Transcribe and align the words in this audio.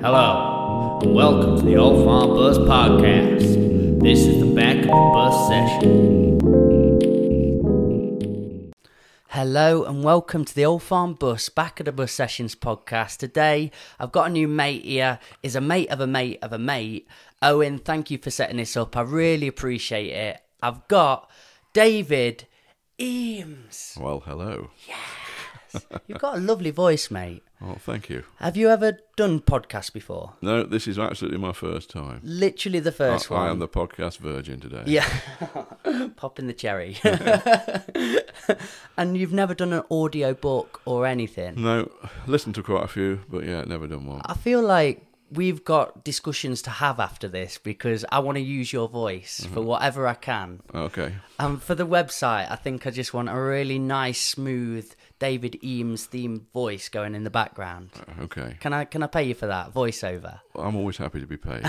Hello, 0.00 0.98
and 1.02 1.14
welcome 1.14 1.58
to 1.58 1.64
the 1.64 1.76
Old 1.76 2.04
Farm 2.04 2.34
Bus 2.34 2.58
Podcast. 2.58 4.00
This 4.02 4.18
is 4.20 4.40
the 4.40 4.54
back 4.54 4.76
of 4.76 4.84
the 4.84 4.90
bus 4.90 5.48
session. 5.48 6.38
Hello, 9.28 9.84
and 9.84 10.04
welcome 10.04 10.44
to 10.44 10.54
the 10.54 10.66
Old 10.66 10.82
Farm 10.82 11.14
Bus 11.14 11.48
Back 11.48 11.80
of 11.80 11.86
the 11.86 11.92
Bus 11.92 12.12
Sessions 12.12 12.54
podcast. 12.54 13.16
Today, 13.16 13.70
I've 13.98 14.12
got 14.12 14.26
a 14.26 14.30
new 14.30 14.46
mate 14.46 14.84
here. 14.84 15.18
Is 15.42 15.56
a 15.56 15.62
mate 15.62 15.88
of 15.88 16.00
a 16.00 16.06
mate 16.06 16.40
of 16.42 16.52
a 16.52 16.58
mate. 16.58 17.08
Owen, 17.40 17.78
thank 17.78 18.10
you 18.10 18.18
for 18.18 18.30
setting 18.30 18.58
this 18.58 18.76
up. 18.76 18.98
I 18.98 19.00
really 19.00 19.46
appreciate 19.46 20.10
it. 20.12 20.40
I've 20.62 20.86
got 20.88 21.30
David 21.72 22.46
Eames. 23.00 23.96
Well, 23.98 24.20
hello. 24.20 24.68
You've 26.06 26.18
got 26.18 26.36
a 26.36 26.40
lovely 26.40 26.70
voice, 26.70 27.10
mate. 27.10 27.42
Oh, 27.60 27.76
thank 27.78 28.10
you. 28.10 28.24
Have 28.38 28.56
you 28.56 28.68
ever 28.68 28.98
done 29.16 29.40
podcasts 29.40 29.92
before? 29.92 30.34
No, 30.42 30.62
this 30.62 30.86
is 30.86 30.98
absolutely 30.98 31.38
my 31.38 31.52
first 31.52 31.88
time. 31.88 32.20
Literally 32.22 32.80
the 32.80 32.90
I, 32.90 32.94
first 32.94 33.30
one. 33.30 33.40
I 33.40 33.50
am 33.50 33.58
the 33.60 33.68
podcast 33.68 34.18
virgin 34.18 34.60
today. 34.60 34.82
Yeah, 34.86 35.08
popping 36.16 36.48
the 36.48 36.52
cherry. 36.52 36.98
and 38.98 39.16
you've 39.16 39.32
never 39.32 39.54
done 39.54 39.72
an 39.72 39.84
audio 39.90 40.34
book 40.34 40.82
or 40.84 41.06
anything. 41.06 41.62
No, 41.62 41.90
listened 42.26 42.54
to 42.56 42.62
quite 42.62 42.84
a 42.84 42.88
few, 42.88 43.20
but 43.30 43.44
yeah, 43.44 43.62
never 43.62 43.86
done 43.86 44.06
one. 44.06 44.20
I 44.26 44.34
feel 44.34 44.60
like 44.60 45.06
we've 45.30 45.64
got 45.64 46.04
discussions 46.04 46.62
to 46.62 46.70
have 46.70 47.00
after 47.00 47.28
this 47.28 47.58
because 47.58 48.04
I 48.12 48.20
want 48.20 48.36
to 48.36 48.42
use 48.42 48.72
your 48.72 48.88
voice 48.88 49.40
for 49.40 49.60
mm-hmm. 49.60 49.64
whatever 49.64 50.06
I 50.06 50.14
can. 50.14 50.60
Okay. 50.74 51.14
And 51.38 51.62
for 51.62 51.74
the 51.74 51.86
website, 51.86 52.50
I 52.50 52.56
think 52.56 52.86
I 52.86 52.90
just 52.90 53.12
want 53.12 53.28
a 53.28 53.38
really 53.38 53.78
nice, 53.78 54.20
smooth 54.20 54.92
David 55.18 55.62
Eames 55.64 56.04
theme 56.04 56.46
voice 56.52 56.88
going 56.88 57.14
in 57.14 57.24
the 57.24 57.30
background. 57.30 57.90
Uh, 57.96 58.24
okay. 58.24 58.56
Can 58.60 58.72
I 58.72 58.84
can 58.84 59.02
I 59.02 59.06
pay 59.06 59.24
you 59.24 59.34
for 59.34 59.46
that 59.46 59.72
voiceover? 59.72 60.40
I'm 60.54 60.76
always 60.76 60.98
happy 60.98 61.20
to 61.20 61.26
be 61.26 61.36
paid. 61.36 61.64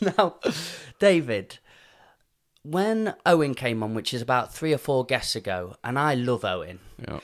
now, 0.00 0.36
David, 0.98 1.58
when 2.62 3.14
Owen 3.24 3.54
came 3.54 3.82
on, 3.82 3.94
which 3.94 4.12
is 4.12 4.22
about 4.22 4.52
three 4.52 4.72
or 4.72 4.78
four 4.78 5.04
guests 5.04 5.36
ago, 5.36 5.76
and 5.84 5.98
I 5.98 6.14
love 6.14 6.44
Owen. 6.44 6.80
yeah. 7.00 7.20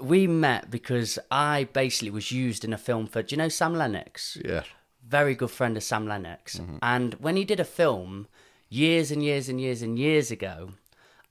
We 0.00 0.26
met 0.26 0.70
because 0.70 1.18
I 1.30 1.68
basically 1.74 2.10
was 2.10 2.32
used 2.32 2.64
in 2.64 2.72
a 2.72 2.78
film 2.78 3.06
for. 3.06 3.22
Do 3.22 3.34
you 3.34 3.36
know 3.36 3.50
Sam 3.50 3.74
Lennox? 3.74 4.38
Yeah. 4.42 4.62
Very 5.06 5.34
good 5.34 5.50
friend 5.50 5.76
of 5.76 5.82
Sam 5.82 6.08
Lennox. 6.08 6.56
Mm-hmm. 6.56 6.78
And 6.80 7.14
when 7.14 7.36
he 7.36 7.44
did 7.44 7.60
a 7.60 7.64
film 7.64 8.26
years 8.70 9.10
and 9.10 9.22
years 9.22 9.50
and 9.50 9.60
years 9.60 9.82
and 9.82 9.98
years 9.98 10.30
ago, 10.30 10.70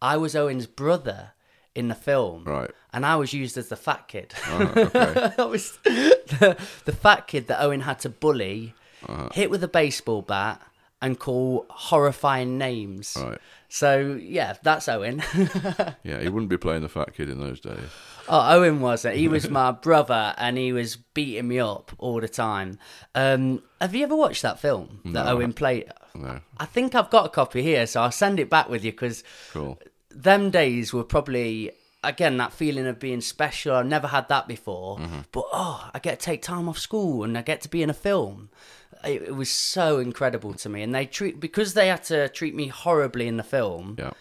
I 0.03 0.17
was 0.17 0.35
Owen's 0.35 0.67
brother 0.67 1.31
in 1.79 1.87
the 1.87 1.95
film. 1.95 2.43
Right. 2.43 2.71
And 2.93 3.05
I 3.05 3.15
was 3.15 3.33
used 3.33 3.57
as 3.57 3.69
the 3.69 3.75
fat 3.75 4.07
kid. 4.07 4.33
Uh, 4.47 4.67
okay. 4.75 5.31
I 5.39 5.43
was 5.45 5.77
the, 5.83 6.57
the 6.85 6.91
fat 6.91 7.27
kid 7.27 7.47
that 7.47 7.61
Owen 7.63 7.81
had 7.81 7.99
to 8.01 8.09
bully, 8.09 8.73
Uh-huh. 9.07 9.29
hit 9.33 9.49
with 9.49 9.63
a 9.63 9.67
baseball 9.67 10.21
bat, 10.21 10.61
and 11.01 11.17
call 11.17 11.65
horrifying 11.69 12.57
names. 12.57 13.15
Right. 13.19 13.37
So 13.69 14.17
yeah, 14.21 14.55
that's 14.63 14.89
Owen. 14.89 15.23
Yeah, 16.03 16.19
he 16.21 16.27
wouldn't 16.29 16.49
be 16.49 16.57
playing 16.57 16.81
the 16.81 16.89
fat 16.89 17.13
kid 17.13 17.29
in 17.29 17.39
those 17.39 17.59
days. 17.59 17.79
oh, 18.27 18.57
Owen 18.57 18.81
wasn't. 18.81 19.15
He 19.15 19.27
was 19.27 19.49
my 19.61 19.71
brother, 19.71 20.33
and 20.37 20.57
he 20.57 20.73
was 20.73 20.95
beating 20.97 21.47
me 21.47 21.59
up 21.59 21.91
all 21.99 22.19
the 22.19 22.27
time. 22.27 22.79
Um, 23.15 23.61
have 23.79 23.93
you 23.95 24.03
ever 24.03 24.15
watched 24.15 24.41
that 24.41 24.59
film 24.59 24.99
that 25.05 25.25
No, 25.25 25.31
Owen 25.33 25.53
played? 25.53 25.91
No. 26.15 26.39
I 26.57 26.65
think 26.65 26.95
I've 26.95 27.09
got 27.11 27.27
a 27.27 27.29
copy 27.29 27.61
here, 27.61 27.85
so 27.87 28.01
I'll 28.01 28.11
send 28.11 28.39
it 28.39 28.49
back 28.49 28.67
with 28.69 28.83
you 28.83 28.91
because 28.91 29.23
Cool. 29.53 29.79
Them 30.11 30.49
days 30.49 30.93
were 30.93 31.03
probably 31.03 31.71
again 32.03 32.37
that 32.37 32.53
feeling 32.53 32.87
of 32.87 32.99
being 32.99 33.21
special. 33.21 33.75
I've 33.75 33.85
never 33.85 34.07
had 34.07 34.29
that 34.29 34.47
before, 34.47 34.97
mm-hmm. 34.97 35.21
but 35.31 35.45
oh, 35.51 35.89
I 35.93 35.99
get 35.99 36.19
to 36.19 36.25
take 36.25 36.41
time 36.41 36.69
off 36.69 36.77
school 36.77 37.23
and 37.23 37.37
I 37.37 37.41
get 37.41 37.61
to 37.61 37.69
be 37.69 37.83
in 37.83 37.89
a 37.89 37.93
film. 37.93 38.49
It, 39.03 39.23
it 39.23 39.35
was 39.35 39.49
so 39.49 39.99
incredible 39.99 40.53
to 40.55 40.69
me, 40.69 40.81
and 40.81 40.93
they 40.93 41.05
treat 41.05 41.39
because 41.39 41.73
they 41.73 41.87
had 41.87 42.03
to 42.05 42.29
treat 42.29 42.55
me 42.55 42.67
horribly 42.67 43.27
in 43.27 43.37
the 43.37 43.43
film. 43.43 43.95
Yeah. 43.97 44.11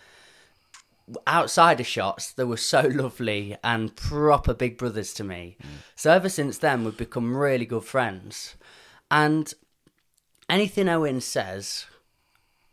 Outside 1.27 1.81
of 1.81 1.87
shots, 1.87 2.33
they 2.33 2.45
were 2.45 2.59
so 2.59 2.81
lovely 2.87 3.57
and 3.65 3.97
proper 3.97 4.53
big 4.53 4.77
brothers 4.77 5.15
to 5.15 5.25
me. 5.25 5.57
Mm. 5.63 5.67
So 5.97 6.13
ever 6.13 6.29
since 6.29 6.59
then, 6.59 6.85
we've 6.85 6.97
become 6.97 7.35
really 7.35 7.65
good 7.65 7.85
friends, 7.85 8.57
and 9.11 9.53
anything 10.51 10.89
Owen 10.89 11.23
says, 11.23 11.87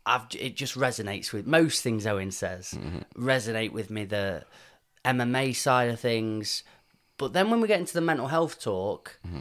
I've 0.06 0.26
it 0.38 0.56
just 0.56 0.76
resonates 0.76 1.32
with 1.32 1.46
most 1.46 1.82
things 1.82 2.06
Owen 2.06 2.30
says 2.30 2.74
mm-hmm. 2.76 3.00
resonate 3.22 3.72
with 3.72 3.90
me 3.90 4.04
the 4.04 4.44
MMA 5.04 5.54
side 5.54 5.90
of 5.90 6.00
things. 6.00 6.62
But 7.18 7.32
then 7.32 7.50
when 7.50 7.60
we 7.60 7.68
get 7.68 7.80
into 7.80 7.94
the 7.94 8.00
mental 8.00 8.28
health 8.28 8.60
talk 8.60 9.18
mm-hmm. 9.26 9.40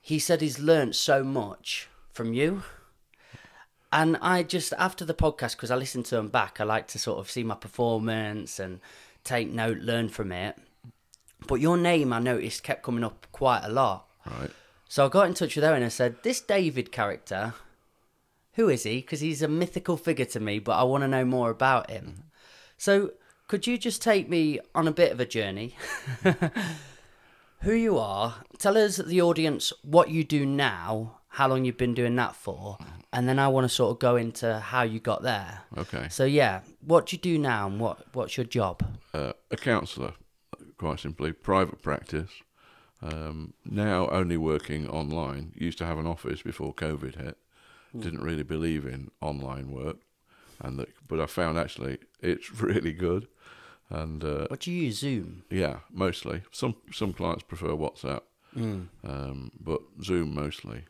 he 0.00 0.18
said 0.18 0.40
he's 0.40 0.58
learnt 0.58 0.96
so 0.96 1.22
much 1.22 1.88
from 2.12 2.34
you. 2.34 2.64
And 3.92 4.16
I 4.20 4.42
just 4.42 4.72
after 4.78 5.04
the 5.04 5.14
podcast 5.14 5.52
because 5.52 5.70
I 5.70 5.76
listen 5.76 6.02
to 6.04 6.16
them 6.16 6.28
back 6.28 6.60
I 6.60 6.64
like 6.64 6.88
to 6.88 6.98
sort 6.98 7.20
of 7.20 7.30
see 7.30 7.44
my 7.44 7.54
performance 7.54 8.58
and 8.58 8.80
take 9.22 9.50
note 9.50 9.78
learn 9.78 10.08
from 10.08 10.32
it. 10.32 10.58
But 11.46 11.60
your 11.60 11.76
name 11.76 12.12
I 12.12 12.18
noticed 12.18 12.62
kept 12.64 12.82
coming 12.82 13.04
up 13.04 13.26
quite 13.32 13.62
a 13.64 13.70
lot. 13.70 14.06
Right. 14.26 14.50
so 14.88 15.06
I 15.06 15.08
got 15.08 15.28
in 15.28 15.34
touch 15.34 15.56
with 15.56 15.64
Owen 15.64 15.82
and 15.82 15.92
said, 15.92 16.16
This 16.22 16.40
David 16.42 16.92
character, 16.92 17.54
who 18.54 18.68
is 18.68 18.82
he? 18.82 18.96
Because 18.96 19.20
he's 19.20 19.42
a 19.42 19.48
mythical 19.48 19.96
figure 19.96 20.24
to 20.26 20.40
me, 20.40 20.58
but 20.58 20.72
I 20.72 20.82
want 20.82 21.02
to 21.02 21.08
know 21.08 21.24
more 21.24 21.50
about 21.50 21.90
him. 21.90 22.24
So 22.76 23.12
could 23.48 23.66
you 23.66 23.78
just 23.78 24.02
take 24.02 24.28
me 24.28 24.60
on 24.74 24.86
a 24.86 24.92
bit 24.92 25.12
of 25.12 25.20
a 25.20 25.26
journey? 25.26 25.74
who 27.60 27.72
you 27.72 27.98
are, 27.98 28.36
tell 28.58 28.76
us, 28.76 28.96
the 28.96 29.20
audience, 29.20 29.72
what 29.82 30.10
you 30.10 30.24
do 30.24 30.46
now, 30.46 31.18
how 31.28 31.48
long 31.48 31.64
you've 31.64 31.76
been 31.76 31.94
doing 31.94 32.16
that 32.16 32.34
for, 32.34 32.78
and 33.12 33.28
then 33.28 33.38
I 33.38 33.48
want 33.48 33.64
to 33.64 33.68
sort 33.68 33.92
of 33.92 33.98
go 33.98 34.16
into 34.16 34.58
how 34.58 34.82
you 34.82 34.98
got 34.98 35.22
there. 35.22 35.60
Okay. 35.76 36.06
So, 36.08 36.24
yeah, 36.24 36.60
what 36.80 37.06
do 37.06 37.16
you 37.16 37.20
do 37.20 37.38
now 37.38 37.66
and 37.66 37.78
what, 37.78 37.98
what's 38.14 38.36
your 38.36 38.46
job? 38.46 38.82
Uh, 39.12 39.32
a 39.50 39.56
counsellor, 39.56 40.14
quite 40.78 41.00
simply, 41.00 41.32
private 41.32 41.82
practice. 41.82 42.30
Um, 43.02 43.54
now 43.64 44.08
only 44.10 44.36
working 44.36 44.88
online. 44.88 45.52
Used 45.56 45.78
to 45.78 45.86
have 45.86 45.98
an 45.98 46.06
office 46.06 46.42
before 46.42 46.74
COVID 46.74 47.22
hit. 47.22 47.38
Didn't 47.98 48.22
really 48.22 48.44
believe 48.44 48.86
in 48.86 49.10
online 49.20 49.70
work, 49.72 49.96
and 50.60 50.78
that, 50.78 50.88
but 51.08 51.20
I 51.20 51.26
found 51.26 51.58
actually 51.58 51.98
it's 52.20 52.50
really 52.62 52.92
good. 52.92 53.26
And 53.88 54.22
uh, 54.22 54.46
What 54.48 54.60
do 54.60 54.70
you 54.70 54.82
use, 54.84 54.98
Zoom? 54.98 55.42
yeah, 55.50 55.80
mostly 55.90 56.42
some 56.52 56.76
some 56.92 57.12
clients 57.12 57.42
prefer 57.42 57.70
WhatsApp, 57.70 58.22
um, 59.02 59.50
but 59.60 59.80
Zoom 60.02 60.34
mostly. 60.34 60.84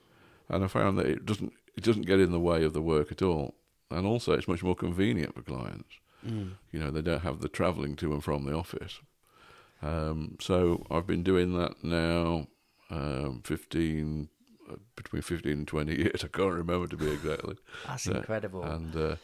And 0.48 0.64
I 0.64 0.66
found 0.68 0.98
that 0.98 1.06
it 1.06 1.24
doesn't 1.24 1.52
it 1.76 1.84
doesn't 1.84 2.06
get 2.06 2.20
in 2.20 2.32
the 2.32 2.40
way 2.40 2.64
of 2.64 2.72
the 2.74 2.82
work 2.82 3.10
at 3.12 3.22
all, 3.22 3.54
and 3.90 4.06
also 4.06 4.32
it's 4.32 4.48
much 4.48 4.62
more 4.62 4.74
convenient 4.76 5.34
for 5.34 5.42
clients. 5.42 5.94
You 6.22 6.78
know, 6.80 6.90
they 6.90 7.00
don't 7.00 7.22
have 7.22 7.40
the 7.40 7.48
travelling 7.48 7.96
to 7.96 8.12
and 8.12 8.22
from 8.22 8.44
the 8.44 8.52
office. 8.54 9.00
Um, 9.82 10.36
so 10.40 10.84
I've 10.90 11.06
been 11.06 11.22
doing 11.22 11.56
that 11.58 11.82
now, 11.82 12.48
um, 12.90 13.40
fifteen 13.44 14.28
uh, 14.28 14.39
between 14.96 15.22
fifteen 15.22 15.52
and 15.58 15.68
twenty 15.68 15.96
years. 15.96 16.24
I 16.24 16.28
can't 16.28 16.52
remember 16.54 16.86
to 16.88 16.96
be 16.96 17.10
exactly. 17.10 17.56
That's 17.86 18.06
Yeah, 18.06 18.16
incredible. 18.18 18.62
And 18.64 18.96
uh, 18.96 19.16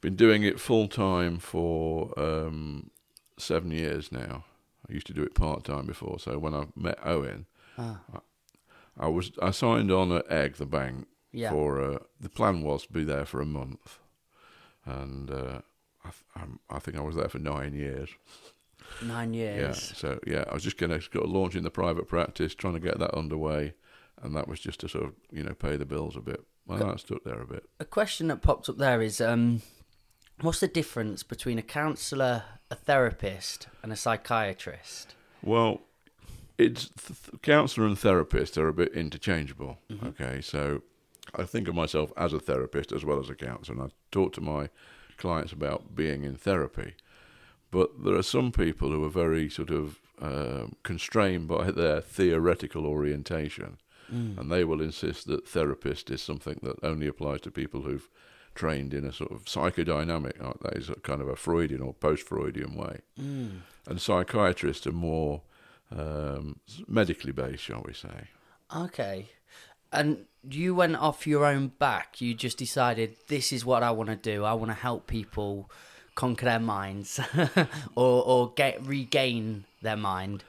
been 0.00 0.16
doing 0.16 0.42
it 0.42 0.58
full 0.60 0.88
time 0.88 1.38
for 1.38 2.18
um, 2.18 2.90
seven 3.38 3.70
years 3.70 4.10
now. 4.12 4.44
I 4.88 4.92
used 4.92 5.06
to 5.08 5.12
do 5.12 5.22
it 5.22 5.34
part 5.34 5.64
time 5.64 5.86
before. 5.86 6.18
So 6.18 6.38
when 6.38 6.54
I 6.54 6.64
met 6.74 6.98
Owen, 7.04 7.46
Ah. 7.78 8.00
I 8.98 9.08
was 9.08 9.30
I 9.40 9.50
signed 9.52 9.90
on 9.90 10.10
at 10.12 10.30
Egg 10.30 10.56
the 10.56 10.66
bank 10.66 11.06
Yeah. 11.32 11.50
for 11.50 11.80
uh, 11.80 11.98
the 12.20 12.28
plan 12.28 12.62
was 12.62 12.86
to 12.86 12.92
be 12.92 13.04
there 13.04 13.24
for 13.24 13.40
a 13.40 13.46
month, 13.46 13.98
and 14.84 15.30
uh, 15.30 15.60
I, 16.04 16.10
th- 16.10 16.24
I'm, 16.34 16.58
think 16.80 16.96
I 16.96 17.00
was 17.02 17.16
there 17.16 17.28
for 17.28 17.38
nine 17.38 17.74
years. 17.74 18.10
Nine 19.02 19.32
years. 19.34 19.90
Yeah. 19.90 19.96
So 19.96 20.18
yeah, 20.26 20.44
I 20.50 20.54
was 20.54 20.64
just 20.64 20.76
going 20.78 20.90
to 20.98 21.10
got 21.10 21.28
launching 21.28 21.62
the 21.62 21.70
private 21.70 22.08
practice, 22.08 22.54
trying 22.54 22.74
to 22.74 22.80
get 22.80 22.98
that 22.98 23.14
underway, 23.14 23.74
and 24.22 24.34
that 24.36 24.48
was 24.48 24.60
just 24.60 24.80
to 24.80 24.88
sort 24.88 25.04
of 25.04 25.12
you 25.30 25.42
know 25.42 25.54
pay 25.54 25.76
the 25.76 25.84
bills 25.84 26.16
a 26.16 26.20
bit. 26.20 26.44
Well, 26.66 26.78
that 26.78 27.00
stuck 27.00 27.24
there 27.24 27.40
a 27.40 27.46
bit. 27.46 27.64
a 27.80 27.84
question 27.84 28.28
that 28.28 28.42
popped 28.42 28.68
up 28.68 28.78
there 28.78 29.02
is 29.02 29.20
um, 29.20 29.62
what's 30.40 30.60
the 30.60 30.68
difference 30.68 31.22
between 31.22 31.58
a 31.58 31.62
counsellor, 31.62 32.44
a 32.70 32.74
therapist, 32.76 33.66
and 33.82 33.92
a 33.92 33.96
psychiatrist? 33.96 35.14
Well, 35.42 35.80
it's 36.58 36.88
th- 36.90 37.42
counselor 37.42 37.86
and 37.86 37.98
therapist 37.98 38.56
are 38.58 38.68
a 38.68 38.72
bit 38.72 38.92
interchangeable. 38.92 39.78
Okay, 40.04 40.40
so 40.40 40.82
I 41.34 41.44
think 41.44 41.66
of 41.66 41.74
myself 41.74 42.12
as 42.16 42.32
a 42.32 42.40
therapist 42.40 42.92
as 42.92 43.04
well 43.04 43.18
as 43.18 43.30
a 43.30 43.34
counsellor, 43.34 43.82
and 43.82 43.90
I 43.90 43.94
talk 44.12 44.32
to 44.34 44.40
my 44.40 44.68
clients 45.16 45.52
about 45.52 45.94
being 45.94 46.24
in 46.24 46.36
therapy. 46.36 46.94
But 47.70 48.04
there 48.04 48.16
are 48.16 48.22
some 48.22 48.52
people 48.52 48.90
who 48.90 49.04
are 49.04 49.10
very 49.10 49.48
sort 49.48 49.70
of 49.70 50.00
um, 50.20 50.76
constrained 50.82 51.48
by 51.48 51.70
their 51.70 52.00
theoretical 52.00 52.86
orientation, 52.86 53.78
and 54.10 54.50
they 54.50 54.64
will 54.64 54.80
insist 54.80 55.26
that 55.26 55.46
therapist 55.48 56.10
is 56.10 56.22
something 56.22 56.58
that 56.62 56.82
only 56.82 57.06
applies 57.06 57.40
to 57.42 57.50
people 57.50 57.82
who've 57.82 58.08
trained 58.54 58.92
in 58.92 59.04
a 59.04 59.12
sort 59.12 59.30
of 59.30 59.44
psychodynamic, 59.44 60.42
uh, 60.44 60.54
that 60.62 60.76
is 60.76 60.90
a 60.90 60.94
kind 60.96 61.20
of 61.20 61.28
a 61.28 61.36
Freudian 61.36 61.80
or 61.80 61.94
post-Freudian 61.94 62.74
way, 62.74 63.00
and 63.86 64.00
psychiatrists 64.00 64.86
are 64.86 64.92
more 64.92 65.42
um, 65.96 66.60
medically 66.86 67.32
based, 67.32 67.62
shall 67.62 67.82
we 67.84 67.92
say? 67.92 68.28
Okay. 68.74 69.28
And 69.92 70.26
you 70.48 70.74
went 70.74 70.96
off 70.96 71.26
your 71.26 71.44
own 71.44 71.68
back. 71.68 72.20
You 72.20 72.34
just 72.34 72.58
decided 72.58 73.16
this 73.28 73.52
is 73.52 73.64
what 73.64 73.82
I 73.82 73.90
want 73.90 74.10
to 74.10 74.16
do. 74.16 74.44
I 74.44 74.52
want 74.52 74.70
to 74.70 74.76
help 74.76 75.06
people 75.06 75.70
conquer 76.14 76.44
their 76.46 76.60
minds 76.60 77.20
or 77.94 78.22
or 78.24 78.52
get 78.54 78.84
regain 78.86 79.64
their 79.82 79.96
mind. 79.96 80.44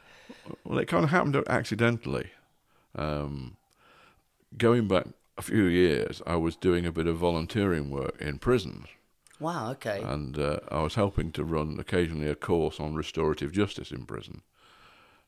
Well, 0.63 0.79
it 0.79 0.87
kind 0.87 1.03
of 1.03 1.09
happened 1.09 1.41
accidentally. 1.47 2.31
Um, 2.95 3.57
going 4.57 4.87
back 4.87 5.07
a 5.37 5.41
few 5.41 5.63
years, 5.63 6.21
I 6.27 6.35
was 6.35 6.55
doing 6.55 6.85
a 6.85 6.91
bit 6.91 7.07
of 7.07 7.17
volunteering 7.17 7.89
work 7.89 8.21
in 8.21 8.37
prisons. 8.39 8.87
Wow. 9.39 9.71
Okay. 9.71 10.01
And 10.03 10.37
uh, 10.37 10.59
I 10.69 10.81
was 10.81 10.95
helping 10.95 11.31
to 11.31 11.43
run 11.43 11.79
occasionally 11.79 12.27
a 12.27 12.35
course 12.35 12.79
on 12.79 12.93
restorative 12.93 13.51
justice 13.51 13.91
in 13.91 14.05
prison. 14.05 14.41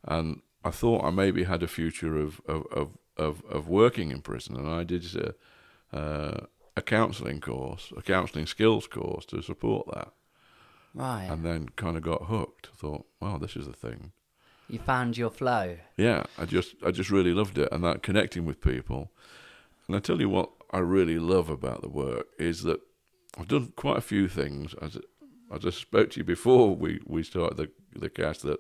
And 0.04 0.42
I 0.64 0.70
thought 0.70 1.04
I 1.04 1.10
maybe 1.10 1.44
had 1.44 1.64
a 1.64 1.68
future 1.68 2.18
of 2.18 2.42
of, 2.48 2.66
of, 2.72 2.90
of, 3.18 3.44
of 3.50 3.68
working 3.68 4.12
in 4.12 4.22
prison, 4.22 4.56
and 4.56 4.70
I 4.70 4.84
did 4.84 5.06
a, 5.16 5.98
uh, 5.98 6.46
a 6.76 6.82
counselling 6.82 7.42
course, 7.42 7.92
a 7.98 8.02
counselling 8.02 8.46
skills 8.46 8.88
course 8.88 9.26
to 9.28 9.42
support 9.42 9.88
that. 9.94 10.12
Right. 10.94 11.28
And 11.30 11.44
then 11.44 11.70
kind 11.76 11.98
of 11.98 12.04
got 12.04 12.26
hooked. 12.26 12.68
Thought, 12.76 13.06
wow, 13.20 13.38
this 13.38 13.56
is 13.56 13.66
the 13.66 13.74
thing. 13.74 14.12
You 14.70 14.80
found 14.80 15.18
your 15.18 15.30
flow. 15.30 15.78
Yeah, 15.98 16.24
I 16.38 16.46
just 16.46 16.76
I 16.86 16.92
just 16.92 17.12
really 17.12 17.34
loved 17.34 17.58
it, 17.58 17.70
and 17.72 17.84
that 17.84 18.04
connecting 18.04 18.46
with 18.46 18.62
people. 18.62 19.12
And 19.88 19.96
I 19.96 20.00
tell 20.00 20.20
you 20.22 20.30
what, 20.30 20.50
I 20.72 20.80
really 20.80 21.20
love 21.20 21.50
about 21.50 21.82
the 21.82 21.90
work 21.90 22.28
is 22.40 22.64
that 22.64 22.80
I've 23.38 23.48
done 23.48 23.74
quite 23.76 23.98
a 23.98 24.02
few 24.02 24.28
things. 24.28 24.74
As 24.82 24.98
I 25.52 25.58
just 25.58 25.80
spoke 25.80 26.12
to 26.12 26.20
you 26.20 26.24
before 26.24 26.76
we, 26.76 27.02
we 27.06 27.24
started 27.24 27.58
the 27.58 28.00
the 28.00 28.10
cast 28.10 28.44
that 28.44 28.60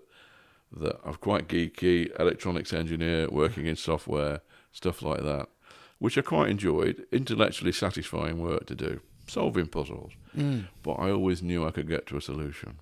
that 0.75 0.99
I'm 1.05 1.15
quite 1.15 1.47
geeky, 1.47 2.09
electronics 2.19 2.73
engineer, 2.73 3.29
working 3.29 3.67
in 3.67 3.75
software, 3.75 4.41
stuff 4.71 5.01
like 5.01 5.21
that, 5.21 5.47
which 5.99 6.17
I 6.17 6.21
quite 6.21 6.49
enjoyed. 6.49 7.05
Intellectually 7.11 7.71
satisfying 7.71 8.39
work 8.39 8.65
to 8.67 8.75
do, 8.75 8.99
solving 9.27 9.67
puzzles. 9.67 10.13
Mm. 10.35 10.65
But 10.81 10.93
I 10.93 11.11
always 11.11 11.41
knew 11.41 11.65
I 11.65 11.71
could 11.71 11.87
get 11.87 12.07
to 12.07 12.17
a 12.17 12.21
solution. 12.21 12.79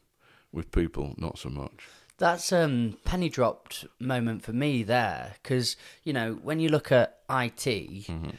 With 0.54 0.72
people, 0.72 1.16
not 1.18 1.38
so 1.38 1.50
much. 1.50 1.88
That's 2.22 2.54
um 2.54 3.00
penny 3.04 3.30
dropped 3.30 3.88
moment 4.00 4.44
for 4.44 4.54
me 4.54 4.84
there 4.84 5.34
because 5.42 5.76
you 6.04 6.14
know 6.14 6.34
when 6.44 6.60
you 6.60 6.70
look 6.70 6.92
at 6.92 7.18
IT, 7.28 7.66
mm-hmm. 7.66 8.30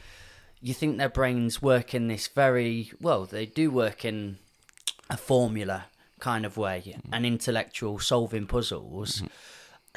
you 0.61 0.73
think 0.73 0.97
their 0.97 1.09
brains 1.09 1.61
work 1.61 1.93
in 1.93 2.07
this 2.07 2.29
very 2.29 2.91
well. 3.01 3.25
They 3.25 3.45
do 3.45 3.69
work 3.69 4.05
in 4.05 4.37
a 5.09 5.17
formula 5.17 5.87
kind 6.21 6.45
of 6.45 6.55
way, 6.55 6.81
mm-hmm. 6.85 7.13
an 7.13 7.25
intellectual 7.25 7.99
solving 7.99 8.47
puzzles. 8.47 9.17
Mm-hmm. 9.17 9.27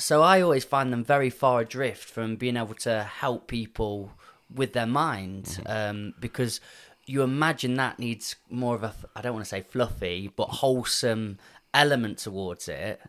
So 0.01 0.21
I 0.21 0.41
always 0.41 0.65
find 0.65 0.93
them 0.93 1.05
very 1.05 1.31
far 1.31 1.61
adrift 1.61 2.11
from 2.11 2.35
being 2.35 2.57
able 2.57 2.75
to 2.75 3.05
help 3.05 3.47
people 3.47 4.11
with 4.53 4.73
their 4.73 4.87
mind 4.87 5.63
um, 5.67 6.13
because 6.19 6.61
you 7.07 7.23
imagine 7.23 7.75
that 7.77 8.01
needs 8.01 8.35
more 8.51 8.75
of 8.75 8.83
a 8.83 8.93
I 9.15 9.23
don't 9.23 9.35
want 9.35 9.45
to 9.45 9.49
say 9.49 9.61
fluffy 9.61 10.29
but 10.35 10.49
wholesome 10.49 11.39
element 11.73 12.19
towards 12.19 12.67
it. 12.67 13.01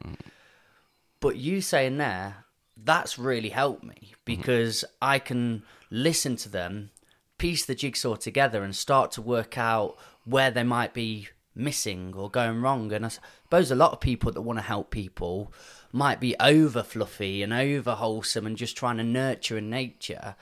But 1.20 1.38
you 1.38 1.62
saying 1.62 1.98
there, 1.98 2.46
that's 2.76 3.18
really 3.18 3.50
helped 3.50 3.84
me 3.84 3.96
mm-hmm. 4.02 4.14
because 4.26 4.86
I 5.02 5.20
can 5.20 5.64
listen 5.90 6.36
to 6.38 6.50
them, 6.50 6.92
piece 7.38 7.66
the 7.66 7.76
jigsaw 7.76 8.16
together, 8.16 8.64
and 8.64 8.76
start 8.76 9.12
to 9.14 9.22
work 9.22 9.58
out 9.58 9.98
where 10.26 10.52
they 10.52 10.64
might 10.64 10.94
be 10.94 11.30
missing 11.56 12.14
or 12.16 12.30
going 12.30 12.62
wrong. 12.62 12.92
And 12.92 13.06
I 13.06 13.10
suppose 13.10 13.72
a 13.72 13.76
lot 13.76 13.94
of 13.94 14.00
people 14.00 14.32
that 14.32 14.42
want 14.42 14.60
to 14.60 14.64
help 14.64 14.92
people 14.92 15.52
might 15.92 16.20
be 16.20 16.36
over 16.40 16.84
fluffy 16.84 17.42
and 17.42 17.54
over 17.54 17.96
wholesome 17.96 18.46
and 18.46 18.58
just 18.58 18.78
trying 18.78 18.98
to 18.98 19.04
nurture 19.04 19.58
in 19.58 19.70
nature, 19.70 20.36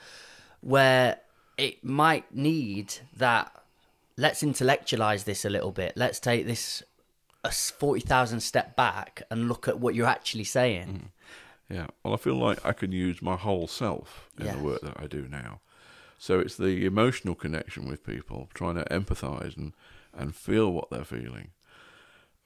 where 0.60 1.20
it 1.56 1.82
might 1.84 2.34
need 2.34 2.94
that. 3.16 3.52
Let's 4.18 4.42
intellectualize 4.42 5.24
this 5.24 5.44
a 5.44 5.50
little 5.50 5.72
bit. 5.72 5.92
Let's 5.94 6.18
take 6.18 6.46
this 6.46 6.82
a 7.46 7.50
forty 7.50 8.00
thousand 8.00 8.40
step 8.40 8.76
back 8.76 9.22
and 9.30 9.48
look 9.48 9.68
at 9.68 9.78
what 9.80 9.94
you're 9.94 10.06
actually 10.06 10.44
saying. 10.44 11.10
Yeah. 11.68 11.86
Well, 12.04 12.14
I 12.14 12.16
feel 12.16 12.36
like 12.36 12.64
I 12.64 12.72
can 12.72 12.92
use 12.92 13.20
my 13.20 13.36
whole 13.36 13.66
self 13.66 14.28
in 14.38 14.46
Yes. 14.46 14.56
the 14.56 14.62
work 14.62 14.80
that 14.82 15.00
I 15.00 15.06
do 15.06 15.26
now. 15.28 15.60
So 16.18 16.38
it's 16.40 16.56
the 16.56 16.86
emotional 16.86 17.34
connection 17.34 17.88
with 17.88 18.06
people, 18.06 18.48
trying 18.54 18.76
to 18.76 18.84
empathise 18.84 19.56
and, 19.56 19.72
and 20.16 20.34
feel 20.34 20.72
what 20.72 20.90
they're 20.90 21.04
feeling. 21.04 21.50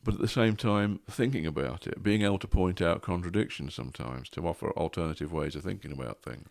But 0.03 0.15
at 0.15 0.21
the 0.21 0.29
same 0.29 0.57
time, 0.57 1.01
thinking 1.09 1.47
about 1.47 1.87
it, 1.87 2.03
being 2.03 2.23
able 2.23 2.39
to 2.39 2.49
point 2.49 2.81
out 2.81 3.03
contradictions 3.03 3.75
sometimes 3.75 4.29
to 4.31 4.47
offer 4.49 4.71
alternative 4.73 5.31
ways 5.33 5.55
of 5.55 5.63
thinking 5.63 5.93
about 5.93 6.23
things. 6.23 6.49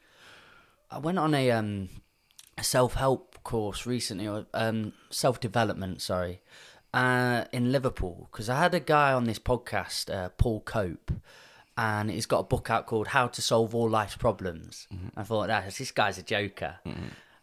I 0.92 1.00
went 1.00 1.18
on 1.20 1.34
a 1.34 1.52
um 1.52 1.90
a 2.58 2.64
self 2.64 2.94
help 2.94 3.38
course 3.44 3.86
recently, 3.88 4.28
or 4.28 4.46
um 4.54 4.94
self 5.10 5.40
development, 5.40 6.02
sorry, 6.02 6.42
uh, 6.94 7.46
in 7.52 7.72
Liverpool 7.72 8.28
because 8.32 8.50
I 8.50 8.60
had 8.60 8.74
a 8.74 8.80
guy 8.80 9.14
on 9.14 9.26
this 9.26 9.40
podcast, 9.40 10.14
uh, 10.14 10.30
Paul 10.30 10.62
Cope, 10.62 11.12
and 11.78 12.10
he's 12.12 12.26
got 12.26 12.40
a 12.40 12.44
book 12.44 12.70
out 12.70 12.88
called 12.88 13.08
How 13.08 13.28
to 13.28 13.42
Solve 13.42 13.74
All 13.74 13.90
Life's 13.90 14.18
Problems. 14.18 14.88
I 15.16 15.24
thought, 15.24 15.48
that 15.48 15.74
this 15.74 15.92
guy's 15.92 16.18
a 16.18 16.24
joker, 16.24 16.76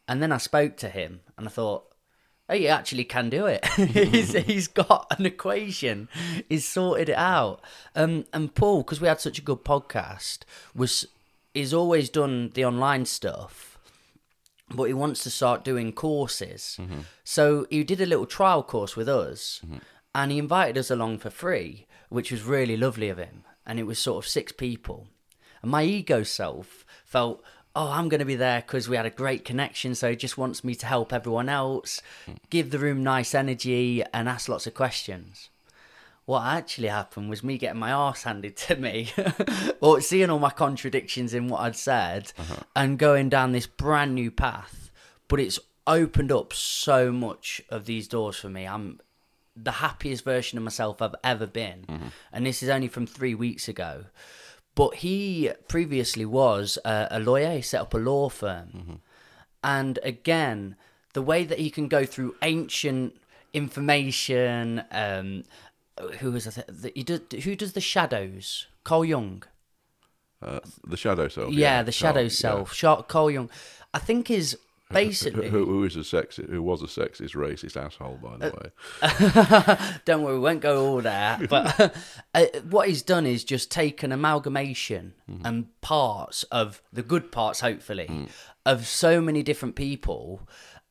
and 0.08 0.22
then 0.22 0.32
I 0.32 0.38
spoke 0.38 0.76
to 0.78 0.88
him, 0.88 1.20
and 1.36 1.46
I 1.46 1.50
thought. 1.50 1.84
Oh, 2.48 2.54
he 2.54 2.68
actually 2.68 3.02
can 3.02 3.28
do 3.28 3.46
it. 3.46 3.66
he's 3.74 4.32
he's 4.32 4.68
got 4.68 5.12
an 5.18 5.26
equation. 5.26 6.08
He's 6.48 6.64
sorted 6.64 7.08
it 7.08 7.16
out. 7.16 7.60
Um, 7.96 8.24
and 8.32 8.54
Paul, 8.54 8.84
because 8.84 9.00
we 9.00 9.08
had 9.08 9.20
such 9.20 9.40
a 9.40 9.42
good 9.42 9.64
podcast, 9.64 10.44
was 10.72 11.08
he's 11.54 11.74
always 11.74 12.08
done 12.08 12.52
the 12.54 12.64
online 12.64 13.04
stuff, 13.04 13.75
but 14.70 14.84
he 14.84 14.94
wants 14.94 15.22
to 15.22 15.30
start 15.30 15.64
doing 15.64 15.92
courses. 15.92 16.76
Mm-hmm. 16.80 17.00
So 17.24 17.66
he 17.70 17.84
did 17.84 18.00
a 18.00 18.06
little 18.06 18.26
trial 18.26 18.62
course 18.62 18.96
with 18.96 19.08
us, 19.08 19.60
mm-hmm. 19.64 19.78
and 20.14 20.32
he 20.32 20.38
invited 20.38 20.78
us 20.78 20.90
along 20.90 21.18
for 21.18 21.30
free, 21.30 21.86
which 22.08 22.30
was 22.30 22.42
really 22.42 22.76
lovely 22.76 23.08
of 23.08 23.18
him. 23.18 23.44
And 23.64 23.78
it 23.78 23.84
was 23.84 23.98
sort 23.98 24.24
of 24.24 24.30
six 24.30 24.52
people, 24.52 25.08
and 25.62 25.70
my 25.70 25.82
ego 25.82 26.22
self 26.22 26.84
felt. 27.04 27.42
Oh, 27.78 27.90
I'm 27.92 28.08
going 28.08 28.20
to 28.20 28.24
be 28.24 28.36
there 28.36 28.62
because 28.62 28.88
we 28.88 28.96
had 28.96 29.04
a 29.04 29.10
great 29.10 29.44
connection. 29.44 29.94
So 29.94 30.08
he 30.08 30.16
just 30.16 30.38
wants 30.38 30.64
me 30.64 30.74
to 30.76 30.86
help 30.86 31.12
everyone 31.12 31.50
else, 31.50 32.00
hmm. 32.24 32.32
give 32.48 32.70
the 32.70 32.78
room 32.78 33.02
nice 33.02 33.34
energy, 33.34 34.02
and 34.14 34.30
ask 34.30 34.48
lots 34.48 34.66
of 34.66 34.72
questions 34.72 35.50
what 36.26 36.42
actually 36.42 36.88
happened 36.88 37.30
was 37.30 37.44
me 37.44 37.56
getting 37.56 37.78
my 37.78 37.92
arse 37.92 38.24
handed 38.24 38.56
to 38.56 38.76
me, 38.76 39.12
or 39.80 40.00
seeing 40.00 40.28
all 40.28 40.40
my 40.40 40.50
contradictions 40.50 41.32
in 41.32 41.46
what 41.46 41.60
I'd 41.60 41.76
said, 41.76 42.32
uh-huh. 42.36 42.62
and 42.74 42.98
going 42.98 43.28
down 43.28 43.52
this 43.52 43.68
brand 43.68 44.14
new 44.14 44.32
path. 44.32 44.90
But 45.28 45.40
it's 45.40 45.60
opened 45.86 46.32
up 46.32 46.52
so 46.52 47.12
much 47.12 47.62
of 47.70 47.86
these 47.86 48.08
doors 48.08 48.36
for 48.36 48.48
me. 48.48 48.66
I'm 48.66 49.00
the 49.54 49.72
happiest 49.72 50.24
version 50.24 50.58
of 50.58 50.64
myself 50.64 51.00
I've 51.00 51.14
ever 51.22 51.46
been, 51.46 51.84
mm-hmm. 51.88 52.08
and 52.32 52.44
this 52.44 52.60
is 52.60 52.68
only 52.68 52.88
from 52.88 53.06
three 53.06 53.34
weeks 53.34 53.68
ago. 53.68 54.06
But 54.74 54.96
he 54.96 55.52
previously 55.68 56.26
was 56.26 56.76
a, 56.84 57.06
a 57.12 57.20
lawyer. 57.20 57.52
He 57.52 57.62
set 57.62 57.80
up 57.82 57.94
a 57.94 57.98
law 57.98 58.28
firm, 58.30 58.68
mm-hmm. 58.76 58.94
and 59.62 60.00
again, 60.02 60.74
the 61.12 61.22
way 61.22 61.44
that 61.44 61.60
he 61.60 61.70
can 61.70 61.86
go 61.86 62.04
through 62.04 62.34
ancient 62.42 63.14
information. 63.52 64.82
Um, 64.90 65.44
who 66.20 66.32
th- 66.38 66.66
the, 66.68 66.92
he 66.94 67.02
does, 67.02 67.20
who 67.44 67.56
does 67.56 67.72
the 67.72 67.80
shadows? 67.80 68.66
Carl 68.84 69.04
Jung. 69.04 69.42
Uh, 70.42 70.60
the 70.86 70.96
shadow 70.96 71.28
self. 71.28 71.52
Yeah, 71.52 71.82
the 71.82 71.92
shadow 71.92 72.14
Carl, 72.14 72.24
yeah. 72.24 72.28
self. 72.30 72.72
Sha- 72.74 73.02
Carl 73.02 73.30
Jung. 73.30 73.50
I 73.94 73.98
think 73.98 74.30
is 74.30 74.58
basically. 74.92 75.48
Who, 75.48 75.64
who 75.64 75.84
is 75.84 75.96
a 75.96 76.00
sexist, 76.00 76.50
who 76.50 76.62
was 76.62 76.82
a 76.82 76.86
sexist, 76.86 77.34
racist 77.34 77.76
asshole, 77.82 78.18
by 78.22 78.34
Uh, 78.34 78.50
the 78.50 79.78
way. 79.88 79.98
Don't 80.04 80.22
worry, 80.22 80.34
we 80.34 80.40
won't 80.40 80.60
go 80.60 80.86
all 80.86 81.00
there. 81.00 81.38
But 81.48 81.96
uh, 82.34 82.44
what 82.68 82.88
he's 82.88 83.02
done 83.02 83.26
is 83.26 83.42
just 83.44 83.70
take 83.70 84.02
an 84.02 84.12
amalgamation 84.12 85.14
and 85.42 85.68
parts 85.80 86.42
of 86.44 86.82
the 86.92 87.02
good 87.02 87.32
parts, 87.32 87.60
hopefully, 87.60 88.28
of 88.64 88.86
so 88.86 89.20
many 89.20 89.42
different 89.42 89.74
people, 89.74 90.42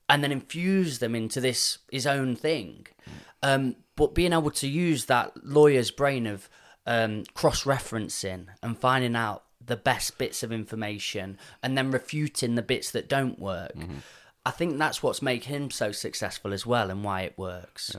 and 0.10 0.24
then 0.24 0.32
infuse 0.32 1.00
them 1.00 1.16
into 1.16 1.40
this 1.40 1.78
his 1.92 2.08
own 2.08 2.36
thing. 2.36 2.88
Um, 3.44 3.76
but 3.96 4.14
being 4.14 4.34
able 4.34 4.52
to 4.52 4.68
use 4.68 5.06
that 5.06 5.32
lawyer's 5.46 5.92
brain 5.92 6.28
of 6.28 6.50
um, 6.86 7.24
cross-referencing 7.34 8.48
and 8.62 8.78
finding 8.78 9.16
out 9.16 9.44
the 9.66 9.75
best 9.78 10.18
bits 10.18 10.44
of 10.44 10.52
information 10.52 11.38
and 11.64 11.78
then 11.78 11.90
refuting 11.92 12.56
the 12.56 12.62
bits 12.62 12.92
that 12.92 13.10
don't 13.10 13.40
work. 13.40 13.72
I 14.46 14.52
think 14.52 14.78
that's 14.78 15.02
what's 15.02 15.22
making 15.24 15.56
him 15.56 15.72
so 15.72 15.92
successful 15.92 16.54
as 16.54 16.66
well 16.66 16.92
and 16.92 17.04
why 17.04 17.22
it 17.22 17.38
works. 17.38 17.96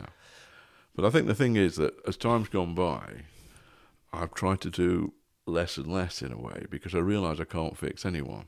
But 0.94 1.04
I 1.04 1.10
think 1.10 1.26
the 1.26 1.34
thing 1.34 1.56
is 1.56 1.76
that 1.76 1.94
as 2.06 2.16
time's 2.16 2.48
gone 2.48 2.74
by, 2.74 3.22
I've 4.12 4.32
tried 4.34 4.60
to 4.60 4.70
do 4.70 5.12
less 5.44 5.76
and 5.76 5.92
less 5.92 6.22
in 6.22 6.32
a 6.32 6.38
way 6.38 6.66
because 6.70 6.94
I 6.94 6.98
realise 6.98 7.40
I 7.40 7.44
can't 7.44 7.76
fix 7.76 8.06
anyone. 8.06 8.46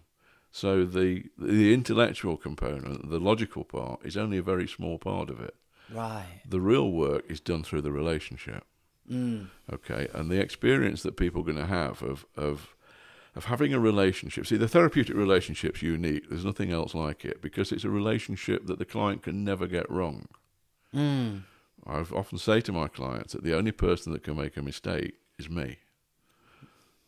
So 0.50 0.85
the 0.85 1.25
the 1.37 1.75
intellectual 1.75 2.37
component, 2.37 3.11
the 3.11 3.21
logical 3.21 3.64
part, 3.64 4.00
is 4.05 4.17
only 4.17 4.38
a 4.38 4.43
very 4.43 4.67
small 4.67 4.99
part 4.99 5.28
of 5.28 5.40
it. 5.40 5.55
Right. 5.92 6.40
The 6.49 6.61
real 6.61 6.90
work 6.90 7.25
is 7.30 7.40
done 7.40 7.62
through 7.62 7.83
the 7.83 7.92
relationship. 7.92 8.64
Mm. 9.11 9.49
Okay, 9.73 10.09
and 10.12 10.30
the 10.30 10.40
experience 10.40 11.02
that 11.02 11.16
people 11.16 11.40
are 11.40 11.45
going 11.45 11.57
to 11.57 11.66
have 11.66 12.02
of 12.02 12.26
of 12.37 12.75
of 13.35 13.47
having 13.47 13.73
a 13.73 13.78
relationship. 13.78 14.47
See, 14.47 14.57
the 14.57 14.68
therapeutic 14.68 15.16
relationship's 15.16 15.80
unique. 15.80 16.28
There's 16.28 16.45
nothing 16.45 16.73
else 16.73 16.95
like 16.95 17.25
it 17.25 17.40
because 17.40 17.73
it's 17.73 17.85
a 17.85 17.90
relationship 17.90 18.66
that 18.66 18.78
the 18.78 18.85
client 18.85 19.23
can 19.23 19.45
never 19.45 19.66
get 19.66 19.90
wrong. 19.90 20.28
Mm. 20.95 21.42
I 21.87 22.00
often 22.00 22.38
say 22.38 22.61
to 22.62 22.73
my 22.73 22.88
clients 22.88 23.33
that 23.33 23.45
the 23.45 23.57
only 23.57 23.73
person 23.73 24.12
that 24.12 24.25
can 24.25 24.37
make 24.37 24.57
a 24.57 24.62
mistake 24.62 25.14
is 25.38 25.49
me. 25.49 25.78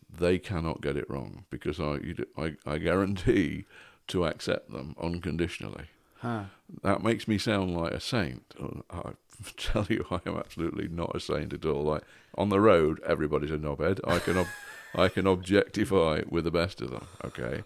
They 0.09 0.39
cannot 0.39 0.81
get 0.81 0.97
it 0.97 1.09
wrong 1.11 1.45
because 1.51 1.79
I, 1.79 1.97
you 1.97 2.15
do- 2.15 2.27
I, 2.37 2.57
I 2.67 2.79
guarantee 2.79 3.67
to 4.09 4.25
accept 4.25 4.71
them 4.71 4.95
unconditionally. 5.01 5.87
Huh. 6.21 6.45
That 6.83 7.03
makes 7.03 7.27
me 7.27 7.39
sound 7.39 7.75
like 7.75 7.93
a 7.93 8.01
saint. 8.01 8.43
Uh, 8.61 8.81
I 8.91 9.13
tell 9.57 9.87
you, 9.89 10.05
I 10.11 10.21
am 10.27 10.37
absolutely 10.37 10.89
not 10.89 11.17
a 11.17 11.21
saint 11.21 11.53
at 11.53 11.65
all. 11.65 11.83
Like 11.83 12.03
on 12.37 12.51
the 12.51 12.61
road, 12.61 13.01
everybody's 13.07 13.51
a 13.51 13.57
knobhead. 13.57 14.01
I 14.07 14.19
can, 14.19 14.37
ob- 14.37 14.47
I 14.95 15.09
can 15.09 15.27
objectify 15.27 16.23
with 16.29 16.45
the 16.45 16.51
best 16.51 16.81
of 16.83 16.91
them. 16.91 17.07
Okay, 17.25 17.65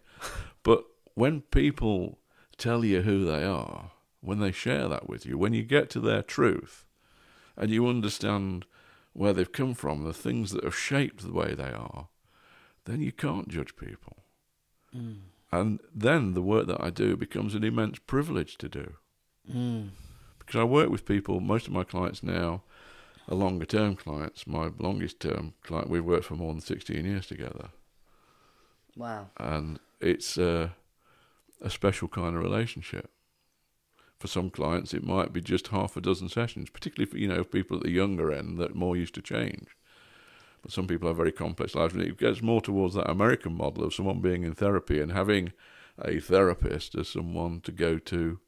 but 0.63 0.85
when 1.15 1.41
people 1.43 2.19
tell 2.57 2.85
you 2.85 3.03
who 3.03 3.25
they 3.25 3.43
are, 3.45 3.91
when 4.21 4.39
they 4.39 4.53
share 4.53 4.89
that 4.89 5.09
with 5.09 5.27
you, 5.27 5.37
when 5.37 5.53
you 5.53 5.65
get 5.65 5.91
to 5.91 6.01
their 6.01 6.23
truth, 6.23 6.87
and 7.57 7.71
you 7.71 7.87
understand 7.87 8.67
where 9.13 9.33
they've 9.33 9.53
come 9.53 9.75
from, 9.75 10.05
the 10.05 10.13
things 10.13 10.53
that 10.53 10.65
have 10.65 10.77
shaped 10.77 11.23
the 11.23 11.33
way 11.33 11.55
they 11.55 11.71
are, 11.71 12.09
then 12.85 13.01
you 13.01 13.13
can't 13.13 13.49
judge 13.49 13.77
people. 13.77 14.19
Mm. 14.95 15.19
And 15.55 15.79
then 15.95 16.35
the 16.35 16.43
work 16.43 16.67
that 16.67 16.83
I 16.83 16.91
do 16.91 17.17
becomes 17.17 17.55
an 17.55 17.63
immense 17.63 18.01
privilege 18.01 18.59
to 18.59 18.69
do. 18.69 18.95
Mm. 19.49 19.91
Because 20.41 20.59
I 20.59 20.65
work 20.65 20.91
with 20.91 21.07
people, 21.07 21.39
most 21.39 21.69
of 21.69 21.73
my 21.73 21.85
clients 21.85 22.25
now 22.25 22.65
are 23.29 23.37
longer 23.37 23.65
term 23.65 23.95
clients. 23.95 24.49
My 24.49 24.71
longest 24.81 25.21
term 25.21 25.55
client, 25.63 25.89
we've 25.89 26.05
worked 26.05 26.25
for 26.25 26.35
more 26.35 26.53
than 26.53 26.61
16 26.61 27.05
years 27.05 27.29
together. 27.29 27.69
Wow. 28.97 29.29
And 29.39 29.79
it's 30.01 30.37
uh, 30.37 30.71
a 31.61 31.71
special 31.71 32.09
kind 32.09 32.37
of 32.37 32.43
relationship. 32.43 33.09
For 34.19 34.27
some 34.27 34.51
clients, 34.51 34.93
it 34.93 35.05
might 35.05 35.33
be 35.33 35.41
just 35.41 35.69
half 35.69 35.97
a 35.97 36.01
dozen 36.01 36.29
sessions, 36.31 36.69
particularly 36.69 37.09
for 37.09 37.19
you 37.19 37.29
know 37.29 37.45
people 37.45 37.77
at 37.77 37.85
the 37.85 37.93
younger 37.93 38.33
end 38.33 38.59
that 38.59 38.73
are 38.73 38.75
more 38.75 38.97
used 38.97 39.15
to 39.15 39.23
change. 39.23 39.69
But 40.65 40.73
some 40.73 40.87
people 40.87 41.09
have 41.09 41.19
very 41.19 41.31
complex 41.31 41.75
lives, 41.75 41.93
and 41.93 42.03
it 42.03 42.17
gets 42.17 42.41
more 42.41 42.63
towards 42.63 42.95
that 42.95 43.11
American 43.11 43.55
model 43.55 43.85
of 43.85 43.93
someone 43.93 44.21
being 44.23 44.45
in 44.45 44.55
therapy 44.55 44.99
and 44.99 45.13
having 45.13 45.53
a 46.03 46.19
therapist 46.19 46.95
as 46.95 47.07
someone 47.07 47.61
to 47.61 47.71
go 47.71 47.99
to 47.99 48.41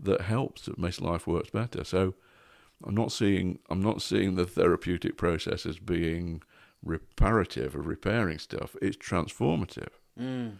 that 0.00 0.22
helps, 0.22 0.62
that 0.62 0.78
makes 0.78 0.98
life 1.00 1.26
works 1.26 1.50
better. 1.50 1.84
So 1.84 2.14
I'm 2.82 2.94
not 2.94 3.12
seeing 3.12 3.58
I'm 3.68 3.82
not 3.82 4.00
seeing 4.00 4.34
the 4.34 4.46
therapeutic 4.46 5.18
process 5.18 5.66
as 5.66 5.78
being 5.78 6.42
reparative 6.82 7.76
or 7.76 7.82
repairing 7.82 8.38
stuff. 8.38 8.74
It's 8.80 8.96
transformative. 8.96 9.90
Mm. 10.18 10.52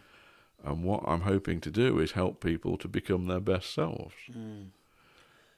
And 0.63 0.83
what 0.83 1.03
I'm 1.07 1.21
hoping 1.21 1.59
to 1.61 1.71
do 1.71 1.99
is 1.99 2.11
help 2.11 2.43
people 2.43 2.77
to 2.77 2.87
become 2.87 3.25
their 3.25 3.39
best 3.39 3.73
selves. 3.73 4.13
Mm. 4.31 4.67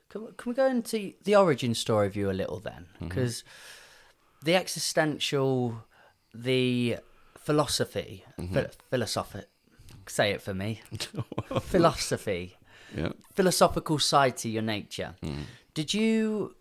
Can, 0.09 0.21
we- 0.23 0.31
can 0.37 0.49
we 0.49 0.55
go 0.55 0.67
into 0.67 1.13
the 1.23 1.35
origin 1.35 1.73
story 1.75 2.07
of 2.07 2.15
you 2.15 2.29
a 2.29 2.33
little 2.33 2.59
then? 2.59 2.85
Because 3.01 3.43
the 4.43 4.55
existential, 4.55 5.83
the 6.33 6.97
philosophy, 7.37 8.23
phi- 8.53 8.67
philosophic, 8.89 9.47
say 10.07 10.31
it 10.31 10.41
for 10.41 10.53
me, 10.53 10.81
philosophy, 11.61 12.57
Yeah. 12.95 13.09
philosophical 13.35 13.99
side 13.99 14.37
to 14.37 14.49
your 14.49 14.63
nature. 14.63 15.15
Did 15.73 15.93
you 15.93 16.55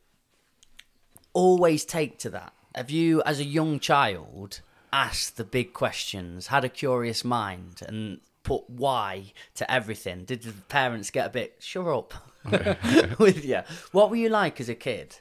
always 1.32 1.84
take 1.84 2.18
to 2.20 2.30
that? 2.30 2.52
Have 2.75 2.90
you, 2.90 3.22
as 3.22 3.40
a 3.40 3.44
young 3.44 3.80
child, 3.80 4.60
asked 4.92 5.37
the 5.37 5.44
big 5.44 5.72
questions, 5.72 6.49
had 6.49 6.64
a 6.64 6.68
curious 6.68 7.25
mind, 7.25 7.82
and 7.87 8.20
put 8.42 8.68
why 8.70 9.32
to 9.56 9.70
everything? 9.70 10.25
Did 10.25 10.42
the 10.42 10.52
parents 10.68 11.10
get 11.10 11.26
a 11.26 11.30
bit 11.30 11.56
shut 11.60 11.87
up 11.87 12.14
with 13.18 13.44
you? 13.44 13.60
What 13.92 14.10
were 14.10 14.16
you 14.16 14.28
like 14.28 14.60
as 14.60 14.68
a 14.68 14.75
kid? 14.75 15.16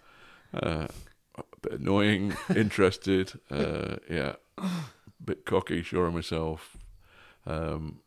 Uh, 0.53 0.87
bit 1.61 1.79
annoying, 1.79 2.35
interested, 2.55 3.39
uh, 3.51 3.97
yeah, 4.09 4.35
bit 5.23 5.45
cocky, 5.45 5.81
sure 5.81 6.07
of 6.07 6.13
myself. 6.13 6.77
Um, 7.45 7.99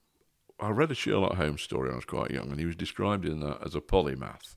I 0.60 0.70
read 0.70 0.90
a 0.90 0.94
Sherlock 0.94 1.34
Holmes 1.34 1.62
story 1.62 1.88
when 1.88 1.94
I 1.94 1.96
was 1.96 2.04
quite 2.04 2.30
young, 2.30 2.50
and 2.50 2.60
he 2.60 2.66
was 2.66 2.76
described 2.76 3.24
in 3.24 3.40
that 3.40 3.58
as 3.64 3.74
a 3.74 3.80
polymath. 3.80 4.54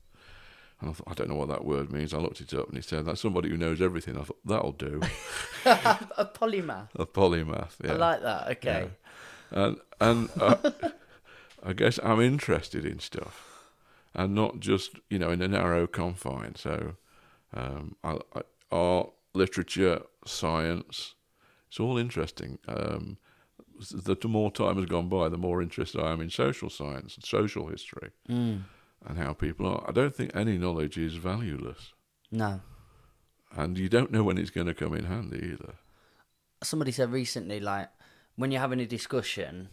And 0.80 0.90
I 0.90 0.92
thought, 0.92 1.08
I 1.08 1.14
don't 1.14 1.30
know 1.30 1.36
what 1.36 1.48
that 1.48 1.64
word 1.64 1.90
means. 1.90 2.12
I 2.12 2.18
looked 2.18 2.40
it 2.40 2.52
up, 2.52 2.68
and 2.68 2.76
he 2.76 2.82
said 2.82 3.06
that's 3.06 3.20
somebody 3.20 3.48
who 3.48 3.56
knows 3.56 3.80
everything. 3.80 4.16
I 4.18 4.24
thought 4.24 4.38
that'll 4.44 4.72
do. 4.72 5.00
A 5.64 6.30
polymath. 6.32 6.90
a 6.94 7.06
polymath, 7.06 7.72
yeah. 7.82 7.92
I 7.92 7.96
like 7.96 8.22
that. 8.22 8.48
Okay. 8.52 8.90
and 9.50 9.78
and 10.00 10.30
uh, 10.38 10.56
I 11.64 11.72
guess 11.72 11.98
I'm 12.02 12.20
interested 12.20 12.84
in 12.84 13.00
stuff, 13.00 13.72
and 14.14 14.34
not 14.34 14.60
just 14.60 15.00
you 15.10 15.18
know 15.18 15.30
in 15.30 15.42
a 15.42 15.48
narrow 15.48 15.86
confine. 15.86 16.54
So, 16.54 16.94
um, 17.52 17.96
I, 18.04 18.18
I, 18.34 18.42
art, 18.70 19.10
literature, 19.34 20.02
science, 20.24 21.14
it's 21.68 21.80
all 21.80 21.98
interesting. 21.98 22.58
Um, 22.68 23.18
the, 23.92 24.14
the 24.14 24.28
more 24.28 24.50
time 24.50 24.76
has 24.76 24.86
gone 24.86 25.08
by, 25.08 25.28
the 25.28 25.36
more 25.38 25.60
interested 25.60 26.00
I 26.00 26.12
am 26.12 26.20
in 26.20 26.30
social 26.30 26.70
science 26.70 27.16
and 27.16 27.24
social 27.24 27.66
history 27.68 28.10
Mm. 28.28 28.62
and 29.06 29.18
how 29.18 29.32
people 29.34 29.66
are. 29.66 29.84
I 29.88 29.92
don't 29.92 30.14
think 30.14 30.30
any 30.34 30.56
knowledge 30.58 30.96
is 30.96 31.14
valueless, 31.16 31.92
No. 32.30 32.60
and 33.54 33.76
you 33.78 33.88
don't 33.88 34.10
know 34.10 34.22
when 34.24 34.38
it's 34.38 34.50
going 34.50 34.66
to 34.66 34.74
come 34.74 34.94
in 34.94 35.04
handy 35.04 35.38
either. 35.52 35.74
somebody 36.62 36.90
said 36.92 37.12
recently, 37.12 37.60
like 37.60 37.90
when 38.36 38.50
you're 38.50 38.60
having 38.62 38.80
a 38.80 38.86
discussion, 38.86 39.68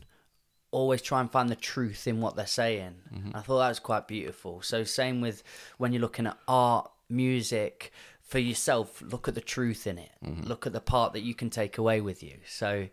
always 0.72 1.02
try 1.02 1.22
and 1.22 1.32
find 1.32 1.50
the 1.50 1.56
truth 1.56 2.08
in 2.08 2.20
what 2.20 2.36
they're 2.36 2.46
saying. 2.48 2.96
I 3.34 3.40
thought 3.42 3.60
that 3.60 3.70
was 3.70 3.80
quite 3.80 4.08
beautiful. 4.08 4.62
So 4.62 4.84
same 4.84 5.22
with 5.22 5.44
when 5.78 5.94
you're 5.94 6.02
looking 6.02 6.28
at 6.28 6.38
art, 6.48 6.90
music. 7.10 7.92
For 8.34 8.40
yourself, 8.40 9.00
look 9.00 9.28
at 9.28 9.36
the 9.36 9.42
truth 9.42 9.86
in 9.86 10.00
it. 10.00 10.10
Look 10.48 10.66
at 10.66 10.74
the 10.74 10.82
part 10.82 11.13
that 11.13 11.22
you 11.22 11.36
can 11.36 11.52
take 11.52 11.78
away 11.78 12.02
with 12.02 12.24
you. 12.24 12.38
So, 12.48 12.88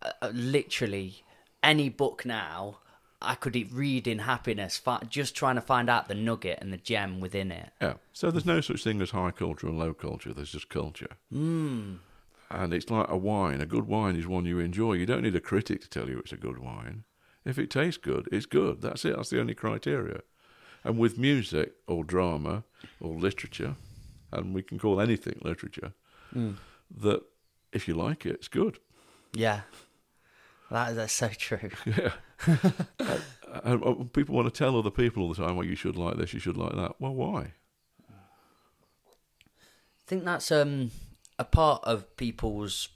uh, 0.00 0.12
uh, 0.22 0.30
literally, 0.32 1.22
any 1.62 1.90
book 1.90 2.24
now, 2.24 2.78
I 3.20 3.34
could 3.34 3.70
read 3.74 4.06
in 4.06 4.20
happiness, 4.20 4.80
just 5.10 5.34
trying 5.34 5.56
to 5.56 5.60
find 5.60 5.90
out 5.90 6.08
the 6.08 6.14
nugget 6.14 6.60
and 6.62 6.72
the 6.72 6.78
gem 6.78 7.20
within 7.20 7.52
it. 7.52 7.72
Yeah. 7.78 7.96
So 8.14 8.30
there's 8.30 8.46
no 8.46 8.62
such 8.62 8.84
thing 8.84 9.02
as 9.02 9.10
high 9.10 9.32
culture 9.32 9.66
and 9.66 9.78
low 9.78 9.92
culture. 9.92 10.32
There's 10.32 10.52
just 10.52 10.70
culture. 10.70 11.10
Mm. 11.30 11.98
And 12.50 12.72
it's 12.72 12.88
like 12.88 13.10
a 13.10 13.18
wine. 13.18 13.60
A 13.60 13.66
good 13.66 13.86
wine 13.86 14.16
is 14.16 14.26
one 14.26 14.46
you 14.46 14.60
enjoy. 14.60 14.94
You 14.94 15.04
don't 15.04 15.24
need 15.24 15.36
a 15.36 15.40
critic 15.40 15.82
to 15.82 15.90
tell 15.90 16.08
you 16.08 16.20
it's 16.20 16.32
a 16.32 16.38
good 16.38 16.56
wine. 16.58 17.04
If 17.44 17.58
it 17.58 17.68
tastes 17.68 17.98
good, 17.98 18.30
it's 18.32 18.46
good. 18.46 18.80
That's 18.80 19.04
it. 19.04 19.14
That's 19.14 19.28
the 19.28 19.40
only 19.40 19.54
criteria. 19.54 20.22
And 20.84 20.96
with 20.96 21.18
music 21.18 21.74
or 21.86 22.02
drama 22.02 22.64
or 22.98 23.18
literature, 23.18 23.76
and 24.36 24.54
we 24.54 24.62
can 24.62 24.78
call 24.78 25.00
anything 25.00 25.38
literature, 25.42 25.92
that 26.32 27.22
if 27.72 27.88
you 27.88 27.94
like 27.94 28.26
it, 28.26 28.34
it's 28.34 28.48
good. 28.48 28.78
Yeah, 29.32 29.62
that, 30.70 30.94
that's 30.94 31.12
so 31.12 31.28
true. 31.28 31.70
Yeah. 31.86 32.12
and 33.64 33.82
uh, 33.82 33.94
people 34.12 34.34
want 34.34 34.52
to 34.52 34.56
tell 34.56 34.78
other 34.78 34.90
people 34.90 35.22
all 35.22 35.32
the 35.32 35.42
time, 35.42 35.56
well, 35.56 35.66
you 35.66 35.74
should 35.74 35.96
like 35.96 36.18
this, 36.18 36.34
you 36.34 36.40
should 36.40 36.56
like 36.58 36.74
that. 36.76 37.00
Well, 37.00 37.14
why? 37.14 37.52
I 38.10 40.04
think 40.06 40.24
that's 40.24 40.52
um 40.52 40.90
a 41.38 41.44
part 41.44 41.82
of 41.84 42.16
people's 42.16 42.88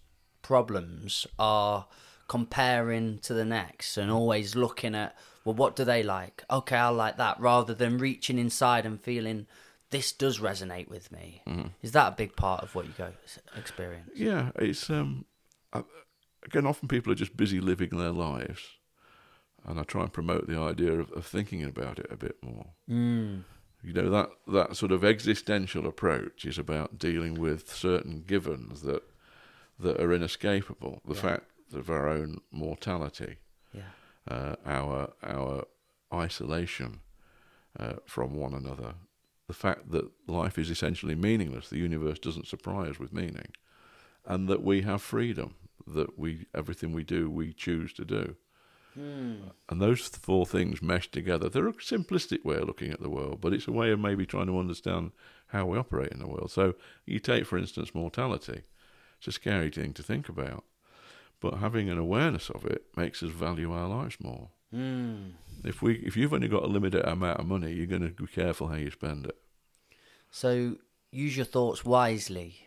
problems 0.42 1.26
are 1.38 1.86
comparing 2.28 3.18
to 3.18 3.34
the 3.34 3.44
next 3.44 3.96
and 3.96 4.10
always 4.10 4.54
looking 4.54 4.94
at 4.94 5.16
well 5.44 5.54
what 5.54 5.74
do 5.74 5.84
they 5.84 6.02
like 6.02 6.44
okay 6.48 6.76
i 6.76 6.88
like 6.88 7.16
that 7.16 7.38
rather 7.40 7.74
than 7.74 7.98
reaching 7.98 8.38
inside 8.38 8.86
and 8.86 9.00
feeling 9.00 9.46
this 9.90 10.12
does 10.12 10.38
resonate 10.38 10.88
with 10.88 11.10
me 11.12 11.42
is 11.82 11.92
that 11.92 12.12
a 12.12 12.16
big 12.16 12.36
part 12.36 12.62
of 12.62 12.74
what 12.74 12.86
you 12.86 12.92
go 12.96 13.12
experience 13.56 14.10
Yeah, 14.14 14.50
it's 14.56 14.88
um, 14.90 15.24
I, 15.72 15.82
again, 16.44 16.66
often 16.66 16.88
people 16.88 17.12
are 17.12 17.16
just 17.16 17.36
busy 17.36 17.60
living 17.60 17.90
their 17.90 18.12
lives, 18.12 18.62
and 19.64 19.78
I 19.78 19.82
try 19.82 20.02
and 20.02 20.12
promote 20.12 20.46
the 20.46 20.58
idea 20.58 20.92
of, 20.92 21.10
of 21.12 21.26
thinking 21.26 21.62
about 21.64 21.98
it 21.98 22.06
a 22.10 22.16
bit 22.16 22.36
more. 22.42 22.66
mm. 22.88 23.44
You 23.82 23.92
know 23.94 24.10
that 24.10 24.28
that 24.46 24.76
sort 24.76 24.92
of 24.92 25.04
existential 25.04 25.86
approach 25.86 26.44
is 26.44 26.58
about 26.58 26.98
dealing 26.98 27.34
with 27.40 27.74
certain 27.74 28.24
givens 28.26 28.82
that 28.82 29.02
that 29.78 29.98
are 30.00 30.12
inescapable. 30.12 31.00
The 31.06 31.14
Yeah. 31.14 31.20
fact 31.20 31.44
of 31.72 31.88
our 31.88 32.06
own 32.08 32.40
mortality, 32.50 33.38
yeah 33.72 33.92
uh, 34.28 34.56
our 34.66 35.14
our 35.22 35.64
isolation 36.12 37.00
uh, 37.78 37.94
from 38.04 38.34
one 38.34 38.52
another, 38.54 38.94
the 39.50 39.54
fact 39.68 39.90
that 39.90 40.12
life 40.28 40.56
is 40.62 40.70
essentially 40.70 41.16
meaningless, 41.16 41.68
the 41.68 41.84
universe 41.88 42.20
doesn't 42.20 42.46
supply 42.46 42.82
us 42.90 43.00
with 43.00 43.12
meaning, 43.12 43.50
and 44.24 44.48
that 44.48 44.62
we 44.62 44.82
have 44.82 45.02
freedom, 45.02 45.56
that 45.86 46.16
we 46.16 46.46
everything 46.54 46.92
we 46.92 47.02
do 47.02 47.28
we 47.28 47.52
choose 47.52 47.92
to 47.94 48.04
do. 48.04 48.36
Hmm. 48.94 49.34
And 49.68 49.82
those 49.82 50.06
four 50.06 50.46
things 50.46 50.82
mesh 50.82 51.10
together. 51.10 51.48
They're 51.48 51.66
a 51.66 51.72
simplistic 51.72 52.44
way 52.44 52.56
of 52.56 52.68
looking 52.68 52.92
at 52.92 53.02
the 53.02 53.10
world, 53.10 53.40
but 53.40 53.52
it's 53.52 53.66
a 53.68 53.72
way 53.80 53.90
of 53.90 53.98
maybe 53.98 54.24
trying 54.24 54.46
to 54.46 54.58
understand 54.58 55.10
how 55.48 55.66
we 55.66 55.78
operate 55.78 56.12
in 56.12 56.20
the 56.20 56.28
world. 56.28 56.50
So 56.52 56.74
you 57.04 57.18
take, 57.18 57.44
for 57.46 57.58
instance, 57.58 57.94
mortality. 57.94 58.62
It's 59.18 59.28
a 59.28 59.32
scary 59.32 59.70
thing 59.70 59.92
to 59.94 60.02
think 60.02 60.28
about. 60.28 60.64
but 61.40 61.54
having 61.54 61.88
an 61.88 61.98
awareness 61.98 62.50
of 62.50 62.64
it 62.64 62.84
makes 62.96 63.22
us 63.22 63.30
value 63.30 63.72
our 63.72 63.88
lives 63.88 64.18
more. 64.20 64.50
Mm. 64.74 65.32
If 65.64 65.82
we, 65.82 65.96
if 65.96 66.16
you've 66.16 66.32
only 66.32 66.48
got 66.48 66.62
a 66.62 66.66
limited 66.66 67.04
amount 67.04 67.40
of 67.40 67.46
money, 67.46 67.72
you're 67.72 67.86
going 67.86 68.02
to 68.02 68.10
be 68.10 68.26
careful 68.26 68.68
how 68.68 68.76
you 68.76 68.90
spend 68.90 69.26
it. 69.26 69.36
So 70.30 70.76
use 71.10 71.36
your 71.36 71.46
thoughts 71.46 71.84
wisely. 71.84 72.66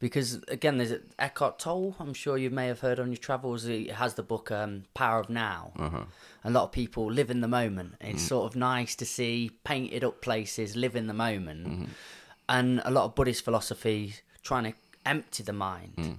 Because 0.00 0.42
again, 0.48 0.78
there's 0.78 0.92
Eckhart 1.18 1.58
Tolle. 1.58 1.94
I'm 1.98 2.12
sure 2.12 2.36
you 2.36 2.50
may 2.50 2.66
have 2.66 2.80
heard 2.80 2.98
on 2.98 3.08
your 3.08 3.16
travels. 3.16 3.62
He 3.62 3.88
has 3.88 4.14
the 4.14 4.22
book 4.22 4.50
um, 4.50 4.84
Power 4.92 5.20
of 5.20 5.30
Now. 5.30 5.72
Uh-huh. 5.78 6.04
A 6.42 6.50
lot 6.50 6.64
of 6.64 6.72
people 6.72 7.10
live 7.10 7.30
in 7.30 7.40
the 7.40 7.48
moment. 7.48 7.94
It's 8.00 8.22
sort 8.22 8.44
of 8.44 8.56
nice 8.56 8.94
to 8.96 9.06
see 9.06 9.52
painted 9.62 10.04
up 10.04 10.20
places, 10.20 10.76
live 10.76 10.96
in 10.96 11.06
the 11.06 11.14
moment, 11.14 11.88
and 12.48 12.82
a 12.84 12.90
lot 12.90 13.04
of 13.04 13.14
Buddhist 13.14 13.44
philosophy 13.44 14.16
trying 14.42 14.64
to 14.64 14.74
empty 15.06 15.42
the 15.42 15.52
mind. 15.54 16.18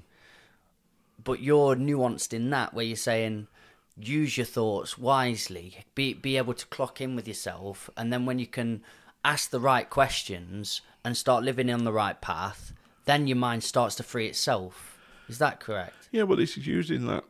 But 1.24 1.41
you're 1.41 1.75
nuanced 1.75 2.34
in 2.34 2.50
that, 2.51 2.74
where 2.74 2.86
you're 2.86 2.96
saying 2.96 3.48
use 3.97 4.37
your 4.37 4.45
thoughts 4.45 4.97
wisely, 4.97 5.85
be 5.95 6.13
be 6.13 6.37
able 6.37 6.53
to 6.53 6.65
clock 6.67 7.01
in 7.01 7.15
with 7.15 7.27
yourself, 7.27 7.89
and 7.95 8.11
then 8.11 8.25
when 8.25 8.39
you 8.39 8.47
can 8.47 8.81
ask 9.23 9.49
the 9.49 9.59
right 9.59 9.89
questions 9.89 10.81
and 11.03 11.17
start 11.17 11.43
living 11.43 11.71
on 11.71 11.83
the 11.83 11.93
right 11.93 12.19
path, 12.21 12.73
then 13.05 13.27
your 13.27 13.37
mind 13.37 13.63
starts 13.63 13.95
to 13.95 14.03
free 14.03 14.27
itself. 14.27 14.99
Is 15.27 15.39
that 15.39 15.59
correct? 15.59 16.09
Yeah, 16.11 16.23
well, 16.23 16.39
it's 16.39 16.57
using 16.57 17.07
that, 17.07 17.23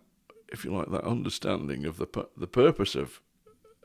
if 0.51 0.65
you 0.65 0.75
like, 0.75 0.91
that 0.91 1.03
understanding 1.03 1.85
of 1.85 1.97
the 1.97 2.07
the 2.35 2.47
purpose 2.47 2.95
of 2.95 3.21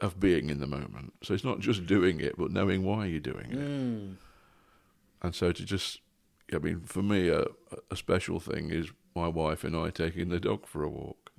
of 0.01 0.19
being 0.19 0.49
in 0.49 0.61
the 0.61 0.67
moment. 0.67 1.13
So 1.23 1.35
it's 1.35 1.45
not 1.45 1.61
just 1.61 1.87
doing 1.87 2.21
it, 2.21 2.37
but 2.39 2.51
knowing 2.51 2.85
why 2.85 3.07
you're 3.07 3.21
doing 3.21 3.53
it. 3.53 3.59
Mm. 3.59 4.17
And 5.23 5.35
so 5.35 5.53
to 5.53 5.65
just, 5.65 6.01
I 6.55 6.57
mean, 6.57 6.81
for 6.81 7.03
me, 7.03 7.29
a, 7.29 7.45
a 7.91 7.97
special 7.97 8.41
thing 8.41 8.71
is 8.71 8.91
my 9.15 9.29
wife 9.29 9.63
and 9.63 9.77
I 9.77 9.91
taking 9.91 10.31
the 10.31 10.41
dog 10.41 10.67
for 10.67 10.83
a 10.83 10.89
walk. 10.89 11.31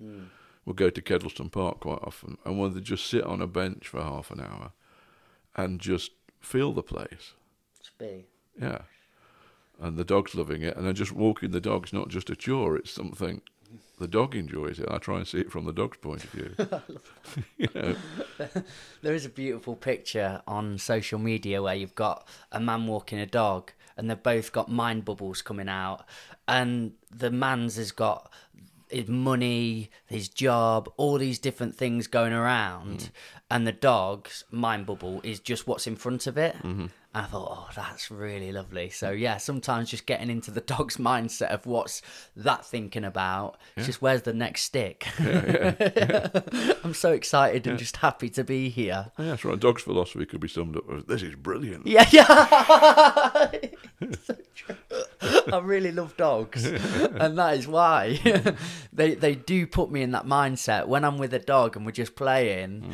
We'll 0.65 0.75
go 0.75 0.89
to 0.89 1.01
Kedleston 1.01 1.51
Park 1.51 1.79
quite 1.79 2.01
often, 2.03 2.37
and 2.45 2.59
we'll 2.59 2.69
just 2.69 3.07
sit 3.07 3.23
on 3.23 3.41
a 3.41 3.47
bench 3.47 3.87
for 3.87 4.01
half 4.01 4.29
an 4.31 4.39
hour 4.39 4.71
and 5.55 5.79
just 5.79 6.11
feel 6.39 6.71
the 6.71 6.83
place. 6.83 7.33
To 7.83 7.89
be. 7.97 8.25
Yeah. 8.59 8.81
And 9.79 9.97
the 9.97 10.03
dog's 10.03 10.35
loving 10.35 10.61
it, 10.61 10.77
and 10.77 10.85
then 10.85 10.93
just 10.93 11.11
walking 11.11 11.51
the 11.51 11.61
dog's 11.61 11.91
not 11.91 12.09
just 12.09 12.29
a 12.29 12.35
chore, 12.35 12.77
it's 12.77 12.91
something 12.91 13.41
the 13.99 14.07
dog 14.07 14.35
enjoys 14.35 14.79
it. 14.79 14.87
I 14.89 14.97
try 14.97 15.17
and 15.17 15.27
see 15.27 15.39
it 15.39 15.51
from 15.51 15.65
the 15.65 15.73
dog's 15.73 15.97
point 15.97 16.23
of 16.23 16.29
view. 16.31 16.55
you 17.57 17.67
know, 17.73 17.95
There 19.01 19.13
is 19.13 19.25
a 19.25 19.29
beautiful 19.29 19.75
picture 19.75 20.41
on 20.47 20.77
social 20.77 21.19
media 21.19 21.61
where 21.61 21.75
you've 21.75 21.95
got 21.95 22.27
a 22.51 22.59
man 22.59 22.87
walking 22.87 23.19
a 23.19 23.25
dog, 23.25 23.71
and 23.97 24.09
they've 24.09 24.21
both 24.21 24.51
got 24.51 24.69
mind 24.69 25.05
bubbles 25.05 25.41
coming 25.41 25.69
out, 25.69 26.05
and 26.47 26.93
the 27.09 27.31
man's 27.31 27.75
has 27.77 27.91
got 27.91 28.31
his 28.91 29.07
money, 29.07 29.89
his 30.05 30.29
job, 30.29 30.91
all 30.97 31.17
these 31.17 31.39
different 31.39 31.75
things 31.75 32.07
going 32.07 32.33
around, 32.33 32.97
mm-hmm. 32.97 33.13
and 33.49 33.65
the 33.65 33.71
dog's 33.71 34.43
mind 34.51 34.85
bubble 34.85 35.21
is 35.23 35.39
just 35.39 35.67
what's 35.67 35.87
in 35.87 35.95
front 35.95 36.27
of 36.27 36.37
it. 36.37 36.55
And 36.63 36.91
I 37.13 37.23
thought, 37.23 37.49
oh, 37.51 37.69
that's 37.75 38.09
really 38.09 38.53
lovely. 38.53 38.89
So 38.89 39.11
yeah, 39.11 39.35
sometimes 39.35 39.89
just 39.89 40.05
getting 40.05 40.29
into 40.29 40.49
the 40.49 40.61
dog's 40.61 40.95
mindset 40.95 41.49
of 41.49 41.65
what's 41.65 42.01
that 42.37 42.65
thinking 42.65 43.03
about. 43.03 43.57
It's 43.75 43.85
just 43.85 44.01
where's 44.01 44.21
the 44.21 44.33
next 44.33 44.61
stick. 44.63 45.07
I'm 46.83 46.93
so 46.93 47.11
excited 47.11 47.67
and 47.67 47.77
just 47.77 47.97
happy 47.97 48.29
to 48.29 48.45
be 48.45 48.69
here. 48.69 49.11
Oh, 49.17 49.23
yeah, 49.23 49.29
that's 49.31 49.43
right. 49.43 49.59
Dog's 49.59 49.83
philosophy 49.83 50.25
could 50.25 50.39
be 50.39 50.47
summed 50.47 50.77
up 50.77 50.89
as 50.89 51.03
this 51.03 51.21
is 51.21 51.35
brilliant. 51.35 51.85
Yeah, 51.85 52.07
yeah. 52.11 53.51
So 54.25 54.37
true. 54.55 54.75
I 55.51 55.59
really 55.59 55.91
love 55.91 56.15
dogs, 56.15 56.65
and 56.65 57.37
that 57.37 57.57
is 57.57 57.67
why 57.67 58.19
they 58.93 59.15
they 59.15 59.35
do 59.35 59.67
put 59.67 59.91
me 59.91 60.01
in 60.01 60.11
that 60.11 60.25
mindset. 60.25 60.87
When 60.87 61.03
I'm 61.03 61.17
with 61.17 61.33
a 61.33 61.39
dog 61.39 61.75
and 61.75 61.85
we're 61.85 61.91
just 61.91 62.15
playing, 62.15 62.81
mm. 62.81 62.93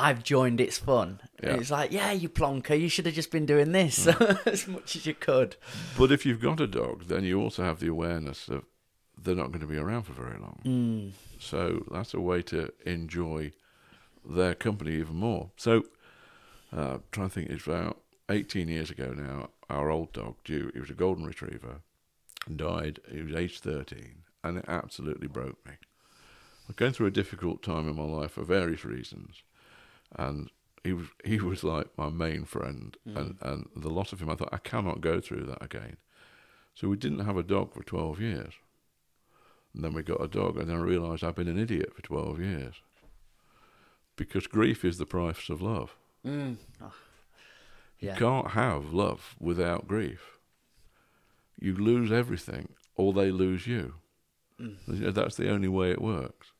I've 0.00 0.24
joined 0.24 0.60
its 0.60 0.78
fun. 0.78 1.20
Yeah. 1.42 1.56
It's 1.56 1.70
like, 1.70 1.92
yeah, 1.92 2.12
you 2.12 2.28
plonker, 2.28 2.78
you 2.78 2.88
should 2.88 3.06
have 3.06 3.14
just 3.14 3.30
been 3.30 3.46
doing 3.46 3.72
this 3.72 4.06
as 4.46 4.66
much 4.66 4.96
as 4.96 5.06
you 5.06 5.14
could. 5.14 5.56
But 5.98 6.10
if 6.10 6.24
you've 6.26 6.40
got 6.40 6.60
a 6.60 6.66
dog, 6.66 7.04
then 7.06 7.24
you 7.24 7.40
also 7.40 7.62
have 7.62 7.80
the 7.80 7.88
awareness 7.88 8.46
that 8.46 8.64
they're 9.22 9.34
not 9.34 9.48
going 9.48 9.60
to 9.60 9.66
be 9.66 9.76
around 9.76 10.04
for 10.04 10.12
very 10.12 10.38
long. 10.38 10.60
Mm. 10.64 11.12
So 11.38 11.84
that's 11.90 12.14
a 12.14 12.20
way 12.20 12.42
to 12.42 12.72
enjoy 12.84 13.52
their 14.24 14.54
company 14.54 14.92
even 14.92 15.16
more. 15.16 15.50
So, 15.56 15.84
uh, 16.72 16.98
trying 17.12 17.28
to 17.28 17.34
think, 17.34 17.50
it's 17.50 17.66
about 17.66 18.00
18 18.30 18.68
years 18.68 18.90
ago 18.90 19.12
now, 19.16 19.50
our 19.68 19.90
old 19.90 20.12
dog, 20.12 20.36
Dew, 20.44 20.70
he 20.74 20.80
was 20.80 20.90
a 20.90 20.94
golden 20.94 21.24
retriever, 21.24 21.80
died. 22.54 23.00
He 23.10 23.22
was 23.22 23.34
age 23.34 23.60
13, 23.60 24.22
and 24.44 24.58
it 24.58 24.64
absolutely 24.68 25.28
broke 25.28 25.64
me. 25.66 25.72
I'm 26.68 26.74
going 26.76 26.92
through 26.92 27.08
a 27.08 27.12
difficult 27.12 27.62
time 27.62 27.88
in 27.88 27.96
my 27.96 28.04
life 28.04 28.32
for 28.32 28.44
various 28.44 28.84
reasons, 28.84 29.42
and 30.16 30.50
he 30.84 30.92
was 30.92 31.06
he 31.24 31.38
was 31.38 31.62
like 31.62 31.86
my 31.96 32.08
main 32.08 32.44
friend, 32.44 32.96
and, 33.04 33.36
and 33.42 33.68
the 33.76 33.90
loss 33.90 34.12
of 34.12 34.20
him, 34.20 34.30
I 34.30 34.34
thought 34.34 34.52
I 34.52 34.58
cannot 34.58 35.00
go 35.00 35.20
through 35.20 35.46
that 35.46 35.62
again. 35.62 35.96
So 36.74 36.88
we 36.88 36.96
didn't 36.96 37.26
have 37.26 37.36
a 37.36 37.42
dog 37.42 37.74
for 37.74 37.82
12 37.82 38.20
years. 38.20 38.54
And 39.74 39.84
then 39.84 39.92
we 39.92 40.02
got 40.02 40.22
a 40.22 40.28
dog, 40.28 40.56
and 40.56 40.68
then 40.68 40.76
I 40.76 40.80
realised 40.80 41.22
I've 41.22 41.36
been 41.36 41.48
an 41.48 41.58
idiot 41.58 41.94
for 41.94 42.02
12 42.02 42.40
years. 42.40 42.74
Because 44.16 44.46
grief 44.46 44.84
is 44.84 44.98
the 44.98 45.06
price 45.06 45.48
of 45.48 45.62
love. 45.62 45.94
Mm. 46.26 46.56
Oh. 46.82 46.92
You 47.98 48.12
can't 48.12 48.52
have 48.52 48.92
love 48.92 49.36
without 49.38 49.86
grief. 49.86 50.38
You 51.58 51.76
lose 51.76 52.10
everything, 52.10 52.70
or 52.96 53.12
they 53.12 53.30
lose 53.30 53.66
you. 53.66 53.94
Mm. 54.58 55.14
That's 55.14 55.36
the 55.36 55.50
only 55.50 55.68
way 55.68 55.90
it 55.90 56.00
works. 56.00 56.52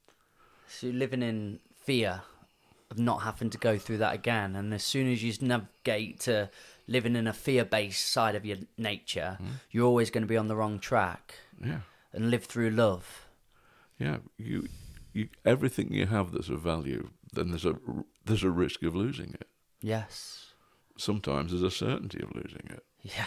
So 0.68 0.88
you're 0.88 0.96
living 0.96 1.22
in 1.22 1.60
fear 1.74 2.22
of 2.90 2.98
not 2.98 3.22
having 3.22 3.50
to 3.50 3.58
go 3.58 3.78
through 3.78 3.98
that 3.98 4.14
again, 4.14 4.56
and 4.56 4.74
as 4.74 4.82
soon 4.82 5.10
as 5.10 5.22
you 5.22 5.32
navigate 5.40 6.20
to 6.20 6.50
living 6.88 7.14
in 7.16 7.26
a 7.26 7.32
fear-based 7.32 8.10
side 8.10 8.34
of 8.34 8.44
your 8.44 8.56
nature, 8.76 9.38
mm. 9.40 9.46
you're 9.70 9.86
always 9.86 10.10
going 10.10 10.22
to 10.22 10.28
be 10.28 10.36
on 10.36 10.48
the 10.48 10.56
wrong 10.56 10.78
track 10.80 11.34
Yeah, 11.64 11.80
and 12.12 12.30
live 12.30 12.44
through 12.44 12.70
love. 12.70 13.26
yeah. 13.98 14.18
You, 14.38 14.68
you, 15.12 15.28
everything 15.44 15.92
you 15.92 16.06
have 16.06 16.32
that's 16.32 16.48
of 16.48 16.60
value, 16.60 17.10
then 17.32 17.50
there's 17.50 17.64
a 17.66 17.76
there's 18.24 18.44
a 18.44 18.50
risk 18.50 18.82
of 18.82 18.94
losing 18.94 19.34
it. 19.34 19.48
Yes. 19.80 20.46
Sometimes 20.96 21.50
there's 21.52 21.62
a 21.62 21.70
certainty 21.70 22.20
of 22.22 22.34
losing 22.34 22.66
it. 22.70 22.84
Yeah. 23.02 23.26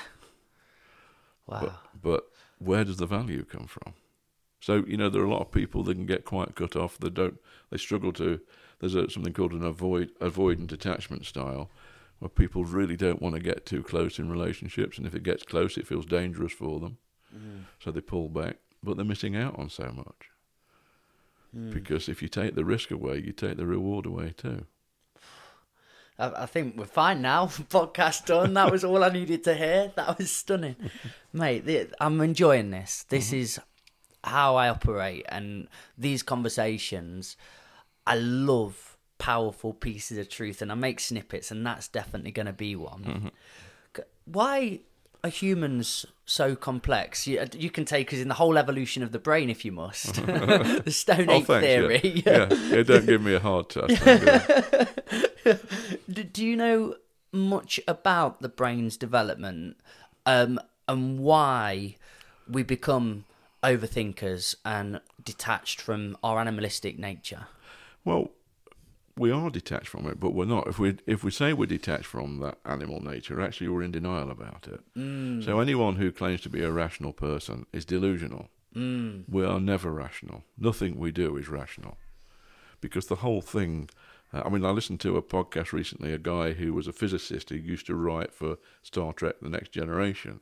Wow. 1.47 1.59
But 1.61 2.01
but 2.01 2.23
where 2.59 2.83
does 2.83 2.97
the 2.97 3.05
value 3.05 3.43
come 3.43 3.67
from? 3.67 3.93
So 4.59 4.83
you 4.87 4.95
know 4.97 5.09
there 5.09 5.21
are 5.21 5.25
a 5.25 5.31
lot 5.31 5.41
of 5.41 5.51
people 5.51 5.83
that 5.83 5.95
can 5.95 6.05
get 6.05 6.23
quite 6.25 6.55
cut 6.55 6.75
off. 6.75 6.97
They 6.97 7.09
don't. 7.09 7.37
They 7.69 7.77
struggle 7.77 8.13
to. 8.13 8.39
There's 8.83 8.95
a, 8.95 9.09
something 9.09 9.31
called 9.31 9.53
an 9.53 9.63
avoid 9.63 10.11
avoidant 10.19 10.73
attachment 10.73 11.25
style, 11.25 11.69
where 12.19 12.27
people 12.27 12.65
really 12.65 12.97
don't 12.97 13.21
want 13.21 13.35
to 13.35 13.41
get 13.41 13.65
too 13.65 13.81
close 13.81 14.19
in 14.19 14.29
relationships, 14.29 14.97
and 14.97 15.07
if 15.07 15.15
it 15.15 15.23
gets 15.23 15.43
close, 15.43 15.77
it 15.77 15.87
feels 15.87 16.05
dangerous 16.05 16.51
for 16.51 16.81
them, 16.81 16.97
mm. 17.33 17.63
so 17.79 17.91
they 17.91 18.01
pull 18.01 18.27
back. 18.27 18.57
But 18.83 18.97
they're 18.97 19.05
missing 19.05 19.37
out 19.37 19.57
on 19.57 19.69
so 19.69 19.93
much 19.95 20.29
mm. 21.57 21.73
because 21.73 22.09
if 22.09 22.21
you 22.21 22.27
take 22.27 22.55
the 22.55 22.65
risk 22.65 22.91
away, 22.91 23.21
you 23.25 23.31
take 23.31 23.55
the 23.55 23.65
reward 23.65 24.05
away 24.05 24.33
too. 24.35 24.65
I, 26.19 26.43
I 26.43 26.45
think 26.45 26.77
we're 26.77 26.85
fine 26.85 27.21
now. 27.21 27.45
Podcast 27.47 28.25
done. 28.25 28.53
That 28.53 28.69
was 28.69 28.83
all 28.83 29.01
I 29.01 29.09
needed 29.09 29.45
to 29.45 29.55
hear. 29.55 29.93
That 29.95 30.17
was 30.17 30.29
stunning, 30.29 30.75
mate. 31.31 31.65
The, 31.65 31.87
I'm 32.01 32.19
enjoying 32.19 32.71
this. 32.71 33.05
This 33.07 33.27
mm-hmm. 33.27 33.37
is 33.37 33.59
how 34.25 34.57
I 34.57 34.67
operate, 34.67 35.25
and 35.29 35.67
these 35.97 36.23
conversations. 36.23 37.37
I 38.05 38.15
love 38.15 38.97
powerful 39.17 39.73
pieces 39.73 40.17
of 40.17 40.29
truth, 40.29 40.61
and 40.61 40.71
I 40.71 40.75
make 40.75 40.99
snippets, 40.99 41.51
and 41.51 41.65
that's 41.65 41.87
definitely 41.87 42.31
going 42.31 42.45
to 42.47 42.53
be 42.53 42.75
one. 42.75 43.31
C- 43.95 44.03
Why 44.25 44.79
are 45.23 45.29
humans 45.29 46.05
so 46.25 46.55
complex? 46.55 47.25
You, 47.27 47.45
you 47.57 47.69
can 47.69 47.85
take 47.85 48.11
us 48.11 48.19
in 48.19 48.27
the 48.27 48.33
whole 48.33 48.57
evolution 48.57 49.03
of 49.03 49.11
the 49.13 49.19
brain 49.19 49.49
if 49.49 49.63
you 49.63 49.71
must. 49.71 50.15
the 50.15 50.91
Stone 50.91 51.29
Oh, 51.29 51.33
Age 51.35 51.45
thanks. 51.45 51.65
theory. 51.65 52.23
Yeah, 52.25 52.47
yeah. 52.51 52.75
yeah 52.75 52.83
don't 52.83 53.05
give 53.05 53.21
me 53.21 53.33
a 53.33 53.39
hard 53.39 53.69
test. 53.69 54.03
Don't 54.03 54.19
do 54.19 54.25
that. 54.25 56.01
do, 56.11 56.23
do 56.23 56.45
you 56.45 56.55
know 56.57 56.95
much 57.31 57.79
about 57.87 58.41
the 58.41 58.49
brain's 58.49 58.97
development 58.97 59.77
um, 60.25 60.59
and 60.89 61.19
why 61.19 61.95
we 62.49 62.61
become 62.63 63.23
overthinkers 63.63 64.55
and 64.65 64.99
detached 65.23 65.79
from 65.81 66.17
our 66.23 66.39
animalistic 66.39 66.99
nature? 66.99 67.47
Well, 68.05 68.31
we 69.15 69.31
are 69.31 69.49
detached 69.49 69.87
from 69.87 70.07
it, 70.07 70.19
but 70.19 70.33
we're 70.33 70.45
not. 70.45 70.67
If 70.67 70.79
we 70.79 70.97
if 71.05 71.23
we 71.23 71.31
say 71.31 71.53
we're 71.53 71.67
detached 71.67 72.05
from 72.05 72.39
that 72.39 72.57
animal 72.65 72.99
nature, 73.01 73.41
actually 73.41 73.67
we're 73.69 73.83
in 73.83 73.91
denial 73.91 74.31
about 74.31 74.67
it. 74.67 74.81
Mm. 74.97 75.43
So 75.45 75.59
anyone 75.59 75.97
who 75.97 76.11
claims 76.11 76.41
to 76.41 76.49
be 76.49 76.63
a 76.63 76.71
rational 76.71 77.13
person 77.13 77.65
is 77.71 77.85
delusional. 77.85 78.49
Mm. 78.75 79.25
We 79.29 79.45
are 79.45 79.59
never 79.59 79.91
rational. 79.91 80.43
Nothing 80.57 80.97
we 80.97 81.11
do 81.11 81.37
is 81.37 81.47
rational, 81.47 81.97
because 82.81 83.07
the 83.07 83.17
whole 83.17 83.41
thing. 83.41 83.89
Uh, 84.33 84.41
I 84.45 84.49
mean, 84.49 84.65
I 84.65 84.71
listened 84.71 84.99
to 85.01 85.15
a 85.15 85.21
podcast 85.21 85.73
recently. 85.73 86.11
A 86.11 86.17
guy 86.17 86.53
who 86.53 86.73
was 86.73 86.87
a 86.87 86.93
physicist 86.93 87.49
who 87.49 87.55
used 87.55 87.85
to 87.85 87.95
write 87.95 88.33
for 88.33 88.57
Star 88.81 89.13
Trek: 89.13 89.35
The 89.43 89.49
Next 89.49 89.71
Generation, 89.71 90.39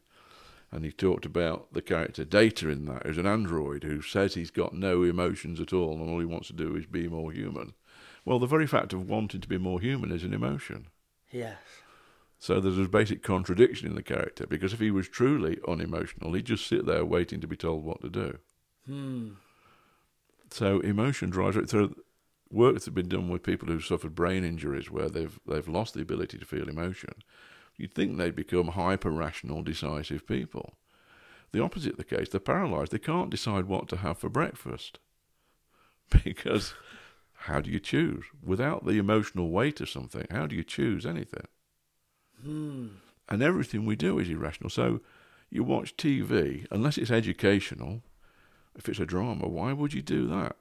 And 0.72 0.86
he 0.86 0.92
talked 0.92 1.26
about 1.26 1.74
the 1.74 1.82
character 1.82 2.24
Data 2.24 2.70
in 2.70 2.86
that, 2.86 3.06
who's 3.06 3.18
an 3.18 3.26
android 3.26 3.84
who 3.84 4.02
says 4.02 4.34
he's 4.34 4.52
got 4.52 4.74
no 4.74 5.04
emotions 5.04 5.60
at 5.60 5.74
all 5.74 5.94
and 5.94 6.10
all 6.10 6.20
he 6.20 6.26
wants 6.26 6.48
to 6.48 6.54
do 6.54 6.76
is 6.76 6.86
be 6.86 7.10
more 7.10 7.32
human. 7.32 7.74
Well, 8.24 8.40
the 8.40 8.48
very 8.48 8.68
fact 8.68 8.94
of 8.94 9.10
wanting 9.10 9.42
to 9.42 9.48
be 9.48 9.58
more 9.58 9.82
human 9.82 10.12
is 10.12 10.24
an 10.24 10.34
emotion. 10.34 10.88
Yes. 11.30 11.58
So 12.40 12.60
there's 12.60 12.78
a 12.78 12.88
basic 12.88 13.22
contradiction 13.22 13.88
in 13.88 13.96
the 13.96 14.02
character 14.02 14.48
because 14.48 14.74
if 14.74 14.80
he 14.80 14.92
was 14.92 15.08
truly 15.08 15.60
unemotional, 15.68 16.34
he'd 16.34 16.46
just 16.46 16.68
sit 16.68 16.86
there 16.86 17.06
waiting 17.06 17.42
to 17.42 17.48
be 17.48 17.58
told 17.58 17.84
what 17.84 18.02
to 18.02 18.10
do. 18.10 18.38
Hmm. 18.86 19.30
So 20.50 20.80
emotion 20.80 21.30
drives 21.30 21.58
it. 21.58 21.70
So 21.70 21.94
work 22.50 22.74
that's 22.74 22.90
been 22.90 23.10
done 23.10 23.30
with 23.30 23.44
people 23.44 23.68
who've 23.68 23.86
suffered 23.86 24.16
brain 24.16 24.44
injuries 24.44 24.90
where 24.90 25.10
they've 25.10 25.40
they've 25.48 25.68
lost 25.68 25.94
the 25.94 26.02
ability 26.02 26.38
to 26.38 26.46
feel 26.46 26.68
emotion. 26.68 27.14
You'd 27.82 27.96
think 27.96 28.16
they'd 28.16 28.36
become 28.36 28.68
hyper 28.68 29.10
rational, 29.10 29.64
decisive 29.64 30.28
people. 30.28 30.76
The 31.52 31.64
opposite 31.64 31.94
of 31.94 31.98
the 31.98 32.04
case, 32.04 32.30
they're 32.30 32.40
paralyzed. 32.40 32.92
They 32.92 33.00
can't 33.00 33.32
decide 33.32 33.66
what 33.66 33.90
to 33.90 33.98
have 33.98 34.20
for 34.20 34.30
breakfast. 34.30 35.00
Because 36.24 36.76
how 37.48 37.60
do 37.62 37.72
you 37.72 37.80
choose? 37.80 38.26
Without 38.44 38.86
the 38.86 39.00
emotional 39.00 39.50
weight 39.50 39.82
of 39.82 39.90
something, 39.90 40.28
how 40.30 40.46
do 40.46 40.56
you 40.56 40.64
choose 40.64 41.06
anything? 41.06 41.48
Hmm. 42.44 42.88
And 43.28 43.42
everything 43.42 43.86
we 43.86 43.96
do 43.96 44.20
is 44.20 44.30
irrational. 44.30 44.70
So 44.70 45.00
you 45.50 45.64
watch 45.64 45.98
TV, 45.98 46.68
unless 46.70 47.00
it's 47.00 47.10
educational, 47.10 48.04
if 48.76 48.88
it's 48.90 49.00
a 49.00 49.06
drama, 49.06 49.48
why 49.48 49.74
would 49.74 49.94
you 49.94 50.04
do 50.04 50.28
that? 50.28 50.56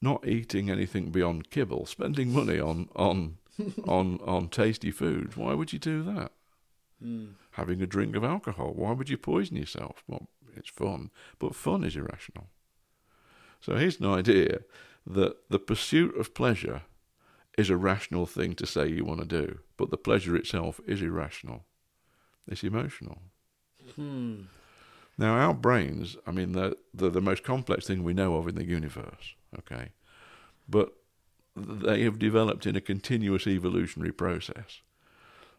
Not 0.00 0.26
eating 0.26 0.70
anything 0.70 1.10
beyond 1.10 1.50
kibble, 1.50 1.84
spending 1.84 2.32
money 2.32 2.58
on 2.58 2.88
on 2.96 3.36
on 3.88 4.18
on 4.24 4.48
tasty 4.48 4.90
foods. 4.90 5.36
Why 5.36 5.54
would 5.54 5.72
you 5.72 5.78
do 5.78 6.02
that? 6.02 6.32
Hmm. 7.00 7.26
Having 7.52 7.82
a 7.82 7.86
drink 7.86 8.16
of 8.16 8.24
alcohol. 8.24 8.72
Why 8.74 8.92
would 8.92 9.10
you 9.10 9.18
poison 9.18 9.56
yourself? 9.56 10.02
Well, 10.06 10.28
it's 10.56 10.70
fun, 10.70 11.10
but 11.38 11.54
fun 11.54 11.84
is 11.84 11.96
irrational. 11.96 12.48
So 13.60 13.76
here's 13.76 14.00
an 14.00 14.06
idea 14.06 14.60
that 15.06 15.36
the 15.50 15.58
pursuit 15.58 16.16
of 16.18 16.34
pleasure 16.34 16.82
is 17.58 17.70
a 17.70 17.76
rational 17.76 18.26
thing 18.26 18.54
to 18.54 18.66
say 18.66 18.88
you 18.88 19.04
want 19.04 19.20
to 19.20 19.26
do, 19.26 19.60
but 19.76 19.90
the 19.90 19.96
pleasure 19.96 20.36
itself 20.36 20.80
is 20.86 21.02
irrational. 21.02 21.64
It's 22.48 22.64
emotional. 22.64 23.18
Hmm. 23.96 24.42
Now, 25.18 25.34
our 25.34 25.54
brains, 25.54 26.16
I 26.26 26.30
mean, 26.30 26.52
they're, 26.52 26.74
they're 26.94 27.10
the 27.10 27.20
most 27.20 27.44
complex 27.44 27.86
thing 27.86 28.02
we 28.02 28.14
know 28.14 28.36
of 28.36 28.48
in 28.48 28.54
the 28.54 28.64
universe, 28.64 29.34
okay? 29.58 29.90
But 30.68 30.92
they 31.56 32.02
have 32.02 32.18
developed 32.18 32.66
in 32.66 32.76
a 32.76 32.80
continuous 32.80 33.46
evolutionary 33.46 34.12
process. 34.12 34.80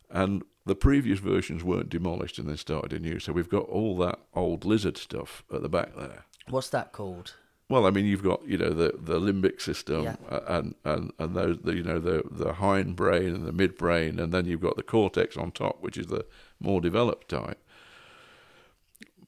And 0.09 0.43
the 0.65 0.75
previous 0.75 1.19
versions 1.19 1.63
weren't 1.63 1.89
demolished 1.89 2.37
and 2.39 2.47
then 2.47 2.57
started 2.57 2.93
anew. 2.93 3.19
So 3.19 3.33
we've 3.33 3.49
got 3.49 3.63
all 3.65 3.97
that 3.97 4.19
old 4.33 4.65
lizard 4.65 4.97
stuff 4.97 5.43
at 5.53 5.61
the 5.61 5.69
back 5.69 5.95
there. 5.95 6.25
What's 6.49 6.69
that 6.69 6.91
called? 6.91 7.33
Well, 7.69 7.85
I 7.87 7.91
mean, 7.91 8.05
you've 8.05 8.23
got 8.23 8.45
you 8.45 8.57
know 8.57 8.69
the, 8.71 8.93
the 8.99 9.19
limbic 9.19 9.61
system 9.61 10.03
Yeah. 10.03 10.15
and 10.47 10.75
and 10.83 11.11
and 11.17 11.35
those 11.35 11.57
the, 11.63 11.75
you 11.75 11.83
know 11.83 11.99
the 11.99 12.23
the 12.29 12.53
hind 12.53 12.95
brain 12.95 13.33
and 13.33 13.45
the 13.47 13.53
midbrain, 13.67 14.19
and 14.19 14.33
then 14.33 14.45
you've 14.45 14.61
got 14.61 14.75
the 14.75 14.83
cortex 14.83 15.37
on 15.37 15.51
top, 15.51 15.81
which 15.81 15.97
is 15.97 16.07
the 16.07 16.25
more 16.59 16.81
developed 16.81 17.29
type. 17.29 17.59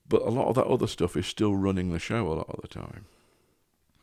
But 0.08 0.22
a 0.22 0.30
lot 0.30 0.50
of 0.50 0.56
that 0.56 0.68
other 0.68 0.88
stuff 0.88 1.18
is 1.18 1.26
still 1.26 1.56
running 1.56 1.92
the 1.92 2.00
show 2.00 2.28
a 2.28 2.34
lot 2.36 2.50
of 2.50 2.62
the 2.62 2.68
time. 2.68 3.06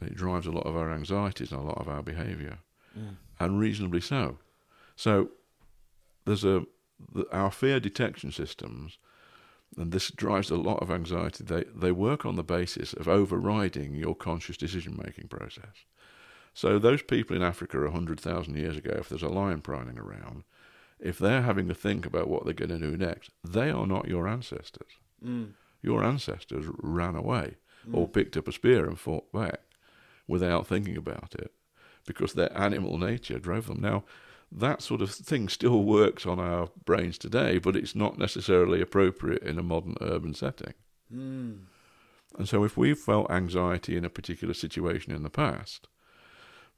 It 0.05 0.15
drives 0.15 0.47
a 0.47 0.51
lot 0.53 0.67
of 0.67 0.77
our 0.77 0.93
anxieties 0.93 1.53
and 1.53 1.61
a 1.61 1.65
lot 1.65 1.79
of 1.79 1.89
our 1.89 2.03
behaviour, 2.03 2.59
Mm. 2.99 3.17
and 3.41 3.59
reasonably 3.59 4.01
so. 4.01 4.39
So 4.97 5.31
there's 6.25 6.45
a 6.45 6.65
the, 7.13 7.27
our 7.33 7.51
fear 7.51 7.81
detection 7.81 8.31
systems, 8.33 8.99
and 9.77 9.91
this 9.93 10.11
drives 10.11 10.51
a 10.51 10.57
lot 10.57 10.81
of 10.83 10.91
anxiety. 10.91 11.43
They 11.45 11.65
they 11.75 11.93
work 11.93 12.25
on 12.27 12.37
the 12.37 12.45
basis 12.45 12.93
of 12.93 13.09
overriding 13.09 13.95
your 13.95 14.15
conscious 14.15 14.57
decision 14.57 15.01
making 15.03 15.29
process. 15.29 15.85
So 16.55 16.79
those 16.79 17.03
people 17.03 17.35
in 17.35 17.43
Africa 17.43 17.81
a 17.81 17.91
hundred 17.91 18.21
thousand 18.21 18.57
years 18.57 18.77
ago, 18.77 18.95
if 18.99 19.09
there's 19.09 19.23
a 19.23 19.29
lion 19.29 19.63
prowling 19.63 19.99
around, 19.99 20.45
if 21.01 21.19
they're 21.19 21.43
having 21.43 21.67
to 21.69 21.75
think 21.75 22.05
about 22.07 22.29
what 22.29 22.45
they're 22.45 22.53
going 22.67 22.79
to 22.81 22.91
do 22.91 22.97
next, 22.97 23.31
they 23.43 23.71
are 23.71 23.87
not 23.87 24.07
your 24.09 24.29
ancestors. 24.29 24.93
Mm. 25.25 25.53
Your 25.83 26.05
ancestors 26.05 26.67
ran 26.79 27.17
away 27.17 27.57
or 27.93 28.07
picked 28.07 28.37
up 28.37 28.47
a 28.47 28.53
spear 28.53 28.87
and 28.87 28.97
fought 28.99 29.33
back 29.33 29.61
without 30.27 30.67
thinking 30.67 30.97
about 30.97 31.35
it 31.35 31.53
because 32.07 32.33
their 32.33 32.57
animal 32.57 32.99
nature 32.99 33.39
drove 33.39 33.67
them. 33.67 33.81
Now, 33.81 34.05
that 34.51 34.83
sort 34.83 35.01
of 35.01 35.11
thing 35.11 35.49
still 35.49 35.83
works 35.83 36.27
on 36.27 36.39
our 36.39 36.69
brains 36.85 37.17
today, 37.17 37.59
but 37.59 37.77
it's 37.77 37.95
not 37.95 38.19
necessarily 38.19 38.81
appropriate 38.81 39.43
in 39.43 39.59
a 39.59 39.63
modern 39.63 39.97
urban 40.01 40.35
setting. 40.35 40.75
Mm. 41.13 41.61
And 42.39 42.49
so, 42.49 42.65
if 42.65 42.77
we've 42.77 42.99
felt 42.99 43.31
anxiety 43.31 43.97
in 43.97 44.05
a 44.05 44.11
particular 44.11 44.55
situation 44.55 45.13
in 45.13 45.23
the 45.23 45.31
past, 45.31 45.89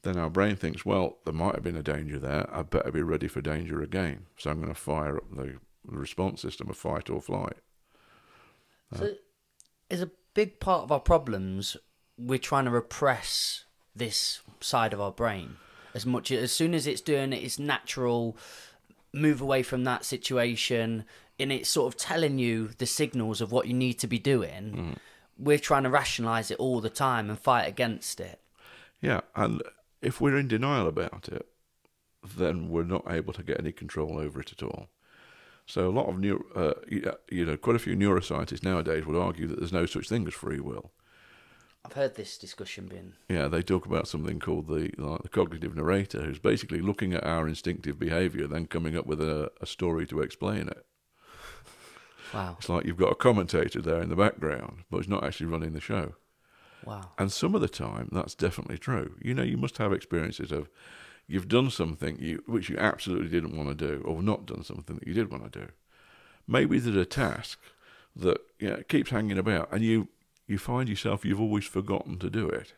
then 0.02 0.18
our 0.18 0.30
brain 0.30 0.56
thinks, 0.56 0.84
well, 0.84 1.18
there 1.24 1.34
might 1.34 1.54
have 1.54 1.64
been 1.64 1.76
a 1.76 1.82
danger 1.82 2.18
there. 2.18 2.48
I'd 2.54 2.70
better 2.70 2.92
be 2.92 3.02
ready 3.02 3.26
for 3.26 3.40
danger 3.40 3.82
again. 3.82 4.26
So 4.38 4.50
I'm 4.50 4.60
going 4.60 4.72
to 4.72 4.78
fire 4.78 5.16
up 5.16 5.24
the 5.34 5.56
response 5.84 6.42
system 6.42 6.68
of 6.70 6.76
fight 6.76 7.10
or 7.10 7.20
flight. 7.20 7.56
So, 8.94 9.14
is 9.90 10.02
a 10.02 10.10
big 10.34 10.60
part 10.60 10.84
of 10.84 10.92
our 10.92 11.00
problems 11.00 11.76
we're 12.16 12.38
trying 12.38 12.64
to 12.64 12.70
repress 12.70 13.64
this 13.94 14.40
side 14.60 14.92
of 14.92 15.00
our 15.00 15.12
brain 15.12 15.56
as 15.94 16.04
much 16.04 16.30
as 16.32 16.52
soon 16.52 16.74
as 16.74 16.86
it's 16.86 17.00
doing 17.00 17.32
its 17.32 17.58
natural 17.58 18.36
move 19.12 19.40
away 19.40 19.62
from 19.62 19.84
that 19.84 20.04
situation 20.04 21.04
and 21.38 21.52
it's 21.52 21.68
sort 21.68 21.92
of 21.92 21.98
telling 21.98 22.38
you 22.38 22.70
the 22.78 22.86
signals 22.86 23.40
of 23.40 23.52
what 23.52 23.66
you 23.66 23.74
need 23.74 23.94
to 23.94 24.06
be 24.06 24.18
doing 24.18 24.96
we're 25.38 25.58
trying 25.58 25.82
to 25.82 25.90
rationalize 25.90 26.50
it 26.50 26.58
all 26.58 26.80
the 26.80 26.90
time 26.90 27.28
and 27.28 27.38
fight 27.38 27.68
against 27.68 28.20
it 28.20 28.40
Yeah, 29.00 29.20
and 29.36 29.62
if 30.00 30.20
we're 30.20 30.38
in 30.38 30.48
denial 30.48 30.86
about 30.86 31.28
it, 31.28 31.46
then 32.36 32.70
we're 32.70 32.84
not 32.84 33.04
able 33.08 33.34
to 33.34 33.42
get 33.42 33.60
any 33.60 33.70
control 33.70 34.18
over 34.18 34.40
it 34.40 34.50
at 34.50 34.62
all. 34.62 34.88
So 35.66 35.88
a 35.88 35.92
lot 35.92 36.08
of 36.08 36.18
neuro, 36.18 36.42
uh, 36.54 36.74
you 36.88 37.12
you 37.30 37.44
know, 37.44 37.56
quite 37.56 37.76
a 37.76 37.80
few 37.80 37.96
neuroscientists 37.96 38.62
nowadays 38.62 39.04
would 39.04 39.16
argue 39.16 39.46
that 39.46 39.58
there's 39.58 39.72
no 39.72 39.84
such 39.84 40.08
thing 40.08 40.26
as 40.26 40.32
free 40.32 40.60
will. 40.60 40.90
I've 41.84 41.92
heard 41.92 42.14
this 42.14 42.38
discussion 42.38 42.86
being 42.86 43.12
Yeah, 43.28 43.48
they 43.48 43.62
talk 43.62 43.86
about 43.86 44.08
something 44.08 44.40
called 44.40 44.68
the 44.68 44.90
like 44.98 45.22
the 45.22 45.28
cognitive 45.28 45.74
narrator, 45.76 46.22
who's 46.22 46.38
basically 46.38 46.80
looking 46.80 47.12
at 47.14 47.24
our 47.24 47.46
instinctive 47.48 47.98
behaviour, 47.98 48.46
then 48.46 48.66
coming 48.66 48.96
up 48.96 49.06
with 49.06 49.20
a, 49.20 49.50
a 49.60 49.66
story 49.66 50.06
to 50.06 50.20
explain 50.20 50.68
it. 50.68 50.86
wow 52.32 52.56
It's 52.58 52.68
like 52.68 52.84
you've 52.86 52.96
got 52.96 53.12
a 53.12 53.16
commentator 53.16 53.80
there 53.82 54.02
in 54.02 54.08
the 54.08 54.16
background, 54.16 54.84
but 54.90 54.98
it's 54.98 55.08
not 55.08 55.24
actually 55.24 55.46
running 55.46 55.72
the 55.72 55.80
show. 55.80 56.14
wow 56.84 57.10
And 57.18 57.30
some 57.32 57.54
of 57.54 57.60
the 57.60 57.68
time, 57.68 58.08
that's 58.12 58.34
definitely 58.34 58.78
true. 58.78 59.16
You 59.20 59.34
know, 59.34 59.42
you 59.42 59.56
must 59.56 59.78
have 59.78 59.92
experiences 59.92 60.52
of 60.52 60.68
you've 61.26 61.48
done 61.48 61.70
something 61.70 62.18
you, 62.18 62.42
which 62.46 62.68
you 62.68 62.76
absolutely 62.78 63.28
didn't 63.28 63.56
want 63.56 63.68
to 63.70 63.74
do, 63.74 64.02
or 64.04 64.22
not 64.22 64.46
done 64.46 64.64
something 64.64 64.96
that 64.96 65.06
you 65.06 65.14
did 65.14 65.30
want 65.30 65.50
to 65.52 65.58
do. 65.60 65.68
Maybe 66.46 66.78
there's 66.78 66.96
a 66.96 67.06
task 67.06 67.58
that 68.16 68.38
you 68.58 68.70
know, 68.70 68.82
keeps 68.88 69.10
hanging 69.10 69.38
about, 69.38 69.68
and 69.72 69.82
you 69.82 70.08
you 70.46 70.58
find 70.58 70.88
yourself 70.88 71.24
you've 71.24 71.40
always 71.40 71.64
forgotten 71.64 72.18
to 72.18 72.30
do 72.30 72.48
it, 72.48 72.74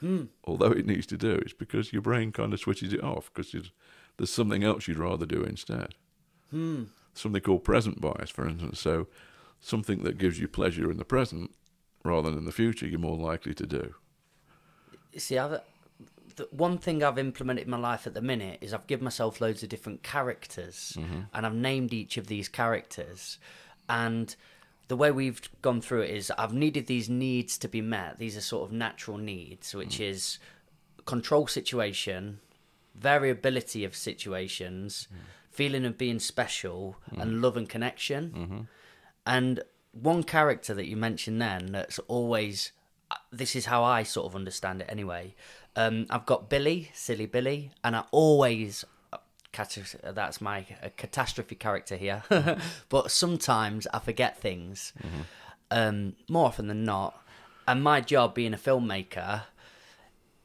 Hmm. 0.00 0.24
although 0.44 0.72
it 0.72 0.86
needs 0.86 1.06
to 1.06 1.16
do. 1.16 1.32
It's 1.32 1.52
because 1.54 1.92
your 1.92 2.02
brain 2.02 2.30
kind 2.32 2.52
of 2.52 2.60
switches 2.60 2.92
it 2.92 3.02
off 3.02 3.30
because 3.32 3.52
there's 4.16 4.30
something 4.30 4.62
else 4.62 4.86
you'd 4.86 4.98
rather 4.98 5.26
do 5.26 5.42
instead. 5.42 5.94
Hmm. 6.50 6.84
Something 7.14 7.40
called 7.40 7.64
present 7.64 8.00
bias, 8.00 8.28
for 8.30 8.46
instance. 8.46 8.78
So 8.80 9.06
something 9.60 10.02
that 10.02 10.18
gives 10.18 10.38
you 10.38 10.48
pleasure 10.48 10.90
in 10.90 10.98
the 10.98 11.04
present 11.04 11.50
rather 12.04 12.28
than 12.30 12.38
in 12.40 12.44
the 12.44 12.52
future, 12.52 12.86
you're 12.86 12.98
more 13.00 13.16
likely 13.16 13.54
to 13.54 13.66
do. 13.66 13.94
see 15.16 15.38
I've 15.38 15.60
the 16.36 16.46
one 16.50 16.76
thing 16.76 17.02
I've 17.02 17.18
implemented 17.18 17.64
in 17.64 17.70
my 17.70 17.78
life 17.78 18.06
at 18.06 18.12
the 18.12 18.20
minute 18.20 18.58
is 18.60 18.74
I've 18.74 18.86
given 18.86 19.04
myself 19.04 19.40
loads 19.40 19.62
of 19.62 19.70
different 19.70 20.02
characters 20.02 20.94
and 21.32 21.46
I've 21.46 21.54
named 21.54 21.94
each 21.94 22.18
of 22.18 22.26
these 22.26 22.46
characters 22.50 23.38
and 23.88 24.36
the 24.88 24.96
way 24.96 25.10
we've 25.10 25.40
gone 25.62 25.80
through 25.80 26.02
it 26.02 26.10
is 26.10 26.32
I've 26.38 26.52
needed 26.54 26.86
these 26.86 27.08
needs 27.08 27.58
to 27.58 27.68
be 27.68 27.80
met. 27.80 28.18
These 28.18 28.36
are 28.36 28.40
sort 28.40 28.68
of 28.68 28.72
natural 28.72 29.18
needs 29.18 29.74
which 29.74 30.00
is 30.00 30.38
control 31.04 31.46
situation 31.46 32.40
variability 32.94 33.84
of 33.84 33.94
situations 33.94 35.06
feeling 35.50 35.84
of 35.84 35.96
being 35.98 36.18
special 36.18 36.96
and 37.20 37.42
love 37.42 37.56
and 37.56 37.68
connection. 37.68 38.68
And 39.26 39.62
one 39.92 40.22
character 40.22 40.74
that 40.74 40.86
you 40.86 40.96
mentioned 40.96 41.40
then 41.40 41.72
that's 41.72 41.98
always 42.00 42.72
uh, 43.10 43.16
this 43.30 43.54
is 43.56 43.66
how 43.66 43.84
I 43.84 44.02
sort 44.02 44.26
of 44.26 44.34
understand 44.34 44.80
it 44.82 44.88
anyway. 44.90 45.34
Um, 45.76 46.06
I've 46.10 46.26
got 46.26 46.48
Billy, 46.50 46.90
silly 46.92 47.26
Billy, 47.26 47.70
and 47.84 47.94
I 47.94 48.04
always 48.10 48.84
uh, 49.60 50.12
that's 50.12 50.40
my 50.40 50.66
uh, 50.82 50.88
catastrophe 50.96 51.54
character 51.54 51.96
here. 51.96 52.22
but 52.88 53.10
sometimes 53.10 53.86
I 53.92 53.98
forget 53.98 54.38
things, 54.38 54.92
um, 55.70 56.14
more 56.28 56.46
often 56.46 56.68
than 56.68 56.84
not. 56.84 57.20
And 57.68 57.82
my 57.82 58.00
job 58.00 58.34
being 58.34 58.54
a 58.54 58.58
filmmaker, 58.58 59.42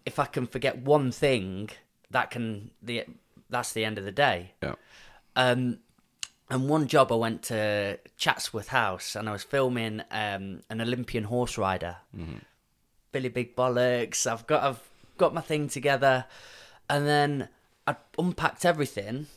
if 0.06 0.18
I 0.20 0.26
can 0.26 0.48
forget 0.48 0.78
one 0.80 1.12
thing, 1.12 1.70
that 2.10 2.32
can 2.32 2.72
the 2.82 3.06
that's 3.50 3.74
the 3.74 3.86
end 3.86 3.98
of 3.98 4.06
the 4.06 4.12
day. 4.12 4.54
Yeah. 4.64 4.76
Um, 5.36 5.80
And 6.50 6.68
one 6.68 6.88
job 6.88 7.12
I 7.12 7.16
went 7.16 7.44
to 7.44 7.98
Chatsworth 8.18 8.70
House 8.70 9.16
and 9.16 9.30
I 9.30 9.32
was 9.32 9.44
filming 9.44 10.02
um, 10.12 10.62
an 10.70 10.82
Olympian 10.82 11.24
horse 11.26 11.58
rider. 11.58 11.98
Billy 13.14 13.30
Big 13.30 13.56
Bollocks. 13.56 14.26
I've 14.26 14.46
got 14.48 14.64
I've 14.64 14.82
got 15.18 15.34
my 15.34 15.42
thing 15.42 15.68
together, 15.70 16.26
and 16.90 17.06
then 17.08 17.50
I 17.88 17.96
unpacked 18.18 18.66
everything. 18.66 19.28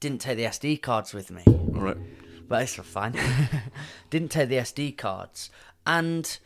Didn't 0.00 0.20
take 0.20 0.36
the 0.36 0.44
SD 0.44 0.82
cards 0.82 1.14
with 1.14 1.30
me, 1.30 1.42
All 1.46 1.80
right. 1.80 1.96
but 2.48 2.62
it's 2.62 2.74
fine. 2.74 3.18
Didn't 4.10 4.30
take 4.30 4.48
the 4.50 4.56
SD 4.56 4.96
cards, 4.96 5.50
and 5.86 6.38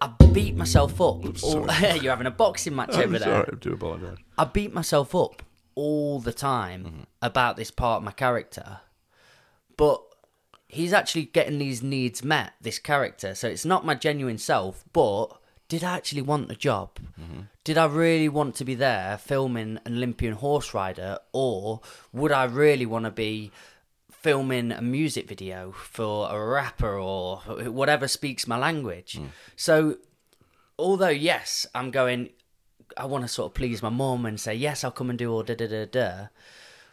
I 0.00 0.08
beat 0.32 0.56
myself 0.56 0.94
up. 0.94 1.24
all- 1.44 1.66
You're 1.80 2.10
having 2.12 2.26
a 2.26 2.32
boxing 2.32 2.74
match 2.74 2.90
over 2.94 3.02
I'm 3.02 3.12
there. 3.12 3.20
sorry. 3.20 3.48
I 3.52 3.56
do 3.56 3.72
apologise. 3.74 4.18
I 4.36 4.44
beat 4.44 4.74
myself 4.74 5.14
up 5.14 5.42
all 5.76 6.18
the 6.18 6.32
time 6.32 6.84
mm-hmm. 6.84 7.02
about 7.22 7.56
this 7.56 7.70
part 7.70 7.98
of 7.98 8.04
my 8.04 8.10
character, 8.10 8.80
but 9.76 10.02
he's 10.66 10.92
actually 10.92 11.26
getting 11.26 11.58
these 11.58 11.82
needs 11.82 12.24
met. 12.24 12.54
This 12.60 12.80
character, 12.80 13.36
so 13.36 13.46
it's 13.46 13.64
not 13.64 13.86
my 13.86 13.94
genuine 13.94 14.38
self. 14.38 14.84
But 14.92 15.28
did 15.72 15.82
I 15.82 15.96
actually 15.96 16.20
want 16.20 16.48
the 16.48 16.54
job? 16.54 16.98
Mm-hmm. 17.18 17.44
Did 17.64 17.78
I 17.78 17.86
really 17.86 18.28
want 18.28 18.56
to 18.56 18.64
be 18.66 18.74
there 18.74 19.16
filming 19.16 19.78
an 19.86 19.96
Olympian 19.96 20.34
horse 20.34 20.74
rider, 20.74 21.18
or 21.32 21.80
would 22.12 22.30
I 22.30 22.44
really 22.44 22.84
want 22.84 23.06
to 23.06 23.10
be? 23.10 23.50
filming 24.10 24.70
a 24.70 24.80
music 24.80 25.26
video 25.26 25.72
for 25.72 26.30
a 26.30 26.46
rapper 26.46 26.96
or 26.96 27.38
whatever 27.78 28.06
speaks 28.06 28.46
my 28.46 28.56
language. 28.56 29.14
Mm. 29.18 29.30
So 29.56 29.96
although 30.78 31.08
yes, 31.08 31.66
I'm 31.74 31.90
going. 31.90 32.28
I 32.96 33.06
want 33.06 33.24
to 33.24 33.28
sort 33.28 33.50
of 33.50 33.54
please 33.54 33.82
my 33.82 33.88
mum 33.88 34.26
and 34.26 34.38
say 34.38 34.54
yes, 34.54 34.84
I'll 34.84 34.92
come 34.92 35.10
and 35.10 35.18
do 35.18 35.32
all 35.32 35.42
da 35.42 35.54
da 35.54 35.66
da 35.66 35.86
da. 35.86 36.26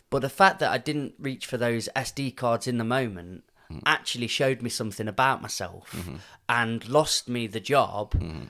But 0.10 0.24
the 0.24 0.30
fact 0.30 0.58
that 0.60 0.72
I 0.72 0.80
didn't 0.80 1.14
reach 1.20 1.46
for 1.46 1.58
those 1.58 1.88
SD 1.96 2.36
cards 2.36 2.66
in 2.66 2.80
the 2.80 2.84
moment 2.84 3.44
mm. 3.72 3.82
actually 3.86 4.28
showed 4.28 4.64
me 4.64 4.70
something 4.70 5.08
about 5.08 5.42
myself 5.42 5.92
mm-hmm. 5.92 6.16
and 6.48 6.88
lost 6.90 7.30
me 7.30 7.46
the 7.46 7.60
job 7.60 8.14
mm-hmm. 8.14 8.46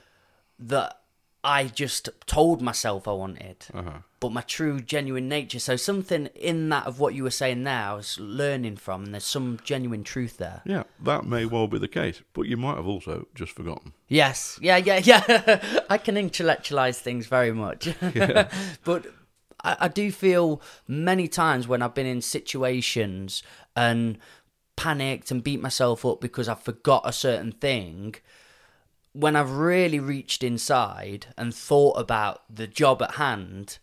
That 0.60 1.00
I 1.42 1.64
just 1.64 2.08
told 2.26 2.60
myself 2.60 3.08
I 3.08 3.12
wanted. 3.12 3.66
Uh-huh. 3.72 4.00
But 4.20 4.32
my 4.32 4.42
true, 4.42 4.80
genuine 4.80 5.28
nature. 5.28 5.58
So 5.58 5.76
something 5.76 6.26
in 6.34 6.68
that 6.68 6.86
of 6.86 7.00
what 7.00 7.14
you 7.14 7.22
were 7.22 7.30
saying 7.30 7.62
now, 7.62 7.94
I 7.94 7.96
was 7.96 8.20
learning 8.20 8.76
from, 8.76 9.04
and 9.04 9.14
there's 9.14 9.24
some 9.24 9.58
genuine 9.64 10.04
truth 10.04 10.36
there. 10.36 10.60
Yeah, 10.66 10.82
that 11.02 11.24
may 11.24 11.46
well 11.46 11.66
be 11.66 11.78
the 11.78 11.88
case, 11.88 12.20
but 12.34 12.42
you 12.42 12.58
might 12.58 12.76
have 12.76 12.86
also 12.86 13.26
just 13.34 13.52
forgotten. 13.52 13.94
Yes. 14.08 14.58
Yeah, 14.60 14.76
yeah, 14.76 14.98
yeah. 15.02 15.82
I 15.88 15.96
can 15.96 16.18
intellectualize 16.18 17.00
things 17.00 17.26
very 17.26 17.52
much. 17.52 17.88
but 18.84 19.06
I, 19.64 19.76
I 19.80 19.88
do 19.88 20.12
feel 20.12 20.60
many 20.86 21.26
times 21.26 21.66
when 21.66 21.80
I've 21.80 21.94
been 21.94 22.06
in 22.06 22.20
situations 22.20 23.42
and 23.74 24.18
panicked 24.76 25.30
and 25.30 25.42
beat 25.42 25.62
myself 25.62 26.04
up 26.04 26.20
because 26.20 26.48
I 26.48 26.54
forgot 26.54 27.02
a 27.04 27.12
certain 27.12 27.52
thing, 27.52 28.16
when 29.12 29.36
I've 29.36 29.50
really 29.50 30.00
reached 30.00 30.42
inside 30.42 31.26
and 31.36 31.54
thought 31.54 31.98
about 31.98 32.42
the 32.48 32.66
job 32.66 33.02
at 33.02 33.12
hand, 33.12 33.78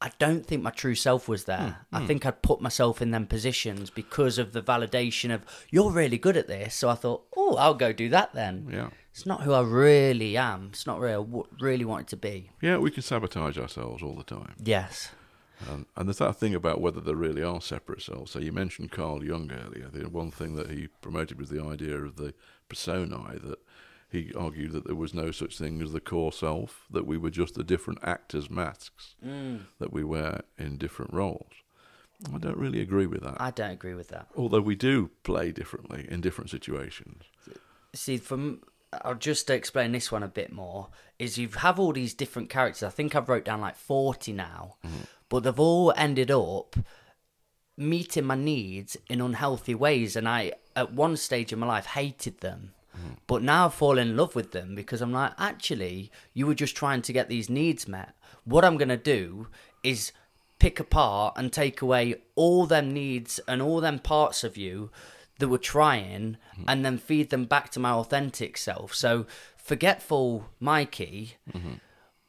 I 0.00 0.12
don't 0.18 0.46
think 0.46 0.62
my 0.62 0.70
true 0.70 0.94
self 0.94 1.28
was 1.28 1.44
there. 1.44 1.78
Hmm, 1.90 1.96
I 1.96 2.00
hmm. 2.00 2.06
think 2.06 2.26
I'd 2.26 2.42
put 2.42 2.60
myself 2.60 3.02
in 3.02 3.10
them 3.10 3.26
positions 3.26 3.90
because 3.90 4.38
of 4.38 4.52
the 4.52 4.62
validation 4.62 5.34
of 5.34 5.42
you're 5.70 5.90
really 5.90 6.18
good 6.18 6.36
at 6.36 6.46
this. 6.46 6.74
So 6.74 6.88
I 6.88 6.94
thought, 6.94 7.24
oh, 7.36 7.56
I'll 7.56 7.74
go 7.74 7.92
do 7.92 8.08
that 8.10 8.32
then. 8.32 8.68
Yeah. 8.70 8.90
It's 9.10 9.26
not 9.26 9.42
who 9.42 9.52
I 9.52 9.62
really 9.62 10.36
am. 10.36 10.68
It's 10.72 10.86
not 10.86 11.00
where 11.00 11.08
I 11.08 11.14
w- 11.14 11.48
really 11.60 11.84
wanted 11.84 12.06
to 12.08 12.16
be. 12.16 12.50
Yeah, 12.60 12.78
we 12.78 12.92
can 12.92 13.02
sabotage 13.02 13.58
ourselves 13.58 14.00
all 14.00 14.14
the 14.14 14.22
time. 14.22 14.54
Yes. 14.62 15.10
And, 15.68 15.86
and 15.96 16.06
there's 16.06 16.18
that 16.18 16.36
thing 16.36 16.54
about 16.54 16.80
whether 16.80 17.00
there 17.00 17.16
really 17.16 17.42
are 17.42 17.60
separate 17.60 18.02
selves. 18.02 18.30
So 18.30 18.38
you 18.38 18.52
mentioned 18.52 18.92
Carl 18.92 19.24
Jung 19.24 19.50
earlier. 19.50 19.88
The 19.88 20.08
one 20.08 20.30
thing 20.30 20.54
that 20.54 20.70
he 20.70 20.86
promoted 21.00 21.40
was 21.40 21.48
the 21.48 21.60
idea 21.60 21.96
of 21.96 22.14
the 22.14 22.34
personae, 22.68 23.40
that 23.42 23.58
he 24.10 24.32
argued 24.34 24.72
that 24.72 24.86
there 24.86 24.94
was 24.94 25.12
no 25.12 25.30
such 25.30 25.58
thing 25.58 25.82
as 25.82 25.92
the 25.92 26.00
core 26.00 26.32
self, 26.32 26.86
that 26.90 27.06
we 27.06 27.18
were 27.18 27.30
just 27.30 27.54
the 27.54 27.64
different 27.64 28.00
actors' 28.02 28.48
masks 28.50 29.14
mm. 29.24 29.60
that 29.78 29.92
we 29.92 30.02
wear 30.02 30.42
in 30.56 30.78
different 30.78 31.12
roles. 31.12 31.52
I 32.34 32.38
don't 32.38 32.56
really 32.56 32.80
agree 32.80 33.06
with 33.06 33.22
that. 33.22 33.40
I 33.40 33.50
don't 33.50 33.70
agree 33.70 33.94
with 33.94 34.08
that. 34.08 34.26
Although 34.36 34.60
we 34.60 34.74
do 34.74 35.10
play 35.22 35.52
differently 35.52 36.06
in 36.10 36.20
different 36.20 36.50
situations. 36.50 37.22
See, 37.94 38.16
from 38.16 38.62
I'll 39.04 39.14
just 39.14 39.50
explain 39.50 39.92
this 39.92 40.10
one 40.10 40.22
a 40.22 40.28
bit 40.28 40.50
more. 40.50 40.88
Is 41.18 41.38
you 41.38 41.48
have 41.48 41.78
all 41.78 41.92
these 41.92 42.14
different 42.14 42.48
characters. 42.50 42.82
I 42.82 42.90
think 42.90 43.14
I've 43.14 43.28
wrote 43.28 43.44
down 43.44 43.60
like 43.60 43.76
forty 43.76 44.32
now, 44.32 44.76
mm-hmm. 44.84 45.04
but 45.28 45.44
they've 45.44 45.60
all 45.60 45.92
ended 45.96 46.30
up 46.30 46.76
meeting 47.76 48.24
my 48.24 48.34
needs 48.34 48.96
in 49.08 49.20
unhealthy 49.20 49.74
ways, 49.74 50.16
and 50.16 50.28
I 50.28 50.52
at 50.74 50.92
one 50.92 51.16
stage 51.16 51.52
in 51.52 51.60
my 51.60 51.66
life 51.66 51.86
hated 51.86 52.40
them. 52.40 52.72
But 53.26 53.42
now 53.42 53.66
I 53.66 53.70
fall 53.70 53.96
in 53.98 54.16
love 54.16 54.34
with 54.34 54.52
them 54.52 54.74
because 54.74 55.00
I'm 55.00 55.12
like, 55.12 55.32
actually, 55.38 56.10
you 56.34 56.46
were 56.46 56.54
just 56.54 56.74
trying 56.74 57.02
to 57.02 57.12
get 57.12 57.28
these 57.28 57.48
needs 57.48 57.86
met. 57.86 58.14
What 58.44 58.64
I'm 58.64 58.76
gonna 58.76 58.96
do 58.96 59.46
is 59.84 60.12
pick 60.58 60.80
apart 60.80 61.34
and 61.36 61.52
take 61.52 61.80
away 61.80 62.16
all 62.34 62.66
them 62.66 62.92
needs 62.92 63.38
and 63.46 63.62
all 63.62 63.80
them 63.80 64.00
parts 64.00 64.42
of 64.42 64.56
you 64.56 64.90
that 65.38 65.48
were 65.48 65.58
trying 65.58 66.36
and 66.66 66.84
then 66.84 66.98
feed 66.98 67.30
them 67.30 67.44
back 67.44 67.70
to 67.70 67.78
my 67.78 67.92
authentic 67.92 68.56
self. 68.56 68.92
So 68.92 69.26
forgetful 69.56 70.48
Mikey 70.58 71.34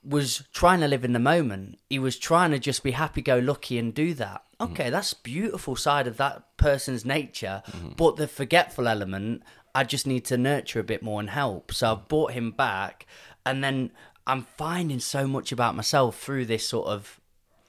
was 0.04 0.44
trying 0.54 0.80
to 0.82 0.88
live 0.88 1.04
in 1.04 1.14
the 1.14 1.20
moment. 1.20 1.80
He 1.90 1.98
was 1.98 2.18
trying 2.18 2.52
to 2.52 2.60
just 2.60 2.84
be 2.84 2.92
happy 2.92 3.22
go 3.24 3.40
lucky 3.40 3.80
and 3.80 3.94
do 3.94 4.14
that. 4.14 4.44
Okay, 4.62 4.90
that's 4.90 5.14
beautiful 5.14 5.76
side 5.76 6.06
of 6.06 6.18
that 6.18 6.44
person's 6.58 7.06
nature, 7.06 7.64
but 7.96 8.18
the 8.18 8.28
forgetful 8.28 8.88
element 8.88 9.42
I 9.76 9.84
just 9.84 10.08
need 10.08 10.26
to 10.26 10.38
nurture 10.38 10.80
a 10.80 10.84
bit 10.84 11.04
more 11.04 11.20
and 11.20 11.30
help. 11.30 11.74
So 11.74 11.92
I've 11.92 12.08
brought 12.08 12.32
him 12.32 12.52
back 12.52 13.06
and 13.46 13.64
then 13.64 13.92
I'm 14.28 14.44
finding 14.44 15.00
so 15.00 15.28
much 15.28 15.52
about 15.52 15.76
myself 15.76 16.20
through 16.20 16.46
this 16.46 16.68
sort 16.68 16.88
of 16.88 17.20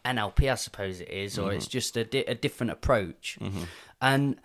NLP, 0.05 0.51
I 0.51 0.55
suppose 0.55 1.01
it 1.01 1.09
is, 1.09 1.39
or 1.39 1.53
it's 1.53 1.67
mm-hmm. 1.67 1.71
just 1.71 1.97
a, 1.97 2.05
di- 2.05 2.25
a 2.25 2.35
different 2.35 2.73
approach. 2.73 3.39
Mm-hmm. 3.41 3.63
And 4.01 4.37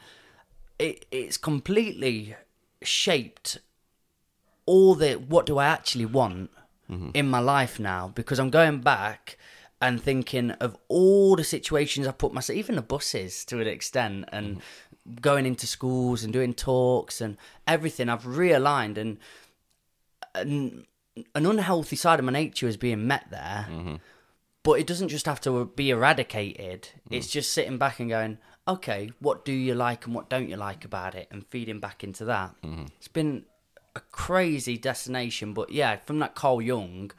it, 0.79 1.05
it's 1.11 1.37
completely 1.37 2.35
shaped 2.81 3.59
all 4.65 4.95
the 4.95 5.13
what 5.13 5.45
do 5.45 5.57
I 5.57 5.65
actually 5.65 6.05
want 6.05 6.51
mm-hmm. 6.89 7.09
in 7.13 7.29
my 7.29 7.39
life 7.39 7.79
now? 7.79 8.11
Because 8.13 8.39
I'm 8.39 8.49
going 8.49 8.79
back 8.81 9.37
and 9.81 10.01
thinking 10.01 10.51
of 10.51 10.77
all 10.87 11.35
the 11.35 11.43
situations 11.43 12.07
I 12.07 12.11
put 12.11 12.33
myself, 12.33 12.57
even 12.57 12.75
the 12.75 12.81
buses 12.81 13.45
to 13.45 13.59
an 13.59 13.67
extent, 13.67 14.25
and 14.31 14.61
going 15.21 15.45
into 15.45 15.67
schools 15.67 16.23
and 16.23 16.33
doing 16.33 16.53
talks 16.53 17.21
and 17.21 17.37
everything. 17.67 18.09
I've 18.09 18.23
realigned 18.23 18.97
and 18.97 19.17
an, 20.33 20.85
an 21.33 21.45
unhealthy 21.45 21.95
side 21.95 22.19
of 22.19 22.25
my 22.25 22.31
nature 22.31 22.67
is 22.67 22.77
being 22.77 23.07
met 23.07 23.25
there. 23.29 23.67
Mm-hmm. 23.69 23.95
But 24.63 24.79
it 24.79 24.87
doesn't 24.87 25.09
just 25.09 25.27
have 25.27 25.41
to 25.41 25.65
be 25.65 25.91
eradicated. 25.91 26.89
Mm. 27.09 27.17
It's 27.17 27.27
just 27.27 27.53
sitting 27.53 27.77
back 27.77 27.99
and 27.99 28.09
going, 28.09 28.39
okay, 28.67 29.11
what 29.19 29.45
do 29.45 29.51
you 29.51 29.75
like 29.75 30.07
and 30.07 30.15
what 30.15 30.27
don't 30.27 30.49
you 30.49 30.55
like 30.55 30.83
about 30.83 31.13
it, 31.13 31.27
and 31.29 31.45
feeding 31.45 31.79
back 31.79 32.03
into 32.03 32.25
that. 32.25 32.55
Mm-hmm. 32.63 32.85
It's 32.97 33.07
been 33.07 33.45
a 33.95 33.99
crazy 33.99 34.77
destination, 34.77 35.53
but 35.53 35.71
yeah, 35.71 35.97
from 35.97 36.17
that 36.19 36.33
Carl 36.33 36.61
Jung, 36.61 37.11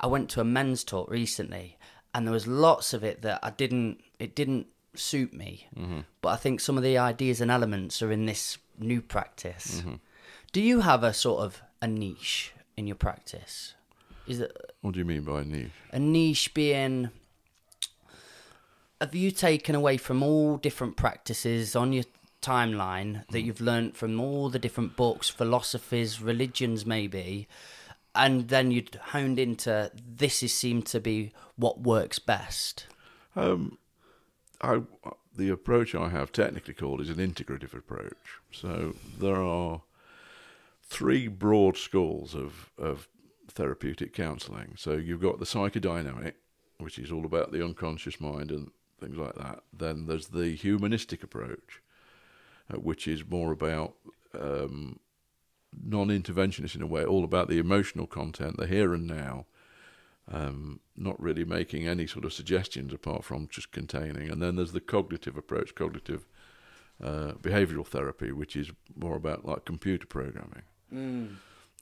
I 0.00 0.06
went 0.06 0.30
to 0.30 0.40
a 0.40 0.44
men's 0.44 0.84
talk 0.84 1.10
recently, 1.10 1.76
and 2.14 2.26
there 2.26 2.32
was 2.32 2.46
lots 2.46 2.94
of 2.94 3.04
it 3.04 3.20
that 3.22 3.40
I 3.42 3.50
didn't. 3.50 4.00
It 4.18 4.34
didn't 4.34 4.66
suit 4.98 5.32
me, 5.32 5.68
mm-hmm. 5.76 6.00
but 6.20 6.30
I 6.30 6.36
think 6.36 6.60
some 6.60 6.76
of 6.76 6.82
the 6.82 6.98
ideas 6.98 7.40
and 7.40 7.50
elements 7.50 8.02
are 8.02 8.12
in 8.12 8.26
this 8.26 8.58
new 8.78 9.00
practice. 9.00 9.80
Mm-hmm. 9.80 9.94
Do 10.52 10.60
you 10.60 10.80
have 10.80 11.02
a 11.02 11.12
sort 11.12 11.42
of 11.42 11.62
a 11.82 11.86
niche 11.86 12.52
in 12.76 12.86
your 12.86 12.96
practice? 12.96 13.74
Is 14.26 14.40
it 14.40 14.56
What 14.80 14.94
do 14.94 14.98
you 14.98 15.04
mean 15.04 15.22
by 15.22 15.44
niche? 15.44 15.70
a 15.92 15.98
niche 15.98 16.52
being 16.54 17.10
have 19.00 19.14
you 19.14 19.30
taken 19.30 19.74
away 19.74 19.96
from 19.96 20.22
all 20.22 20.56
different 20.56 20.96
practices 20.96 21.76
on 21.76 21.92
your 21.92 22.04
timeline 22.42 23.26
that 23.26 23.38
mm-hmm. 23.38 23.46
you've 23.46 23.60
learned 23.60 23.96
from 23.96 24.20
all 24.20 24.48
the 24.48 24.58
different 24.58 24.96
books 24.96 25.28
philosophies 25.28 26.20
religions 26.20 26.86
maybe 26.86 27.46
and 28.14 28.48
then 28.48 28.70
you'd 28.70 28.98
honed 29.12 29.38
into 29.38 29.90
this 29.94 30.42
is 30.42 30.52
seemed 30.52 30.86
to 30.86 31.00
be 31.00 31.32
what 31.56 31.80
works 31.80 32.18
best 32.18 32.86
Um, 33.34 33.78
I 34.60 34.82
the 35.36 35.50
approach 35.50 35.94
I 35.94 36.08
have 36.08 36.32
technically 36.32 36.74
called 36.74 37.00
is 37.00 37.10
an 37.10 37.16
integrative 37.16 37.74
approach. 37.74 38.40
So 38.50 38.94
there 39.18 39.42
are 39.42 39.82
three 40.82 41.28
broad 41.28 41.76
schools 41.76 42.34
of 42.34 42.70
of 42.78 43.08
therapeutic 43.48 44.12
counselling. 44.12 44.74
So 44.76 44.92
you've 44.92 45.20
got 45.20 45.38
the 45.38 45.44
psychodynamic, 45.44 46.34
which 46.78 46.98
is 46.98 47.10
all 47.12 47.24
about 47.24 47.52
the 47.52 47.64
unconscious 47.64 48.20
mind 48.20 48.50
and 48.50 48.70
things 49.00 49.16
like 49.16 49.34
that. 49.34 49.62
Then 49.72 50.06
there's 50.06 50.28
the 50.28 50.54
humanistic 50.54 51.22
approach, 51.22 51.82
uh, 52.72 52.78
which 52.78 53.06
is 53.08 53.28
more 53.28 53.52
about 53.52 53.94
um, 54.38 54.98
non-interventionist 55.84 56.74
in 56.74 56.82
a 56.82 56.86
way, 56.86 57.04
all 57.04 57.24
about 57.24 57.48
the 57.48 57.58
emotional 57.58 58.06
content, 58.06 58.56
the 58.56 58.66
here 58.66 58.94
and 58.94 59.06
now, 59.06 59.46
um, 60.32 60.80
not 60.96 61.20
really 61.20 61.44
making 61.44 61.86
any 61.86 62.06
sort 62.06 62.24
of 62.24 62.32
suggestions 62.32 62.92
apart 62.92 63.24
from 63.24 63.48
just 63.50 63.70
containing. 63.72 64.30
And 64.30 64.42
then 64.42 64.56
there's 64.56 64.72
the 64.72 64.80
cognitive 64.80 65.36
approach, 65.36 65.74
cognitive 65.74 66.26
uh, 67.02 67.32
behavioral 67.40 67.86
therapy, 67.86 68.32
which 68.32 68.56
is 68.56 68.70
more 68.96 69.16
about 69.16 69.44
like 69.44 69.64
computer 69.64 70.06
programming. 70.06 70.62
Mm. 70.92 71.36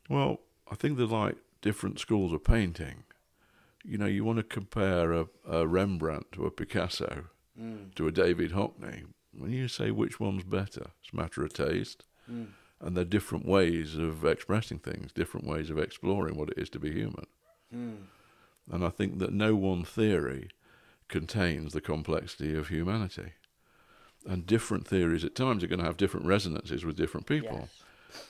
Well, 0.09 0.40
I 0.70 0.74
think 0.74 0.98
they're 0.98 1.07
like 1.07 1.37
different 1.62 1.98
schools 1.98 2.33
of 2.33 2.44
painting. 2.44 3.04
You 3.85 3.98
know, 3.98 4.07
you 4.07 4.24
want 4.24 4.38
to 4.38 4.42
compare 4.44 5.12
a, 5.12 5.26
a 5.48 5.66
Rembrandt 5.66 6.33
to 6.33 6.46
a 6.46 6.50
Picasso 6.50 7.26
Mm. 7.61 7.94
to 7.94 8.09
a 8.09 8.11
David 8.11 8.50
Hockney. 8.50 9.04
When 9.33 9.52
you 9.52 9.68
say 9.68 9.92
which 9.92 10.18
one's 10.18 10.42
better, 10.42 10.87
it's 11.00 11.12
a 11.12 11.16
matter 11.16 11.44
of 11.44 11.52
taste. 11.52 12.02
Mm. 12.28 12.48
And 12.80 12.96
they're 12.96 13.04
different 13.04 13.46
ways 13.46 13.94
of 13.94 14.24
expressing 14.24 14.80
things, 14.80 15.12
different 15.12 15.46
ways 15.46 15.70
of 15.70 15.78
exploring 15.78 16.37
what 16.37 16.50
it 16.50 16.59
is 16.59 16.68
to 16.70 16.80
be 16.80 16.90
human. 16.90 17.26
And 18.70 18.85
I 18.85 18.88
think 18.88 19.18
that 19.18 19.33
no 19.33 19.55
one 19.55 19.85
theory 19.85 20.48
contains 21.09 21.72
the 21.72 21.81
complexity 21.81 22.57
of 22.57 22.68
humanity. 22.68 23.33
And 24.27 24.46
different 24.46 24.88
theories 24.88 25.24
at 25.24 25.35
times 25.35 25.62
are 25.62 25.66
going 25.66 25.81
to 25.81 25.85
have 25.85 25.98
different 25.98 26.27
resonances 26.27 26.85
with 26.85 26.96
different 26.96 27.27
people. 27.27 27.59
Yes. 27.61 27.83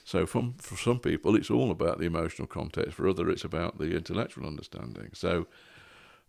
So 0.05 0.27
from, 0.27 0.55
for 0.55 0.77
some 0.77 0.99
people, 0.99 1.37
it's 1.37 1.51
all 1.51 1.70
about 1.70 1.99
the 1.99 2.07
emotional 2.07 2.49
context. 2.49 2.94
For 2.94 3.09
others, 3.09 3.29
it's 3.33 3.44
about 3.44 3.79
the 3.79 3.94
intellectual 3.97 4.47
understanding. 4.47 5.11
So 5.12 5.47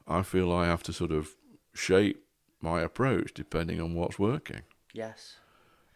I 0.08 0.22
feel 0.22 0.52
I 0.52 0.66
have 0.66 0.84
to 0.84 0.94
sort 0.94 1.12
of 1.12 1.36
shape 1.74 2.24
my 2.62 2.82
approach 2.82 3.34
depending 3.34 3.82
on 3.82 3.96
what's 3.96 4.20
working. 4.20 4.62
Yes. 4.94 5.38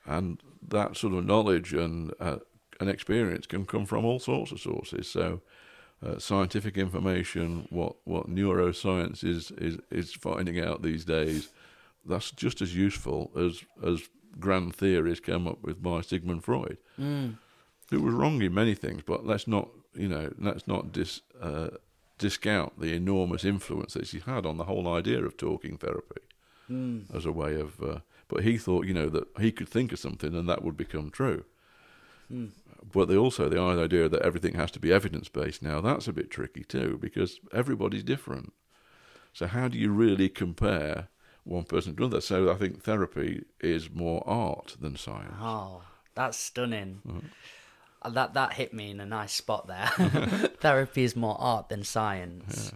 And 0.06 0.42
that 0.68 0.98
sort 0.98 1.14
of 1.14 1.26
knowledge 1.26 1.74
and 1.74 2.14
uh, 2.20 2.38
and 2.80 2.90
experience 2.90 3.46
can 3.46 3.66
come 3.66 3.86
from 3.86 4.06
all 4.06 4.20
sorts 4.20 4.52
of 4.52 4.60
sources. 4.60 5.10
So 5.10 5.42
uh, 6.06 6.18
scientific 6.20 6.78
information, 6.78 7.68
what 7.70 7.96
what 8.06 8.28
neuroscience 8.30 9.24
is, 9.24 9.52
is 9.52 9.78
is 9.92 10.14
finding 10.14 10.60
out 10.60 10.82
these 10.82 11.06
days, 11.06 11.50
that's 12.06 12.32
just 12.32 12.62
as 12.62 12.76
useful 12.76 13.32
as 13.36 13.64
as 13.84 14.10
grand 14.40 14.76
theories 14.76 15.20
come 15.20 15.48
up 15.48 15.62
with 15.64 15.82
by 15.82 16.02
Sigmund 16.02 16.44
Freud 16.44 16.78
Mm. 17.00 17.36
who 17.90 18.02
was 18.02 18.14
wrong 18.14 18.42
in 18.42 18.54
many 18.54 18.76
things, 18.76 19.02
but 19.06 19.26
let's 19.26 19.48
not, 19.48 19.70
you 19.96 20.08
know, 20.08 20.32
let's 20.38 20.68
not 20.68 20.92
dis, 20.92 21.22
uh, 21.42 21.70
discount 22.20 22.80
the 22.80 22.94
enormous 22.94 23.44
influence 23.44 23.94
that 23.96 24.08
he 24.10 24.20
had 24.20 24.46
on 24.46 24.58
the 24.58 24.66
whole 24.66 24.88
idea 24.88 25.26
of 25.26 25.36
talking 25.38 25.78
therapy 25.78 26.22
Mm. 26.70 27.14
as 27.16 27.26
a 27.26 27.32
way 27.32 27.60
of. 27.60 27.82
Uh, 27.82 28.00
but 28.28 28.44
he 28.44 28.58
thought, 28.60 28.86
you 28.86 28.94
know, 28.94 29.10
that 29.10 29.28
he 29.40 29.52
could 29.52 29.68
think 29.70 29.92
of 29.92 29.98
something 30.00 30.36
and 30.36 30.48
that 30.48 30.64
would 30.64 30.78
become 30.78 31.10
true. 31.10 31.44
Mm. 32.32 32.52
But 32.92 33.08
they 33.08 33.18
also 33.18 33.50
the 33.50 33.60
idea 33.60 34.10
that 34.10 34.22
everything 34.22 34.56
has 34.56 34.72
to 34.72 34.80
be 34.80 34.92
evidence 34.94 35.30
based 35.30 35.62
now 35.62 35.82
that's 35.82 36.08
a 36.08 36.14
bit 36.14 36.32
tricky 36.32 36.64
too 36.64 36.98
because 37.02 37.40
everybody's 37.54 38.04
different. 38.04 38.54
So 39.34 39.48
how 39.48 39.68
do 39.68 39.78
you 39.78 39.92
really 39.92 40.30
compare 40.30 41.10
one 41.44 41.64
person 41.66 41.96
to 41.96 42.04
another? 42.04 42.22
So 42.22 42.52
I 42.52 42.56
think 42.56 42.84
therapy 42.84 43.44
is 43.60 43.90
more 43.92 44.24
art 44.28 44.76
than 44.80 44.96
science. 44.98 45.36
Oh, 45.40 45.82
that's 46.16 46.38
stunning. 46.38 47.02
Mm-hmm. 47.08 47.28
Uh, 48.02 48.10
That 48.12 48.34
that 48.34 48.54
hit 48.54 48.74
me 48.74 48.92
in 48.92 49.00
a 49.00 49.06
nice 49.06 49.34
spot 49.34 49.68
there. 49.68 49.88
Therapy 50.62 51.04
is 51.04 51.16
more 51.16 51.36
art 51.40 51.70
than 51.70 51.84
science. 51.84 52.72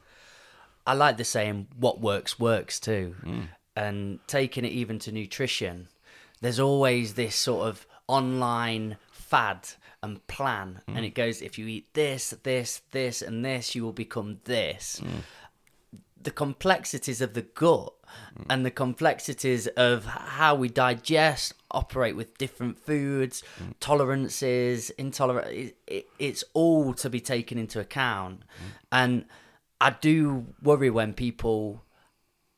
I 0.85 0.93
like 0.93 1.15
the 1.17 1.23
saying 1.23 1.67
"what 1.77 2.01
works 2.01 2.37
works" 2.39 2.79
too, 2.79 3.15
Mm. 3.23 3.47
and 3.75 4.19
taking 4.27 4.65
it 4.65 4.73
even 4.73 4.99
to 4.99 5.11
nutrition. 5.11 5.87
There's 6.41 6.59
always 6.59 7.13
this 7.13 7.35
sort 7.37 7.67
of 7.67 7.87
online 8.07 8.97
fad 9.11 9.69
and 10.03 10.25
plan, 10.27 10.81
Mm. 10.87 10.97
and 10.97 11.05
it 11.05 11.15
goes: 11.15 11.41
if 11.41 11.57
you 11.57 11.65
eat 11.67 11.93
this, 11.93 12.29
this, 12.43 12.81
this, 12.91 13.21
and 13.21 13.43
this, 13.43 13.73
you 13.73 13.83
will 13.83 13.93
become 13.93 14.39
this. 14.43 15.01
The 16.21 16.31
complexities 16.31 17.19
of 17.19 17.33
the 17.33 17.41
gut 17.41 17.93
and 18.49 18.65
the 18.65 18.71
complexities 18.71 19.67
of 19.67 20.05
how 20.05 20.55
we 20.55 20.69
digest, 20.69 21.53
operate 21.71 22.15
with 22.15 22.37
different 22.37 22.77
foods, 22.79 23.43
tolerances, 23.81 24.89
intolerance. 24.91 25.49
It, 25.51 25.77
it, 25.87 26.07
it's 26.19 26.43
all 26.53 26.93
to 26.93 27.09
be 27.09 27.19
taken 27.19 27.57
into 27.57 27.79
account. 27.79 28.43
And 28.91 29.25
I 29.81 29.89
do 30.09 30.45
worry 30.61 30.89
when 30.89 31.13
people 31.13 31.83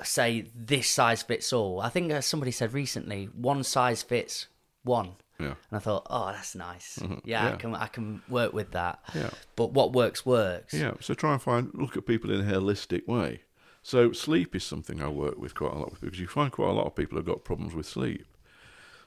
say 0.03 0.45
this 0.53 0.87
size 0.89 1.23
fits 1.23 1.51
all. 1.51 1.79
I 1.81 1.89
think 1.89 2.11
uh, 2.11 2.21
somebody 2.21 2.51
said 2.51 2.73
recently, 2.73 3.29
one 3.33 3.63
size 3.63 4.03
fits 4.03 4.47
one. 4.83 5.13
Yeah. 5.39 5.55
And 5.69 5.73
I 5.73 5.79
thought, 5.79 6.07
oh, 6.09 6.27
that's 6.27 6.55
nice. 6.55 6.99
Yeah, 7.01 7.47
Yeah. 7.47 7.53
I 7.53 7.55
can 7.57 7.75
I 7.75 7.87
can 7.87 8.21
work 8.29 8.53
with 8.53 8.71
that. 8.71 8.99
Yeah. 9.13 9.31
But 9.55 9.71
what 9.73 9.93
works 9.93 10.25
works. 10.25 10.73
Yeah, 10.73 10.93
so 11.01 11.13
try 11.13 11.33
and 11.33 11.41
find 11.41 11.71
look 11.73 11.97
at 11.97 12.05
people 12.05 12.31
in 12.31 12.41
a 12.41 12.43
holistic 12.43 13.07
way. 13.07 13.41
So 13.83 14.11
sleep 14.11 14.55
is 14.55 14.63
something 14.63 15.01
I 15.01 15.09
work 15.09 15.37
with 15.37 15.53
quite 15.53 15.73
a 15.73 15.77
lot 15.77 15.91
with 15.91 16.01
because 16.01 16.19
you 16.19 16.27
find 16.27 16.51
quite 16.51 16.69
a 16.69 16.73
lot 16.73 16.87
of 16.87 16.95
people 16.95 17.17
have 17.17 17.25
got 17.25 17.43
problems 17.43 17.75
with 17.75 17.85
sleep. 17.85 18.25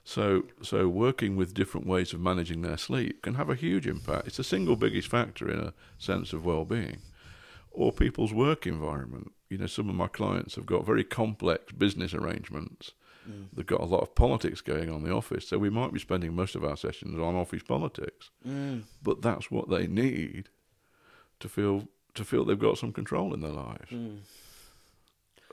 So 0.04 0.44
so 0.62 0.88
working 0.88 1.36
with 1.36 1.54
different 1.54 1.86
ways 1.86 2.12
of 2.12 2.20
managing 2.20 2.62
their 2.62 2.76
sleep 2.76 3.22
can 3.22 3.34
have 3.34 3.50
a 3.50 3.54
huge 3.54 3.86
impact. 3.86 4.26
It's 4.28 4.36
the 4.36 4.44
single 4.44 4.76
biggest 4.76 5.08
factor 5.08 5.50
in 5.50 5.58
a 5.58 5.74
sense 5.98 6.32
of 6.32 6.44
well-being. 6.44 6.98
Or 7.70 7.92
people's 7.92 8.32
work 8.32 8.66
environment. 8.66 9.32
You 9.50 9.58
know, 9.58 9.66
some 9.66 9.88
of 9.88 9.94
my 9.94 10.08
clients 10.08 10.56
have 10.56 10.66
got 10.66 10.86
very 10.86 11.04
complex 11.04 11.72
business 11.72 12.12
arrangements. 12.14 12.92
They've 13.52 13.66
got 13.66 13.80
a 13.80 13.84
lot 13.84 14.00
of 14.00 14.14
politics 14.14 14.60
going 14.60 14.88
on 14.88 14.96
in 14.96 15.04
the 15.04 15.12
office, 15.14 15.46
so 15.48 15.58
we 15.58 15.70
might 15.70 15.92
be 15.92 15.98
spending 16.00 16.34
most 16.34 16.54
of 16.54 16.64
our 16.64 16.76
sessions 16.76 17.14
on 17.18 17.34
office 17.34 17.62
politics 17.62 18.30
Mm. 18.46 18.84
but 19.02 19.20
that's 19.22 19.50
what 19.50 19.68
they 19.68 19.86
need 19.86 20.48
to 21.40 21.48
feel 21.48 21.88
to 22.14 22.24
feel 22.24 22.44
they've 22.44 22.58
got 22.58 22.78
some 22.78 22.92
control 22.92 23.32
in 23.34 23.40
their 23.40 23.52
lives. 23.52 23.90
Mm. 23.90 24.18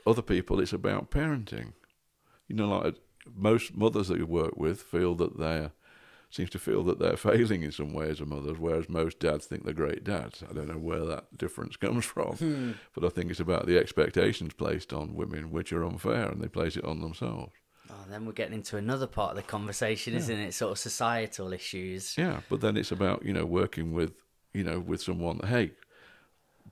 Other 0.06 0.22
people, 0.22 0.60
it's 0.60 0.72
about 0.72 1.10
parenting. 1.10 1.72
You 2.48 2.56
know, 2.56 2.68
like 2.78 2.96
most 3.34 3.76
mothers 3.76 4.08
that 4.08 4.18
you 4.18 4.26
work 4.26 4.56
with 4.56 4.82
feel 4.82 5.14
that 5.16 5.38
they're 5.38 5.72
seems 6.28 6.50
to 6.50 6.58
feel 6.58 6.82
that 6.84 6.98
they're 6.98 7.16
failing 7.30 7.62
in 7.62 7.70
some 7.72 7.92
way 7.92 8.08
as 8.10 8.20
a 8.20 8.26
mother, 8.26 8.52
whereas 8.54 8.88
most 8.88 9.18
dads 9.20 9.46
think 9.46 9.64
they're 9.64 9.72
great 9.72 10.02
dads. 10.04 10.42
I 10.48 10.52
don't 10.52 10.68
know 10.68 10.78
where 10.78 11.04
that 11.04 11.36
difference 11.38 11.76
comes 11.86 12.04
from, 12.04 12.74
but 12.94 13.04
I 13.04 13.08
think 13.10 13.30
it's 13.30 13.40
about 13.40 13.66
the 13.66 13.78
expectations 13.78 14.52
placed 14.54 14.92
on 14.92 15.14
women, 15.14 15.50
which 15.50 15.72
are 15.72 15.84
unfair, 15.84 16.26
and 16.28 16.40
they 16.42 16.48
place 16.48 16.76
it 16.76 16.84
on 16.84 17.00
themselves. 17.00 17.52
Oh, 17.90 18.04
then 18.08 18.26
we're 18.26 18.32
getting 18.32 18.54
into 18.54 18.76
another 18.76 19.06
part 19.06 19.30
of 19.30 19.36
the 19.36 19.42
conversation, 19.42 20.14
isn't 20.14 20.38
it? 20.38 20.54
Sort 20.54 20.72
of 20.72 20.78
societal 20.78 21.52
issues. 21.52 22.16
Yeah, 22.16 22.40
but 22.48 22.60
then 22.60 22.76
it's 22.76 22.90
about 22.90 23.24
you 23.24 23.32
know 23.32 23.44
working 23.44 23.92
with 23.92 24.12
you 24.52 24.64
know 24.64 24.80
with 24.80 25.02
someone. 25.02 25.40
Hey, 25.46 25.72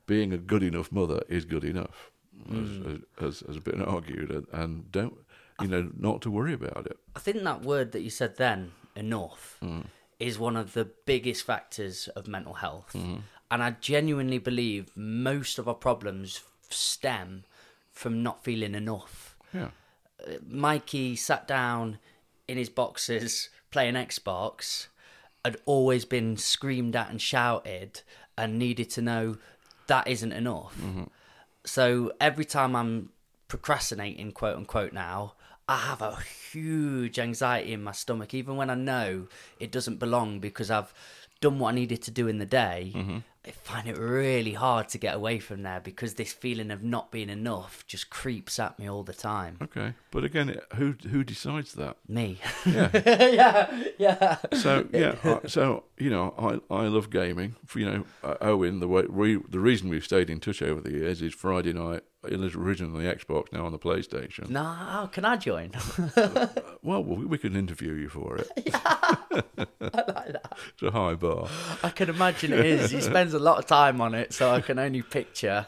being 0.07 0.33
a 0.33 0.39
good 0.39 0.63
enough 0.63 0.91
mother 0.91 1.23
is 1.29 1.45
good 1.45 1.65
enough, 1.65 2.11
as, 2.51 2.57
hmm. 2.57 2.97
as 3.21 3.41
has 3.41 3.59
been 3.59 3.83
argued, 3.95 4.31
and, 4.31 4.47
and 4.53 4.93
don't 4.93 5.17
you 5.61 5.69
know 5.69 5.91
not 5.97 6.23
to 6.23 6.31
worry 6.31 6.53
about 6.53 6.87
it. 6.87 6.99
I 7.15 7.21
think 7.21 7.43
that 7.43 7.63
word 7.63 7.93
that 7.93 8.03
you 8.03 8.11
said 8.11 8.37
then, 8.37 8.73
enough, 8.97 9.57
hmm. 9.61 9.83
is 10.19 10.39
one 10.39 10.57
of 10.57 10.73
the 10.73 10.85
biggest 11.07 11.45
factors 11.45 12.09
of 12.09 12.27
mental 12.27 12.55
health. 12.55 12.93
Hmm. 12.93 13.17
And 13.51 13.63
I 13.63 13.73
genuinely 13.73 14.39
believe 14.39 14.91
most 14.97 15.59
of 15.59 15.69
our 15.69 15.75
problems 15.75 16.41
stem 16.71 17.45
from 17.93 18.23
not 18.23 18.43
feeling 18.43 18.75
enough. 18.75 19.37
Yeah, 19.53 19.69
Mikey 20.47 21.17
sat 21.17 21.47
down 21.47 21.99
in 22.49 22.59
his 22.59 22.69
boxes 22.69 23.49
playing 23.71 23.95
Xbox, 23.95 24.87
had 25.45 25.57
always 25.67 26.05
been 26.05 26.37
screamed 26.37 26.95
at 26.97 27.11
and 27.11 27.21
shouted, 27.21 28.03
and 28.37 28.59
needed 28.59 28.91
to 28.91 29.03
know 29.03 29.37
that 29.87 30.07
isn't 30.07 30.33
enough. 30.33 30.77
Mm-hmm. 30.81 31.05
So 31.65 32.13
every 32.21 32.45
time 32.45 32.77
I'm 32.77 33.11
procrastinating, 33.49 34.33
quote 34.33 34.57
unquote, 34.57 34.93
now, 34.93 35.35
I 35.69 35.79
have 35.79 36.03
a 36.03 36.19
huge 36.53 37.19
anxiety 37.19 37.73
in 37.73 37.83
my 37.83 37.93
stomach, 37.93 38.35
even 38.35 38.57
when 38.57 38.71
I 38.71 38.75
know 38.75 39.29
it 39.59 39.73
doesn't 39.73 39.99
belong 39.99 40.39
because 40.41 40.71
I've 40.71 40.93
done 41.41 41.59
what 41.59 41.73
I 41.73 41.75
needed 41.75 42.03
to 42.03 42.11
do 42.11 42.29
in 42.29 42.39
the 42.39 42.47
day. 42.47 42.93
Mm-hmm. 42.95 43.19
I 43.47 43.51
find 43.51 43.87
it 43.87 43.99
really 43.99 44.55
hard 44.55 44.89
to 44.91 44.99
get 44.99 45.15
away 45.15 45.39
from 45.39 45.63
there 45.63 45.81
because 45.81 46.15
this 46.15 46.33
feeling 46.33 46.71
of 46.71 46.83
not 46.83 47.11
being 47.11 47.29
enough 47.29 47.85
just 47.87 48.09
creeps 48.09 48.59
at 48.59 48.79
me 48.79 48.89
all 48.89 49.03
the 49.03 49.13
time. 49.13 49.59
okay, 49.63 49.95
but 50.11 50.25
again, 50.25 50.59
who 50.77 50.95
who 51.11 51.25
decides 51.25 51.75
that? 51.75 51.97
Me. 52.09 52.39
Yeah. 52.65 52.91
yeah, 53.31 53.85
yeah. 53.99 54.37
So 54.53 54.87
yeah, 54.93 55.17
I, 55.25 55.47
so 55.47 55.85
you 55.99 56.09
know, 56.09 56.35
I 56.71 56.75
I 56.75 56.87
love 56.87 57.11
gaming. 57.11 57.57
For, 57.67 57.81
you 57.81 57.87
know, 57.87 58.05
uh, 58.23 58.37
Owen, 58.41 58.81
the 58.81 58.89
way 58.89 59.05
we, 59.09 59.37
the 59.49 59.61
reason 59.61 59.91
we've 59.91 60.05
stayed 60.05 60.31
in 60.31 60.41
touch 60.41 60.63
over 60.63 60.81
the 60.81 60.93
years 60.93 61.21
is 61.21 61.35
Friday 61.35 61.73
night. 61.75 62.03
It 62.29 62.39
was 62.39 62.55
originally 62.55 63.05
Xbox, 63.05 63.53
now 63.53 63.67
on 63.67 63.73
the 63.73 63.79
PlayStation. 63.79 64.49
No, 64.49 64.77
oh, 64.81 65.09
can 65.13 65.25
I 65.25 65.37
join? 65.37 65.73
Well, 66.85 67.03
we, 67.03 67.25
we 67.25 67.39
can 67.39 67.57
interview 67.57 67.95
you 67.95 68.11
for 68.11 68.37
it. 68.37 68.51
I 68.75 69.17
like 69.81 70.33
that. 70.33 70.59
It's 70.69 70.83
a 70.83 70.91
high 70.91 71.15
bar. 71.15 71.49
I 71.83 71.89
can 71.89 72.11
imagine 72.11 72.53
it 72.53 72.67
is. 72.67 72.91
He 72.91 73.01
spends 73.01 73.33
a 73.33 73.39
lot 73.39 73.59
of 73.59 73.65
time 73.65 74.03
on 74.03 74.15
it, 74.15 74.35
so 74.35 74.51
I 74.51 74.61
can 74.61 74.79
only 74.79 75.01
picture 75.01 75.67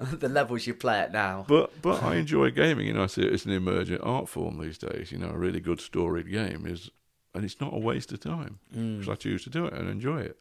the 0.00 0.28
levels 0.28 0.66
you 0.66 0.74
play 0.74 0.98
at 0.98 1.12
now. 1.12 1.44
But 1.46 1.80
but 1.80 2.02
I 2.02 2.16
enjoy 2.16 2.50
gaming. 2.50 2.88
You 2.88 2.94
know, 2.94 3.04
I 3.04 3.06
see 3.06 3.22
it 3.22 3.32
as 3.32 3.46
an 3.46 3.52
emergent 3.52 4.00
art 4.02 4.28
form 4.28 4.58
these 4.58 4.78
days. 4.78 5.12
You 5.12 5.18
know, 5.18 5.28
a 5.28 5.38
really 5.38 5.60
good 5.60 5.80
storied 5.80 6.28
game 6.28 6.66
is, 6.66 6.90
and 7.36 7.44
it's 7.44 7.60
not 7.60 7.72
a 7.72 7.78
waste 7.78 8.10
of 8.10 8.18
time 8.18 8.58
mm. 8.76 8.98
because 8.98 9.12
I 9.12 9.14
choose 9.14 9.44
to 9.44 9.50
do 9.50 9.64
it 9.66 9.74
and 9.74 9.88
enjoy 9.88 10.22
it. 10.22 10.38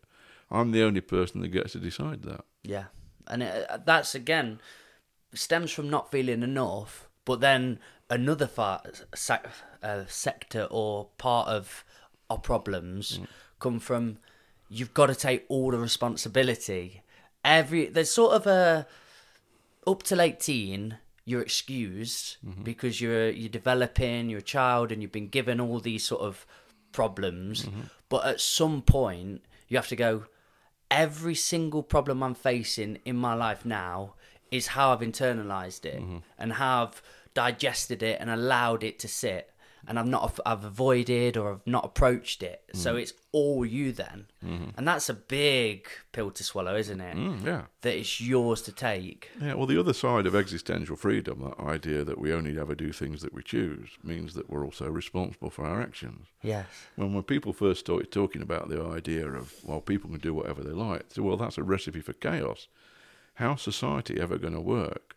I'm 0.50 0.72
the 0.72 0.82
only 0.82 1.02
person 1.02 1.42
that 1.42 1.50
gets 1.50 1.74
to 1.74 1.80
decide 1.80 2.24
that. 2.24 2.44
Yeah, 2.64 2.86
and 3.28 3.44
it, 3.44 3.70
uh, 3.70 3.78
that's 3.86 4.16
again 4.16 4.62
stems 5.34 5.72
from 5.72 5.90
not 5.90 6.12
feeling 6.12 6.44
enough. 6.44 7.10
But 7.26 7.42
then 7.42 7.80
another 8.10 8.48
far, 8.48 8.82
sec, 9.14 9.48
uh, 9.84 10.04
sector 10.08 10.68
or 10.72 11.10
part 11.18 11.50
of 11.50 11.84
our 12.30 12.38
problems 12.38 13.20
mm. 13.20 13.28
come 13.60 13.80
from 13.80 14.18
you've 14.70 14.94
got 14.94 15.08
to 15.08 15.16
take 15.16 15.46
all 15.48 15.72
the 15.72 15.78
responsibility. 15.78 17.02
Every 17.44 17.88
there's 17.88 18.12
sort 18.12 18.34
of 18.34 18.48
a 18.48 18.88
up 19.86 20.04
till 20.04 20.22
18 20.22 20.98
you're 21.28 21.42
excused 21.42 22.38
mm-hmm. 22.46 22.64
because 22.64 23.02
you're 23.02 23.30
you're 23.30 23.50
developing 23.50 24.30
you're 24.30 24.40
a 24.40 24.42
child 24.42 24.92
and 24.92 25.02
you've 25.02 25.12
been 25.12 25.28
given 25.28 25.60
all 25.60 25.80
these 25.80 26.04
sort 26.04 26.22
of 26.22 26.46
problems 26.92 27.64
mm-hmm. 27.64 27.82
but 28.10 28.26
at 28.26 28.42
some 28.42 28.82
point 28.82 29.42
you 29.68 29.78
have 29.78 29.88
to 29.88 29.96
go 29.96 30.26
every 30.90 31.36
single 31.36 31.84
problem 31.84 32.24
i'm 32.24 32.34
facing 32.34 32.98
in 33.06 33.16
my 33.16 33.34
life 33.34 33.66
now 33.66 34.14
is 34.52 34.68
how 34.68 34.92
i've 34.92 35.00
internalized 35.00 35.86
it 35.86 36.02
mm-hmm. 36.02 36.18
and 36.38 36.54
how 36.54 36.84
i've 36.84 37.02
digested 37.34 38.02
it 38.02 38.18
and 38.20 38.30
allowed 38.30 38.84
it 38.84 39.00
to 39.00 39.08
sit 39.08 39.52
and 39.88 40.00
i've 40.00 40.08
not 40.08 40.40
i've 40.46 40.64
avoided 40.64 41.38
or 41.38 41.54
i've 41.54 41.68
not 41.68 41.86
approached 41.86 42.42
it 42.42 42.64
so 42.74 42.92
mm-hmm. 42.92 43.00
it's 43.00 43.14
all 43.32 43.66
you 43.66 43.92
then 43.92 44.26
mm-hmm. 44.44 44.70
and 44.76 44.88
that's 44.88 45.08
a 45.10 45.14
big 45.14 45.88
pill 46.12 46.32
to 46.32 46.44
swallow 46.44 46.76
isn't 46.76 47.00
it 47.00 47.16
Mm, 47.28 47.46
yeah. 47.46 47.62
that 47.82 47.98
it's 47.98 48.22
yours 48.22 48.62
to 48.64 48.72
take. 48.72 49.30
Yeah, 49.42 49.56
well, 49.56 49.66
the 49.66 49.80
other 49.80 49.94
side 49.94 50.26
of 50.26 50.36
existential 50.36 50.96
freedom, 50.96 51.42
that 51.42 51.64
idea 51.64 52.04
that 52.04 52.18
we 52.18 52.34
only 52.34 52.60
ever 52.60 52.76
do 52.76 52.92
things 52.92 53.22
that 53.22 53.34
we 53.34 53.44
choose, 53.44 53.90
means 54.04 54.34
that 54.34 54.50
we're 54.50 54.66
also 54.66 54.90
responsible 54.90 55.50
for 55.50 55.66
our 55.66 55.82
actions. 55.82 56.28
Yes. 56.42 56.66
When 56.96 57.14
when 57.14 57.24
people 57.24 57.54
first 57.54 57.82
started 57.82 58.12
talking 58.12 58.42
about 58.42 58.70
the 58.70 58.82
idea 58.82 59.28
of 59.28 59.54
well, 59.64 59.82
people 59.82 60.10
can 60.10 60.20
do 60.20 60.34
whatever 60.34 60.64
they 60.64 60.72
like, 60.72 61.06
so 61.10 61.24
well, 61.24 61.38
that's 61.38 61.58
a 61.58 61.64
recipe 61.64 62.02
for 62.02 62.14
chaos. 62.14 62.68
How's 63.38 63.62
society 63.62 64.20
ever 64.20 64.38
going 64.38 64.54
to 64.54 64.62
work 64.62 65.16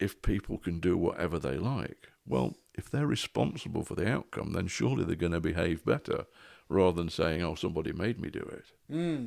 if 0.00 0.20
people 0.20 0.58
can 0.58 0.80
do 0.80 0.96
whatever 0.96 1.38
they 1.38 1.56
like? 1.56 2.08
Well, 2.26 2.56
if 2.74 2.90
they're 2.90 3.06
responsible 3.06 3.84
for 3.84 3.94
the 3.94 4.10
outcome, 4.10 4.52
then 4.52 4.66
surely 4.66 5.04
they're 5.04 5.14
going 5.14 5.30
to 5.32 5.40
behave 5.40 5.84
better, 5.84 6.26
rather 6.68 6.96
than 6.96 7.08
saying, 7.08 7.42
"Oh, 7.42 7.54
somebody 7.54 7.92
made 7.92 8.20
me 8.20 8.30
do 8.30 8.40
it." 8.40 8.64
Hmm. 8.90 9.26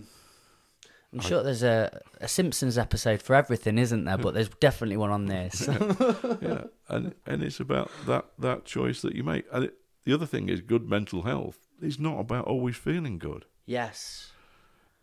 I'm 1.12 1.22
sure 1.22 1.42
there's 1.42 1.64
a, 1.64 2.02
a 2.22 2.28
Simpsons 2.28 2.78
episode 2.78 3.22
for 3.22 3.36
everything, 3.36 3.80
isn't 3.80 4.04
there? 4.04 4.18
But 4.18 4.34
there's 4.36 4.50
definitely 4.50 4.98
one 4.98 5.10
on 5.10 5.26
this. 5.26 5.68
yeah, 6.42 6.66
and 6.90 7.16
and 7.26 7.42
it's 7.42 7.60
about 7.60 7.90
that 8.06 8.26
that 8.38 8.66
choice 8.66 9.02
that 9.02 9.16
you 9.16 9.24
make. 9.24 9.46
And 9.52 9.66
it, 9.66 9.76
the 10.04 10.14
other 10.14 10.26
thing 10.26 10.50
is 10.50 10.62
good 10.62 10.90
mental 10.90 11.22
health 11.24 11.58
is 11.82 12.00
not 12.00 12.20
about 12.20 12.46
always 12.46 12.76
feeling 12.76 13.18
good. 13.18 13.46
yes. 13.66 14.32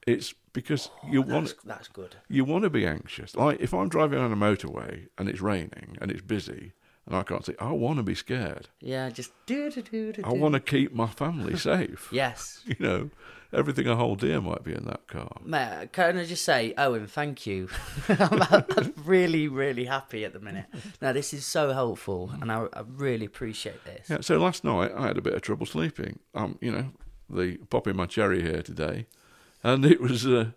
It's 0.06 0.34
because 0.56 0.88
you 1.06 1.20
want 1.20 1.48
That's, 1.48 1.62
that's 1.64 1.88
good. 1.88 2.16
you 2.28 2.42
want 2.42 2.64
to 2.64 2.70
be 2.70 2.86
anxious. 2.86 3.36
Like 3.36 3.60
if 3.60 3.74
I'm 3.74 3.90
driving 3.90 4.18
on 4.18 4.32
a 4.32 4.36
motorway 4.36 5.08
and 5.18 5.28
it's 5.28 5.42
raining 5.42 5.98
and 6.00 6.10
it's 6.10 6.22
busy 6.22 6.72
and 7.06 7.14
I 7.14 7.24
can't 7.24 7.44
see, 7.44 7.52
I 7.60 7.72
want 7.72 7.98
to 7.98 8.02
be 8.02 8.14
scared. 8.14 8.68
Yeah, 8.80 9.10
just 9.10 9.32
do 9.44 9.70
do 9.70 9.82
do 9.82 10.12
do. 10.14 10.22
I 10.24 10.30
want 10.32 10.54
to 10.54 10.60
keep 10.60 10.94
my 10.94 11.08
family 11.08 11.56
safe. 11.70 12.08
Yes. 12.10 12.64
You 12.66 12.76
know, 12.80 13.10
everything 13.52 13.86
I 13.86 13.96
hold 13.96 14.20
dear 14.20 14.40
might 14.40 14.64
be 14.64 14.72
in 14.72 14.84
that 14.86 15.06
car. 15.08 15.36
Mate, 15.44 15.92
can 15.92 16.16
I 16.16 16.24
just 16.24 16.42
say, 16.44 16.72
Owen, 16.78 17.06
thank 17.06 17.46
you. 17.46 17.68
I'm, 18.08 18.42
I'm 18.50 18.94
really, 19.04 19.46
really 19.46 19.84
happy 19.84 20.24
at 20.24 20.32
the 20.32 20.40
minute. 20.40 20.66
Now, 21.02 21.12
this 21.12 21.34
is 21.34 21.44
so 21.44 21.72
helpful, 21.74 22.32
and 22.40 22.50
I, 22.50 22.66
I 22.72 22.82
really 22.86 23.26
appreciate 23.26 23.84
this. 23.84 24.08
Yeah. 24.08 24.18
So 24.22 24.38
last 24.38 24.64
night 24.64 24.90
I 24.96 25.06
had 25.08 25.18
a 25.18 25.22
bit 25.22 25.34
of 25.34 25.42
trouble 25.42 25.66
sleeping. 25.66 26.18
Um, 26.34 26.58
you 26.62 26.72
know, 26.72 26.86
the 27.28 27.58
popping 27.70 27.94
my 27.96 28.06
cherry 28.06 28.40
here 28.42 28.62
today, 28.62 29.06
and 29.66 29.84
it 29.84 30.00
was 30.00 30.24
uh, 30.26 30.50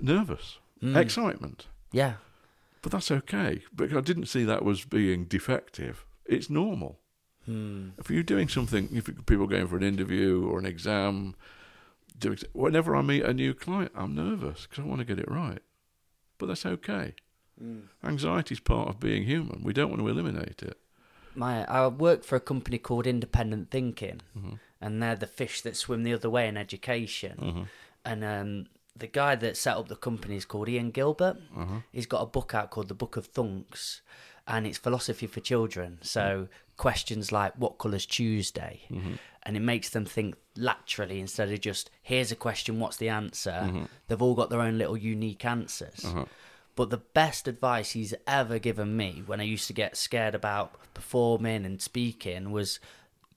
nervous, 0.00 0.58
excitement. 0.82 1.66
Yeah. 1.92 2.14
But 2.82 2.92
that's 2.92 3.10
okay 3.10 3.62
because 3.74 3.96
I 3.96 4.00
didn't 4.02 4.26
see 4.26 4.44
that 4.44 4.64
was 4.64 4.84
being 4.84 5.24
defective. 5.24 6.04
It's 6.26 6.50
normal. 6.50 6.98
Hmm. 7.46 7.90
If 7.98 8.10
you're 8.10 8.22
doing 8.22 8.48
something, 8.48 8.90
if 8.92 9.06
people 9.26 9.44
are 9.44 9.48
going 9.48 9.66
for 9.66 9.78
an 9.78 9.82
interview 9.82 10.46
or 10.46 10.58
an 10.58 10.66
exam, 10.66 11.34
doing 12.18 12.38
whenever 12.52 12.94
I 12.94 13.02
meet 13.02 13.24
a 13.24 13.32
new 13.32 13.54
client, 13.54 13.92
I'm 13.94 14.14
nervous 14.14 14.66
because 14.66 14.84
I 14.84 14.86
want 14.86 15.00
to 15.00 15.06
get 15.06 15.18
it 15.18 15.30
right. 15.30 15.60
But 16.36 16.46
that's 16.46 16.66
okay. 16.66 17.14
Anxiety 18.04 18.54
is 18.54 18.60
part 18.60 18.88
of 18.88 19.00
being 19.00 19.24
human. 19.24 19.62
We 19.64 19.72
don't 19.72 19.88
want 19.88 20.00
to 20.00 20.08
eliminate 20.08 20.62
it. 20.62 20.78
My, 21.34 21.64
I 21.64 21.88
work 21.88 22.22
for 22.24 22.36
a 22.36 22.40
company 22.40 22.78
called 22.78 23.06
Independent 23.06 23.70
Thinking, 23.70 24.20
and 24.80 25.02
they're 25.02 25.16
the 25.16 25.26
fish 25.26 25.62
that 25.62 25.76
swim 25.76 26.04
the 26.04 26.12
other 26.12 26.30
way 26.30 26.46
in 26.46 26.56
education. 26.56 27.68
And 28.08 28.24
um, 28.24 28.66
the 28.96 29.06
guy 29.06 29.34
that 29.36 29.56
set 29.56 29.76
up 29.76 29.88
the 29.88 29.96
company 29.96 30.36
is 30.36 30.46
called 30.46 30.68
Ian 30.68 30.90
Gilbert. 30.90 31.36
Uh-huh. 31.56 31.80
He's 31.92 32.06
got 32.06 32.22
a 32.22 32.26
book 32.26 32.54
out 32.54 32.70
called 32.70 32.88
The 32.88 32.94
Book 32.94 33.18
of 33.18 33.26
Thunks, 33.26 34.00
and 34.46 34.66
it's 34.66 34.78
philosophy 34.78 35.26
for 35.26 35.40
children. 35.40 35.98
So 36.00 36.20
mm-hmm. 36.20 36.44
questions 36.78 37.30
like 37.30 37.52
what 37.56 37.76
colour's 37.76 38.06
Tuesday, 38.06 38.80
mm-hmm. 38.90 39.14
and 39.42 39.56
it 39.58 39.60
makes 39.60 39.90
them 39.90 40.06
think 40.06 40.36
laterally 40.56 41.20
instead 41.20 41.52
of 41.52 41.60
just 41.60 41.90
here's 42.02 42.32
a 42.32 42.36
question, 42.36 42.80
what's 42.80 42.96
the 42.96 43.10
answer. 43.10 43.60
Mm-hmm. 43.64 43.84
They've 44.08 44.22
all 44.22 44.34
got 44.34 44.48
their 44.48 44.62
own 44.62 44.78
little 44.78 44.96
unique 44.96 45.44
answers. 45.44 46.04
Uh-huh. 46.04 46.24
But 46.74 46.88
the 46.88 46.98
best 46.98 47.46
advice 47.46 47.90
he's 47.90 48.14
ever 48.26 48.58
given 48.58 48.96
me 48.96 49.22
when 49.26 49.40
I 49.40 49.44
used 49.44 49.66
to 49.66 49.72
get 49.72 49.96
scared 49.96 50.34
about 50.34 50.76
performing 50.94 51.66
and 51.66 51.82
speaking 51.82 52.52
was 52.52 52.78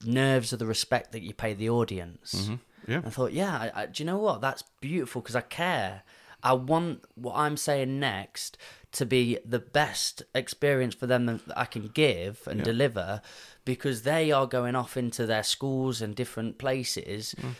nerves 0.04 0.52
are 0.52 0.56
the 0.56 0.66
respect 0.66 1.12
that 1.12 1.22
you 1.22 1.34
pay 1.34 1.52
the 1.52 1.68
audience. 1.68 2.50
Yeah. 2.86 3.02
I 3.04 3.10
thought, 3.10 3.32
yeah, 3.32 3.54
I, 3.56 3.82
I, 3.82 3.86
do 3.86 4.02
you 4.02 4.06
know 4.06 4.18
what? 4.18 4.40
That's 4.40 4.62
beautiful 4.80 5.22
because 5.22 5.36
I 5.36 5.40
care. 5.42 6.02
I 6.42 6.54
want 6.54 7.04
what 7.14 7.36
I'm 7.36 7.56
saying 7.56 8.00
next 8.00 8.58
to 8.92 9.06
be 9.06 9.38
the 9.44 9.58
best 9.60 10.22
experience 10.34 10.94
for 10.94 11.06
them 11.06 11.26
that 11.26 11.40
I 11.56 11.64
can 11.64 11.88
give 11.88 12.46
and 12.46 12.58
Yeah. 12.58 12.64
deliver 12.64 13.22
because 13.64 14.02
they 14.02 14.32
are 14.32 14.46
going 14.46 14.74
off 14.74 14.96
into 14.96 15.24
their 15.24 15.44
schools 15.44 16.02
and 16.02 16.14
different 16.16 16.58
places 16.58 17.34
mm. 17.40 17.54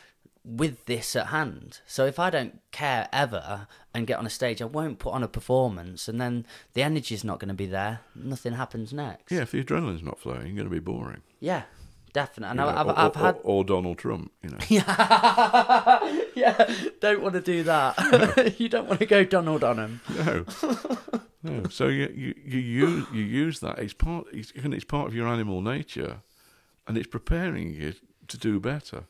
with 0.44 0.84
this 0.86 1.14
at 1.14 1.28
hand. 1.28 1.80
So 1.86 2.04
if 2.06 2.18
I 2.18 2.28
don't 2.28 2.60
care 2.72 3.08
ever 3.12 3.68
and 3.94 4.06
get 4.06 4.18
on 4.18 4.26
a 4.26 4.30
stage, 4.30 4.60
I 4.60 4.64
won't 4.66 4.98
put 4.98 5.14
on 5.14 5.22
a 5.22 5.28
performance 5.28 6.08
and 6.08 6.20
then 6.20 6.44
the 6.74 6.82
energy's 6.82 7.22
not 7.24 7.38
going 7.38 7.48
to 7.48 7.54
be 7.54 7.66
there. 7.66 8.00
Nothing 8.16 8.54
happens 8.54 8.92
next. 8.92 9.30
Yeah, 9.32 9.42
if 9.42 9.52
the 9.52 9.62
adrenaline's 9.62 10.02
not 10.02 10.18
flowing, 10.18 10.48
you're 10.48 10.56
going 10.56 10.68
to 10.68 10.70
be 10.70 10.80
boring. 10.80 11.22
Yeah, 11.38 11.62
definitely. 12.12 12.50
And 12.50 12.60
You 12.60 12.66
know, 12.66 12.78
I've, 12.78 12.86
or, 12.86 12.98
I've 12.98 13.16
or- 13.16 13.18
had. 13.18 13.38
or 13.42 13.64
Donald 13.64 13.98
Trump. 13.98 14.32
You 14.42 14.50
know. 14.50 14.58
yeah, 16.34 16.74
don't 17.00 17.22
want 17.22 17.34
to 17.34 17.40
do 17.40 17.62
that. 17.64 18.54
you 18.58 18.68
don't 18.68 18.88
want 18.88 19.00
to 19.00 19.06
go 19.06 19.24
Donald 19.24 19.64
on 19.64 19.78
him. 19.78 20.00
No, 20.16 20.44
no. 21.42 21.68
So 21.68 21.88
you 21.88 22.12
you 22.14 22.34
you 22.44 22.58
use 22.58 23.06
you 23.12 23.22
use 23.22 23.60
that. 23.60 23.78
It's 23.78 23.94
part. 23.94 24.26
It's, 24.32 24.52
and 24.62 24.72
it's 24.74 24.84
part 24.84 25.08
of 25.08 25.14
your 25.14 25.28
animal 25.28 25.60
nature, 25.60 26.18
and 26.86 26.96
it's 26.96 27.08
preparing 27.08 27.74
you 27.74 27.94
to 28.28 28.38
do 28.38 28.60
better. 28.60 29.04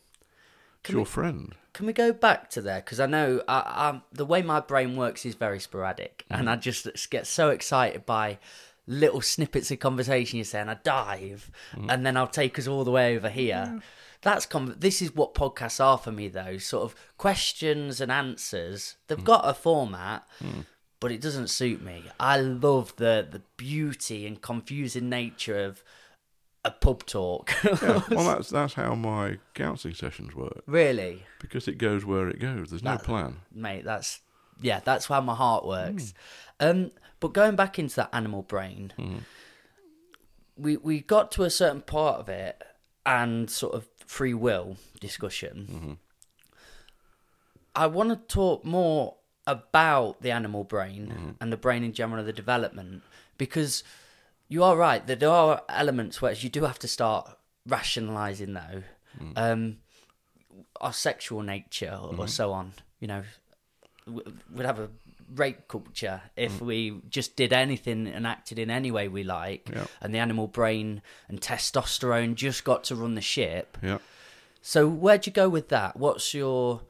It's 0.84 0.90
your 0.90 1.06
friend. 1.06 1.54
Can 1.74 1.86
we 1.86 1.92
go 1.92 2.12
back 2.12 2.50
to 2.50 2.60
there? 2.60 2.80
Because 2.80 2.98
I 2.98 3.06
know 3.06 3.42
I, 3.46 3.54
I, 3.58 4.00
the 4.12 4.26
way 4.26 4.42
my 4.42 4.58
brain 4.60 4.96
works 4.96 5.24
is 5.24 5.36
very 5.36 5.60
sporadic, 5.60 6.24
and 6.28 6.42
mm-hmm. 6.42 6.48
I 6.48 6.56
just 6.56 7.10
get 7.10 7.26
so 7.26 7.50
excited 7.50 8.04
by 8.04 8.38
little 8.86 9.20
snippets 9.20 9.70
of 9.70 9.78
conversation 9.78 10.38
you're 10.38 10.44
saying. 10.44 10.68
I 10.68 10.74
dive, 10.74 11.50
mm. 11.74 11.86
and 11.88 12.04
then 12.04 12.16
I'll 12.16 12.26
take 12.26 12.58
us 12.58 12.66
all 12.66 12.84
the 12.84 12.90
way 12.90 13.16
over 13.16 13.28
here. 13.28 13.80
That's 14.22 14.46
con- 14.46 14.76
this 14.78 15.02
is 15.02 15.14
what 15.14 15.34
podcasts 15.34 15.84
are 15.84 15.98
for 15.98 16.12
me, 16.12 16.28
though. 16.28 16.58
Sort 16.58 16.84
of 16.84 16.94
questions 17.18 18.00
and 18.00 18.12
answers. 18.12 18.96
They've 19.08 19.18
mm. 19.18 19.24
got 19.24 19.48
a 19.48 19.54
format, 19.54 20.26
mm. 20.42 20.66
but 21.00 21.10
it 21.10 21.20
doesn't 21.20 21.48
suit 21.48 21.82
me. 21.82 22.04
I 22.20 22.40
love 22.40 22.94
the 22.96 23.26
the 23.30 23.42
beauty 23.56 24.26
and 24.26 24.40
confusing 24.40 25.08
nature 25.08 25.64
of 25.64 25.82
a 26.64 26.70
pub 26.70 27.04
talk. 27.06 27.52
Yeah, 27.82 28.02
well, 28.10 28.36
that's 28.36 28.50
that's 28.50 28.74
how 28.74 28.94
my 28.94 29.38
counselling 29.54 29.94
sessions 29.94 30.34
work 30.34 30.62
really. 30.66 31.24
because 31.40 31.66
it 31.66 31.78
goes 31.78 32.04
where 32.04 32.28
it 32.28 32.38
goes. 32.38 32.70
There's 32.70 32.84
no 32.84 32.98
plan. 32.98 33.38
mate. 33.52 33.84
That's 33.84 34.20
yeah, 34.60 34.80
that's 34.84 35.06
how 35.06 35.20
my 35.20 35.34
heart 35.34 35.66
works. 35.66 36.14
Um, 36.60 36.92
but 37.22 37.32
going 37.32 37.54
back 37.54 37.78
into 37.78 37.94
that 37.94 38.10
animal 38.12 38.42
brain, 38.42 38.92
mm-hmm. 38.98 39.18
we 40.56 40.76
we 40.76 41.00
got 41.00 41.30
to 41.32 41.44
a 41.44 41.50
certain 41.50 41.80
part 41.80 42.18
of 42.18 42.28
it 42.28 42.60
and 43.06 43.48
sort 43.48 43.74
of 43.74 43.86
free 44.04 44.34
will 44.34 44.76
discussion. 44.98 45.68
Mm-hmm. 45.70 45.92
I 47.76 47.86
want 47.86 48.08
to 48.10 48.16
talk 48.16 48.64
more 48.64 49.18
about 49.46 50.20
the 50.20 50.32
animal 50.32 50.64
brain 50.64 51.06
mm-hmm. 51.06 51.30
and 51.40 51.52
the 51.52 51.56
brain 51.56 51.84
in 51.84 51.92
general, 51.92 52.24
the 52.24 52.32
development, 52.32 53.02
because 53.38 53.84
you 54.48 54.64
are 54.64 54.76
right 54.76 55.06
that 55.06 55.20
there 55.20 55.30
are 55.30 55.62
elements 55.68 56.20
where 56.20 56.32
you 56.32 56.48
do 56.48 56.64
have 56.64 56.80
to 56.80 56.88
start 56.88 57.38
rationalizing 57.68 58.52
though. 58.54 58.82
Mm. 59.20 59.32
Um, 59.36 59.76
our 60.80 60.92
sexual 60.92 61.42
nature 61.42 61.96
or 62.18 62.26
so 62.26 62.50
on. 62.50 62.72
You 62.98 63.06
know, 63.06 63.22
we'd 64.06 64.66
have 64.66 64.80
a 64.80 64.90
rape 65.34 65.68
culture 65.68 66.22
if 66.36 66.60
we 66.60 67.00
just 67.08 67.36
did 67.36 67.52
anything 67.52 68.06
and 68.06 68.26
acted 68.26 68.58
in 68.58 68.70
any 68.70 68.90
way 68.90 69.08
we 69.08 69.22
like, 69.24 69.68
Yeah. 69.72 69.86
and 70.00 70.14
the 70.14 70.18
animal 70.18 70.46
brain 70.46 71.02
and 71.28 71.40
testosterone 71.40 72.34
just 72.34 72.64
got 72.64 72.84
to 72.84 72.96
run 72.96 73.14
the 73.14 73.20
ship. 73.20 73.78
Yeah. 73.82 73.98
So 74.60 74.88
where'd 74.88 75.26
you 75.26 75.32
go 75.32 75.48
with 75.48 75.68
that? 75.68 75.96
What's 75.96 76.34
your 76.34 76.82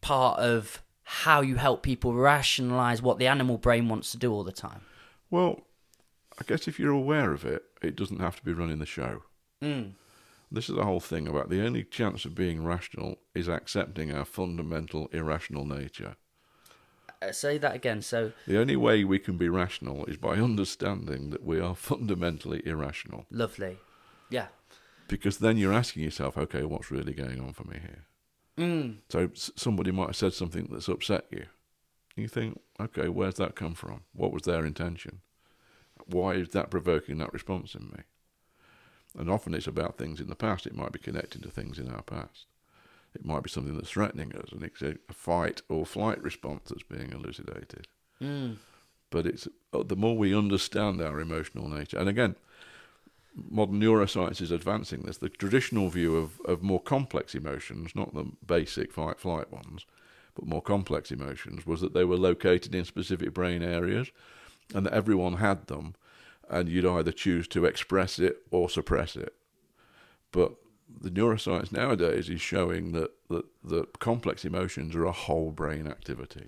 part 0.00 0.38
of 0.38 0.82
how 1.04 1.40
you 1.42 1.56
help 1.56 1.82
people 1.82 2.14
rationalize 2.14 3.02
what 3.02 3.18
the 3.18 3.26
animal 3.26 3.58
brain 3.58 3.88
wants 3.88 4.10
to 4.12 4.16
do 4.18 4.32
all 4.32 4.42
the 4.44 4.52
time. 4.52 4.80
Well, 5.30 5.62
I 6.40 6.44
guess 6.46 6.66
if 6.66 6.78
you're 6.78 6.92
aware 6.92 7.32
of 7.32 7.44
it, 7.44 7.62
it 7.82 7.94
doesn't 7.94 8.20
have 8.20 8.36
to 8.36 8.44
be 8.44 8.52
running 8.52 8.78
the 8.78 8.86
show. 8.86 9.22
Mm. 9.62 9.92
This 10.50 10.68
is 10.68 10.74
the 10.76 10.84
whole 10.84 11.00
thing 11.00 11.28
about 11.28 11.50
the 11.50 11.64
only 11.64 11.84
chance 11.84 12.24
of 12.24 12.34
being 12.34 12.64
rational 12.64 13.18
is 13.34 13.48
accepting 13.48 14.12
our 14.12 14.24
fundamental 14.24 15.08
irrational 15.12 15.64
nature. 15.66 16.16
Uh, 17.28 17.32
say 17.32 17.58
that 17.58 17.74
again. 17.74 18.02
So, 18.02 18.32
The 18.46 18.58
only 18.58 18.76
way 18.76 19.04
we 19.04 19.18
can 19.18 19.36
be 19.36 19.48
rational 19.48 20.04
is 20.06 20.16
by 20.16 20.36
understanding 20.36 21.30
that 21.30 21.44
we 21.44 21.60
are 21.60 21.74
fundamentally 21.74 22.62
irrational. 22.66 23.26
lovely. 23.30 23.78
Yeah. 24.30 24.48
Because 25.08 25.38
then 25.38 25.58
you're 25.58 25.72
asking 25.72 26.02
yourself, 26.02 26.36
okay, 26.38 26.62
what's 26.64 26.90
really 26.90 27.12
going 27.12 27.40
on 27.40 27.52
for 27.52 27.64
me 27.64 27.78
here? 27.78 28.04
Mm. 28.56 28.96
So 29.08 29.30
somebody 29.34 29.90
might 29.90 30.06
have 30.08 30.16
said 30.16 30.32
something 30.32 30.68
that's 30.70 30.88
upset 30.88 31.26
you. 31.30 31.46
You 32.16 32.28
think, 32.28 32.60
okay, 32.80 33.08
where's 33.08 33.34
that 33.34 33.54
come 33.54 33.74
from? 33.74 34.04
What 34.12 34.32
was 34.32 34.42
their 34.42 34.64
intention? 34.64 35.20
Why 36.06 36.34
is 36.34 36.48
that 36.50 36.70
provoking 36.70 37.18
that 37.18 37.32
response 37.32 37.74
in 37.74 37.88
me? 37.88 38.02
And 39.18 39.30
often 39.30 39.54
it's 39.54 39.66
about 39.66 39.98
things 39.98 40.20
in 40.20 40.28
the 40.28 40.34
past. 40.34 40.66
It 40.66 40.74
might 40.74 40.92
be 40.92 40.98
connected 40.98 41.42
to 41.42 41.50
things 41.50 41.78
in 41.78 41.90
our 41.90 42.02
past. 42.02 42.46
It 43.14 43.24
might 43.24 43.42
be 43.42 43.50
something 43.50 43.76
that's 43.76 43.90
threatening 43.90 44.34
us, 44.34 44.50
and 44.52 44.62
it's 44.62 44.82
a 44.82 44.96
fight 45.12 45.62
or 45.68 45.86
flight 45.86 46.22
response 46.22 46.68
that's 46.68 46.82
being 46.82 47.12
elucidated. 47.12 47.86
Mm. 48.20 48.56
But 49.10 49.26
it's 49.26 49.46
uh, 49.72 49.84
the 49.84 49.96
more 49.96 50.16
we 50.16 50.36
understand 50.36 51.00
our 51.00 51.20
emotional 51.20 51.68
nature, 51.68 51.98
and 51.98 52.08
again, 52.08 52.34
modern 53.34 53.80
neuroscience 53.80 54.40
is 54.40 54.50
advancing 54.50 55.02
this. 55.02 55.18
The 55.18 55.28
traditional 55.28 55.88
view 55.88 56.16
of, 56.16 56.40
of 56.44 56.62
more 56.62 56.80
complex 56.80 57.34
emotions, 57.34 57.92
not 57.94 58.14
the 58.14 58.26
basic 58.44 58.92
fight 58.92 59.18
flight 59.18 59.52
ones, 59.52 59.86
but 60.34 60.46
more 60.46 60.62
complex 60.62 61.10
emotions, 61.10 61.66
was 61.66 61.80
that 61.80 61.94
they 61.94 62.04
were 62.04 62.16
located 62.16 62.74
in 62.74 62.84
specific 62.84 63.32
brain 63.32 63.62
areas 63.62 64.10
and 64.74 64.86
that 64.86 64.92
everyone 64.92 65.34
had 65.34 65.66
them, 65.66 65.94
and 66.48 66.68
you'd 66.68 66.86
either 66.86 67.12
choose 67.12 67.46
to 67.48 67.64
express 67.64 68.18
it 68.18 68.42
or 68.50 68.68
suppress 68.68 69.14
it. 69.14 69.34
But 70.32 70.54
the 70.88 71.10
neuroscience 71.10 71.72
nowadays 71.72 72.28
is 72.28 72.40
showing 72.40 72.92
that, 72.92 73.10
that, 73.28 73.44
that 73.62 73.98
complex 73.98 74.44
emotions 74.44 74.94
are 74.94 75.04
a 75.04 75.12
whole 75.12 75.50
brain 75.50 75.86
activity 75.86 76.46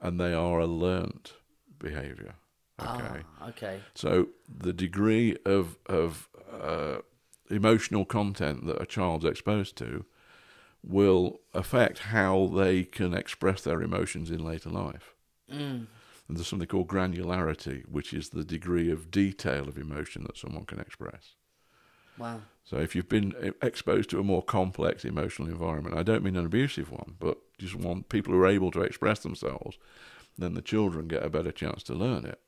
and 0.00 0.20
they 0.20 0.32
are 0.34 0.60
a 0.60 0.66
learnt 0.66 1.34
behavior. 1.78 2.34
Okay. 2.80 3.22
Ah, 3.40 3.48
okay. 3.48 3.80
So 3.94 4.28
the 4.48 4.72
degree 4.72 5.36
of 5.46 5.78
of 5.86 6.28
uh, 6.52 6.98
emotional 7.50 8.04
content 8.04 8.66
that 8.66 8.82
a 8.82 8.86
child's 8.86 9.24
exposed 9.24 9.76
to 9.76 10.04
will 10.82 11.40
affect 11.54 11.98
how 11.98 12.46
they 12.46 12.84
can 12.84 13.14
express 13.14 13.62
their 13.62 13.80
emotions 13.80 14.30
in 14.30 14.44
later 14.44 14.70
life. 14.70 15.14
Mm. 15.50 15.86
And 16.28 16.36
there's 16.36 16.48
something 16.48 16.68
called 16.68 16.88
granularity, 16.88 17.86
which 17.88 18.12
is 18.12 18.30
the 18.30 18.44
degree 18.44 18.90
of 18.90 19.10
detail 19.10 19.68
of 19.68 19.78
emotion 19.78 20.24
that 20.24 20.36
someone 20.36 20.64
can 20.64 20.80
express. 20.80 21.34
Wow. 22.18 22.42
So 22.64 22.78
if 22.78 22.94
you've 22.94 23.08
been 23.08 23.54
exposed 23.62 24.10
to 24.10 24.20
a 24.20 24.24
more 24.24 24.42
complex 24.42 25.04
emotional 25.04 25.48
environment, 25.48 25.96
I 25.96 26.02
don't 26.02 26.22
mean 26.22 26.36
an 26.36 26.46
abusive 26.46 26.90
one, 26.90 27.14
but 27.18 27.38
just 27.58 27.74
one 27.74 28.04
people 28.04 28.32
who 28.32 28.40
are 28.40 28.46
able 28.46 28.70
to 28.70 28.80
express 28.80 29.20
themselves, 29.20 29.76
then 30.38 30.54
the 30.54 30.62
children 30.62 31.06
get 31.08 31.22
a 31.22 31.30
better 31.30 31.52
chance 31.52 31.82
to 31.84 31.94
learn 31.94 32.24
it. 32.24 32.40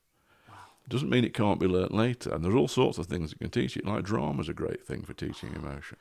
Doesn't 0.89 1.11
mean 1.11 1.25
it 1.25 1.35
can't 1.35 1.59
be 1.59 1.67
learnt 1.67 1.93
later, 1.93 2.33
and 2.33 2.45
there's 2.45 2.55
all 2.55 2.69
sorts 2.69 2.97
of 2.97 3.07
things 3.07 3.31
that 3.31 3.41
can 3.41 3.51
teach 3.51 3.77
it. 3.77 3.85
Like 3.85 4.05
drama's 4.05 4.49
a 4.49 4.55
great 4.55 4.87
thing 4.87 5.03
for 5.03 5.14
teaching 5.14 5.53
emotion. 5.55 5.99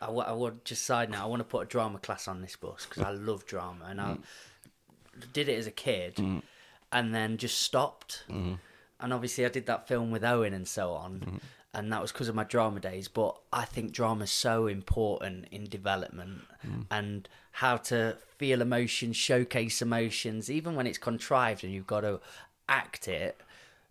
I, 0.00 0.06
w- 0.06 0.24
I 0.26 0.32
would 0.32 0.64
just 0.64 0.84
side 0.86 1.10
note. 1.10 1.20
I 1.20 1.26
want 1.26 1.40
to 1.40 1.44
put 1.44 1.62
a 1.62 1.66
drama 1.66 1.98
class 1.98 2.26
on 2.26 2.40
this 2.40 2.56
bus 2.56 2.86
because 2.88 3.02
I 3.02 3.10
love 3.10 3.44
drama, 3.44 3.84
and 3.88 4.00
I 4.00 4.04
mm. 4.14 5.32
did 5.34 5.50
it 5.50 5.58
as 5.58 5.66
a 5.66 5.70
kid, 5.70 6.16
mm. 6.16 6.42
and 6.92 7.14
then 7.14 7.36
just 7.36 7.60
stopped. 7.60 8.24
Mm-hmm. 8.30 8.54
And 9.00 9.12
obviously, 9.12 9.44
I 9.44 9.50
did 9.50 9.66
that 9.66 9.86
film 9.86 10.10
with 10.10 10.24
Owen 10.24 10.54
and 10.54 10.66
so 10.66 10.92
on, 10.92 11.20
mm-hmm. 11.20 11.36
And 11.76 11.92
that 11.92 12.00
was 12.00 12.10
because 12.10 12.28
of 12.28 12.34
my 12.34 12.44
drama 12.44 12.80
days. 12.80 13.06
But 13.06 13.36
I 13.52 13.66
think 13.66 13.92
drama 13.92 14.24
is 14.24 14.30
so 14.30 14.66
important 14.66 15.46
in 15.52 15.64
development 15.64 16.40
mm. 16.66 16.86
and 16.90 17.28
how 17.52 17.76
to 17.76 18.16
feel 18.38 18.62
emotions, 18.62 19.16
showcase 19.16 19.82
emotions, 19.82 20.50
even 20.50 20.74
when 20.74 20.86
it's 20.86 20.98
contrived 20.98 21.62
and 21.62 21.72
you've 21.72 21.86
got 21.86 22.00
to 22.00 22.20
act 22.68 23.06
it. 23.08 23.40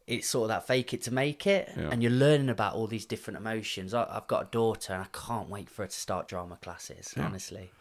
It's 0.08 0.28
sort 0.28 0.44
of 0.44 0.48
that 0.50 0.68
fake 0.68 0.94
it 0.94 1.02
to 1.04 1.12
make 1.12 1.48
it, 1.48 1.72
Yeah. 1.76 1.90
and 1.92 2.04
you're 2.04 2.12
learning 2.12 2.50
about 2.50 2.76
all 2.76 2.86
these 2.86 3.06
different 3.06 3.38
emotions. 3.38 3.92
I, 3.92 4.06
I've 4.08 4.28
got 4.28 4.44
a 4.44 4.48
daughter, 4.52 4.94
and 4.94 5.02
I 5.02 5.08
can't 5.12 5.50
wait 5.50 5.68
for 5.68 5.82
her 5.82 5.88
to 5.88 5.96
start 5.96 6.28
drama 6.28 6.58
classes. 6.62 7.12
Honestly, 7.18 7.72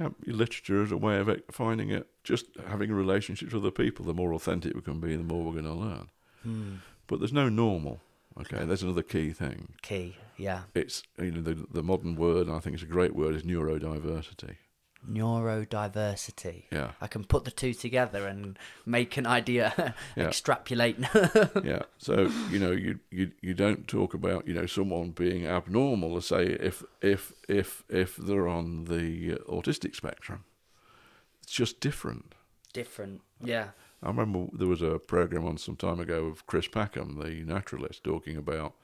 Yeah, 0.00 0.08
literature 0.24 0.82
is 0.82 0.92
a 0.92 0.96
way 0.96 1.18
of 1.18 1.30
finding 1.50 1.90
it. 1.90 2.06
Just 2.24 2.46
having 2.66 2.90
relationships 2.90 3.52
with 3.52 3.62
other 3.62 3.70
people, 3.70 4.06
the 4.06 4.14
more 4.14 4.32
authentic 4.32 4.74
we 4.74 4.80
can 4.80 4.98
be, 4.98 5.14
the 5.14 5.22
more 5.22 5.44
we're 5.44 5.60
going 5.60 5.64
to 5.64 5.72
learn. 5.74 6.08
Hmm. 6.42 6.74
But 7.06 7.18
there's 7.18 7.34
no 7.34 7.50
normal. 7.50 8.00
Okay, 8.40 8.64
there's 8.64 8.82
another 8.82 9.02
key 9.02 9.30
thing. 9.32 9.74
key, 9.82 10.16
yeah. 10.36 10.62
It's 10.74 11.02
you 11.18 11.30
know 11.32 11.42
the 11.42 11.66
the 11.72 11.82
modern 11.82 12.14
word, 12.16 12.46
and 12.46 12.54
I 12.56 12.60
think 12.60 12.74
it's 12.74 12.82
a 12.82 12.86
great 12.86 13.14
word, 13.14 13.34
is 13.34 13.42
neurodiversity. 13.42 14.56
Neurodiversity. 15.08 16.64
Yeah. 16.70 16.92
I 17.00 17.06
can 17.06 17.24
put 17.24 17.44
the 17.44 17.50
two 17.50 17.72
together 17.74 18.26
and 18.26 18.58
make 18.86 19.16
an 19.16 19.26
idea, 19.26 19.94
Yeah. 20.16 20.26
extrapolate. 20.26 20.98
yeah. 21.64 21.82
So 21.98 22.30
you 22.50 22.58
know, 22.58 22.72
you, 22.72 22.98
you 23.10 23.32
you 23.40 23.54
don't 23.54 23.86
talk 23.88 24.14
about 24.14 24.46
you 24.46 24.54
know 24.54 24.66
someone 24.66 25.10
being 25.10 25.46
abnormal. 25.46 26.14
Let's 26.14 26.26
say 26.26 26.46
if 26.46 26.82
if 27.00 27.32
if 27.48 27.84
if 27.88 28.16
they're 28.16 28.48
on 28.48 28.84
the 28.84 29.34
uh, 29.34 29.52
autistic 29.52 29.94
spectrum, 29.94 30.44
it's 31.42 31.52
just 31.52 31.80
different. 31.80 32.34
Different, 32.72 33.22
yeah. 33.42 33.68
I 34.02 34.08
remember 34.08 34.46
there 34.52 34.68
was 34.68 34.82
a 34.82 34.98
program 34.98 35.44
on 35.44 35.58
some 35.58 35.76
time 35.76 35.98
ago 36.00 36.26
of 36.26 36.46
Chris 36.46 36.68
Packham, 36.68 37.18
the 37.22 37.42
naturalist, 37.44 38.04
talking 38.04 38.36
about 38.36 38.74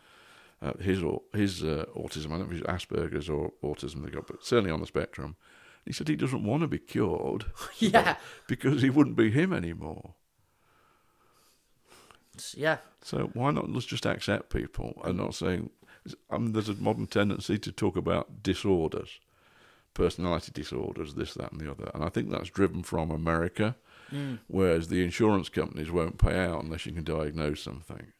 uh, 0.61 0.73
his 0.75 1.03
his 1.33 1.63
uh, 1.63 1.85
autism. 1.97 2.27
I 2.27 2.39
don't 2.39 2.51
know 2.51 2.57
if 2.57 2.63
it's 2.63 2.67
Asperger's 2.87 3.29
or 3.29 3.53
autism 3.63 4.05
they 4.05 4.11
got, 4.11 4.27
but 4.27 4.45
certainly 4.45 4.71
on 4.71 4.81
the 4.81 4.87
spectrum. 4.87 5.37
He 5.87 5.93
said 5.93 6.09
he 6.09 6.17
doesn't 6.17 6.43
want 6.45 6.63
to 6.63 6.67
be 6.69 6.79
cured 6.79 7.45
Yeah. 7.79 8.17
because 8.49 8.81
he 8.83 8.89
wouldn't 8.91 9.17
be 9.17 9.31
him 9.31 9.53
anymore. 9.53 10.15
Yeah. 12.55 12.79
So 13.03 13.31
why 13.35 13.51
not 13.51 13.71
let's 13.71 13.87
just 13.87 14.07
accept 14.07 14.51
people 14.53 15.01
and 15.05 15.19
not 15.19 15.35
saying 15.35 15.71
I 16.31 16.39
mean, 16.39 16.53
there's 16.53 16.69
a 16.69 16.75
modern 16.75 17.07
tendency 17.07 17.59
to 17.59 17.73
talk 17.73 17.97
about 17.97 18.43
disorders, 18.43 19.21
personality 19.95 20.53
disorders, 20.53 21.15
this, 21.15 21.35
that, 21.35 21.53
and 21.53 21.61
the 21.61 21.71
other, 21.71 21.91
and 21.95 22.03
I 22.05 22.09
think 22.09 22.31
that's 22.31 22.51
driven 22.51 22.83
from 22.83 23.11
America, 23.11 23.77
Mm. 24.13 24.39
whereas 24.49 24.89
the 24.89 25.03
insurance 25.03 25.49
companies 25.49 25.91
won't 25.91 26.19
pay 26.19 26.39
out 26.39 26.63
unless 26.63 26.87
you 26.87 26.93
can 26.93 27.05
diagnose 27.05 27.63
something. 27.63 28.13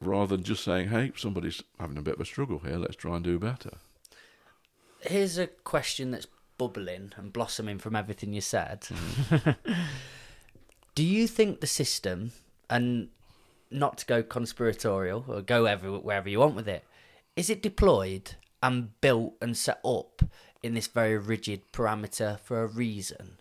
Rather 0.00 0.36
than 0.36 0.44
just 0.44 0.64
saying, 0.64 0.88
"Hey, 0.88 1.12
somebody's 1.16 1.62
having 1.78 1.98
a 1.98 2.02
bit 2.02 2.14
of 2.14 2.20
a 2.20 2.24
struggle 2.24 2.60
here. 2.60 2.76
Let's 2.76 2.96
try 2.96 3.16
and 3.16 3.24
do 3.24 3.38
better." 3.38 3.78
Here's 5.00 5.38
a 5.38 5.48
question 5.48 6.10
that's 6.12 6.26
bubbling 6.56 7.12
and 7.16 7.32
blossoming 7.32 7.78
from 7.78 7.96
everything 7.96 8.32
you 8.32 8.40
said. 8.40 8.82
Mm. 8.82 9.56
Do 10.94 11.02
you 11.04 11.26
think 11.26 11.60
the 11.60 11.66
system, 11.66 12.32
and 12.70 13.08
not 13.70 13.98
to 13.98 14.06
go 14.06 14.22
conspiratorial 14.22 15.24
or 15.28 15.42
go 15.42 15.64
every, 15.66 15.90
wherever 15.90 16.28
you 16.28 16.38
want 16.38 16.54
with 16.54 16.68
it, 16.68 16.84
is 17.36 17.50
it 17.50 17.62
deployed 17.62 18.36
and 18.62 18.98
built 19.00 19.34
and 19.42 19.56
set 19.56 19.80
up 19.84 20.22
in 20.62 20.74
this 20.74 20.86
very 20.86 21.18
rigid 21.18 21.72
parameter 21.72 22.38
for 22.40 22.62
a 22.62 22.66
reason? 22.66 23.38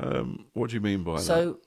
Um, 0.00 0.46
what 0.54 0.70
do 0.70 0.74
you 0.74 0.80
mean 0.80 1.02
by 1.02 1.16
that? 1.16 1.22
So, 1.22 1.58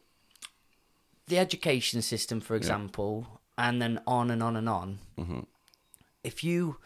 the 1.28 1.40
education 1.40 2.02
system, 2.02 2.42
for 2.42 2.56
example, 2.56 3.42
and 3.58 3.82
then 3.82 4.00
on 4.08 4.32
and 4.32 4.42
on 4.42 4.56
and 4.56 4.68
on. 4.68 5.00
Mm-hmm. 5.18 5.40
If 6.24 6.44
you 6.44 6.78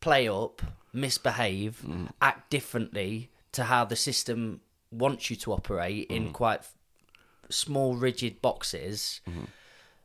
play 0.00 0.28
up, 0.28 0.62
misbehave, 0.92 1.82
mm-hmm. 1.82 2.06
act 2.20 2.50
differently 2.50 3.30
to 3.52 3.64
how 3.64 3.84
the 3.84 3.96
system 3.96 4.60
wants 4.90 5.30
you 5.30 5.36
to 5.36 5.52
operate 5.52 6.10
in 6.10 6.24
mm-hmm. 6.24 6.32
quite 6.32 6.60
f- 6.60 6.74
small, 7.50 7.96
rigid 7.96 8.40
boxes, 8.40 9.20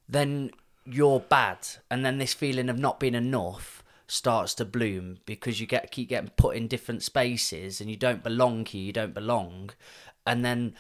then 0.10 0.52
you're 0.86 1.20
bad. 1.20 1.68
And 1.90 2.04
then 2.04 2.18
this 2.18 2.34
feeling 2.34 2.70
of 2.70 2.78
not 2.78 3.00
being 3.00 3.16
enough 3.16 3.81
starts 4.12 4.54
to 4.54 4.66
bloom 4.66 5.20
because 5.26 5.62
you 5.62 5.66
get 5.66 5.90
keep 5.90 6.10
getting 6.10 6.30
put 6.36 6.58
in 6.58 6.68
different 6.68 7.02
spaces 7.02 7.80
and 7.80 7.90
you 7.90 7.96
don't 7.96 8.22
belong 8.22 8.66
here, 8.66 8.84
you 8.84 8.92
don't 8.92 9.14
belong. 9.14 9.70
And 10.28 10.44
then 10.44 10.76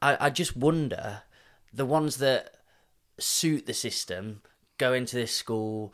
I, 0.00 0.16
I 0.26 0.30
just 0.30 0.56
wonder 0.56 1.22
the 1.74 1.84
ones 1.84 2.18
that 2.18 2.54
suit 3.18 3.66
the 3.66 3.74
system 3.74 4.40
go 4.78 4.92
into 4.92 5.16
this 5.16 5.34
school, 5.34 5.92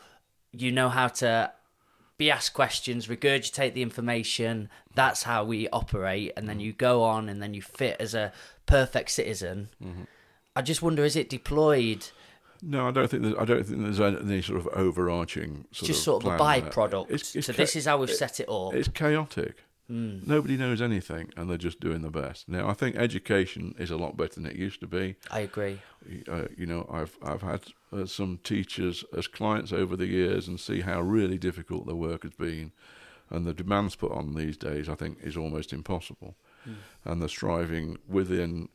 you 0.53 0.70
know 0.70 0.90
how 0.90 1.09
to 1.09 1.53
be 2.18 2.30
asked 2.30 2.53
questions, 2.53 3.07
regurgitate 3.07 3.72
the 3.72 3.82
information. 3.82 4.68
That's 4.95 5.22
how 5.22 5.45
we 5.45 5.70
operate, 5.70 6.34
and 6.36 6.47
then 6.47 6.57
mm-hmm. 6.57 6.66
you 6.66 6.72
go 6.74 7.05
on, 7.05 7.30
and 7.30 7.43
then 7.43 7.55
you 7.55 7.62
fit 7.62 7.97
as 8.01 8.12
a 8.12 8.32
perfect 8.66 9.11
citizen. 9.11 9.70
Mm-hmm. 9.82 10.03
I 10.55 10.61
just 10.61 10.82
wonder: 10.82 11.05
is 11.05 11.16
it 11.16 11.30
deployed 11.30 12.09
no, 12.62 12.88
I 12.88 12.90
don't 12.92 13.08
think 13.10 13.22
there's, 13.24 13.34
I 13.36 13.44
don't 13.44 13.64
think 13.66 13.82
there's 13.82 14.00
any 14.00 14.40
sort 14.42 14.60
of 14.60 14.68
overarching 14.68 15.66
sort 15.72 15.82
of 15.82 15.86
just 15.88 16.00
of 16.00 16.04
sort 16.04 16.24
of 16.24 16.32
a 16.32 16.38
byproduct? 16.38 17.04
It's- 17.10 17.34
it's 17.36 17.46
so 17.48 17.52
cha- 17.52 17.56
this 17.56 17.76
is 17.76 17.84
how 17.86 17.98
we've 17.98 18.08
it- 18.10 18.16
set 18.16 18.40
it 18.40 18.48
up. 18.48 18.74
It's 18.74 18.88
chaotic. 18.88 19.64
Nobody 19.94 20.56
knows 20.56 20.80
anything, 20.80 21.32
and 21.36 21.50
they're 21.50 21.58
just 21.58 21.78
doing 21.78 22.00
the 22.00 22.10
best. 22.10 22.48
Now, 22.48 22.66
I 22.66 22.72
think 22.72 22.96
education 22.96 23.74
is 23.78 23.90
a 23.90 23.98
lot 23.98 24.16
better 24.16 24.36
than 24.36 24.46
it 24.46 24.56
used 24.56 24.80
to 24.80 24.86
be. 24.86 25.16
I 25.30 25.40
agree. 25.40 25.80
Uh, 26.26 26.44
you 26.56 26.64
know, 26.64 26.88
I've 26.90 27.18
I've 27.22 27.42
had 27.42 27.60
uh, 27.92 28.06
some 28.06 28.38
teachers 28.42 29.04
as 29.14 29.26
clients 29.26 29.70
over 29.70 29.94
the 29.94 30.06
years, 30.06 30.48
and 30.48 30.58
see 30.58 30.80
how 30.80 31.02
really 31.02 31.36
difficult 31.36 31.84
their 31.84 31.94
work 31.94 32.22
has 32.22 32.32
been, 32.32 32.72
and 33.28 33.44
the 33.44 33.52
demands 33.52 33.94
put 33.94 34.12
on 34.12 34.34
these 34.34 34.56
days. 34.56 34.88
I 34.88 34.94
think 34.94 35.18
is 35.20 35.36
almost 35.36 35.74
impossible, 35.74 36.36
and 37.04 37.20
they're 37.20 37.28
striving 37.28 37.98
within. 38.08 38.70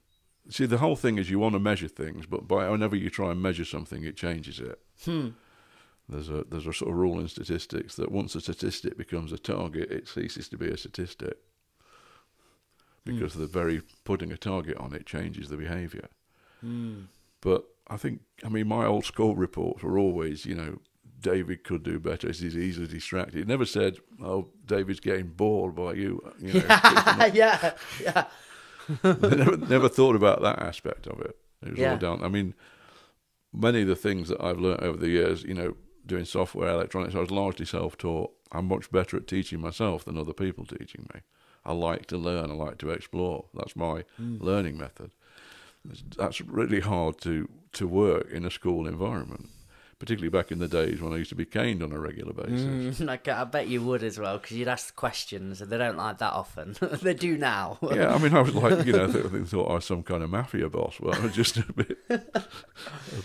See, 0.50 0.66
the 0.66 0.78
whole 0.78 0.96
thing 0.96 1.18
is 1.18 1.30
you 1.30 1.40
want 1.40 1.54
to 1.54 1.60
measure 1.60 1.88
things, 1.88 2.26
but 2.26 2.48
by 2.48 2.70
whenever 2.70 2.96
you 2.96 3.10
try 3.10 3.32
and 3.32 3.42
measure 3.42 3.66
something, 3.66 4.04
it 4.04 4.16
changes 4.16 4.60
it. 4.60 4.80
Hmm. 5.04 5.30
There's 6.10 6.30
a 6.30 6.46
there's 6.50 6.68
a 6.68 6.74
sort 6.74 6.92
of 6.92 6.98
rule 6.98 7.20
in 7.20 7.28
statistics 7.28 7.96
that 7.98 8.12
once 8.12 8.34
a 8.36 8.42
statistic 8.42 8.98
becomes 8.98 9.34
a 9.34 9.38
target, 9.38 9.92
it 9.92 10.08
ceases 10.08 10.48
to 10.50 10.58
be 10.58 10.70
a 10.70 10.78
statistic 10.78 11.38
because 13.04 13.34
the 13.34 13.48
very 13.48 13.82
putting 14.04 14.32
a 14.32 14.38
target 14.38 14.78
on 14.78 14.94
it 14.94 15.06
changes 15.06 15.50
the 15.50 15.58
behaviour. 15.58 16.08
Hmm. 16.62 17.04
But 17.42 17.66
I 17.88 17.98
think 17.98 18.22
I 18.44 18.50
mean 18.50 18.68
my 18.68 18.86
old 18.86 19.06
school 19.06 19.36
reports 19.36 19.84
were 19.84 19.98
always 19.98 20.46
you 20.46 20.56
know 20.56 20.80
David 21.20 21.64
could 21.64 21.84
do 21.84 22.00
better. 22.00 22.28
He's 22.28 22.58
easily 22.58 22.88
distracted. 22.88 23.42
It 23.42 23.48
never 23.48 23.66
said 23.66 23.98
oh 24.24 24.48
David's 24.66 25.02
getting 25.02 25.28
bored 25.28 25.76
by 25.76 25.94
you. 25.94 26.22
You 26.40 26.54
know, 26.54 26.66
yeah, 27.34 27.74
yeah. 28.02 28.24
they 28.24 28.47
never, 29.04 29.58
never 29.58 29.90
thought 29.90 30.16
about 30.16 30.42
that 30.42 30.60
aspect 30.60 31.08
of 31.08 31.20
it. 31.22 31.38
It 31.64 31.72
was 31.72 31.80
Yeah. 31.80 31.94
all 31.94 31.98
down. 31.98 32.24
I 32.24 32.28
mean, 32.28 32.54
many 33.54 33.82
of 33.82 33.88
the 33.88 33.96
things 33.96 34.30
that 34.30 34.42
I've 34.42 34.60
learned 34.60 34.82
over 34.82 34.98
the 34.98 35.10
years, 35.10 35.44
you 35.44 35.54
know, 35.54 35.76
doing 36.06 36.26
software, 36.26 36.70
electronics, 36.70 37.16
I 37.16 37.20
was 37.20 37.32
largely 37.32 37.66
self-taught. 37.66 38.32
I'm 38.52 38.68
much 38.68 38.92
better 38.92 39.18
at 39.18 39.28
teaching 39.28 39.60
myself 39.60 40.06
than 40.06 40.18
other 40.18 40.34
people 40.34 40.66
teaching 40.66 41.10
me. 41.14 41.22
I 41.66 41.74
like 41.74 42.06
to 42.08 42.18
learn. 42.18 42.50
I 42.50 42.54
like 42.54 42.78
to 42.80 42.92
explore. 42.92 43.46
That's 43.54 43.76
my 43.76 44.06
hmm. 44.16 44.38
learning 44.40 44.78
method. 44.78 45.12
That's 46.18 46.42
really 46.42 46.80
hard 46.80 47.20
to 47.22 47.50
to 47.74 47.88
work 47.88 48.30
in 48.32 48.46
a 48.46 48.50
school 48.52 48.88
environment, 48.88 49.50
particularly 50.00 50.30
back 50.30 50.52
in 50.52 50.60
the 50.60 50.68
days 50.68 51.02
when 51.02 51.12
I 51.14 51.18
used 51.18 51.30
to 51.30 51.36
be 51.36 51.46
caned 51.46 51.82
on 51.82 51.92
a 51.92 52.00
regular 52.00 52.34
basis. 52.34 53.00
Mm, 53.00 53.30
I 53.38 53.44
bet 53.46 53.68
you 53.68 53.82
would 53.82 54.04
as 54.04 54.20
well, 54.20 54.38
because 54.38 54.56
you'd 54.58 54.68
ask 54.68 54.96
questions, 54.96 55.62
and 55.62 55.72
they 55.72 55.78
don't 55.78 55.98
like 55.98 56.20
that 56.20 56.34
often. 56.34 56.76
they 57.02 57.14
do 57.14 57.38
now. 57.38 57.80
yeah, 57.94 58.14
I 58.14 58.18
mean, 58.18 58.34
I 58.36 58.42
was 58.42 58.54
like, 58.56 58.86
you 58.86 58.94
know, 58.94 59.06
I 59.10 59.12
th- 59.12 59.48
thought 59.48 59.72
I 59.72 59.74
was 59.76 59.86
some 59.86 60.04
kind 60.04 60.24
of 60.24 60.30
mafia 60.30 60.70
boss. 60.70 61.00
Well, 61.00 61.16
I 61.16 61.20
was 61.20 61.34
just 61.34 61.58
a 61.58 61.74
bit, 61.74 61.98
a 62.10 62.22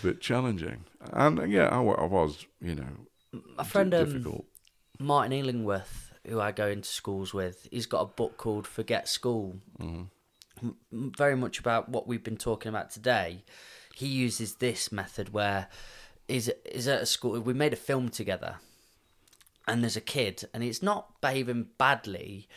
bit 0.01 0.21
challenging, 0.21 0.85
and 1.11 1.39
uh, 1.39 1.43
yeah, 1.43 1.67
I, 1.67 1.77
I 1.81 2.05
was, 2.05 2.45
you 2.61 2.75
know, 2.75 3.41
My 3.57 3.63
friend 3.63 3.91
di- 3.91 3.97
um. 3.97 4.43
Martin 4.99 5.33
Illingworth, 5.33 6.13
who 6.25 6.39
I 6.39 6.51
go 6.51 6.67
into 6.67 6.87
schools 6.87 7.33
with, 7.33 7.67
he's 7.71 7.85
got 7.87 8.01
a 8.01 8.05
book 8.05 8.37
called 8.37 8.65
Forget 8.67 9.07
School. 9.07 9.57
Mm-hmm. 9.79 10.03
M- 10.91 11.11
Very 11.17 11.35
much 11.35 11.59
about 11.59 11.89
what 11.89 12.07
we've 12.07 12.23
been 12.23 12.37
talking 12.37 12.69
about 12.69 12.91
today. 12.91 13.43
He 13.95 14.07
uses 14.07 14.55
this 14.55 14.91
method 14.91 15.33
where 15.33 15.67
is 16.27 16.51
is 16.65 16.87
at 16.87 17.01
a 17.01 17.05
school. 17.05 17.39
We 17.39 17.53
made 17.53 17.73
a 17.73 17.77
film 17.77 18.09
together, 18.09 18.57
and 19.67 19.81
there's 19.81 19.97
a 19.97 20.01
kid, 20.01 20.45
and 20.53 20.63
it's 20.63 20.83
not 20.83 21.19
behaving 21.21 21.67
badly, 21.77 22.47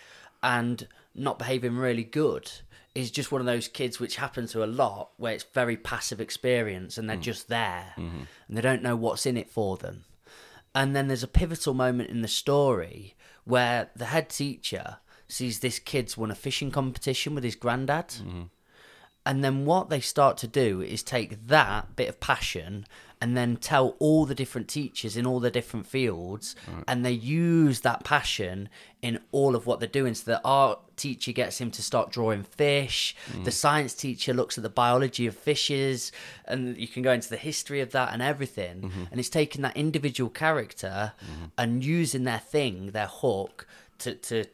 and 0.43 0.87
not 1.15 1.39
behaving 1.39 1.77
really 1.77 2.05
good. 2.05 2.51
Is 2.95 3.11
just 3.11 3.31
one 3.31 3.43
of 3.43 3.47
those 3.47 3.69
kids 3.69 4.01
which 4.01 4.17
happens 4.17 4.53
to 4.53 4.65
a 4.65 4.67
lot, 4.67 5.11
where 5.19 5.35
it's 5.35 5.45
very 5.53 5.77
passive 5.77 6.21
experience, 6.21 6.97
and 6.97 7.11
they're 7.11 7.17
mm. 7.17 7.23
just 7.23 7.49
there, 7.49 7.93
mm-hmm. 7.99 8.23
and 8.49 8.57
they 8.57 8.63
don't 8.63 8.83
know 8.83 8.97
what's 8.97 9.27
in 9.27 9.37
it 9.37 9.51
for 9.51 9.77
them. 9.77 10.05
And 10.75 10.95
then 10.95 11.09
there's 11.09 11.23
a 11.23 11.29
pivotal 11.29 11.73
moment 11.75 12.11
in 12.11 12.21
the 12.21 12.29
story 12.29 13.15
where 13.45 13.91
the 13.97 14.07
head 14.07 14.29
teacher 14.29 14.99
sees 15.29 15.61
this 15.61 15.79
kid's 15.79 16.17
won 16.17 16.31
a 16.31 16.35
fishing 16.35 16.71
competition 16.71 17.35
with 17.35 17.45
his 17.45 17.55
granddad. 17.55 18.09
Mm-hmm. 18.09 18.43
And 19.25 19.43
then 19.43 19.65
what 19.65 19.89
they 19.89 20.01
start 20.01 20.37
to 20.39 20.47
do 20.47 20.81
is 20.81 21.03
take 21.03 21.49
that 21.49 21.97
bit 21.97 22.09
of 22.09 22.21
passion 22.21 22.87
and 23.21 23.37
then 23.37 23.57
tell 23.57 23.97
all 23.99 24.27
the 24.27 24.35
different 24.35 24.69
teachers 24.69 25.17
in 25.17 25.27
all 25.27 25.41
the 25.41 25.51
different 25.51 25.87
fields 25.87 26.55
and 26.87 27.05
they 27.05 27.13
use 27.13 27.81
that 27.81 28.05
passion 28.05 28.69
in 29.01 29.19
all 29.33 29.57
of 29.57 29.67
what 29.67 29.81
they're 29.81 29.89
doing. 29.89 30.15
So 30.15 30.33
the 30.33 30.41
art 30.45 30.79
teacher 30.97 31.33
gets 31.33 31.59
him 31.59 31.71
to 31.71 31.83
start 31.83 32.11
drawing 32.11 32.43
fish. 32.43 33.17
Mm. 33.33 33.45
The 33.45 33.53
science 33.53 33.95
teacher 33.95 34.35
looks 34.35 34.59
at 34.59 34.63
the 34.63 34.71
biology 34.71 35.27
of 35.27 35.35
fishes 35.35 36.13
and 36.45 36.77
you 36.77 36.89
can 36.89 37.03
go 37.03 37.13
into 37.13 37.31
the 37.31 37.37
history 37.37 37.81
of 37.81 37.93
that 37.93 38.13
and 38.13 38.21
everything. 38.21 38.83
Mm-hmm. 38.83 39.05
And 39.11 39.19
it's 39.19 39.31
taking 39.31 39.63
that 39.63 39.77
individual 39.77 40.29
character 40.29 41.13
mm-hmm. 41.25 41.45
and 41.57 41.85
using 41.85 42.25
their 42.25 42.39
thing 42.39 42.91
their 42.91 43.07
hook 43.07 43.67
to, 44.01 44.15
to 44.15 44.45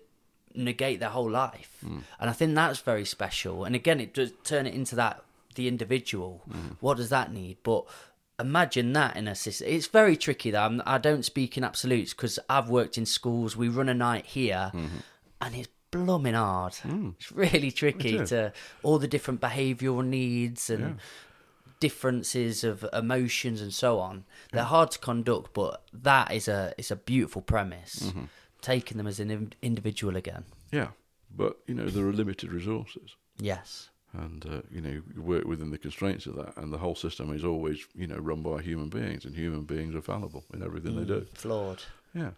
negate 0.54 1.00
their 1.00 1.10
whole 1.10 1.30
life. 1.30 1.78
Mm. 1.84 2.02
And 2.20 2.30
I 2.30 2.32
think 2.32 2.54
that's 2.54 2.80
very 2.80 3.04
special. 3.04 3.64
And 3.64 3.74
again, 3.74 4.00
it 4.00 4.14
does 4.14 4.32
turn 4.44 4.66
it 4.66 4.74
into 4.74 4.94
that 4.96 5.24
the 5.54 5.68
individual. 5.68 6.42
Mm. 6.48 6.76
What 6.80 6.96
does 6.96 7.10
that 7.10 7.32
need? 7.32 7.58
But 7.62 7.84
imagine 8.42 8.92
that 8.92 9.16
in 9.16 9.28
a 9.28 9.34
system. 9.34 9.68
It's 9.68 9.86
very 9.86 10.16
tricky 10.16 10.50
though. 10.50 10.62
I'm, 10.62 10.82
I 10.84 10.98
don't 10.98 11.24
speak 11.24 11.56
in 11.56 11.64
absolutes 11.64 12.12
because 12.12 12.38
I've 12.48 12.68
worked 12.68 12.98
in 12.98 13.06
schools. 13.06 13.56
We 13.56 13.68
run 13.68 13.88
a 13.88 13.94
night 13.94 14.26
here, 14.26 14.70
mm-hmm. 14.74 14.98
and 15.40 15.54
it's 15.54 15.68
blooming 15.90 16.34
hard. 16.34 16.72
Mm. 16.74 17.14
It's 17.18 17.32
really 17.32 17.70
tricky 17.70 18.16
It 18.16 18.26
to 18.26 18.52
all 18.82 18.98
the 18.98 19.08
different 19.08 19.40
behavioural 19.40 20.04
needs 20.04 20.70
and. 20.70 20.98
Differences 21.80 22.62
of 22.62 22.86
emotions 22.92 23.60
and 23.60 23.74
so 23.74 23.98
on. 23.98 24.22
They're 24.52 24.62
mm. 24.62 24.68
hard 24.68 24.92
to 24.92 25.00
conduct, 25.00 25.52
but 25.52 25.82
that 25.92 26.30
is 26.30 26.46
a 26.46 26.72
it's 26.78 26.92
a 26.92 26.96
beautiful 26.96 27.42
premise. 27.42 28.04
Mm-hmm. 28.04 28.26
Taking 28.60 28.98
them 28.98 29.08
as 29.08 29.18
an 29.18 29.52
individual 29.62 30.14
again. 30.14 30.44
Yeah, 30.70 30.90
but 31.36 31.58
you 31.66 31.74
know 31.74 31.86
there 31.86 32.06
are 32.06 32.12
limited 32.12 32.52
resources, 32.52 33.16
Yes. 33.36 33.90
And 34.14 34.44
uh, 34.46 34.62
you 34.70 34.80
know 34.80 35.02
you 35.14 35.22
work 35.22 35.44
within 35.44 35.70
the 35.70 35.78
constraints 35.78 36.26
of 36.26 36.36
that, 36.36 36.56
and 36.56 36.72
the 36.72 36.78
whole 36.78 36.94
system 36.94 37.34
is 37.34 37.44
always 37.44 37.86
you 37.94 38.06
know 38.06 38.16
run 38.16 38.42
by 38.42 38.60
human 38.60 38.88
beings, 38.88 39.24
and 39.24 39.34
human 39.34 39.62
beings 39.62 39.94
are 39.94 40.02
fallible 40.02 40.44
in 40.52 40.62
everything 40.62 40.96
they 40.96 41.04
do. 41.04 41.20
Mm, 41.20 41.36
flawed. 41.36 41.82
Yeah, 42.14 42.30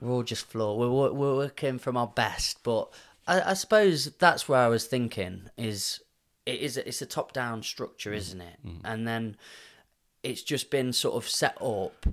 We're 0.00 0.12
all 0.12 0.22
just 0.22 0.46
flawed. 0.46 0.78
We're, 0.78 1.12
we're, 1.12 1.36
working 1.36 1.78
from 1.78 1.96
our 1.96 2.06
best, 2.06 2.62
but 2.62 2.90
I, 3.26 3.50
I 3.50 3.54
suppose 3.54 4.06
that's 4.18 4.48
where 4.48 4.60
I 4.60 4.68
was 4.68 4.86
thinking 4.86 5.50
is 5.58 6.00
it 6.46 6.60
is 6.60 6.76
it's 6.76 7.02
a 7.02 7.06
top 7.06 7.32
down 7.32 7.62
structure, 7.62 8.10
mm-hmm. 8.10 8.18
isn't 8.18 8.40
it? 8.40 8.56
Mm-hmm. 8.66 8.86
And 8.86 9.06
then 9.06 9.36
it's 10.22 10.42
just 10.42 10.70
been 10.70 10.92
sort 10.92 11.16
of 11.16 11.28
set 11.28 11.60
up 11.60 12.06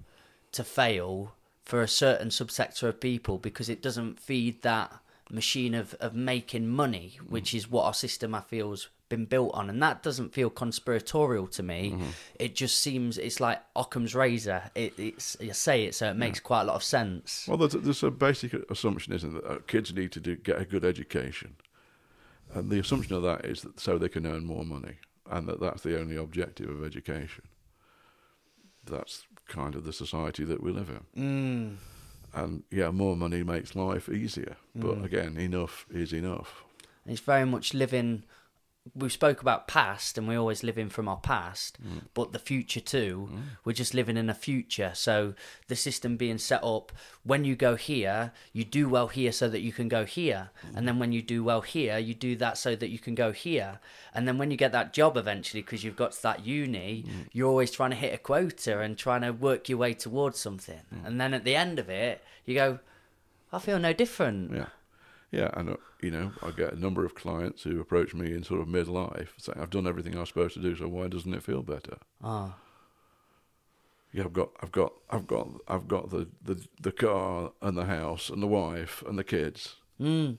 to 0.51 0.64
fail 0.64 1.34
for 1.64 1.82
a 1.82 1.88
certain 1.88 2.30
subsector 2.30 2.84
of 2.84 2.99
people 2.99 3.38
because 3.38 3.68
it 3.70 3.82
doesn't 3.82 4.20
feed 4.20 4.62
that 4.62 4.93
machine 5.30 5.74
of, 5.74 5.93
of 5.95 6.16
making 6.16 6.68
money, 6.68 7.20
which 7.28 7.51
mm. 7.51 7.55
is 7.55 7.70
what 7.70 7.84
our 7.84 7.93
system 7.93 8.34
I 8.34 8.41
feel 8.41 8.70
has 8.70 8.88
been 9.10 9.26
built 9.26 9.53
on. 9.53 9.70
And 9.70 9.82
that 9.82 10.03
doesn't 10.03 10.34
feel 10.34 10.49
conspiratorial 10.49 11.47
to 11.47 11.64
me. 11.64 11.95
It 12.36 12.55
just 12.55 12.78
seems 12.82 13.18
it's 13.18 13.39
like 13.39 13.62
Occam's 13.76 14.14
razor. 14.16 14.64
It, 14.76 14.93
it's 14.97 15.38
you 15.39 15.53
say 15.53 15.86
it, 15.86 15.95
so 15.95 16.10
it 16.10 16.16
makes 16.16 16.39
quite 16.39 16.62
a 16.62 16.66
lot 16.66 16.76
of 16.76 16.84
sense. 16.84 17.45
Well, 17.47 17.58
there's, 17.58 17.74
there's 17.74 18.03
a 18.03 18.12
basic 18.12 18.53
assumption, 18.70 19.14
isn't 19.14 19.36
it, 19.38 19.47
that 19.47 19.68
kids 19.68 19.93
need 19.93 20.12
to 20.14 20.20
do, 20.20 20.36
get 20.36 20.62
a 20.62 20.66
good 20.66 20.84
education, 20.86 21.55
and 22.53 22.70
the 22.70 22.80
assumption 22.80 23.16
of 23.16 23.24
that 23.24 23.45
is 23.45 23.62
that 23.62 23.80
so 23.80 23.97
they 23.97 24.10
can 24.10 24.26
earn 24.26 24.45
more 24.45 24.64
money, 24.66 24.95
and 25.30 25.47
that 25.47 25.60
that's 25.60 25.84
the 25.84 25.99
only 25.99 26.16
objective 26.16 26.70
of 26.70 26.84
education. 26.86 27.43
That's 28.86 29.26
kind 29.47 29.76
of 29.76 29.84
the 29.84 29.93
society 29.93 30.43
that 30.45 30.62
we 30.64 30.72
live 30.72 30.89
in. 30.89 31.22
Mm. 31.22 31.76
And 32.34 32.64
yeah, 32.72 32.91
more 32.91 33.16
money 33.18 33.43
makes 33.43 33.76
life 33.76 34.10
easier, 34.10 34.58
but 34.76 34.97
Mm. 35.01 35.05
again, 35.05 35.38
enough 35.38 35.86
is 35.89 36.14
enough. 36.14 36.64
And 37.03 37.14
it's 37.14 37.22
very 37.22 37.45
much 37.45 37.74
living. 37.74 38.24
We 38.96 39.10
spoke 39.10 39.42
about 39.42 39.68
past, 39.68 40.18
and 40.18 40.28
we 40.28 40.36
always 40.36 40.64
live 40.64 40.78
in 40.78 40.90
from 40.90 41.08
our 41.08 41.18
past, 41.18 41.78
mm. 41.82 42.02
but 42.14 42.32
the 42.32 42.40
future 42.40 42.80
too. 42.80 43.30
Mm. 43.32 43.42
We're 43.64 43.74
just 43.74 43.94
living 43.94 44.18
in 44.18 44.30
a 44.30 44.34
future. 44.34 44.92
So 44.94 45.34
the 45.68 45.76
system 45.76 46.18
being 46.18 46.38
set 46.38 46.64
up, 46.64 46.92
when 47.24 47.44
you 47.44 47.56
go 47.56 47.76
here, 47.76 48.32
you 48.54 48.64
do 48.64 48.90
well 48.90 49.08
here 49.08 49.32
so 49.32 49.50
that 49.50 49.62
you 49.62 49.72
can 49.72 49.88
go 49.88 50.06
here, 50.06 50.50
and 50.76 50.88
then 50.88 51.00
when 51.00 51.12
you 51.12 51.22
do 51.22 51.44
well 51.44 51.62
here, 51.62 51.98
you 51.98 52.14
do 52.14 52.36
that 52.38 52.58
so 52.58 52.76
that 52.76 52.90
you 52.90 53.00
can 53.00 53.16
go 53.16 53.32
here, 53.32 53.80
and 54.14 54.28
then 54.28 54.38
when 54.38 54.52
you 54.52 54.58
get 54.58 54.72
that 54.72 54.94
job 54.94 55.18
eventually, 55.18 55.62
because 55.62 55.84
you've 55.84 55.96
got 55.96 56.12
to 56.14 56.24
that 56.24 56.46
uni, 56.46 57.06
mm. 57.08 57.28
you're 57.34 57.50
always 57.50 57.72
trying 57.72 57.92
to 57.92 57.96
hit 57.96 58.14
a 58.14 58.18
quota 58.18 58.80
and 58.80 58.98
trying 58.98 59.22
to 59.22 59.32
work 59.32 59.70
your 59.70 59.78
way 59.78 59.94
towards 59.94 60.40
something, 60.40 60.82
and 61.04 61.20
then 61.20 61.34
at 61.34 61.44
the 61.44 61.56
end 61.56 61.80
of 61.80 61.90
it, 61.90 62.24
you 62.46 62.56
go, 62.56 62.80
I 63.52 63.60
feel 63.60 63.80
no 63.80 63.94
different. 63.94 64.54
Yeah. 64.54 64.68
Yeah, 65.30 65.50
and 65.56 65.78
you 66.02 66.12
know, 66.12 66.32
I 66.43 66.52
get 66.52 66.74
a 66.74 66.80
number 66.80 67.06
of 67.06 67.16
clients 67.16 67.64
who 67.64 67.80
approach 67.80 68.14
me 68.14 68.34
in 68.34 68.43
sort 68.43 68.62
of 68.62 68.68
midlife 68.68 69.30
saying, 69.38 69.60
"I've 69.60 69.70
done 69.70 69.88
everything 69.88 70.16
I 70.16 70.22
was 70.22 70.30
supposed 70.30 70.54
to 70.56 70.62
do, 70.62 70.76
so 70.76 70.88
why 70.88 71.08
doesn't 71.08 71.34
it 71.34 71.43
feel 71.43 71.64
better?" 71.64 71.98
Ah. 72.24 72.58
Yeah, 74.14 74.24
I've 74.24 74.34
got, 74.34 74.50
I've 74.62 74.72
got, 74.72 74.93
I've 75.10 75.28
got, 75.28 75.48
I've 75.68 75.88
got 75.88 76.10
the 76.10 76.28
the, 76.41 76.66
the 76.82 76.91
car 76.91 77.52
and 77.62 77.78
the 77.78 77.86
house 77.86 78.30
and 78.30 78.41
the 78.41 78.48
wife 78.48 79.04
and 79.08 79.18
the 79.18 79.24
kids. 79.24 79.76
Mm. 80.00 80.38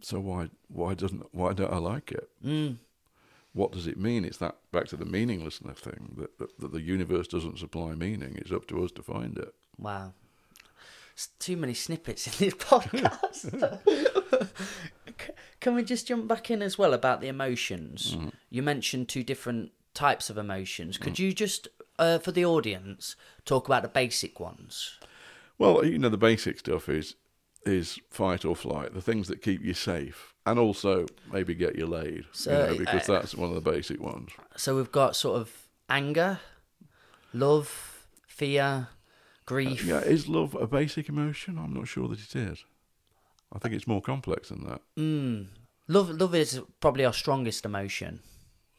So 0.00 0.20
why 0.20 0.50
why 0.68 0.94
doesn't 0.94 1.24
why 1.32 1.52
don't 1.52 1.72
I 1.72 1.78
like 1.78 2.12
it? 2.12 2.28
Mm. 2.44 2.76
What 3.54 3.72
does 3.72 3.86
it 3.86 3.98
mean? 3.98 4.24
It's 4.24 4.36
that 4.38 4.56
back 4.72 4.86
to 4.88 4.96
the 4.96 5.04
meaninglessness 5.04 5.80
thing 5.80 6.14
that, 6.18 6.38
that 6.38 6.58
that 6.60 6.72
the 6.72 6.82
universe 6.82 7.26
doesn't 7.28 7.58
supply 7.58 7.94
meaning. 7.94 8.36
It's 8.36 8.52
up 8.52 8.66
to 8.68 8.84
us 8.84 8.92
to 8.92 9.02
find 9.02 9.38
it. 9.38 9.54
Wow. 9.78 10.12
It's 11.18 11.26
too 11.40 11.56
many 11.56 11.74
snippets 11.74 12.28
in 12.28 12.32
this 12.46 12.54
podcast. 12.62 13.80
Can 15.60 15.74
we 15.74 15.82
just 15.82 16.06
jump 16.06 16.28
back 16.28 16.48
in 16.48 16.62
as 16.62 16.78
well 16.78 16.94
about 16.94 17.20
the 17.20 17.26
emotions? 17.26 18.16
You 18.50 18.62
mentioned 18.62 19.08
two 19.08 19.24
different 19.24 19.72
types 19.94 20.30
of 20.30 20.38
emotions. 20.38 20.96
Could 20.96 21.18
you 21.18 21.32
just, 21.32 21.66
uh, 21.98 22.20
for 22.20 22.30
the 22.30 22.44
audience, 22.44 23.16
talk 23.44 23.66
about 23.66 23.82
the 23.82 23.88
basic 23.88 24.38
ones? 24.38 24.96
Well, 25.58 25.84
you 25.84 25.98
know, 25.98 26.08
the 26.08 26.16
basic 26.16 26.60
stuff 26.60 26.88
is 26.88 27.16
is 27.66 27.98
fight 28.08 28.44
or 28.44 28.54
flight, 28.54 28.94
the 28.94 29.02
things 29.02 29.26
that 29.26 29.42
keep 29.42 29.60
you 29.64 29.74
safe, 29.74 30.34
and 30.46 30.56
also 30.56 31.06
maybe 31.32 31.52
get 31.52 31.74
you 31.74 31.88
laid. 31.88 32.26
So, 32.30 32.52
you 32.52 32.58
know, 32.58 32.78
because 32.78 33.08
uh, 33.08 33.14
that's 33.14 33.34
one 33.34 33.48
of 33.48 33.56
the 33.56 33.70
basic 33.72 34.00
ones. 34.00 34.30
So 34.56 34.76
we've 34.76 34.92
got 34.92 35.16
sort 35.16 35.40
of 35.40 35.50
anger, 35.90 36.38
love, 37.32 38.06
fear, 38.28 38.86
grief. 39.48 39.84
Yeah, 39.84 40.00
is 40.00 40.28
love 40.28 40.54
a 40.54 40.66
basic 40.66 41.08
emotion? 41.08 41.58
I'm 41.58 41.72
not 41.72 41.88
sure 41.88 42.06
that 42.08 42.20
it 42.20 42.36
is. 42.36 42.64
I 43.50 43.58
think 43.58 43.74
it's 43.74 43.86
more 43.86 44.02
complex 44.02 44.50
than 44.50 44.64
that. 44.64 44.82
Mm. 44.96 45.46
Love, 45.88 46.10
love 46.10 46.34
is 46.34 46.60
probably 46.80 47.04
our 47.06 47.14
strongest 47.14 47.64
emotion. 47.64 48.20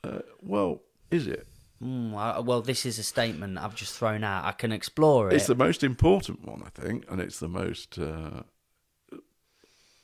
Uh, 0.04 0.20
well, 0.42 0.82
is 1.10 1.26
it? 1.26 1.48
Mm, 1.84 2.16
I, 2.16 2.40
well, 2.40 2.62
this 2.62 2.86
is 2.86 3.00
a 3.00 3.04
statement 3.04 3.58
I've 3.58 3.74
just 3.74 3.98
thrown 3.98 4.24
out. 4.24 4.46
I 4.46 4.52
can 4.52 4.72
explore 4.72 5.30
it. 5.30 5.34
It's 5.34 5.48
the 5.48 5.56
most 5.56 5.84
important 5.84 6.46
one, 6.46 6.62
I 6.64 6.70
think, 6.70 7.06
and 7.10 7.20
it's 7.20 7.40
the 7.40 7.48
most 7.48 7.98
uh, 7.98 8.44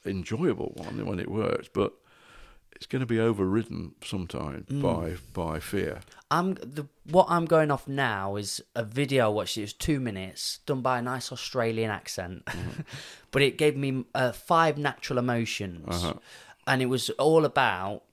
enjoyable 0.03 0.74
one 0.76 1.05
when 1.05 1.20
it 1.20 1.30
works. 1.30 1.70
But 1.72 1.93
it's 2.76 2.86
going 2.86 2.99
to 2.99 3.05
be 3.05 3.19
overridden 3.19 3.93
sometimes 4.03 4.65
Mm. 4.69 4.82
by 4.82 5.15
by 5.34 5.59
fear. 5.59 6.01
I'm 6.32 6.55
the 6.55 6.86
what 7.05 7.28
I'm 7.30 7.45
going 7.45 7.71
off 7.71 7.88
now 7.88 8.36
is 8.36 8.61
a 8.76 8.84
video 8.84 9.26
I 9.26 9.30
watched. 9.30 9.57
It 9.57 9.61
was 9.61 9.73
two 9.73 9.99
minutes, 9.99 10.59
done 10.65 10.82
by 10.82 10.99
a 10.99 11.01
nice 11.01 11.32
Australian 11.32 11.91
accent, 11.91 12.47
but 13.32 13.41
it 13.41 13.57
gave 13.57 13.76
me 13.78 14.05
uh, 14.13 14.32
five 14.32 14.78
natural 14.78 15.19
emotions, 15.19 15.86
Uh-huh. 15.88 16.13
and 16.67 16.82
it 16.82 16.88
was 16.88 17.09
all 17.11 17.45
about 17.45 18.03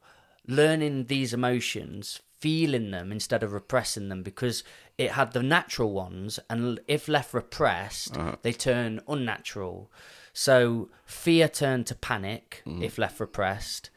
learning 0.47 1.07
these 1.07 1.33
emotions, 1.33 2.21
feeling 2.41 2.91
them 2.91 3.13
instead 3.13 3.43
of 3.43 3.53
repressing 3.53 4.09
them, 4.09 4.23
because 4.23 4.65
it 4.99 5.13
had 5.13 5.33
the 5.33 5.43
natural 5.43 5.93
ones, 5.93 6.39
and 6.51 6.81
if 6.87 7.09
left 7.09 7.33
repressed, 7.35 8.17
they 8.43 8.53
turn 8.53 9.01
unnatural. 9.09 9.91
So 10.33 10.91
fear 11.05 11.49
turned 11.49 11.87
to 11.89 11.95
panic 11.95 12.63
if 12.81 12.99
left 12.99 13.21
repressed. 13.21 13.91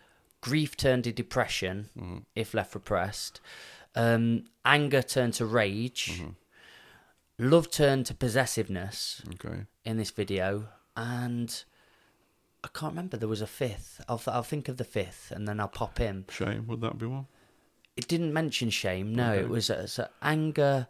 Grief 0.46 0.78
turned 0.78 1.04
to 1.06 1.12
depression 1.12 1.90
if 2.36 2.54
left 2.54 2.76
repressed. 2.76 3.42
Um, 3.96 4.44
anger 4.64 5.02
turned 5.02 5.34
to 5.36 5.46
rage. 5.46 6.22
Love 7.40 7.72
turned 7.72 8.06
to 8.06 8.14
possessiveness 8.14 9.24
Okay. 9.34 9.66
in 9.84 9.98
this 9.98 10.12
video, 10.12 10.68
and 10.96 11.64
I 12.64 12.68
can't 12.68 12.92
remember. 12.94 13.18
There 13.18 13.28
was 13.28 13.42
a 13.42 13.48
fifth. 13.48 14.02
I'll 14.08 14.20
th- 14.20 14.34
I'll 14.36 14.44
think 14.44 14.68
of 14.70 14.78
the 14.78 14.84
fifth, 14.84 15.32
and 15.32 15.48
then 15.48 15.60
I'll 15.60 15.68
pop 15.68 16.00
in. 16.00 16.26
Shame, 16.30 16.68
would 16.68 16.82
that 16.82 17.00
be 17.00 17.08
one? 17.08 17.26
It 17.98 18.08
didn't 18.08 18.32
mention 18.34 18.70
shame. 18.70 19.16
No, 19.16 19.34
it 19.34 19.50
was 19.50 19.70
uh, 19.72 19.88
so 19.88 20.08
anger, 20.22 20.88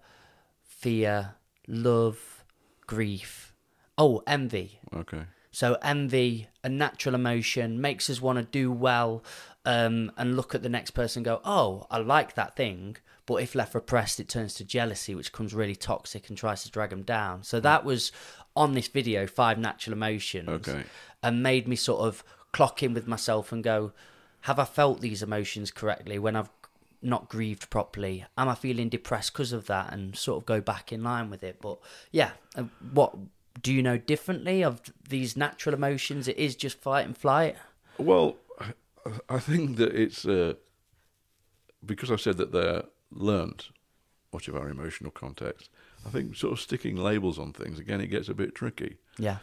fear, 0.64 1.36
love, 1.68 2.44
grief. 2.88 3.54
Oh, 3.98 4.22
envy. 4.28 4.80
Okay. 4.94 5.24
So 5.56 5.78
envy, 5.82 6.50
a 6.66 6.70
natural 6.70 7.16
emotion, 7.16 7.80
makes 7.80 8.10
us 8.10 8.20
want 8.22 8.40
to 8.40 8.44
do 8.44 8.74
well, 8.74 9.24
um, 9.64 10.12
and 10.18 10.36
look 10.36 10.54
at 10.54 10.64
the 10.64 10.68
next 10.70 10.92
person 10.92 11.22
and 11.22 11.26
go, 11.26 11.40
"Oh, 11.46 11.88
I 11.90 12.00
like 12.00 12.36
that 12.36 12.58
thing." 12.58 12.98
But 13.26 13.36
if 13.36 13.56
left 13.56 13.74
repressed, 13.74 14.20
it 14.20 14.28
turns 14.28 14.54
to 14.56 14.66
jealousy, 14.66 15.16
which 15.16 15.32
becomes 15.32 15.54
really 15.54 15.78
toxic 15.78 16.28
and 16.28 16.38
tries 16.38 16.64
to 16.64 16.70
drag 16.70 16.90
them 16.90 17.04
down. 17.04 17.44
So 17.44 17.62
that 17.62 17.86
was 17.86 18.12
on 18.54 18.74
this 18.74 18.90
video, 18.90 19.28
five 19.28 19.58
natural 19.58 19.94
emotions, 19.94 20.50
Okay. 20.68 20.84
and 21.24 21.42
made 21.42 21.70
me 21.70 21.78
sort 21.78 22.02
of 22.02 22.22
clock 22.52 22.84
in 22.84 22.94
with 22.94 23.08
myself 23.08 23.54
and 23.54 23.64
go, 23.64 23.94
"Have 24.42 24.60
I 24.60 24.66
felt 24.66 25.00
these 25.00 25.24
emotions 25.24 25.72
correctly 25.72 26.20
when 26.20 26.36
I've 26.36 26.50
not 27.02 27.30
grieved 27.30 27.70
properly? 27.70 28.26
Am 28.38 28.50
I 28.50 28.56
feeling 28.56 28.90
depressed 28.90 29.32
because 29.32 29.54
of 29.54 29.68
that?" 29.68 29.94
And 29.94 30.18
sort 30.18 30.42
of 30.42 30.46
go 30.46 30.60
back 30.60 30.92
in 30.92 31.02
line 31.02 31.30
with 31.30 31.44
it. 31.44 31.62
But 31.62 31.80
yeah, 32.12 32.32
uh, 32.58 32.64
what 32.92 33.16
do 33.62 33.74
you 33.74 33.82
know 33.82 33.98
differently 33.98 34.64
of 34.64 34.82
these 35.10 35.36
natural 35.38 35.74
emotions? 35.76 36.28
It 36.28 36.38
is 36.38 36.56
just 36.56 36.80
fight 36.80 37.06
and 37.06 37.18
flight. 37.18 37.56
Well, 37.98 38.38
I- 39.30 39.40
think 39.40 39.78
that 39.78 39.94
it's 39.94 40.26
uh, 40.26 40.56
because 41.86 42.12
I 42.12 42.16
said 42.16 42.38
that 42.38 42.52
they're 42.52 42.84
learnt 43.12 43.70
much 44.34 44.48
of 44.48 44.56
our 44.56 44.70
emotional 44.70 45.12
context. 45.12 45.70
I 46.06 46.10
think 46.10 46.36
sort 46.36 46.54
of 46.54 46.60
sticking 46.60 46.98
labels 46.98 47.40
on 47.40 47.54
things 47.54 47.80
again, 47.80 48.02
it 48.02 48.08
gets 48.08 48.28
a 48.30 48.34
bit 48.34 48.54
tricky, 48.56 48.98
Yeah. 49.18 49.38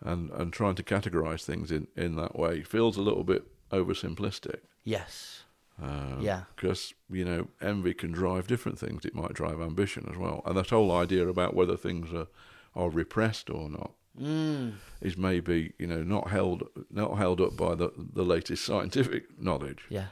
and 0.00 0.30
and 0.30 0.52
trying 0.52 0.74
to 0.76 0.82
categorise 0.82 1.44
things 1.44 1.70
in 1.70 1.86
in 1.96 2.16
that 2.16 2.36
way 2.38 2.62
feels 2.62 2.96
a 2.96 3.02
little 3.02 3.24
bit 3.24 3.44
oversimplistic. 3.70 4.60
Yes. 4.84 5.42
Uh, 5.82 6.16
Yeah. 6.20 6.42
Because, 6.54 6.94
you 7.10 7.24
know, 7.24 7.48
envy 7.60 7.92
can 7.94 8.10
drive 8.12 8.46
different 8.46 8.78
things. 8.78 9.04
It 9.04 9.14
might 9.14 9.34
drive 9.34 9.60
ambition 9.60 10.06
as 10.10 10.16
well. 10.16 10.42
And 10.46 10.56
that 10.56 10.70
whole 10.70 10.90
idea 10.92 11.28
about 11.28 11.54
whether 11.54 11.76
things 11.76 12.12
are, 12.14 12.28
are 12.76 12.90
repressed 12.90 13.50
or 13.50 13.68
not 13.68 13.92
Mm. 14.20 14.72
is 15.02 15.18
maybe, 15.18 15.74
you 15.78 15.86
know, 15.86 16.02
not 16.02 16.30
held 16.30 16.62
not 16.90 17.18
held 17.18 17.38
up 17.38 17.54
by 17.54 17.74
the, 17.74 17.90
the 18.14 18.24
latest 18.24 18.64
scientific 18.64 19.38
knowledge. 19.38 19.84
Yeah. 19.90 20.06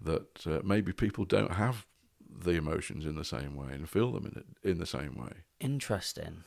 That 0.00 0.46
uh, 0.46 0.60
maybe 0.64 0.92
people 0.92 1.26
don't 1.26 1.52
have 1.52 1.86
the 2.44 2.52
emotions 2.52 3.04
in 3.04 3.14
the 3.14 3.24
same 3.24 3.54
way 3.54 3.72
and 3.74 3.88
feel 3.88 4.10
them 4.12 4.24
in, 4.26 4.38
it, 4.38 4.70
in 4.70 4.78
the 4.78 4.86
same 4.86 5.14
way. 5.16 5.32
Interesting. 5.60 6.44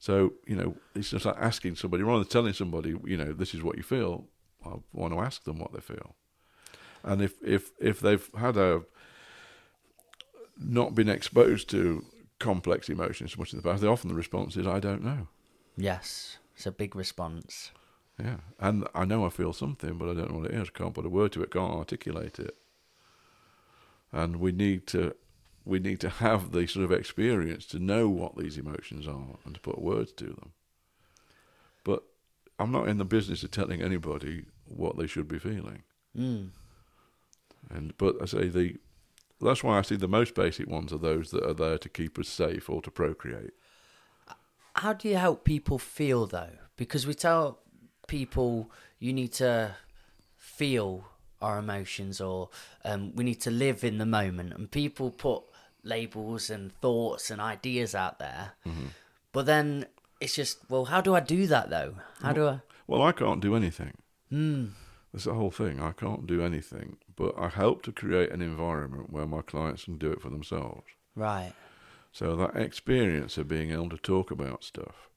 So, 0.00 0.34
you 0.46 0.56
know, 0.56 0.76
it's 0.94 1.10
just 1.10 1.24
like 1.24 1.36
asking 1.38 1.76
somebody, 1.76 2.02
rather 2.02 2.24
than 2.24 2.28
telling 2.28 2.52
somebody, 2.52 2.96
you 3.04 3.16
know, 3.16 3.32
this 3.32 3.54
is 3.54 3.62
what 3.62 3.76
you 3.76 3.82
feel, 3.82 4.26
I 4.66 4.74
want 4.92 5.14
to 5.14 5.20
ask 5.20 5.44
them 5.44 5.58
what 5.58 5.72
they 5.72 5.80
feel. 5.80 6.16
And 7.02 7.22
if, 7.22 7.34
if, 7.42 7.70
if 7.80 8.00
they've 8.00 8.28
had 8.36 8.56
a, 8.56 8.82
not 10.58 10.94
been 10.94 11.08
exposed 11.08 11.70
to 11.70 12.04
complex 12.38 12.88
emotions 12.88 13.32
so 13.32 13.38
much 13.38 13.52
in 13.52 13.58
the 13.58 13.62
past, 13.62 13.82
they 13.82 13.88
often 13.88 14.08
the 14.08 14.14
response 14.14 14.56
is, 14.56 14.66
I 14.66 14.80
don't 14.80 15.02
know. 15.02 15.28
Yes. 15.76 16.38
It's 16.56 16.66
a 16.66 16.72
big 16.72 16.96
response. 16.96 17.70
Yeah. 18.22 18.38
And 18.58 18.86
I 18.94 19.04
know 19.04 19.24
I 19.24 19.28
feel 19.28 19.52
something, 19.52 19.96
but 19.96 20.08
I 20.08 20.14
don't 20.14 20.32
know 20.32 20.40
what 20.40 20.50
it 20.50 20.54
is. 20.54 20.70
Can't 20.70 20.94
put 20.94 21.06
a 21.06 21.08
word 21.08 21.32
to 21.32 21.42
it, 21.42 21.52
can't 21.52 21.72
articulate 21.72 22.38
it. 22.38 22.56
And 24.12 24.36
we 24.36 24.52
need 24.52 24.86
to, 24.88 25.14
we 25.64 25.78
need 25.78 26.00
to 26.00 26.08
have 26.08 26.52
the 26.52 26.66
sort 26.66 26.84
of 26.84 26.92
experience 26.92 27.66
to 27.66 27.78
know 27.78 28.08
what 28.08 28.36
these 28.36 28.56
emotions 28.56 29.06
are 29.06 29.36
and 29.44 29.54
to 29.54 29.60
put 29.60 29.80
words 29.80 30.12
to 30.12 30.24
them. 30.24 30.52
But 31.84 32.02
I'm 32.58 32.72
not 32.72 32.88
in 32.88 32.98
the 32.98 33.04
business 33.04 33.42
of 33.42 33.50
telling 33.50 33.82
anybody 33.82 34.46
what 34.64 34.96
they 34.98 35.06
should 35.06 35.28
be 35.28 35.38
feeling. 35.38 35.82
Mm. 36.16 36.48
And 37.70 37.96
but 37.98 38.16
I 38.20 38.24
say 38.24 38.48
the 38.48 38.76
that's 39.46 39.62
why 39.62 39.78
I 39.78 39.82
see 39.82 39.96
the 39.96 40.08
most 40.08 40.34
basic 40.34 40.68
ones 40.68 40.92
are 40.92 40.98
those 40.98 41.30
that 41.30 41.44
are 41.44 41.54
there 41.54 41.78
to 41.78 41.88
keep 41.88 42.18
us 42.18 42.28
safe 42.28 42.68
or 42.68 42.82
to 42.82 42.90
procreate. 42.90 43.52
How 44.74 44.92
do 44.92 45.08
you 45.08 45.16
help 45.16 45.44
people 45.44 45.78
feel 45.78 46.26
though? 46.26 46.56
Because 46.76 47.06
we 47.06 47.14
tell 47.14 47.60
people 48.06 48.70
you 48.98 49.12
need 49.12 49.32
to 49.34 49.76
feel 50.36 51.04
our 51.40 51.58
emotions 51.58 52.20
or 52.20 52.48
um, 52.84 53.12
we 53.14 53.24
need 53.24 53.40
to 53.42 53.50
live 53.50 53.84
in 53.84 53.98
the 53.98 54.06
moment, 54.06 54.52
and 54.52 54.70
people 54.70 55.10
put 55.10 55.42
labels 55.84 56.50
and 56.50 56.72
thoughts 56.80 57.30
and 57.30 57.40
ideas 57.40 57.94
out 57.94 58.18
there. 58.18 58.52
But 59.32 59.46
then 59.46 59.86
it's 60.20 60.34
just, 60.34 60.58
well, 60.68 60.86
how 60.86 61.00
do 61.00 61.14
I 61.14 61.20
do 61.20 61.46
that 61.46 61.70
though? 61.70 61.94
How 62.22 62.32
do 62.32 62.46
I? 62.48 62.60
Well, 62.86 63.02
I 63.02 63.12
can't 63.12 63.40
do 63.40 63.54
anything. 63.54 63.98
Mm. 64.32 64.70
That's 65.12 65.24
the 65.24 65.34
whole 65.34 65.50
thing. 65.50 65.80
I 65.80 65.92
can't 65.92 66.26
do 66.26 66.42
anything, 66.42 66.96
but 67.18 67.34
I 67.36 67.48
help 67.48 67.82
to 67.82 67.92
create 67.92 68.30
an 68.30 68.40
environment 68.40 69.10
where 69.10 69.26
my 69.26 69.42
clients 69.42 69.84
can 69.84 69.98
do 69.98 70.12
it 70.12 70.22
for 70.22 70.30
themselves. 70.30 70.86
Right. 71.16 71.52
So 72.12 72.36
that 72.36 72.56
experience 72.56 73.36
of 73.36 73.48
being 73.48 73.72
able 73.72 73.90
to 73.90 73.98
talk 73.98 74.30
about 74.30 74.62
stuff 74.62 75.10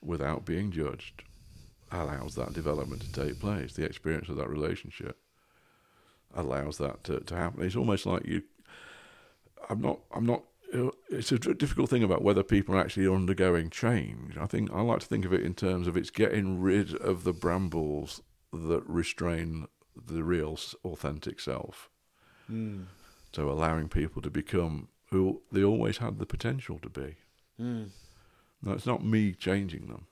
without 0.00 0.44
being 0.44 0.70
judged 0.70 1.24
allows 1.90 2.36
that 2.36 2.52
development 2.52 3.02
to 3.02 3.12
take 3.12 3.40
place. 3.40 3.72
The 3.72 3.84
experience 3.84 4.28
of 4.28 4.36
that 4.36 4.48
relationship 4.48 5.18
allows 6.32 6.78
that 6.78 7.02
to, 7.04 7.20
to 7.20 7.36
happen. 7.36 7.64
It's 7.64 7.76
almost 7.76 8.06
like 8.06 8.24
you. 8.24 8.42
I'm 9.68 9.80
not. 9.80 9.98
I'm 10.14 10.26
not. 10.26 10.44
It's 11.10 11.32
a 11.32 11.38
difficult 11.38 11.90
thing 11.90 12.02
about 12.02 12.22
whether 12.22 12.42
people 12.42 12.76
are 12.76 12.80
actually 12.80 13.12
undergoing 13.12 13.70
change. 13.70 14.36
I 14.36 14.46
think 14.46 14.72
I 14.72 14.82
like 14.82 15.00
to 15.00 15.06
think 15.06 15.24
of 15.24 15.32
it 15.32 15.42
in 15.42 15.54
terms 15.54 15.86
of 15.86 15.96
it's 15.96 16.10
getting 16.10 16.60
rid 16.60 16.94
of 16.94 17.24
the 17.24 17.32
brambles 17.32 18.20
that 18.52 18.82
restrain 18.86 19.66
the 19.96 20.22
real, 20.22 20.58
authentic 20.84 21.40
self. 21.40 21.90
Mm. 22.50 22.86
So 23.32 23.50
allowing 23.50 23.88
people 23.88 24.22
to 24.22 24.30
become 24.30 24.88
who 25.10 25.42
they 25.50 25.62
always 25.62 25.98
had 25.98 26.18
the 26.18 26.26
potential 26.26 26.78
to 26.82 26.88
be. 26.88 27.16
Mm. 27.60 27.90
No, 28.62 28.72
it's 28.72 28.86
not 28.86 29.04
me 29.04 29.32
changing 29.32 29.88
them. 29.88 30.06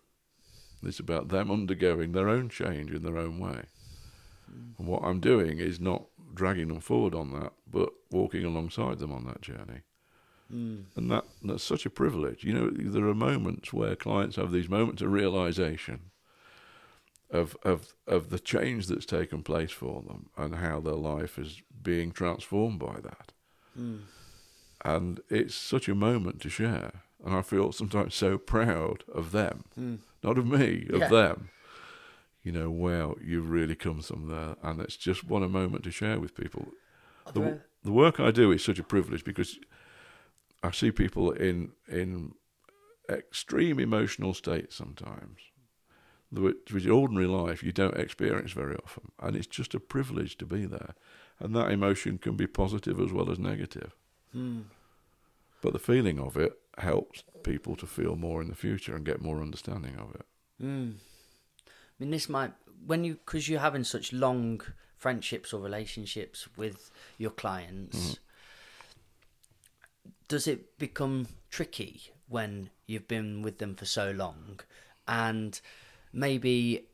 It's 0.83 1.01
about 1.01 1.29
them 1.29 1.51
undergoing 1.51 2.13
their 2.13 2.29
own 2.29 2.49
change 2.49 2.91
in 2.91 3.03
their 3.03 3.17
own 3.17 3.39
way. 3.39 3.63
And 4.79 4.87
what 4.87 5.03
I'm 5.03 5.21
doing 5.21 5.59
is 5.59 5.81
not 5.81 6.05
dragging 6.35 6.69
them 6.69 6.81
forward 6.81 7.15
on 7.15 7.33
that, 7.33 7.53
but 7.71 7.91
walking 8.11 8.45
alongside 8.45 8.99
them 8.99 9.13
on 9.13 9.25
that 9.27 9.41
journey. 9.41 9.83
and 10.97 11.11
that 11.11 11.25
that's 11.43 11.65
such 11.65 11.87
a 11.87 11.91
privilege. 11.91 12.45
You 12.45 12.53
know, 12.53 12.71
there 12.71 13.07
are 13.07 13.15
moments 13.15 13.73
where 13.73 13.97
clients 13.97 14.37
have 14.37 14.53
these 14.53 14.69
moments 14.69 15.01
of 15.01 15.11
realization 15.11 16.11
of 17.33 17.57
of 17.65 17.95
of 18.07 18.29
the 18.31 18.39
change 18.39 18.87
that's 18.87 19.07
taken 19.07 19.43
place 19.43 19.73
for 19.73 20.03
them 20.03 20.31
and 20.37 20.57
how 20.57 20.81
their 20.81 20.95
life 20.95 21.39
is 21.39 21.63
being 21.83 22.13
transformed 22.13 22.79
by 22.79 23.01
that. 23.03 23.33
Hmm. 23.75 23.97
And 24.85 25.21
it's 25.29 25.55
such 25.55 25.89
a 25.89 25.95
moment 25.95 26.41
to 26.43 26.49
share, 26.51 27.03
and 27.25 27.35
I 27.35 27.43
feel 27.43 27.73
sometimes 27.73 28.15
so 28.15 28.37
proud 28.37 29.05
of 29.13 29.33
them, 29.33 29.65
hmm. 29.75 29.95
not 30.23 30.39
of 30.39 30.47
me, 30.47 30.87
of 30.93 31.01
Yeah. 31.01 31.09
them. 31.09 31.49
You 32.43 32.51
know, 32.53 32.71
wow, 32.71 33.15
you've 33.23 33.49
really 33.51 33.77
come 33.77 34.03
from 34.03 34.27
there, 34.27 34.57
and 34.63 34.81
it's 34.81 34.97
just 34.97 35.23
one 35.25 35.45
a 35.45 35.49
moment 35.49 35.85
to 35.85 35.93
share 35.93 36.19
with 36.19 36.35
people. 36.35 36.73
The, 37.33 37.41
the 37.85 37.93
work 37.93 38.19
I 38.19 38.33
do 38.33 38.51
is 38.51 38.65
such 38.65 38.81
a 38.81 38.85
privilege 38.85 39.23
because 39.25 39.59
I 40.63 40.73
see 40.73 40.91
people 40.91 41.31
in 41.31 41.73
in 41.89 42.35
extreme 43.09 43.79
emotional 43.79 44.35
states 44.35 44.75
sometimes, 44.77 45.39
which 46.33 46.73
which 46.73 46.85
in 46.85 46.91
ordinary 46.91 47.27
life 47.27 47.63
you 47.63 47.73
don't 47.73 47.97
experience 47.97 48.53
very 48.53 48.77
often, 48.77 49.13
and 49.21 49.37
it's 49.37 49.47
just 49.47 49.75
a 49.75 49.81
privilege 49.81 50.37
to 50.39 50.47
be 50.47 50.65
there. 50.65 50.95
And 51.39 51.55
that 51.57 51.71
emotion 51.71 52.19
can 52.19 52.37
be 52.37 52.47
positive 52.47 53.01
as 53.01 53.13
well 53.13 53.31
as 53.31 53.39
negative. 53.39 53.95
But 55.61 55.73
the 55.73 55.79
feeling 55.79 56.19
of 56.19 56.37
it 56.37 56.59
helps 56.79 57.25
people 57.43 57.77
to 57.77 57.87
feel 57.87 58.17
more 58.17 58.41
in 58.41 58.49
the 58.49 58.55
future 58.55 58.95
and 58.95 59.05
get 59.05 59.21
more 59.21 59.41
understanding 59.41 59.97
of 59.97 60.15
it. 60.15 60.27
Mm. 60.63 60.95
I 61.67 61.71
mean, 61.99 62.11
this 62.11 62.29
might 62.29 62.53
when 62.87 63.05
you 63.05 63.15
because 63.15 63.49
you're 63.49 63.61
having 63.61 63.85
such 63.85 64.13
long 64.13 64.63
friendships 64.97 65.53
or 65.53 65.61
relationships 65.61 66.49
with 66.57 66.91
your 67.19 67.31
clients. 67.31 68.19
Does 70.29 70.47
it 70.47 70.79
become 70.79 71.29
tricky 71.51 72.13
when 72.29 72.71
you've 72.87 73.09
been 73.09 73.43
with 73.43 73.59
them 73.59 73.75
for 73.75 73.85
so 73.85 74.13
long, 74.13 74.61
and 75.07 75.61
maybe 76.13 76.87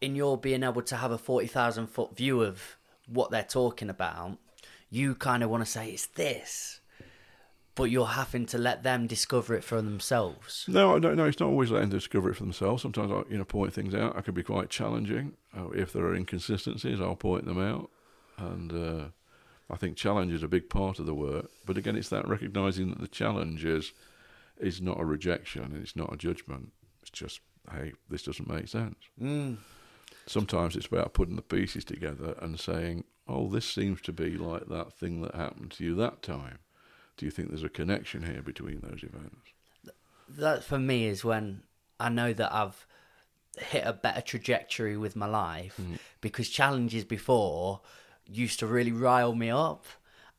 in 0.00 0.16
your 0.16 0.36
being 0.36 0.62
able 0.62 0.82
to 0.82 0.96
have 0.96 1.10
a 1.10 1.18
forty 1.18 1.46
thousand 1.46 1.86
foot 1.88 2.16
view 2.16 2.42
of 2.42 2.76
what 3.06 3.30
they're 3.30 3.42
talking 3.42 3.90
about, 3.90 4.38
you 4.90 5.14
kind 5.14 5.42
of 5.42 5.50
want 5.50 5.64
to 5.64 5.70
say 5.70 5.90
it's 5.90 6.06
this, 6.06 6.80
but 7.74 7.84
you're 7.84 8.06
having 8.06 8.46
to 8.46 8.58
let 8.58 8.82
them 8.82 9.06
discover 9.06 9.54
it 9.54 9.64
for 9.64 9.82
themselves. 9.82 10.64
No, 10.68 10.98
no, 10.98 11.14
no. 11.14 11.24
It's 11.24 11.40
not 11.40 11.48
always 11.48 11.70
letting 11.70 11.90
them 11.90 11.98
discover 11.98 12.30
it 12.30 12.34
for 12.34 12.44
themselves. 12.44 12.82
Sometimes 12.82 13.10
I, 13.10 13.22
you 13.30 13.38
know, 13.38 13.44
point 13.44 13.72
things 13.72 13.94
out. 13.94 14.16
I 14.16 14.20
can 14.20 14.34
be 14.34 14.42
quite 14.42 14.70
challenging. 14.70 15.32
Uh, 15.56 15.70
if 15.70 15.92
there 15.92 16.04
are 16.04 16.14
inconsistencies, 16.14 17.00
I'll 17.00 17.16
point 17.16 17.44
them 17.44 17.60
out, 17.60 17.90
and 18.38 18.72
uh, 18.72 19.04
I 19.70 19.76
think 19.76 19.96
challenge 19.96 20.32
is 20.32 20.42
a 20.42 20.48
big 20.48 20.68
part 20.68 20.98
of 20.98 21.06
the 21.06 21.14
work. 21.14 21.50
But 21.64 21.76
again, 21.76 21.96
it's 21.96 22.10
that 22.10 22.28
recognizing 22.28 22.90
that 22.90 23.00
the 23.00 23.08
challenge 23.08 23.64
is 23.64 23.92
is 24.58 24.80
not 24.80 25.00
a 25.00 25.04
rejection 25.04 25.62
and 25.62 25.82
it's 25.82 25.96
not 25.96 26.12
a 26.12 26.16
judgment. 26.16 26.72
It's 27.00 27.10
just, 27.10 27.40
hey, 27.70 27.92
this 28.08 28.22
doesn't 28.22 28.48
make 28.48 28.68
sense. 28.68 28.96
Mm. 29.20 29.58
Sometimes 30.26 30.76
it's 30.76 30.86
about 30.86 31.14
putting 31.14 31.36
the 31.36 31.42
pieces 31.42 31.84
together 31.84 32.34
and 32.40 32.58
saying, 32.58 33.04
oh, 33.28 33.48
this 33.48 33.64
seems 33.64 34.00
to 34.02 34.12
be 34.12 34.36
like 34.36 34.66
that 34.68 34.92
thing 34.92 35.22
that 35.22 35.34
happened 35.34 35.72
to 35.72 35.84
you 35.84 35.94
that 35.96 36.22
time. 36.22 36.58
Do 37.16 37.26
you 37.26 37.30
think 37.30 37.48
there's 37.48 37.62
a 37.62 37.68
connection 37.68 38.22
here 38.24 38.42
between 38.42 38.80
those 38.80 39.02
events? 39.02 39.52
that 40.38 40.64
for 40.64 40.78
me 40.78 41.06
is 41.06 41.24
when 41.24 41.62
I 42.00 42.08
know 42.08 42.32
that 42.32 42.52
I've 42.52 42.86
hit 43.58 43.84
a 43.86 43.92
better 43.92 44.20
trajectory 44.20 44.96
with 44.96 45.14
my 45.14 45.26
life 45.26 45.78
because 46.20 46.48
challenges 46.48 47.04
before 47.04 47.80
used 48.26 48.58
to 48.60 48.66
really 48.66 48.92
rile 48.92 49.34
me 49.34 49.50
up. 49.50 49.84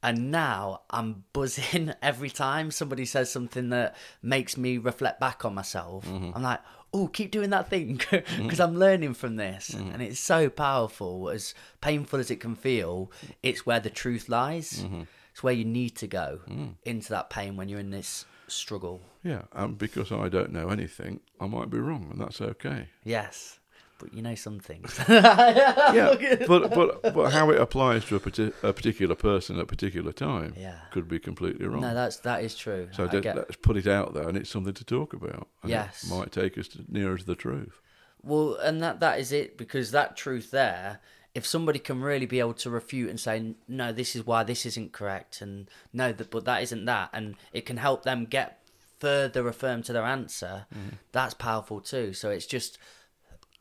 And 0.01 0.32
now 0.32 0.82
I'm 0.89 1.24
buzzing 1.32 1.93
every 2.01 2.30
time 2.30 2.71
somebody 2.71 3.05
says 3.05 3.32
something 3.32 3.69
that 3.69 3.95
makes 4.21 4.57
me 4.57 4.78
reflect 4.78 5.19
back 5.19 5.45
on 5.45 5.55
myself. 5.55 6.05
I'm 6.36 6.43
like, 6.43 6.59
oh, 6.93 7.07
keep 7.07 7.31
doing 7.31 7.49
that 7.49 7.69
thing 7.69 7.95
because 8.11 8.23
mm-hmm. 8.27 8.61
I'm 8.61 8.77
learning 8.77 9.13
from 9.15 9.35
this. 9.35 9.71
Mm-hmm. 9.71 9.91
And 9.93 10.01
it's 10.01 10.19
so 10.19 10.49
powerful. 10.49 11.29
As 11.29 11.53
painful 11.81 12.19
as 12.19 12.29
it 12.29 12.39
can 12.39 12.55
feel, 12.55 13.11
it's 13.41 13.65
where 13.65 13.79
the 13.79 13.89
truth 13.89 14.29
lies. 14.29 14.83
Mm-hmm. 14.83 15.03
It's 15.31 15.41
where 15.41 15.53
you 15.53 15.65
need 15.65 15.95
to 15.97 16.07
go 16.07 16.41
mm. 16.47 16.75
into 16.83 17.09
that 17.09 17.31
pain 17.31 17.57
when 17.57 17.67
you're 17.67 17.79
in 17.79 17.89
this 17.89 18.25
struggle. 18.47 19.01
Yeah, 19.23 19.43
and 19.53 19.77
because 19.77 20.11
I 20.11 20.29
don't 20.29 20.51
know 20.51 20.69
anything, 20.69 21.21
I 21.39 21.47
might 21.47 21.71
be 21.71 21.79
wrong, 21.79 22.09
and 22.11 22.21
that's 22.21 22.39
okay. 22.39 22.89
Yes, 23.03 23.57
but 24.04 24.14
you 24.14 24.22
know 24.22 24.36
some 24.36 24.60
things. 24.60 24.99
Yeah, 25.10 26.16
but 26.47 26.74
but 26.74 27.01
but 27.14 27.32
how 27.32 27.49
it 27.49 27.60
applies 27.60 28.06
to 28.06 28.16
a, 28.16 28.20
parti- 28.20 28.51
a 28.62 28.74
particular 28.74 29.16
person 29.16 29.58
at 29.58 29.64
a 29.64 29.66
particular 29.66 30.12
time 30.12 30.54
Yeah. 30.58 30.76
could 30.91 31.08
be 31.08 31.20
completely 31.20 31.66
wrong. 31.68 31.82
no, 31.82 31.93
that's 31.93 32.18
that 32.18 32.43
is 32.43 32.56
true. 32.56 32.89
so 32.91 33.08
get- 33.08 33.36
let's 33.36 33.56
put 33.56 33.78
it 33.78 33.88
out 33.88 34.14
there, 34.14 34.28
and 34.28 34.38
it's 34.38 34.49
something 34.49 34.74
to 34.74 34.84
talk 34.84 35.14
about. 35.14 35.47
and 35.62 35.72
it 35.72 35.76
Yes. 35.76 36.10
might 36.10 36.32
take 36.32 36.58
us 36.58 36.68
to, 36.70 36.84
nearer 36.89 37.18
to 37.18 37.26
the 37.26 37.36
truth. 37.36 37.80
well, 38.22 38.56
and 38.56 38.82
that 38.82 38.99
that 38.99 39.20
is 39.20 39.32
it 39.32 39.58
because 39.58 39.91
that 39.91 40.16
truth 40.18 40.51
there. 40.51 40.99
If 41.36 41.47
somebody 41.47 41.80
can 41.80 41.99
really 41.99 42.28
be 42.28 42.39
able 42.39 42.54
to 42.54 42.70
refute 42.70 43.10
and 43.10 43.20
say, 43.20 43.56
no, 43.68 43.91
this 43.91 44.16
is 44.16 44.24
why 44.24 44.43
this 44.43 44.68
isn't 44.68 44.91
correct, 44.93 45.41
and 45.41 45.68
no, 45.91 46.12
that 46.14 46.30
but 46.30 46.45
that 46.45 46.62
isn't 46.62 46.86
that, 46.86 47.10
and 47.12 47.36
it 47.51 47.66
can 47.66 47.78
help 47.78 48.04
them 48.04 48.26
get 48.26 48.60
further 48.99 49.47
affirmed 49.47 49.86
to 49.86 49.93
their 49.93 50.04
answer, 50.06 50.68
mm-hmm. 50.74 50.95
that's 51.12 51.34
powerful 51.34 51.82
too. 51.82 52.14
So 52.14 52.30
it's 52.30 52.45
just 52.45 52.78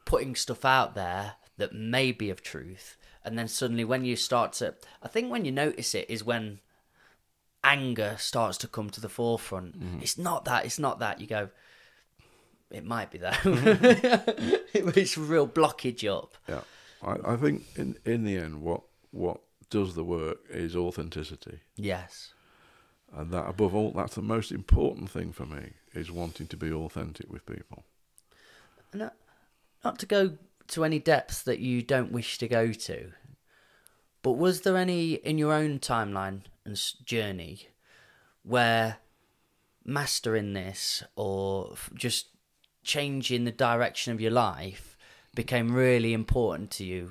putting 0.05 0.35
stuff 0.35 0.65
out 0.65 0.95
there 0.95 1.35
that 1.59 1.73
may 1.75 2.13
be 2.13 2.31
of 2.31 2.43
truth, 2.43 2.97
and 3.25 3.39
then 3.39 3.49
suddenly 3.49 3.85
when 3.85 4.05
you 4.05 4.17
start 4.17 4.53
to, 4.55 4.75
I 5.03 5.09
think 5.09 5.31
when 5.31 5.45
you 5.45 5.53
notice 5.53 5.95
it 5.95 6.07
is 6.09 6.25
when 6.25 6.61
anger 7.65 8.17
starts 8.19 8.59
to 8.59 8.69
come 8.69 8.91
to 8.91 9.01
the 9.01 9.09
forefront. 9.09 9.79
Mm-hmm. 9.79 10.01
It's 10.03 10.19
not 10.19 10.45
that. 10.47 10.65
It's 10.65 10.79
not 10.79 10.99
that. 10.99 11.21
You 11.21 11.27
go. 11.27 11.49
It 12.71 12.85
might 12.85 13.11
be 13.11 13.19
that. 13.19 13.35
Mm-hmm. 13.35 14.89
it's 14.99 15.17
a 15.17 15.21
real 15.21 15.47
blockage 15.47 16.05
up. 16.11 16.37
Yeah, 16.49 16.63
I, 17.03 17.33
I 17.35 17.37
think 17.37 17.65
in 17.77 17.97
in 18.05 18.25
the 18.25 18.37
end, 18.37 18.63
what 18.63 18.83
what 19.11 19.41
does 19.71 19.95
the 19.95 20.05
work 20.05 20.39
is 20.51 20.75
authenticity, 20.77 21.61
Yes. 21.77 22.35
and 23.17 23.31
that 23.31 23.49
above 23.49 23.75
all, 23.75 23.91
that's 23.91 24.15
the 24.15 24.23
most 24.23 24.53
important 24.53 25.09
thing 25.11 25.33
for 25.33 25.47
me 25.47 25.73
is 25.95 26.11
wanting 26.11 26.47
to 26.49 26.57
be 26.59 26.71
authentic 26.73 27.31
with 27.33 27.47
people. 27.47 27.85
Not, 28.93 29.15
not 29.85 29.99
to 29.99 30.07
go 30.07 30.39
to 30.69 30.85
any 30.85 30.99
depths 30.99 31.43
that 31.43 31.59
you 31.59 31.83
don't 31.83 32.13
wish 32.13 32.39
to 32.39 32.49
go 32.49 32.73
to, 32.73 33.13
but 34.23 34.33
was 34.33 34.63
there 34.63 34.77
any 34.77 35.15
in 35.15 35.39
your 35.39 35.53
own 35.53 35.79
timeline 35.79 36.43
and 36.65 36.81
journey 37.05 37.69
where 38.43 38.99
mastering 39.85 40.53
this 40.53 41.03
or 41.17 41.75
just 41.95 42.29
changing 42.85 43.45
the 43.45 43.53
direction 43.53 44.13
of 44.13 44.21
your 44.21 44.31
life 44.31 44.97
became 45.35 45.73
really 45.73 46.13
important 46.13 46.71
to 46.71 46.85
you, 46.85 47.11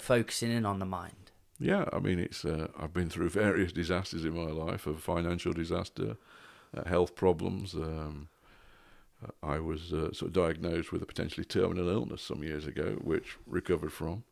focusing 0.00 0.50
in 0.50 0.64
on 0.64 0.78
the 0.78 0.86
mind? 0.86 1.14
Yeah, 1.58 1.84
I 1.92 1.98
mean, 1.98 2.18
it's 2.18 2.44
uh, 2.44 2.68
I've 2.78 2.94
been 2.94 3.10
through 3.10 3.28
various 3.44 3.72
disasters 3.72 4.24
in 4.24 4.34
my 4.34 4.50
life, 4.50 4.86
a 4.86 4.94
financial 4.94 5.52
disaster, 5.52 6.16
uh, 6.76 6.88
health 6.88 7.14
problems. 7.14 7.74
Um, 7.74 8.28
I 9.42 9.58
was 9.58 9.92
uh, 9.92 10.12
sort 10.12 10.28
of 10.28 10.32
diagnosed 10.32 10.92
with 10.92 11.02
a 11.02 11.06
potentially 11.06 11.44
terminal 11.44 11.88
illness 11.88 12.22
some 12.22 12.42
years 12.42 12.66
ago, 12.66 12.98
which 13.02 13.36
recovered 13.46 13.92
from. 13.92 14.24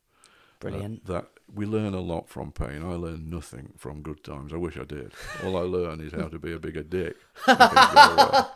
Uh, 0.61 0.71
Brilliant. 0.71 1.07
that 1.07 1.29
we 1.55 1.67
learn 1.67 1.95
a 1.95 2.01
lot 2.01 2.29
from 2.29 2.51
pain. 2.51 2.83
I 2.83 2.95
learn 2.95 3.31
nothing 3.31 3.75
from 3.77 4.03
good 4.03 4.25
times. 4.25 4.53
I 4.53 4.57
wish 4.57 4.77
I 4.77 4.85
did. 4.85 5.13
All 5.45 5.57
I 5.57 5.61
learn 5.61 6.01
is 6.01 6.13
how 6.13 6.29
to 6.29 6.39
be 6.39 6.53
a 6.53 6.59
bigger 6.59 6.83
dick. 6.83 7.17
when 7.45 7.57
things. 7.57 7.71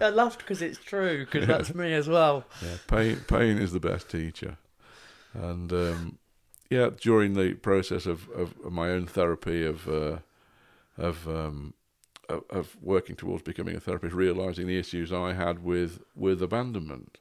I 0.00 0.08
laughed 0.08 0.38
because 0.38 0.62
it's 0.62 0.78
true, 0.78 1.24
because 1.24 1.46
that's 1.46 1.74
me 1.74 1.94
as 1.94 2.08
well. 2.08 2.44
Yeah, 2.60 2.76
pain 2.88 3.20
pain 3.28 3.58
is 3.58 3.72
the 3.72 3.78
best 3.78 4.10
teacher, 4.10 4.56
and 5.32 5.72
um, 5.72 6.18
yeah, 6.68 6.90
during 7.00 7.34
the 7.34 7.54
process 7.54 8.06
of, 8.06 8.28
of, 8.30 8.54
of 8.64 8.72
my 8.72 8.90
own 8.90 9.06
therapy 9.06 9.64
of 9.64 9.88
uh, 9.88 10.18
of, 10.98 11.28
um, 11.28 11.74
of 12.32 12.44
of 12.50 12.76
working 12.80 13.16
towards 13.16 13.42
becoming 13.42 13.76
a 13.76 13.80
therapist, 13.80 14.14
realizing 14.14 14.66
the 14.66 14.78
issues 14.78 15.12
I 15.12 15.32
had 15.32 15.62
with 15.64 16.00
with 16.14 16.42
abandonment. 16.42 17.18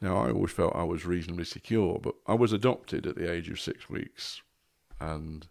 Now 0.00 0.16
I 0.16 0.30
always 0.30 0.52
felt 0.52 0.74
I 0.74 0.84
was 0.84 1.04
reasonably 1.04 1.44
secure, 1.44 1.98
but 1.98 2.14
I 2.26 2.34
was 2.34 2.52
adopted 2.52 3.06
at 3.06 3.16
the 3.16 3.30
age 3.30 3.50
of 3.50 3.60
six 3.60 3.90
weeks, 3.90 4.40
and 4.98 5.46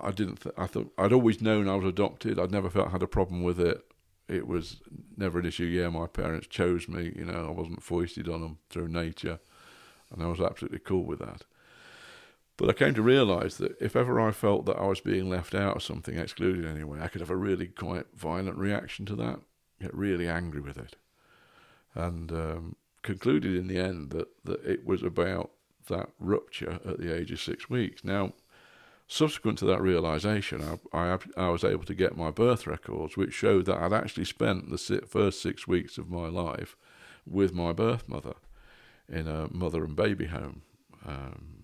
I 0.00 0.10
didn't. 0.10 0.42
Th- 0.42 0.54
I 0.56 0.66
thought 0.66 0.92
I'd 0.96 1.12
always 1.12 1.42
known 1.42 1.68
I 1.68 1.76
was 1.76 1.86
adopted. 1.86 2.38
I'd 2.38 2.52
never 2.52 2.70
felt 2.70 2.88
I 2.88 2.92
had 2.92 3.02
a 3.02 3.08
problem 3.08 3.42
with 3.42 3.60
it. 3.60 3.84
It 4.28 4.46
was 4.46 4.76
never 5.16 5.38
an 5.38 5.46
issue. 5.46 5.64
Yeah, 5.64 5.88
my 5.88 6.06
parents 6.06 6.46
chose 6.46 6.88
me. 6.88 7.12
You 7.16 7.24
know, 7.24 7.46
I 7.48 7.50
wasn't 7.50 7.82
foisted 7.82 8.28
on 8.28 8.40
them 8.40 8.58
through 8.70 8.88
nature, 8.88 9.38
and 10.10 10.22
I 10.22 10.26
was 10.26 10.40
absolutely 10.40 10.80
cool 10.80 11.04
with 11.04 11.18
that. 11.20 11.44
But 12.58 12.68
I 12.68 12.72
came 12.72 12.92
to 12.94 13.02
realise 13.02 13.56
that 13.58 13.80
if 13.80 13.94
ever 13.94 14.20
I 14.20 14.32
felt 14.32 14.66
that 14.66 14.76
I 14.76 14.86
was 14.86 15.00
being 15.00 15.30
left 15.30 15.54
out 15.54 15.76
of 15.76 15.82
something, 15.82 16.18
excluded 16.18 16.66
anyway, 16.66 16.98
I 17.00 17.06
could 17.06 17.20
have 17.20 17.30
a 17.30 17.36
really 17.36 17.68
quite 17.68 18.06
violent 18.14 18.58
reaction 18.58 19.06
to 19.06 19.16
that, 19.16 19.38
get 19.80 19.94
really 19.94 20.28
angry 20.28 20.60
with 20.60 20.76
it, 20.76 20.96
and 21.94 22.32
um, 22.32 22.76
concluded 23.02 23.54
in 23.54 23.68
the 23.68 23.78
end 23.78 24.10
that, 24.10 24.26
that 24.44 24.64
it 24.64 24.84
was 24.84 25.04
about 25.04 25.52
that 25.86 26.10
rupture 26.18 26.80
at 26.84 26.98
the 26.98 27.14
age 27.14 27.30
of 27.30 27.40
six 27.40 27.70
weeks. 27.70 28.02
Now, 28.02 28.32
subsequent 29.06 29.58
to 29.58 29.64
that 29.66 29.80
realization, 29.80 30.80
I, 30.92 30.98
I, 30.98 31.18
I 31.36 31.48
was 31.50 31.62
able 31.62 31.84
to 31.84 31.94
get 31.94 32.16
my 32.16 32.32
birth 32.32 32.66
records, 32.66 33.16
which 33.16 33.32
showed 33.34 33.66
that 33.66 33.80
I'd 33.80 33.92
actually 33.92 34.24
spent 34.24 34.68
the 34.68 35.02
first 35.06 35.40
six 35.40 35.68
weeks 35.68 35.96
of 35.96 36.10
my 36.10 36.26
life 36.26 36.76
with 37.24 37.54
my 37.54 37.72
birth 37.72 38.08
mother 38.08 38.34
in 39.08 39.28
a 39.28 39.46
mother 39.52 39.84
and 39.84 39.94
baby 39.94 40.26
home 40.26 40.62
um, 41.06 41.57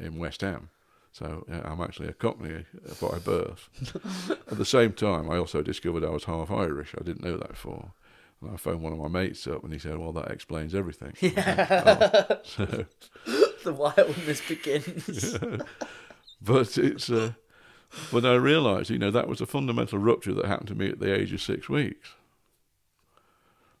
in 0.00 0.18
West 0.18 0.40
Ham. 0.40 0.70
So 1.12 1.46
yeah, 1.48 1.62
I'm 1.64 1.80
actually 1.80 2.08
a 2.08 2.12
Cockney 2.12 2.66
by 3.00 3.18
birth. 3.18 3.70
At 4.50 4.58
the 4.58 4.66
same 4.66 4.92
time, 4.92 5.30
I 5.30 5.38
also 5.38 5.62
discovered 5.62 6.04
I 6.04 6.10
was 6.10 6.24
half 6.24 6.50
Irish. 6.50 6.94
I 6.98 7.02
didn't 7.02 7.24
know 7.24 7.38
that 7.38 7.50
before. 7.50 7.92
And 8.42 8.52
I 8.52 8.56
phoned 8.56 8.82
one 8.82 8.92
of 8.92 8.98
my 8.98 9.08
mates 9.08 9.46
up, 9.46 9.64
and 9.64 9.72
he 9.72 9.78
said, 9.78 9.96
"Well, 9.96 10.12
that 10.12 10.30
explains 10.30 10.74
everything." 10.74 11.14
Oh, 11.38 12.40
so, 12.44 12.84
the 13.64 13.72
wildness 13.72 14.46
begins. 14.46 15.38
but 16.42 16.76
it's, 16.76 17.08
uh, 17.08 17.32
but 18.12 18.26
I 18.26 18.34
realised, 18.34 18.90
you 18.90 18.98
know, 18.98 19.10
that 19.10 19.28
was 19.28 19.40
a 19.40 19.46
fundamental 19.46 19.98
rupture 19.98 20.34
that 20.34 20.44
happened 20.44 20.68
to 20.68 20.74
me 20.74 20.90
at 20.90 21.00
the 21.00 21.14
age 21.14 21.32
of 21.32 21.40
six 21.40 21.68
weeks. 21.68 22.10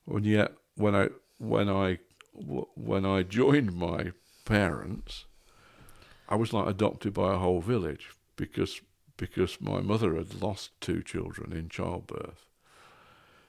And 0.06 0.24
yet, 0.24 0.52
when 0.74 0.94
I 0.94 1.08
when 1.38 1.68
I 1.68 1.98
when 2.32 3.04
I 3.04 3.22
joined 3.24 3.74
my 3.74 4.12
parents, 4.44 5.26
I 6.28 6.34
was 6.34 6.52
like 6.52 6.66
adopted 6.66 7.14
by 7.14 7.34
a 7.34 7.38
whole 7.38 7.60
village 7.60 8.10
because 8.36 8.80
because 9.16 9.60
my 9.60 9.80
mother 9.80 10.14
had 10.14 10.42
lost 10.42 10.78
two 10.80 11.02
children 11.02 11.52
in 11.52 11.68
childbirth. 11.68 12.44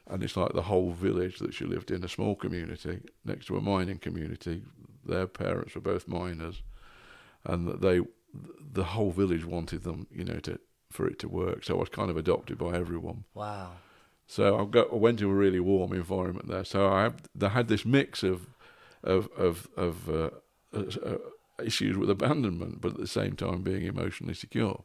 And 0.09 0.23
it's 0.23 0.37
like 0.37 0.53
the 0.53 0.63
whole 0.63 0.93
village 0.93 1.39
that 1.39 1.53
she 1.53 1.65
lived 1.65 1.91
in, 1.91 2.03
a 2.03 2.07
small 2.07 2.35
community 2.35 3.01
next 3.25 3.47
to 3.47 3.57
a 3.57 3.61
mining 3.61 3.97
community. 3.97 4.63
Their 5.05 5.27
parents 5.27 5.75
were 5.75 5.81
both 5.81 6.07
miners, 6.07 6.61
and 7.43 7.67
that 7.67 7.81
they, 7.81 7.99
the 8.71 8.85
whole 8.85 9.11
village 9.11 9.45
wanted 9.45 9.83
them, 9.83 10.07
you 10.09 10.23
know, 10.23 10.39
to 10.39 10.59
for 10.89 11.07
it 11.07 11.19
to 11.19 11.27
work. 11.27 11.65
So 11.65 11.75
I 11.75 11.79
was 11.79 11.89
kind 11.89 12.09
of 12.09 12.15
adopted 12.15 12.57
by 12.57 12.77
everyone. 12.77 13.25
Wow. 13.33 13.71
So 14.25 14.57
I 14.57 14.65
got 14.65 14.91
I 14.91 14.95
went 14.95 15.19
to 15.19 15.29
a 15.29 15.33
really 15.33 15.59
warm 15.59 15.91
environment 15.91 16.47
there. 16.47 16.63
So 16.63 16.87
I 16.87 17.11
I 17.41 17.49
had 17.49 17.67
this 17.67 17.85
mix 17.85 18.23
of 18.23 18.47
of 19.03 19.29
of 19.37 19.67
of 19.75 20.09
uh, 20.09 20.29
uh, 20.73 21.17
issues 21.63 21.97
with 21.97 22.09
abandonment, 22.09 22.81
but 22.81 22.93
at 22.93 22.97
the 22.97 23.07
same 23.07 23.35
time 23.35 23.61
being 23.61 23.83
emotionally 23.83 24.33
secure. 24.33 24.83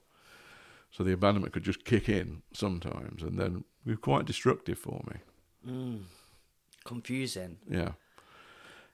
So 0.91 1.03
the 1.03 1.13
abandonment 1.13 1.55
could 1.55 1.65
just 1.65 1.85
kick 1.85 2.09
in 2.09 2.43
sometimes, 2.53 3.23
and 3.23 3.39
then 3.39 3.65
be 3.87 3.97
quite 3.97 4.27
destructive 4.27 4.79
for 4.79 5.03
me. 5.07 5.73
Mm. 5.73 6.03
Confusing. 6.85 7.59
Yeah, 7.69 7.93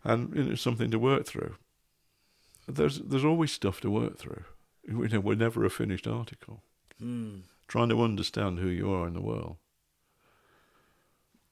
and 0.05 0.35
you 0.35 0.45
know, 0.45 0.51
it's 0.53 0.62
something 0.62 0.91
to 0.91 0.99
work 0.99 1.26
through. 1.26 1.57
There's 2.68 3.01
there's 3.01 3.24
always 3.24 3.51
stuff 3.51 3.81
to 3.81 3.91
work 3.91 4.18
through. 4.18 4.45
You 4.87 5.09
know, 5.09 5.20
we're 5.20 5.35
never 5.35 5.64
a 5.64 5.70
finished 5.70 6.07
article. 6.07 6.62
Mm. 7.03 7.43
Trying 7.66 7.89
to 7.91 8.03
understand 8.03 8.59
who 8.59 8.68
you 8.68 8.91
are 8.93 9.07
in 9.07 9.14
the 9.14 9.20
world. 9.20 9.57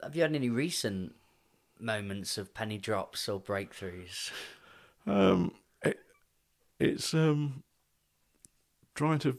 Have 0.02 0.14
you 0.14 0.22
had 0.22 0.34
any 0.34 0.50
recent 0.50 1.14
moments 1.78 2.38
of 2.38 2.54
penny 2.54 2.78
drops 2.78 3.28
or 3.28 3.40
breakthroughs? 3.40 4.30
Um, 5.06 5.52
it's 6.78 7.14
um, 7.14 7.62
trying 8.94 9.18
to 9.20 9.38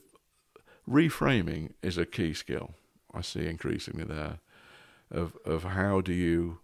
reframing 0.89 1.73
is 1.81 1.97
a 1.97 2.05
key 2.05 2.33
skill 2.33 2.73
I 3.13 3.21
see 3.21 3.47
increasingly 3.47 4.05
there 4.05 4.39
of 5.11 5.37
of 5.45 5.63
how 5.63 6.01
do 6.01 6.13
you 6.13 6.59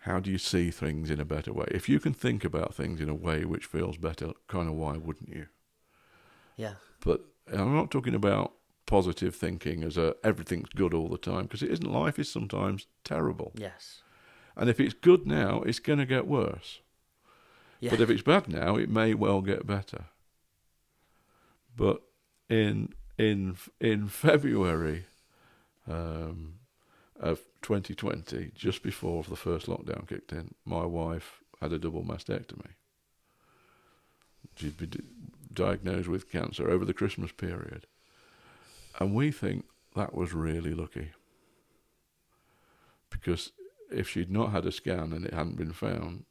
how 0.00 0.18
do 0.18 0.30
you 0.30 0.38
see 0.38 0.70
things 0.70 1.10
in 1.10 1.20
a 1.20 1.24
better 1.24 1.52
way? 1.52 1.66
If 1.70 1.88
you 1.88 2.00
can 2.00 2.12
think 2.12 2.44
about 2.44 2.74
things 2.74 3.00
in 3.00 3.08
a 3.08 3.14
way 3.14 3.44
which 3.44 3.66
feels 3.66 3.96
better, 3.96 4.32
kind 4.48 4.68
of 4.68 4.74
why 4.74 4.96
wouldn't 4.96 5.28
you? 5.28 5.46
Yeah. 6.56 6.74
But 7.04 7.20
I'm 7.52 7.74
not 7.74 7.92
talking 7.92 8.14
about 8.14 8.52
positive 8.84 9.36
thinking 9.36 9.84
as 9.84 9.96
a 9.96 10.16
everything's 10.24 10.70
good 10.70 10.92
all 10.92 11.08
the 11.08 11.18
time 11.18 11.42
because 11.42 11.62
it 11.62 11.70
isn't. 11.70 11.92
Life 11.92 12.18
is 12.18 12.30
sometimes 12.30 12.86
terrible. 13.04 13.52
Yes. 13.54 14.02
And 14.56 14.68
if 14.68 14.80
it's 14.80 14.94
good 14.94 15.26
now, 15.26 15.62
it's 15.62 15.78
going 15.78 15.98
to 16.00 16.06
get 16.06 16.26
worse. 16.26 16.80
Yeah. 17.82 17.90
But 17.90 18.00
if 18.00 18.10
it's 18.10 18.22
bad 18.22 18.46
now, 18.46 18.76
it 18.76 18.88
may 18.88 19.12
well 19.12 19.40
get 19.40 19.66
better. 19.66 20.04
But 21.76 22.00
in 22.48 22.94
in 23.18 23.56
in 23.80 24.06
February 24.06 25.06
um, 25.88 26.60
of 27.18 27.40
2020, 27.62 28.52
just 28.54 28.84
before 28.84 29.24
the 29.24 29.34
first 29.34 29.66
lockdown 29.66 30.06
kicked 30.08 30.32
in, 30.32 30.54
my 30.64 30.84
wife 30.84 31.40
had 31.60 31.72
a 31.72 31.78
double 31.78 32.04
mastectomy. 32.04 32.76
She'd 34.54 34.76
been 34.76 35.02
diagnosed 35.52 36.06
with 36.06 36.30
cancer 36.30 36.70
over 36.70 36.84
the 36.84 36.94
Christmas 36.94 37.32
period, 37.32 37.88
and 39.00 39.12
we 39.12 39.32
think 39.32 39.64
that 39.96 40.14
was 40.14 40.32
really 40.32 40.72
lucky 40.72 41.10
because 43.10 43.50
if 43.90 44.08
she'd 44.08 44.30
not 44.30 44.52
had 44.52 44.66
a 44.66 44.72
scan 44.72 45.12
and 45.12 45.26
it 45.26 45.34
hadn't 45.34 45.56
been 45.56 45.72
found, 45.72 46.26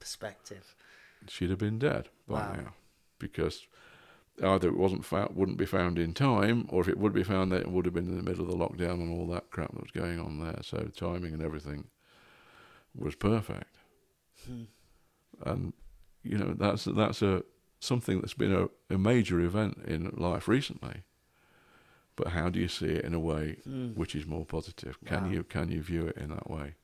perspective, 0.00 0.74
she'd 1.28 1.50
have 1.50 1.58
been 1.58 1.78
dead 1.78 2.08
by 2.26 2.40
wow. 2.40 2.52
now 2.54 2.74
because 3.18 3.66
either 4.42 4.68
it 4.68 4.76
wasn't 4.76 5.04
found, 5.04 5.36
wouldn't 5.36 5.58
be 5.58 5.66
found 5.66 5.98
in 5.98 6.14
time, 6.14 6.66
or 6.70 6.80
if 6.80 6.88
it 6.88 6.98
would 6.98 7.12
be 7.12 7.22
found, 7.22 7.52
then 7.52 7.60
it 7.60 7.70
would 7.70 7.84
have 7.84 7.94
been 7.94 8.08
in 8.08 8.16
the 8.16 8.22
middle 8.22 8.44
of 8.44 8.50
the 8.50 8.56
lockdown 8.56 8.94
and 8.94 9.12
all 9.12 9.26
that 9.26 9.50
crap 9.50 9.72
that 9.72 9.82
was 9.82 9.90
going 9.90 10.18
on 10.18 10.40
there. 10.40 10.58
So 10.62 10.90
timing 10.96 11.34
and 11.34 11.42
everything 11.42 11.84
was 12.94 13.14
perfect. 13.14 13.76
Hmm. 14.46 14.62
And 15.44 15.72
you 16.22 16.36
know 16.38 16.54
that's 16.58 16.84
that's 16.84 17.22
a 17.22 17.42
something 17.78 18.20
that's 18.20 18.34
been 18.34 18.52
a, 18.54 18.68
a 18.94 18.98
major 18.98 19.40
event 19.40 19.78
in 19.86 20.10
life 20.16 20.48
recently. 20.48 21.02
But 22.16 22.28
how 22.28 22.50
do 22.50 22.58
you 22.60 22.68
see 22.68 22.86
it 22.86 23.04
in 23.04 23.14
a 23.14 23.20
way 23.20 23.56
Mm. 23.66 23.94
which 23.96 24.14
is 24.14 24.26
more 24.26 24.44
positive? 24.44 24.98
Can 25.06 25.24
Wow. 25.24 25.30
you 25.30 25.44
can 25.44 25.70
you 25.70 25.82
view 25.82 26.06
it 26.06 26.16
in 26.16 26.28
that 26.30 26.50
way? 26.50 26.74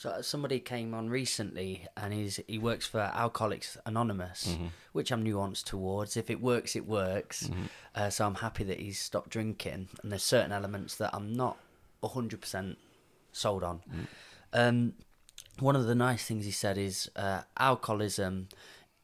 So 0.00 0.22
somebody 0.22 0.60
came 0.60 0.94
on 0.94 1.10
recently, 1.10 1.86
and 1.94 2.14
he's 2.14 2.40
he 2.48 2.56
works 2.56 2.86
for 2.86 3.00
Alcoholics 3.00 3.76
Anonymous, 3.84 4.46
Mm-hmm. 4.46 4.68
which 4.94 5.10
I'm 5.12 5.22
nuanced 5.22 5.64
towards. 5.64 6.16
If 6.16 6.30
it 6.30 6.40
works, 6.40 6.74
it 6.74 6.86
works. 6.86 7.50
Uh, 7.94 8.08
so 8.08 8.24
I'm 8.24 8.36
happy 8.36 8.64
that 8.64 8.80
he's 8.80 8.98
stopped 8.98 9.28
drinking. 9.28 9.88
And 10.02 10.10
there's 10.10 10.22
certain 10.22 10.52
elements 10.52 10.94
that 10.96 11.10
I'm 11.12 11.34
not 11.34 11.58
hundred 12.02 12.40
percent 12.40 12.78
sold 13.30 13.62
on. 13.62 13.82
Um, 14.54 14.94
one 15.58 15.76
of 15.76 15.84
the 15.84 15.94
nice 15.94 16.24
things 16.24 16.46
he 16.46 16.50
said 16.50 16.78
is 16.78 17.10
uh, 17.14 17.42
alcoholism 17.58 18.48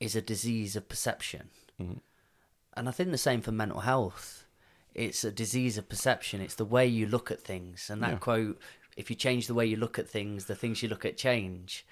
is 0.00 0.16
a 0.16 0.22
disease 0.22 0.76
of 0.76 0.88
perception, 0.88 1.50
and 1.78 2.88
I 2.88 2.90
think 2.90 3.10
the 3.10 3.18
same 3.18 3.42
for 3.42 3.52
mental 3.52 3.80
health. 3.80 4.46
It's 4.94 5.24
a 5.24 5.30
disease 5.30 5.76
of 5.76 5.90
perception. 5.90 6.40
It's 6.40 6.54
the 6.54 6.64
way 6.64 6.86
you 6.86 7.04
look 7.06 7.30
at 7.30 7.42
things, 7.42 7.90
and 7.90 8.02
that 8.02 8.12
Yeah. 8.12 8.16
quote 8.18 8.58
if 8.96 9.10
you 9.10 9.16
change 9.16 9.46
the 9.46 9.54
way 9.54 9.66
you 9.66 9.76
look 9.76 9.98
at 9.98 10.08
things, 10.08 10.46
the 10.46 10.54
things 10.54 10.82
you 10.82 10.88
look 10.88 11.04
at 11.04 11.16
change. 11.16 11.86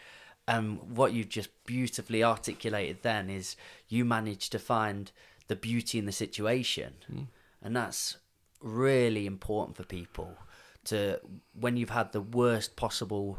And 0.46 0.96
what 0.96 1.12
you've 1.12 1.28
just 1.28 1.50
beautifully 1.64 2.22
articulated 2.22 2.98
then 3.02 3.30
is 3.30 3.56
you 3.88 4.04
manage 4.04 4.50
to 4.50 4.58
find 4.58 5.10
the 5.48 5.56
beauty 5.56 5.98
in 5.98 6.06
the 6.06 6.12
situation. 6.12 6.94
Hmm. 7.06 7.22
And 7.62 7.76
that's 7.76 8.18
really 8.60 9.26
important 9.26 9.76
for 9.76 9.84
people 9.84 10.36
to, 10.84 11.20
when 11.58 11.76
you've 11.76 11.90
had 11.90 12.12
the 12.12 12.20
worst 12.20 12.76
possible 12.76 13.38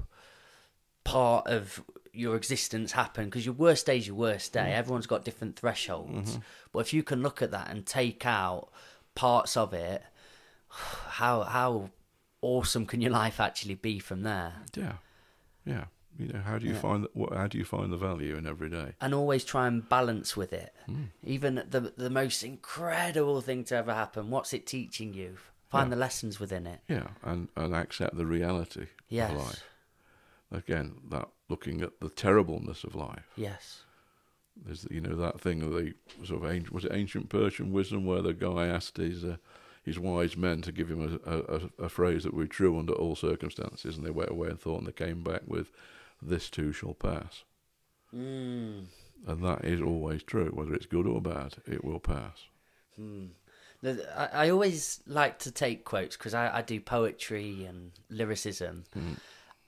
part 1.03 1.47
of 1.47 1.83
your 2.11 2.35
existence 2.35 2.93
happen, 2.93 3.25
because 3.25 3.45
your 3.45 3.55
worst 3.55 3.85
day 3.85 3.97
is 3.97 4.07
your 4.07 4.15
worst 4.15 4.53
day. 4.53 4.73
Everyone's 4.73 5.07
got 5.07 5.25
different 5.25 5.57
thresholds. 5.57 6.31
Mm-hmm. 6.31 6.39
But 6.71 6.79
if 6.79 6.93
you 6.93 7.03
can 7.03 7.21
look 7.21 7.41
at 7.41 7.51
that 7.51 7.69
and 7.69 7.85
take 7.85 8.25
out 8.25 8.69
parts 9.13 9.57
of 9.57 9.73
it, 9.73 10.03
how, 10.69 11.43
how 11.43 11.89
awesome 12.45 12.85
can 12.85 13.01
your 13.01 13.11
life 13.11 13.39
actually 13.39 13.75
be 13.75 13.99
from 13.99 14.21
there? 14.23 14.53
Yeah, 14.75 14.97
yeah. 15.65 15.85
You 16.17 16.27
know, 16.29 16.39
how 16.39 16.57
do 16.59 16.65
you 16.65 16.73
Yeah. 16.75 16.79
find 16.79 17.07
what? 17.13 17.33
How 17.33 17.47
do 17.47 17.57
you 17.57 17.65
find 17.65 17.91
the 17.91 17.97
value 17.97 18.37
in 18.37 18.45
every 18.47 18.69
day? 18.69 18.93
and 19.01 19.13
always 19.13 19.43
try 19.43 19.67
and 19.67 19.87
balance 19.89 20.37
with 20.37 20.53
it. 20.53 20.73
Hmm. 20.85 21.05
Even 21.23 21.55
the 21.69 21.81
the 21.97 22.09
most 22.09 22.43
incredible 22.43 23.41
thing 23.41 23.63
to 23.65 23.75
ever 23.75 23.93
happen, 23.93 24.29
what's 24.29 24.53
it 24.53 24.65
teaching 24.65 25.13
you? 25.13 25.37
Find 25.69 25.87
Yeah. 25.89 25.95
the 25.95 25.99
lessons 25.99 26.39
within 26.39 26.65
it. 26.67 26.79
Yeah, 26.87 27.07
and 27.23 27.49
and 27.57 27.75
accept 27.75 28.15
the 28.15 28.25
reality 28.25 28.87
Yes. 29.09 29.31
of 29.31 29.37
life. 29.37 29.63
Again, 30.51 31.01
that 31.09 31.27
looking 31.49 31.81
at 31.81 31.99
the 31.99 32.09
terribleness 32.09 32.83
of 32.85 32.95
life. 32.95 33.27
Yes. 33.35 33.83
There's 34.55 34.87
you 34.89 35.01
know 35.01 35.15
that 35.17 35.41
thing 35.41 35.61
of 35.63 35.71
the 35.73 35.95
sort 36.23 36.43
of 36.43 36.49
ancient, 36.49 36.71
was 36.71 36.85
it 36.85 36.93
ancient 36.93 37.27
Persian 37.29 37.73
wisdom 37.73 38.05
where 38.05 38.21
the 38.21 38.33
guy 38.33 38.67
asked 38.67 38.95
his 38.97 39.25
uh, 39.25 39.35
his 39.85 39.99
wise 39.99 40.35
men 40.35 40.63
to 40.63 40.71
give 40.71 40.89
him 40.89 41.19
a, 41.25 41.31
a, 41.31 41.85
a, 41.85 41.89
phrase 41.89 42.23
that 42.23 42.33
would 42.33 42.49
be 42.49 42.55
true 42.55 42.79
under 42.79 42.93
all 42.93 43.15
circumstances, 43.15 43.95
and 43.95 44.05
they 44.05 44.09
went 44.11 44.31
away 44.31 44.49
and 44.49 44.59
thought, 44.59 44.79
and 44.79 44.87
they 44.87 44.91
came 44.91 45.21
back 45.21 45.43
with, 45.45 45.71
"This 46.19 46.49
too 46.49 46.73
shall 46.73 46.95
pass," 46.95 47.43
Mm. 48.13 48.85
and 49.27 49.43
that 49.43 49.63
is 49.63 49.81
always 49.81 50.23
true, 50.23 50.49
whether 50.49 50.73
it's 50.73 50.87
good 50.87 51.05
or 51.05 51.21
bad, 51.21 51.57
it 51.67 51.83
will 51.85 51.99
pass. 51.99 52.45
Hmm. 52.95 53.27
The- 53.81 54.33
I, 54.33 54.49
always 54.49 55.01
like 55.05 55.37
to 55.39 55.51
take 55.51 55.85
quotes 55.85 56.17
because 56.17 56.33
I, 56.33 56.57
I 56.57 56.61
do 56.63 56.79
poetry 56.79 57.65
and 57.65 57.91
lyricism, 58.09 58.85
hmm. 58.93 59.13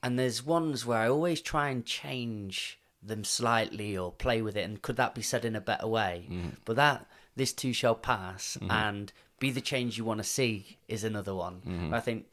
and 0.02 0.18
there's 0.18 0.44
ones 0.44 0.84
where 0.84 0.98
I 1.00 1.10
always 1.10 1.42
try 1.42 1.70
and 1.70 1.86
change 1.86 2.80
them 3.04 3.24
slightly 3.24 3.96
or 3.96 4.12
play 4.12 4.42
with 4.42 4.58
it. 4.58 4.64
And 4.64 4.82
could 4.82 4.96
that 4.96 5.14
be 5.14 5.22
said 5.22 5.46
in 5.46 5.56
a 5.56 5.62
better 5.62 5.88
way? 5.88 6.26
Hmm. 6.28 6.50
But 6.66 6.78
that 6.78 7.06
this 7.36 7.54
too 7.54 7.74
shall 7.74 7.94
pass, 7.94 8.58
and 8.68 9.14
be 9.40 9.52
the 9.52 9.62
change 9.62 9.98
you 9.98 10.06
want 10.06 10.20
to 10.20 10.24
see 10.24 10.78
is 10.88 11.04
another 11.04 11.34
one. 11.36 11.92
I 11.94 12.00
think 12.00 12.26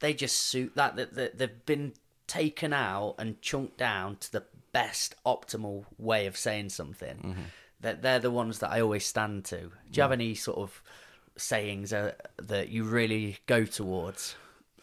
they 0.00 0.14
just 0.14 0.36
suit 0.38 0.72
that, 0.76 0.96
that, 0.96 1.14
that 1.14 1.38
they've 1.38 1.66
been 1.66 1.92
taken 2.26 2.72
out 2.72 3.14
and 3.18 3.40
chunked 3.42 3.76
down 3.78 4.16
to 4.16 4.32
the 4.32 4.44
best 4.72 5.14
optimal 5.26 5.84
way 5.98 6.26
of 6.26 6.36
saying 6.36 6.70
something. 6.70 7.36
That 7.80 8.00
they're 8.02 8.18
the 8.20 8.30
ones 8.30 8.60
that 8.60 8.70
I 8.70 8.80
always 8.80 9.04
stand 9.04 9.44
to. 9.46 9.58
Do 9.58 9.68
you 9.92 10.02
have 10.02 10.12
any 10.12 10.34
sort 10.34 10.58
of 10.58 10.82
sayings 11.36 11.92
uh, 11.92 12.12
that 12.38 12.68
you 12.70 12.84
really 12.84 13.38
go 13.46 13.64
towards? 13.64 14.36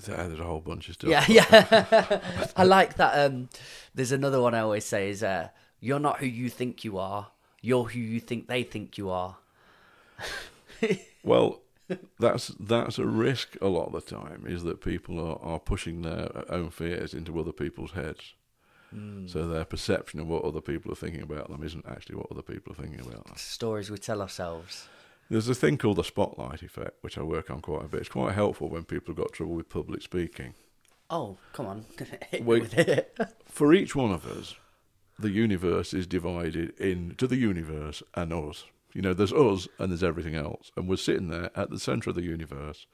There- 0.05 0.15
There's 0.27 0.39
a 0.39 0.43
whole 0.43 0.61
bunch 0.61 0.87
of 0.89 0.95
stuff. 0.95 1.09
Yeah, 1.09 1.25
yeah. 1.27 2.21
I 2.55 2.63
like 2.63 2.95
that. 2.97 3.17
Um, 3.31 3.49
there's 3.95 4.11
another 4.11 4.41
one 4.41 4.53
I 4.53 4.59
always 4.59 4.85
say 4.85 5.09
is, 5.09 5.23
uh, 5.23 5.49
"You're 5.79 5.99
not 5.99 6.19
who 6.19 6.25
you 6.25 6.49
think 6.49 6.83
you 6.83 6.97
are. 6.97 7.31
You're 7.61 7.85
who 7.85 7.99
you 7.99 8.19
think 8.19 8.47
they 8.47 8.63
think 8.63 8.97
you 8.97 9.09
are." 9.09 9.37
Well, 11.23 11.61
that's 12.19 12.49
that's 12.59 12.99
a 12.99 13.05
risk 13.05 13.57
a 13.61 13.67
lot 13.67 13.87
of 13.87 13.93
the 13.93 14.15
time 14.15 14.45
is 14.47 14.63
that 14.63 14.81
people 14.81 15.19
are, 15.19 15.39
are 15.41 15.59
pushing 15.59 16.01
their 16.01 16.29
own 16.49 16.69
fears 16.69 17.13
into 17.13 17.39
other 17.39 17.51
people's 17.51 17.91
heads. 17.91 18.33
Hmm. 18.91 19.27
So 19.27 19.47
their 19.47 19.65
perception 19.65 20.19
of 20.19 20.27
what 20.27 20.43
other 20.43 20.61
people 20.61 20.91
are 20.91 20.95
thinking 20.95 21.21
about 21.21 21.49
them 21.49 21.63
isn't 21.63 21.85
actually 21.87 22.15
what 22.15 22.31
other 22.31 22.41
people 22.41 22.73
are 22.73 22.81
thinking 22.81 22.99
about 22.99 23.25
them. 23.25 23.35
Stories 23.35 23.91
we 23.91 23.97
tell 23.97 24.21
ourselves. 24.21 24.87
There's 25.29 25.47
a 25.47 25.53
thing 25.53 25.77
called 25.77 25.97
the 25.97 26.03
spotlight 26.03 26.63
effect, 26.63 26.97
which 27.01 27.15
I 27.17 27.21
work 27.21 27.51
on 27.51 27.61
quite 27.61 27.85
a 27.85 27.87
bit. 27.87 27.99
It's 27.99 28.09
quite 28.09 28.33
helpful 28.33 28.67
when 28.67 28.83
people 28.83 29.13
have 29.13 29.23
got 29.23 29.31
trouble 29.31 29.53
with 29.53 29.69
public 29.69 30.01
speaking. 30.01 30.55
Oh, 31.09 31.37
come 31.53 31.67
on. 31.67 31.85
It. 32.31 33.19
For 33.45 33.73
each 33.73 33.95
one 33.95 34.11
of 34.11 34.25
us, 34.25 34.55
the 35.19 35.29
universe 35.29 35.93
is 35.93 36.07
divided 36.07 36.79
into 36.79 37.27
the 37.27 37.35
universe 37.35 38.01
and 38.15 38.33
us. 38.33 38.65
You 38.93 39.01
know, 39.01 39.13
there's 39.13 39.33
us 39.33 39.67
and 39.77 39.91
there's 39.91 40.03
everything 40.03 40.35
else. 40.35 40.71
And 40.75 40.87
we're 40.87 40.97
sitting 40.97 41.29
there 41.29 41.51
at 41.55 41.69
the 41.69 41.79
centre 41.79 42.09
of 42.09 42.15
the 42.15 42.23
universe, 42.23 42.87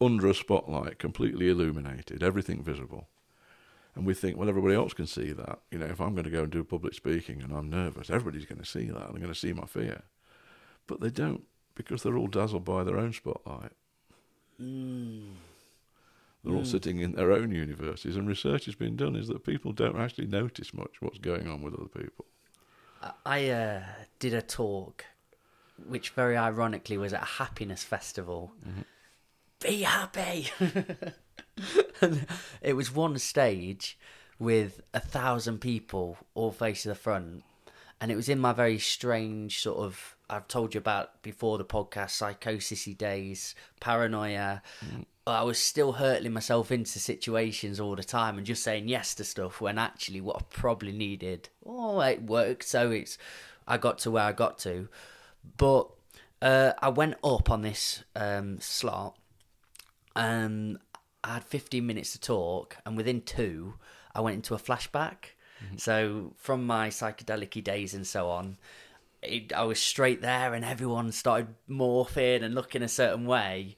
under 0.00 0.26
a 0.28 0.34
spotlight, 0.34 0.98
completely 0.98 1.48
illuminated, 1.48 2.22
everything 2.22 2.62
visible. 2.62 3.08
And 3.94 4.06
we 4.06 4.14
think, 4.14 4.36
well, 4.36 4.48
everybody 4.48 4.74
else 4.74 4.94
can 4.94 5.06
see 5.06 5.32
that. 5.32 5.60
You 5.70 5.78
know, 5.78 5.86
if 5.86 6.00
I'm 6.00 6.14
going 6.14 6.24
to 6.24 6.30
go 6.30 6.42
and 6.42 6.50
do 6.50 6.64
public 6.64 6.94
speaking 6.94 7.42
and 7.42 7.52
I'm 7.52 7.68
nervous, 7.70 8.10
everybody's 8.10 8.46
going 8.46 8.60
to 8.60 8.66
see 8.66 8.86
that. 8.86 8.94
They're 8.94 9.20
going 9.20 9.26
to 9.26 9.34
see 9.34 9.52
my 9.52 9.66
fear. 9.66 10.02
But 10.86 11.00
they 11.00 11.10
don't 11.10 11.44
because 11.74 12.02
they're 12.02 12.16
all 12.16 12.26
dazzled 12.26 12.64
by 12.64 12.84
their 12.84 12.98
own 12.98 13.12
spotlight. 13.12 13.72
They're 16.44 16.54
all 16.54 16.64
sitting 16.64 16.98
in 16.98 17.12
their 17.12 17.32
own 17.32 17.52
universes, 17.52 18.16
and 18.16 18.26
research 18.26 18.64
has 18.64 18.74
been 18.74 18.96
done 18.96 19.14
is 19.14 19.28
that 19.28 19.44
people 19.44 19.72
don't 19.72 19.98
actually 19.98 20.26
notice 20.26 20.74
much 20.74 21.00
what's 21.00 21.18
going 21.18 21.46
on 21.46 21.62
with 21.62 21.74
other 21.74 21.88
people. 21.88 22.24
I 23.24 23.48
uh, 23.48 23.82
did 24.18 24.34
a 24.34 24.42
talk, 24.42 25.04
which 25.88 26.10
very 26.10 26.36
ironically 26.36 26.98
was 26.98 27.12
at 27.12 27.22
a 27.22 27.26
happiness 27.26 27.82
festival. 27.84 28.52
Mm-hmm. 28.66 28.82
Be 29.60 29.82
happy. 29.82 30.50
And 32.00 32.26
it 32.60 32.72
was 32.74 32.94
one 32.94 33.18
stage 33.18 33.98
with 34.38 34.80
a 34.92 35.00
thousand 35.00 35.60
people 35.60 36.16
all 36.34 36.50
facing 36.50 36.90
the 36.90 36.96
front, 36.96 37.44
and 38.00 38.10
it 38.10 38.16
was 38.16 38.28
in 38.28 38.40
my 38.40 38.52
very 38.52 38.78
strange 38.78 39.60
sort 39.60 39.78
of. 39.78 40.16
I've 40.28 40.48
told 40.48 40.74
you 40.74 40.78
about 40.78 41.22
before 41.22 41.58
the 41.58 41.64
podcast, 41.64 42.18
psychosisy 42.18 42.96
days, 42.96 43.54
paranoia. 43.80 44.62
Mm-hmm. 44.84 45.02
I 45.26 45.42
was 45.42 45.58
still 45.58 45.92
hurtling 45.92 46.32
myself 46.32 46.72
into 46.72 46.98
situations 46.98 47.78
all 47.78 47.94
the 47.94 48.02
time 48.02 48.38
and 48.38 48.46
just 48.46 48.64
saying 48.64 48.88
yes 48.88 49.14
to 49.16 49.24
stuff 49.24 49.60
when 49.60 49.78
actually 49.78 50.20
what 50.20 50.36
I 50.36 50.42
probably 50.48 50.90
needed. 50.90 51.50
Oh, 51.64 52.00
it 52.00 52.22
worked, 52.22 52.64
so 52.64 52.90
it's 52.90 53.18
I 53.68 53.76
got 53.76 53.98
to 53.98 54.10
where 54.10 54.24
I 54.24 54.32
got 54.32 54.58
to. 54.60 54.88
But 55.56 55.88
uh, 56.40 56.72
I 56.80 56.88
went 56.88 57.16
up 57.22 57.50
on 57.50 57.62
this 57.62 58.04
um, 58.16 58.60
slot. 58.60 59.16
Um, 60.16 60.78
I 61.24 61.34
had 61.34 61.44
15 61.44 61.86
minutes 61.86 62.12
to 62.12 62.20
talk, 62.20 62.76
and 62.84 62.96
within 62.96 63.22
two, 63.22 63.74
I 64.14 64.20
went 64.20 64.36
into 64.36 64.54
a 64.54 64.58
flashback. 64.58 65.34
So 65.76 66.32
from 66.36 66.66
my 66.66 66.88
psychedelic 66.88 67.62
days 67.62 67.94
and 67.94 68.04
so 68.06 68.28
on, 68.28 68.58
it, 69.22 69.52
I 69.52 69.62
was 69.62 69.78
straight 69.78 70.20
there, 70.20 70.54
and 70.54 70.64
everyone 70.64 71.12
started 71.12 71.54
morphing 71.70 72.42
and 72.42 72.54
looking 72.54 72.82
a 72.82 72.88
certain 72.88 73.26
way. 73.26 73.76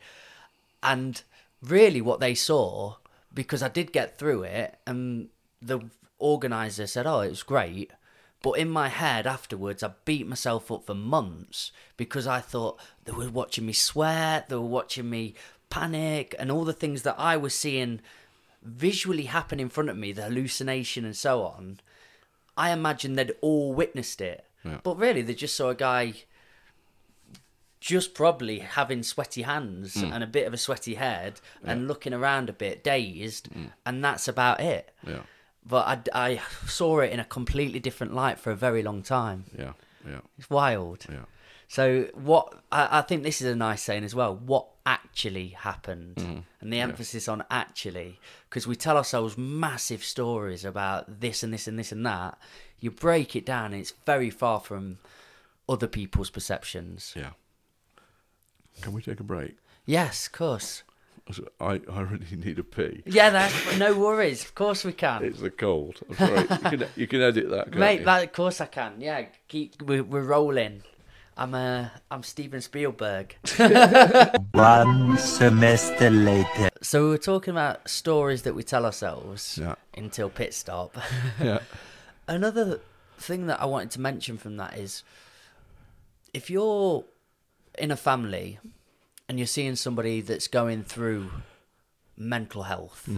And 0.83 1.23
really, 1.62 2.01
what 2.01 2.21
they 2.21 2.35
saw, 2.35 2.97
because 3.33 3.62
I 3.62 3.69
did 3.69 3.93
get 3.93 4.19
through 4.19 4.45
it, 4.45 4.79
and 4.87 5.29
the 5.61 5.81
organizer 6.19 6.87
said, 6.87 7.07
"Oh, 7.07 7.21
it 7.21 7.29
was 7.29 7.43
great." 7.43 7.93
But 8.45 8.59
in 8.59 8.69
my 8.69 8.91
head 8.91 9.27
afterwards, 9.27 9.83
I 9.83 9.93
beat 10.05 10.27
myself 10.27 10.71
up 10.71 10.85
for 10.85 10.95
months 10.95 11.73
because 11.97 12.27
I 12.27 12.41
thought 12.41 12.79
they 13.07 13.13
were 13.13 13.31
watching 13.31 13.65
me 13.65 13.73
sweat, 13.73 14.51
they 14.51 14.57
were 14.57 14.61
watching 14.61 15.09
me 15.09 15.33
panic, 15.71 16.35
and 16.39 16.53
all 16.53 16.67
the 16.67 16.75
things 16.75 17.05
that 17.05 17.15
I 17.19 17.39
was 17.39 17.55
seeing 17.55 18.03
visually 18.63 19.23
happen 19.23 19.61
in 19.61 19.71
front 19.71 19.89
of 19.89 19.97
me, 19.97 20.13
the 20.13 20.25
hallucination 20.25 21.07
and 21.07 21.17
so 21.17 21.43
on. 21.43 21.81
I 22.55 22.71
imagined 22.71 23.17
they'd 23.17 23.33
all 23.41 23.73
witnessed 23.73 24.21
it. 24.21 24.45
Yeah. 24.63 24.81
But 24.83 24.99
really, 24.99 25.23
they 25.23 25.33
just 25.33 25.57
saw 25.57 25.71
a 25.71 25.75
guy 25.75 26.13
just 27.81 28.13
probably 28.13 28.59
having 28.59 29.03
sweaty 29.03 29.41
hands 29.41 29.95
mm. 29.95 30.13
and 30.13 30.23
a 30.23 30.27
bit 30.27 30.47
of 30.47 30.53
a 30.53 30.59
sweaty 30.59 30.97
head 30.97 31.41
and 31.65 31.89
looking 31.89 32.13
around 32.13 32.51
a 32.51 32.53
bit 32.53 32.85
dazed, 32.85 33.49
mm. 33.51 33.71
and 33.87 34.05
that's 34.05 34.29
about 34.29 34.61
it. 34.61 34.93
Yeah, 35.07 35.23
But 35.67 36.11
I, 36.15 36.31
I 36.31 36.43
saw 36.67 37.01
it 37.01 37.12
in 37.12 37.21
a 37.21 37.25
completely 37.25 37.81
different 37.81 38.15
light 38.15 38.39
for 38.39 38.51
a 38.51 38.57
very 38.57 38.83
long 38.83 39.03
time. 39.03 39.45
yeah, 39.59 39.73
yeah, 40.07 40.21
It's 40.39 40.51
wild. 40.51 41.07
yeah. 41.11 41.25
So 41.69 42.09
what 42.15 42.62
I, 42.71 42.99
I 42.99 43.03
think 43.03 43.23
this 43.23 43.41
is 43.41 43.51
a 43.51 43.57
nice 43.57 43.83
saying 43.83 44.05
as 44.05 44.15
well. 44.15 44.35
What 44.37 44.67
actually 44.87 45.49
happened, 45.49 46.17
mm-hmm. 46.17 46.41
and 46.61 46.73
the 46.73 46.81
emphasis 46.81 47.27
on 47.27 47.43
actually, 47.51 48.21
because 48.49 48.67
we 48.67 48.77
tell 48.77 48.97
ourselves 48.99 49.39
massive 49.39 50.05
stories 50.05 50.65
about 50.65 51.21
this 51.21 51.43
and 51.43 51.53
this 51.53 51.67
and 51.67 51.79
this 51.79 51.91
and 51.91 52.05
that. 52.05 52.39
You 52.81 52.91
break 52.91 53.35
it 53.35 53.47
down, 53.47 53.73
and 53.73 53.81
it's 53.81 53.95
very 54.05 54.29
far 54.29 54.61
from 54.61 54.99
other 55.69 55.87
people's 55.87 56.29
perceptions. 56.31 57.15
yeah. 57.17 57.31
Can 58.83 58.93
we 58.93 59.01
take 59.01 59.21
a 59.21 59.25
break? 59.25 59.57
Yes, 59.87 60.27
of 60.27 60.33
course. 60.33 60.83
I, 61.61 61.81
I 61.91 62.01
really 62.03 62.37
need 62.37 62.59
a 62.59 62.64
pee. 62.64 63.03
Yeah, 63.07 63.31
that's 63.31 63.79
no 63.79 63.95
worries. 63.99 64.45
Of 64.45 64.55
course 64.55 64.85
we 64.85 64.93
can. 64.93 65.25
It's 65.25 65.41
a 65.43 65.51
cold. 65.51 66.01
I'm 66.09 66.16
sorry. 66.16 66.41
you, 66.41 66.47
can, 66.79 66.85
you 66.97 67.07
can 67.07 67.22
edit 67.22 67.51
that, 67.51 67.64
can't 67.66 67.79
Mate, 67.79 68.01
you? 68.01 68.05
that, 68.05 68.25
of 68.25 68.33
course 68.33 68.61
I 68.61 68.66
can. 68.66 69.01
Yeah, 69.01 69.27
keep 69.49 69.81
we're, 69.83 70.03
we're 70.05 70.22
rolling. 70.22 70.83
I'm 71.37 71.55
uh, 71.55 71.89
I'm 72.11 72.22
Steven 72.22 72.61
Spielberg. 72.61 73.37
One 74.53 75.16
semester 75.18 76.11
later. 76.11 76.68
So 76.83 77.05
we 77.05 77.11
were 77.11 77.18
talking 77.18 77.53
about 77.53 77.89
stories 77.89 78.43
that 78.43 78.55
we 78.55 78.62
tell 78.62 78.85
ourselves 78.85 79.59
Yeah. 79.61 79.75
until 79.97 80.29
pit 80.31 80.55
stop. 80.55 80.97
Yeah, 81.41 81.59
Another 82.29 82.81
thing 83.18 83.47
that 83.47 83.61
I 83.61 83.64
wanted 83.64 83.91
to 83.93 84.01
mention 84.01 84.37
from 84.39 84.59
that 84.59 84.77
is 84.79 85.03
if 86.33 86.51
you're 86.51 87.05
in 87.79 87.91
a 87.91 87.97
family 87.97 88.59
and 89.29 89.39
you're 89.39 89.47
seeing 89.47 89.77
somebody 89.77 90.20
that's 90.20 90.49
going 90.49 90.85
through 90.85 91.31
mental 92.16 92.64
health, 92.64 93.09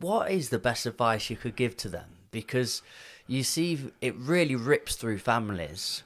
what 0.00 0.30
is 0.30 0.48
the 0.48 0.58
best 0.58 0.86
advice 0.86 1.30
you 1.30 1.36
could 1.36 1.56
give 1.56 1.76
to 1.78 1.88
them? 1.88 2.06
Because 2.30 2.82
you 3.26 3.42
see, 3.42 3.92
it 4.00 4.14
really 4.16 4.56
rips 4.56 4.96
through 4.96 5.18
families. 5.18 6.02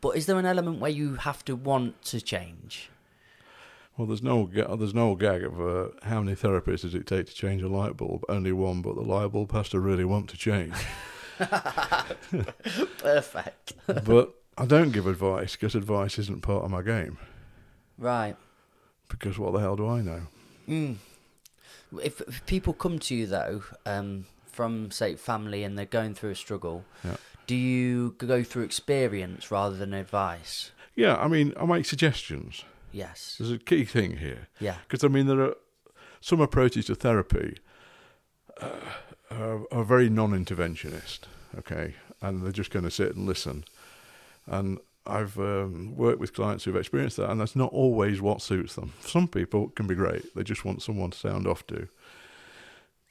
But 0.00 0.16
is 0.16 0.26
there 0.26 0.38
an 0.38 0.46
element 0.46 0.80
where 0.80 0.90
you 0.90 1.16
have 1.16 1.44
to 1.44 1.54
want 1.54 2.02
to 2.04 2.20
change? 2.20 2.90
Well, 3.96 4.06
there's 4.06 4.22
no 4.22 4.46
there's 4.46 4.94
no 4.94 5.14
gag 5.14 5.42
of 5.44 5.60
uh, 5.60 5.88
how 6.02 6.22
many 6.22 6.34
therapists 6.34 6.82
does 6.82 6.94
it 6.94 7.06
take 7.06 7.26
to 7.26 7.34
change 7.34 7.62
a 7.62 7.68
light 7.68 7.98
bulb? 7.98 8.24
Only 8.30 8.52
one, 8.52 8.80
but 8.80 8.94
the 8.94 9.02
light 9.02 9.32
bulb 9.32 9.52
has 9.52 9.68
to 9.70 9.80
really 9.80 10.06
want 10.06 10.30
to 10.30 10.38
change. 10.38 10.74
Perfect. 12.98 13.74
but 13.86 14.39
I 14.58 14.66
don't 14.66 14.90
give 14.92 15.06
advice 15.06 15.52
because 15.56 15.74
advice 15.74 16.18
isn't 16.18 16.42
part 16.42 16.64
of 16.64 16.70
my 16.70 16.82
game. 16.82 17.18
right. 17.98 18.36
Because 19.08 19.38
what 19.40 19.52
the 19.52 19.58
hell 19.58 19.74
do 19.74 19.88
I 19.88 20.02
know? 20.02 20.20
Mm. 20.68 20.96
If, 22.00 22.20
if 22.20 22.46
people 22.46 22.72
come 22.72 23.00
to 23.00 23.14
you 23.14 23.26
though, 23.26 23.64
um, 23.84 24.26
from 24.46 24.92
say 24.92 25.16
family 25.16 25.64
and 25.64 25.76
they're 25.76 25.84
going 25.86 26.14
through 26.14 26.30
a 26.30 26.34
struggle, 26.36 26.84
Yeah. 27.04 27.16
do 27.48 27.56
you 27.56 28.14
go 28.18 28.44
through 28.44 28.62
experience 28.62 29.50
rather 29.50 29.76
than 29.76 29.92
advice? 29.94 30.70
Yeah, 30.94 31.16
I 31.16 31.26
mean, 31.26 31.52
I 31.58 31.64
make 31.66 31.86
suggestions. 31.86 32.64
Yes. 32.92 33.34
There's 33.38 33.50
a 33.50 33.58
key 33.58 33.84
thing 33.84 34.18
here. 34.18 34.46
Yeah. 34.60 34.76
Because 34.86 35.02
I 35.02 35.08
mean, 35.08 35.26
there 35.26 35.40
are 35.40 35.54
some 36.20 36.40
approaches 36.40 36.86
to 36.86 36.94
therapy 36.94 37.56
uh, 38.60 38.68
are, 39.30 39.62
are 39.72 39.84
very 39.84 40.08
non-interventionist, 40.08 41.20
okay, 41.58 41.94
and 42.22 42.42
they're 42.44 42.52
just 42.52 42.70
going 42.70 42.84
to 42.84 42.90
sit 42.92 43.16
and 43.16 43.26
listen. 43.26 43.64
And 44.50 44.78
I've 45.06 45.38
um, 45.38 45.96
worked 45.96 46.20
with 46.20 46.34
clients 46.34 46.64
who've 46.64 46.76
experienced 46.76 47.16
that, 47.16 47.30
and 47.30 47.40
that's 47.40 47.56
not 47.56 47.72
always 47.72 48.20
what 48.20 48.42
suits 48.42 48.74
them. 48.74 48.92
Some 49.00 49.28
people 49.28 49.68
can 49.70 49.86
be 49.86 49.94
great; 49.94 50.34
they 50.34 50.42
just 50.42 50.64
want 50.64 50.82
someone 50.82 51.10
to 51.10 51.18
sound 51.18 51.46
off 51.46 51.66
to. 51.68 51.88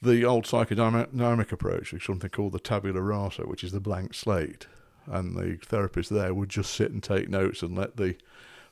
The 0.02 0.24
old 0.24 0.44
psychodynamic 0.44 1.52
approach 1.52 1.92
is 1.92 2.04
something 2.04 2.30
called 2.30 2.52
the 2.52 2.60
tabula 2.60 3.02
rasa, 3.02 3.42
which 3.42 3.64
is 3.64 3.72
the 3.72 3.80
blank 3.80 4.14
slate. 4.14 4.66
and 5.06 5.36
the 5.36 5.58
therapist 5.64 6.10
there 6.10 6.32
would 6.32 6.48
just 6.50 6.72
sit 6.72 6.92
and 6.92 7.02
take 7.02 7.28
notes 7.28 7.62
and 7.62 7.76
let 7.76 7.96
the 7.96 8.16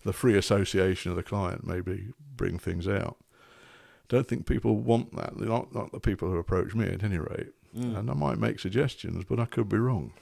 the 0.04 0.12
free 0.12 0.36
association 0.38 1.10
of 1.10 1.16
the 1.16 1.22
client 1.22 1.66
maybe 1.66 2.12
bring 2.36 2.58
things 2.58 2.86
out. 2.86 3.16
Don't 4.08 4.28
think 4.28 4.46
people 4.46 4.76
want 4.76 5.14
that. 5.16 5.36
They're 5.36 5.48
not 5.48 5.74
not 5.74 5.90
the 5.92 6.00
people 6.00 6.30
who 6.30 6.38
approach 6.38 6.74
me 6.74 6.86
at 6.86 7.02
any 7.02 7.18
rate. 7.18 7.52
Mm. 7.76 7.98
And 7.98 8.10
I 8.10 8.14
might 8.14 8.38
make 8.38 8.60
suggestions, 8.60 9.24
but 9.28 9.38
I 9.40 9.44
could 9.44 9.68
be 9.68 9.76
wrong. 9.76 10.12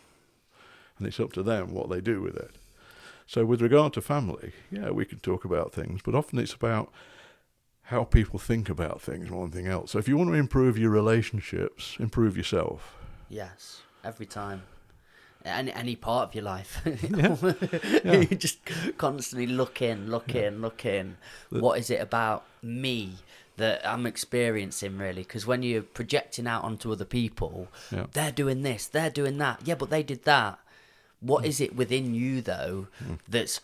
And 0.99 1.07
it's 1.07 1.21
up 1.21 1.33
to 1.35 1.43
them 1.43 1.73
what 1.73 1.91
they 1.91 2.01
do 2.01 2.23
with 2.23 2.37
it. 2.37 2.53
So, 3.27 3.45
with 3.45 3.61
regard 3.61 3.93
to 3.95 4.01
family, 4.01 4.53
yeah, 4.71 4.91
we 4.91 5.05
can 5.05 5.19
talk 5.19 5.45
about 5.45 5.73
things, 5.73 6.01
but 6.05 6.15
often 6.15 6.39
it's 6.39 6.55
about 6.55 6.93
how 7.85 8.05
people 8.05 8.39
think 8.39 8.69
about 8.69 9.01
things 9.01 9.29
more 9.31 9.47
than 9.49 9.53
anything 9.59 9.73
else. 9.73 9.91
So, 9.93 9.99
if 9.99 10.07
you 10.09 10.17
want 10.17 10.31
to 10.31 10.35
improve 10.35 10.79
your 10.79 10.91
relationships, 10.91 11.97
improve 11.99 12.37
yourself. 12.37 12.95
Yes, 13.29 13.83
every 14.05 14.27
time. 14.27 14.63
Any, 15.45 15.73
any 15.73 15.95
part 15.97 16.29
of 16.29 16.35
your 16.35 16.45
life. 16.45 16.81
Yeah. 18.05 18.17
you 18.21 18.37
just 18.37 18.59
constantly 18.99 19.47
look 19.47 19.81
in, 19.83 20.11
look 20.11 20.35
in, 20.35 20.61
look 20.61 20.85
in. 20.85 21.17
What 21.51 21.79
is 21.79 21.91
it 21.91 22.01
about 22.01 22.45
me 22.63 23.15
that 23.57 23.87
I'm 23.89 24.07
experiencing, 24.07 24.99
really? 24.99 25.23
Because 25.23 25.47
when 25.47 25.63
you're 25.63 25.83
projecting 25.83 26.47
out 26.49 26.65
onto 26.65 26.91
other 26.93 27.05
people, 27.05 27.69
Yeah. 27.93 28.07
they're 28.13 28.33
doing 28.33 28.63
this, 28.63 28.87
they're 28.87 29.11
doing 29.11 29.39
that. 29.39 29.61
Yeah, 29.65 29.75
but 29.77 29.91
they 29.91 30.03
did 30.03 30.25
that. 30.25 30.59
What 31.27 31.45
Mm. 31.45 31.49
is 31.49 31.61
it 31.61 31.75
within 31.77 32.15
you, 32.15 32.41
though, 32.41 32.87
that's 33.29 33.61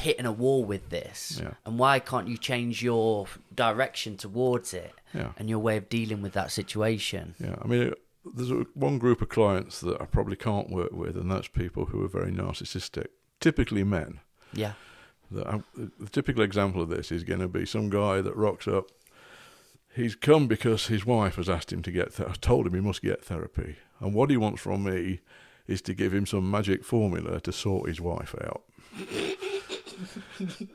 hitting 0.00 0.26
a 0.26 0.32
wall 0.32 0.64
with 0.64 0.90
this? 0.90 1.40
Yeah. 1.42 1.54
And 1.64 1.78
why 1.78 1.98
can't 1.98 2.28
you 2.28 2.36
change 2.36 2.82
your 2.82 3.26
direction 3.54 4.16
towards 4.16 4.72
it 4.74 4.94
Yeah. 5.14 5.32
and 5.38 5.48
your 5.48 5.58
way 5.58 5.76
of 5.76 5.88
dealing 5.88 6.22
with 6.22 6.32
that 6.34 6.50
situation? 6.50 7.34
Yeah, 7.38 7.56
I 7.62 7.66
mean, 7.66 7.92
there's 8.24 8.50
one 8.74 8.98
group 8.98 9.20
of 9.22 9.28
clients 9.28 9.80
that 9.80 10.00
I 10.00 10.04
probably 10.04 10.36
can't 10.36 10.70
work 10.70 10.92
with, 10.92 11.16
and 11.16 11.30
that's 11.30 11.48
people 11.48 11.86
who 11.86 12.04
are 12.04 12.08
very 12.08 12.30
narcissistic, 12.30 13.06
typically 13.40 13.84
men. 13.84 14.20
Yeah. 14.52 14.74
The, 15.30 15.48
um, 15.50 15.64
the 15.98 16.08
typical 16.10 16.42
example 16.42 16.82
of 16.82 16.88
this 16.90 17.10
is 17.10 17.24
going 17.24 17.40
to 17.40 17.48
be 17.48 17.64
some 17.64 17.88
guy 17.90 18.20
that 18.20 18.36
rocks 18.36 18.68
up. 18.68 18.90
He's 19.94 20.14
come 20.14 20.46
because 20.46 20.86
his 20.86 21.04
wife 21.04 21.36
has 21.36 21.48
asked 21.48 21.72
him 21.72 21.82
to 21.82 21.90
get, 21.90 22.14
th- 22.16 22.40
told 22.40 22.66
him 22.66 22.74
he 22.74 22.80
must 22.80 23.02
get 23.02 23.24
therapy, 23.24 23.76
and 24.00 24.14
what 24.14 24.30
he 24.30 24.36
wants 24.36 24.60
from 24.62 24.84
me 24.84 25.20
is 25.72 25.82
to 25.82 25.94
give 25.94 26.12
him 26.14 26.26
some 26.26 26.50
magic 26.50 26.84
formula 26.84 27.40
to 27.40 27.52
sort 27.52 27.88
his 27.88 28.00
wife 28.00 28.34
out. 28.44 28.62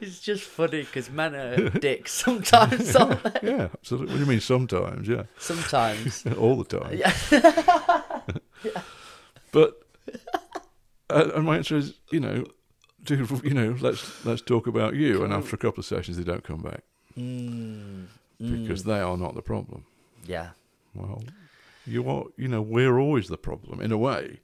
It's 0.00 0.20
just 0.20 0.44
funny 0.44 0.82
because 0.82 1.10
men 1.10 1.34
are 1.34 1.70
dicks 1.80 2.12
sometimes, 2.12 2.94
aren't 2.94 3.22
they? 3.42 3.48
Yeah, 3.48 3.68
absolutely. 3.74 4.08
What 4.12 4.18
do 4.18 4.20
you 4.20 4.26
mean? 4.26 4.40
Sometimes, 4.40 5.08
yeah, 5.08 5.24
Sometimes. 5.38 6.24
all 6.38 6.56
the 6.56 6.78
time. 6.78 6.96
Yeah. 6.96 7.12
But 9.50 9.82
uh, 11.10 11.30
and 11.34 11.44
my 11.46 11.56
answer 11.56 11.76
is, 11.76 11.94
you 12.12 12.20
know, 12.20 12.44
do 13.02 13.26
you 13.42 13.54
know, 13.54 13.76
let's 13.80 14.24
let's 14.24 14.42
talk 14.42 14.68
about 14.68 14.94
you. 14.94 15.24
And 15.24 15.32
after 15.32 15.56
a 15.56 15.58
couple 15.58 15.80
of 15.80 15.86
sessions, 15.86 16.16
they 16.16 16.24
don't 16.24 16.44
come 16.44 16.62
back 16.62 16.82
Mm, 17.18 18.06
because 18.38 18.84
they 18.84 19.00
are 19.00 19.16
not 19.16 19.34
the 19.34 19.42
problem. 19.42 19.84
yeah. 20.26 20.50
Well, 20.94 21.24
you 21.86 22.08
are, 22.08 22.24
you 22.36 22.48
know, 22.48 22.62
we're 22.62 22.98
always 22.98 23.28
the 23.28 23.38
problem 23.38 23.80
in 23.80 23.92
a 23.92 23.98
way, 23.98 24.40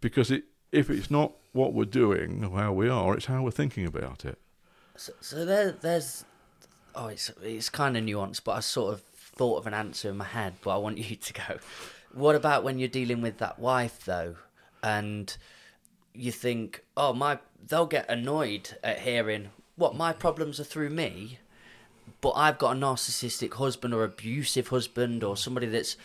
because 0.00 0.30
it 0.30 0.44
if 0.72 0.90
it's 0.90 1.10
not 1.10 1.32
what 1.52 1.72
we're 1.72 1.84
doing 1.84 2.44
or 2.44 2.58
how 2.58 2.72
we 2.72 2.88
are, 2.88 3.14
it's 3.14 3.26
how 3.26 3.42
we're 3.42 3.50
thinking 3.52 3.86
about 3.86 4.24
it. 4.24 4.38
So, 4.96 5.12
so 5.20 5.44
there, 5.44 5.72
there's. 5.72 6.24
Oh, 6.96 7.08
it's 7.08 7.30
it's 7.42 7.70
kind 7.70 7.96
of 7.96 8.04
nuanced, 8.04 8.42
but 8.44 8.52
I 8.52 8.60
sort 8.60 8.94
of 8.94 9.00
thought 9.00 9.58
of 9.58 9.66
an 9.66 9.74
answer 9.74 10.10
in 10.10 10.16
my 10.16 10.24
head, 10.24 10.54
but 10.62 10.70
I 10.70 10.78
want 10.78 10.98
you 11.10 11.16
to 11.16 11.32
go. 11.32 11.58
What 12.12 12.36
about 12.36 12.62
when 12.62 12.78
you're 12.78 12.88
dealing 12.88 13.22
with 13.22 13.38
that 13.38 13.58
wife 13.58 14.04
though, 14.04 14.36
and 14.82 15.36
you 16.12 16.30
think, 16.30 16.84
oh 16.96 17.12
my, 17.12 17.38
they'll 17.66 17.86
get 17.86 18.08
annoyed 18.08 18.76
at 18.84 19.00
hearing 19.00 19.50
what 19.76 19.96
my 19.96 20.12
problems 20.12 20.60
are 20.60 20.64
through 20.64 20.90
me, 20.90 21.38
but 22.20 22.32
I've 22.36 22.58
got 22.58 22.76
a 22.76 22.78
narcissistic 22.78 23.54
husband 23.54 23.92
or 23.92 24.04
abusive 24.04 24.68
husband 24.68 25.24
or 25.24 25.36
somebody 25.36 25.66
that's 25.66 25.96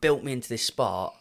built 0.00 0.22
me 0.22 0.32
into 0.32 0.48
this 0.48 0.64
spot, 0.64 1.14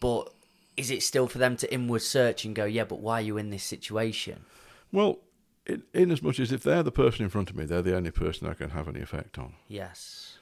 but 0.00 0.32
is 0.76 0.90
it 0.90 1.02
still 1.02 1.26
for 1.26 1.38
them 1.38 1.56
to 1.56 1.72
inward 1.72 2.02
search 2.02 2.44
and 2.44 2.54
go, 2.54 2.64
yeah, 2.64 2.84
but 2.84 3.00
why 3.00 3.20
are 3.20 3.24
you 3.24 3.38
in 3.38 3.50
this 3.50 3.64
situation? 3.64 4.44
Well, 4.92 5.18
in, 5.66 5.82
in 5.94 6.10
as 6.10 6.22
much 6.22 6.38
as 6.38 6.52
if 6.52 6.62
they're 6.62 6.82
the 6.82 6.92
person 6.92 7.24
in 7.24 7.30
front 7.30 7.50
of 7.50 7.56
me, 7.56 7.64
they're 7.64 7.82
the 7.82 7.96
only 7.96 8.10
person 8.10 8.46
I 8.46 8.54
can 8.54 8.70
have 8.70 8.88
any 8.88 9.00
effect 9.00 9.38
on. 9.38 9.54
Yes. 9.68 10.38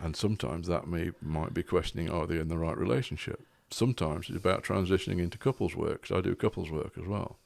And 0.00 0.16
sometimes 0.16 0.66
that 0.66 0.88
may 0.88 1.12
might 1.20 1.54
be 1.54 1.62
questioning 1.62 2.10
are 2.10 2.26
they 2.26 2.38
in 2.38 2.48
the 2.48 2.58
right 2.58 2.76
relationship. 2.76 3.46
Sometimes 3.70 4.28
it's 4.28 4.38
about 4.38 4.64
transitioning 4.64 5.20
into 5.20 5.38
couples 5.38 5.76
work, 5.76 6.02
because 6.02 6.18
I 6.18 6.20
do 6.20 6.34
couples 6.34 6.70
work 6.70 6.92
as 6.98 7.06
well, 7.06 7.38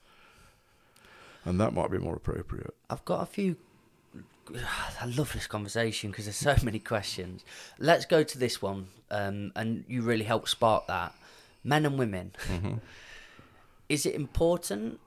and 1.44 1.60
that 1.60 1.74
might 1.74 1.90
be 1.90 1.98
more 1.98 2.16
appropriate. 2.16 2.74
I've 2.88 3.04
got 3.04 3.22
a 3.22 3.26
few. 3.26 3.56
I 5.00 5.06
love 5.06 5.32
this 5.32 5.46
conversation 5.46 6.10
because 6.10 6.26
there's 6.26 6.36
so 6.36 6.56
many 6.64 6.78
questions. 6.78 7.44
Let's 7.78 8.04
go 8.04 8.22
to 8.22 8.38
this 8.38 8.62
one, 8.62 8.88
um, 9.10 9.52
and 9.56 9.84
you 9.88 10.02
really 10.02 10.24
helped 10.24 10.48
spark 10.48 10.86
that. 10.86 11.14
Men 11.64 11.84
and 11.84 11.98
women. 11.98 12.32
Is 13.88 14.06
it 14.06 14.14
important 14.14 15.00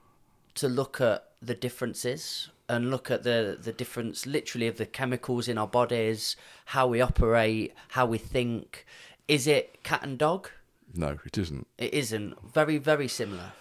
to 0.55 0.67
look 0.67 1.01
at 1.01 1.25
the 1.41 1.53
differences 1.53 2.49
and 2.67 2.91
look 2.91 3.09
at 3.09 3.23
the 3.23 3.57
the 3.61 3.73
difference, 3.73 4.25
literally, 4.25 4.67
of 4.67 4.77
the 4.77 4.85
chemicals 4.85 5.47
in 5.47 5.57
our 5.57 5.67
bodies, 5.67 6.35
how 6.65 6.87
we 6.87 7.01
operate, 7.01 7.73
how 7.89 8.05
we 8.05 8.17
think? 8.17 8.85
Is 9.27 9.47
it 9.47 9.83
cat 9.83 10.03
and 10.03 10.17
dog? 10.17 10.49
No, 10.93 11.17
it 11.25 11.37
isn't. 11.37 11.67
It 11.77 11.93
isn't. 11.93 12.35
Very, 12.53 12.77
very 12.77 13.07
similar. 13.07 13.51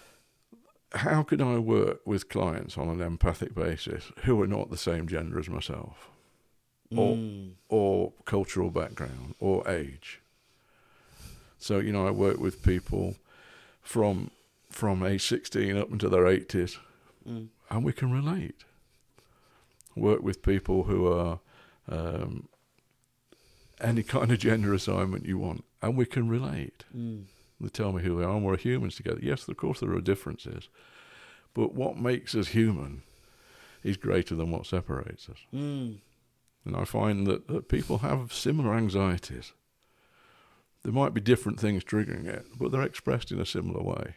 How 0.93 1.21
can 1.23 1.39
I 1.41 1.59
work 1.59 2.01
with 2.05 2.29
clients 2.29 2.77
on 2.77 2.89
an 2.89 3.01
empathic 3.01 3.53
basis 3.53 4.11
who 4.23 4.41
are 4.41 4.47
not 4.47 4.71
the 4.71 4.77
same 4.77 5.07
gender 5.07 5.37
as 5.39 5.47
myself, 5.49 6.09
or 6.91 7.15
Mm. 7.15 7.51
or 7.69 8.13
cultural 8.25 8.71
background 8.71 9.35
or 9.39 9.67
age? 9.69 10.19
So 11.59 11.77
you 11.79 11.91
know, 11.91 12.07
I 12.07 12.11
work 12.11 12.39
with 12.39 12.63
people 12.63 13.15
from 13.81 14.31
from 14.69 15.03
age 15.03 15.25
sixteen 15.27 15.77
up 15.77 15.91
into 15.91 16.09
their 16.09 16.25
eighties, 16.27 16.77
Mm. 17.27 17.49
and 17.69 17.83
we 17.83 17.93
can 17.93 18.11
relate. 18.11 18.63
Work 19.95 20.21
with 20.23 20.41
people 20.41 20.83
who 20.83 21.07
are 21.07 21.39
um, 21.87 22.47
any 23.81 24.03
kind 24.03 24.31
of 24.31 24.39
gender 24.39 24.73
assignment 24.73 25.25
you 25.25 25.37
want, 25.37 25.63
and 25.81 25.95
we 25.97 26.05
can 26.05 26.27
relate. 26.29 26.85
Mm. 26.95 27.25
They 27.61 27.69
tell 27.69 27.91
me 27.91 28.03
who 28.03 28.17
they 28.17 28.25
are, 28.25 28.35
and 28.35 28.43
we're 28.43 28.57
humans 28.57 28.95
together. 28.95 29.19
Yes, 29.21 29.47
of 29.47 29.57
course, 29.57 29.79
there 29.79 29.91
are 29.91 30.01
differences, 30.01 30.69
but 31.53 31.73
what 31.73 31.97
makes 31.97 32.35
us 32.35 32.49
human 32.49 33.03
is 33.83 33.97
greater 33.97 34.35
than 34.35 34.51
what 34.51 34.65
separates 34.65 35.29
us. 35.29 35.37
Mm. 35.53 35.99
And 36.65 36.75
I 36.75 36.85
find 36.85 37.25
that, 37.27 37.47
that 37.47 37.69
people 37.69 37.99
have 37.99 38.33
similar 38.33 38.73
anxieties. 38.73 39.53
There 40.83 40.93
might 40.93 41.13
be 41.13 41.21
different 41.21 41.59
things 41.59 41.83
triggering 41.83 42.25
it, 42.25 42.45
but 42.57 42.71
they're 42.71 42.81
expressed 42.81 43.31
in 43.31 43.39
a 43.39 43.45
similar 43.45 43.81
way. 43.81 44.15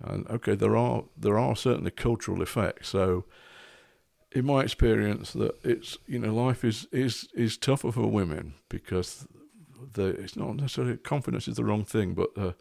And 0.00 0.26
okay, 0.28 0.54
there 0.54 0.76
are 0.76 1.04
there 1.16 1.38
are 1.38 1.56
certainly 1.56 1.90
cultural 1.90 2.42
effects. 2.42 2.88
So, 2.88 3.24
in 4.32 4.44
my 4.44 4.62
experience, 4.62 5.32
that 5.32 5.54
it's 5.62 5.98
you 6.06 6.18
know 6.18 6.34
life 6.34 6.64
is 6.64 6.86
is 6.90 7.28
is 7.34 7.56
tougher 7.56 7.92
for 7.92 8.06
women 8.06 8.54
because 8.68 9.26
the 9.92 10.06
it's 10.06 10.36
not 10.36 10.56
necessarily 10.56 10.96
confidence 10.96 11.48
is 11.48 11.56
the 11.56 11.64
wrong 11.64 11.84
thing, 11.84 12.14
but 12.14 12.30
uh, 12.36 12.52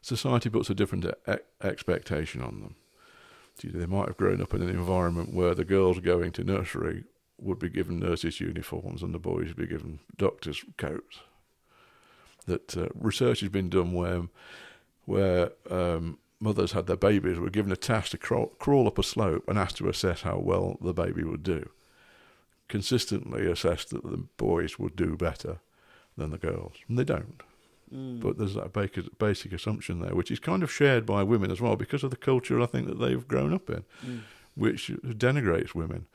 society 0.00 0.50
puts 0.50 0.70
a 0.70 0.74
different 0.74 1.06
e- 1.28 1.34
expectation 1.62 2.42
on 2.42 2.60
them. 2.60 2.76
They 3.62 3.86
might 3.86 4.08
have 4.08 4.16
grown 4.16 4.42
up 4.42 4.52
in 4.52 4.62
an 4.62 4.68
environment 4.68 5.32
where 5.32 5.54
the 5.54 5.64
girls 5.64 6.00
going 6.00 6.32
to 6.32 6.44
nursery 6.44 7.04
would 7.38 7.58
be 7.58 7.68
given 7.68 7.98
nurses' 7.98 8.40
uniforms 8.40 9.02
and 9.02 9.14
the 9.14 9.18
boys 9.18 9.48
would 9.48 9.56
be 9.56 9.66
given 9.66 10.00
doctors' 10.16 10.64
coats. 10.76 11.20
That 12.46 12.76
uh, 12.76 12.88
research 12.94 13.40
has 13.40 13.48
been 13.48 13.70
done 13.70 13.92
where 13.92 14.22
where 15.06 15.50
um, 15.70 16.18
mothers 16.40 16.72
had 16.72 16.86
their 16.86 16.96
babies 16.96 17.38
were 17.38 17.50
given 17.50 17.72
a 17.72 17.76
task 17.76 18.12
to 18.12 18.18
crawl, 18.18 18.46
crawl 18.58 18.86
up 18.86 18.98
a 18.98 19.02
slope 19.02 19.44
and 19.48 19.58
asked 19.58 19.76
to 19.76 19.88
assess 19.88 20.22
how 20.22 20.38
well 20.38 20.78
the 20.80 20.94
baby 20.94 21.24
would 21.24 21.42
do. 21.42 21.68
Consistently 22.68 23.46
assessed 23.46 23.90
that 23.90 24.02
the 24.02 24.24
boys 24.36 24.78
would 24.78 24.96
do 24.96 25.16
better 25.16 25.60
than 26.16 26.30
the 26.30 26.38
girls, 26.38 26.74
and 26.88 26.98
they 26.98 27.04
don't. 27.04 27.42
Mm. 27.94 28.20
But 28.20 28.38
there's 28.38 28.54
that 28.54 28.72
basic, 28.72 29.18
basic 29.18 29.52
assumption 29.52 30.00
there, 30.00 30.14
which 30.14 30.30
is 30.30 30.40
kind 30.40 30.62
of 30.62 30.72
shared 30.72 31.04
by 31.06 31.22
women 31.22 31.50
as 31.50 31.60
well 31.60 31.76
because 31.76 32.02
of 32.02 32.10
the 32.10 32.16
culture 32.16 32.60
I 32.60 32.66
think 32.66 32.86
that 32.88 32.98
they've 32.98 33.26
grown 33.28 33.52
up 33.52 33.68
in, 33.70 33.84
Mm. 34.06 34.20
which 34.54 34.88
denigrates 35.02 35.74
women, 35.74 36.06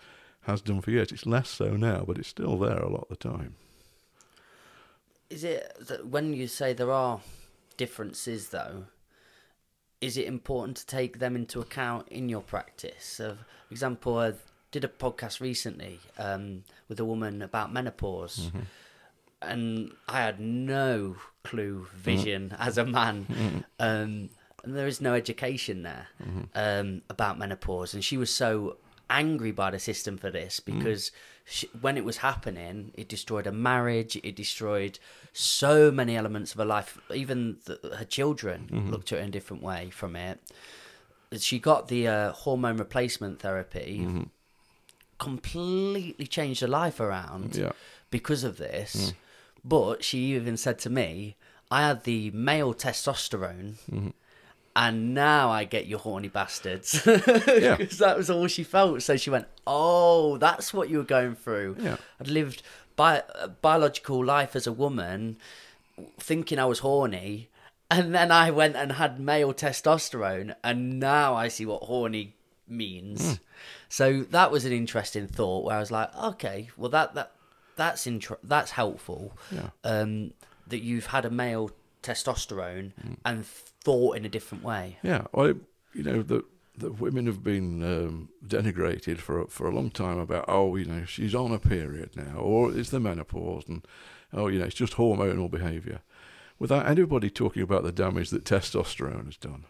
has 0.41 0.61
done 0.61 0.81
for 0.81 0.91
years. 0.91 1.11
It's 1.11 1.25
less 1.25 1.49
so 1.49 1.75
now, 1.75 2.03
but 2.07 2.17
it's 2.17 2.27
still 2.29 2.57
there 2.57 2.79
a 2.79 2.89
lot 2.89 3.07
of 3.09 3.09
the 3.09 3.15
time. 3.29 3.55
Is 5.29 5.43
it 5.43 5.75
that 5.79 6.07
when 6.07 6.33
you 6.33 6.47
say 6.47 6.73
there 6.73 6.91
are 6.91 7.21
differences, 7.77 8.49
though? 8.49 8.85
Is 10.01 10.17
it 10.17 10.25
important 10.27 10.77
to 10.77 10.85
take 10.85 11.19
them 11.19 11.35
into 11.35 11.59
account 11.59 12.07
in 12.07 12.29
your 12.29 12.41
practice? 12.41 13.17
For 13.17 13.37
example, 13.69 14.17
I 14.17 14.33
did 14.71 14.83
a 14.83 14.87
podcast 14.87 15.39
recently 15.41 15.99
um, 16.17 16.63
with 16.87 16.99
a 16.99 17.05
woman 17.05 17.41
about 17.41 17.71
menopause, 17.73 18.49
and 19.41 19.91
I 20.07 20.21
had 20.21 20.39
no 20.39 21.15
clue 21.43 21.87
vision 21.93 22.49
mm-hmm. 22.49 22.61
as 22.61 22.77
a 22.77 22.85
man. 22.85 23.25
Mm-hmm. 23.29 23.57
Um, 23.79 24.29
and 24.63 24.75
there 24.75 24.87
is 24.87 24.99
no 24.99 25.13
education 25.13 25.83
there 25.83 26.07
mm-hmm. 26.21 26.43
um, 26.53 27.01
about 27.09 27.39
menopause. 27.39 27.93
And 27.93 28.03
she 28.03 28.17
was 28.17 28.29
so 28.29 28.77
angry 29.09 29.51
by 29.51 29.71
the 29.71 29.79
system 29.79 30.17
for 30.17 30.29
this 30.29 30.59
mm. 30.59 30.65
because 30.65 31.11
she, 31.45 31.67
when 31.79 31.97
it 31.97 32.03
was 32.03 32.17
happening, 32.17 32.91
it 32.95 33.07
destroyed 33.07 33.47
a 33.47 33.51
marriage, 33.51 34.17
it 34.17 34.35
destroyed 34.35 34.99
so 35.33 35.91
many 35.91 36.15
elements 36.15 36.51
of 36.51 36.59
her 36.59 36.65
life. 36.65 36.99
Even 37.13 37.57
the, 37.65 37.95
her 37.97 38.05
children 38.05 38.67
looked 38.91 39.11
at 39.11 39.17
her 39.17 39.23
in 39.23 39.29
a 39.29 39.31
different 39.31 39.63
way 39.63 39.89
from 39.89 40.15
it. 40.15 40.39
She 41.37 41.57
got 41.57 41.87
the 41.87 42.07
uh, 42.07 42.31
hormone 42.33 42.77
replacement 42.77 43.39
therapy, 43.39 44.27
completely 45.19 46.27
changed 46.27 46.61
her 46.61 46.67
life 46.67 46.99
around 46.99 47.55
Yeah. 47.55 47.71
because 48.09 48.43
of 48.43 48.57
this. 48.57 49.11
Mm. 49.11 49.13
But 49.63 50.03
she 50.03 50.35
even 50.35 50.57
said 50.57 50.79
to 50.79 50.89
me, 50.89 51.35
I 51.71 51.87
had 51.87 52.03
the 52.03 52.31
male 52.31 52.73
testosterone. 52.73 53.75
Mm-hmm. 53.91 54.09
And 54.75 55.13
now 55.13 55.49
I 55.49 55.65
get 55.65 55.87
your 55.87 55.99
horny 55.99 56.29
bastards. 56.29 57.01
Yeah. 57.05 57.75
Because 57.77 57.97
that 57.97 58.17
was 58.17 58.29
all 58.29 58.47
she 58.47 58.63
felt. 58.63 59.01
So 59.01 59.17
she 59.17 59.29
went, 59.29 59.47
Oh, 59.67 60.37
that's 60.37 60.73
what 60.73 60.89
you 60.89 60.97
were 60.97 61.03
going 61.03 61.35
through. 61.35 61.77
Yeah. 61.79 61.97
I'd 62.19 62.27
lived 62.27 62.61
bi- 62.95 63.23
uh, 63.35 63.47
biological 63.47 64.23
life 64.23 64.55
as 64.55 64.67
a 64.67 64.71
woman, 64.71 65.37
thinking 66.19 66.59
I 66.59 66.65
was 66.65 66.79
horny. 66.79 67.49
And 67.91 68.13
then 68.13 68.31
I 68.31 68.51
went 68.51 68.75
and 68.75 68.93
had 68.93 69.19
male 69.19 69.53
testosterone. 69.53 70.55
And 70.63 70.99
now 70.99 71.33
I 71.35 71.47
see 71.47 71.65
what 71.65 71.83
horny 71.83 72.35
means. 72.67 73.21
Mm. 73.21 73.39
So 73.89 74.21
that 74.29 74.51
was 74.51 74.63
an 74.63 74.71
interesting 74.71 75.27
thought 75.27 75.65
where 75.65 75.75
I 75.75 75.79
was 75.79 75.91
like, 75.91 76.15
okay, 76.15 76.69
well, 76.77 76.89
that, 76.91 77.15
that 77.15 77.31
that's 77.79 78.05
intro- 78.05 78.39
that's 78.43 78.71
helpful. 78.71 79.37
Yeah. 79.51 79.69
Um, 79.83 80.33
that 80.67 80.83
you've 80.83 81.07
had 81.07 81.25
a 81.25 81.31
male 81.31 81.71
testosterone 82.03 82.91
and 83.25 83.45
thought 83.45 84.17
in 84.17 84.25
a 84.25 84.29
different 84.29 84.63
way. 84.63 84.97
Yeah, 85.03 85.25
well, 85.33 85.53
you 85.93 86.03
know 86.03 86.21
the 86.21 86.43
the 86.77 86.91
women 86.91 87.25
have 87.25 87.43
been 87.43 87.83
um, 87.83 88.29
denigrated 88.45 89.19
for 89.19 89.47
for 89.47 89.67
a 89.67 89.73
long 89.73 89.89
time 89.89 90.17
about 90.17 90.45
oh 90.47 90.75
you 90.75 90.85
know 90.85 91.05
she's 91.05 91.35
on 91.35 91.51
a 91.51 91.59
period 91.59 92.15
now 92.15 92.37
or 92.37 92.71
it's 92.73 92.89
the 92.89 92.99
menopause 92.99 93.65
and 93.67 93.85
oh 94.31 94.47
you 94.47 94.59
know 94.59 94.65
it's 94.65 94.75
just 94.75 94.93
hormonal 94.93 95.49
behaviour, 95.49 96.01
without 96.57 96.85
anybody 96.85 97.29
talking 97.29 97.63
about 97.63 97.83
the 97.83 97.91
damage 97.91 98.29
that 98.29 98.45
testosterone 98.45 99.25
has 99.25 99.37
done. 99.37 99.65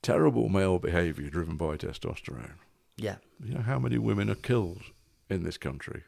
Terrible 0.00 0.48
male 0.48 0.78
behaviour 0.78 1.28
driven 1.28 1.56
by 1.56 1.76
testosterone. 1.76 2.52
Yeah. 2.96 3.16
You 3.42 3.54
know 3.54 3.62
how 3.62 3.78
many 3.78 3.98
women 3.98 4.30
are 4.30 4.34
killed 4.34 4.82
in 5.28 5.42
this 5.42 5.56
country? 5.56 6.02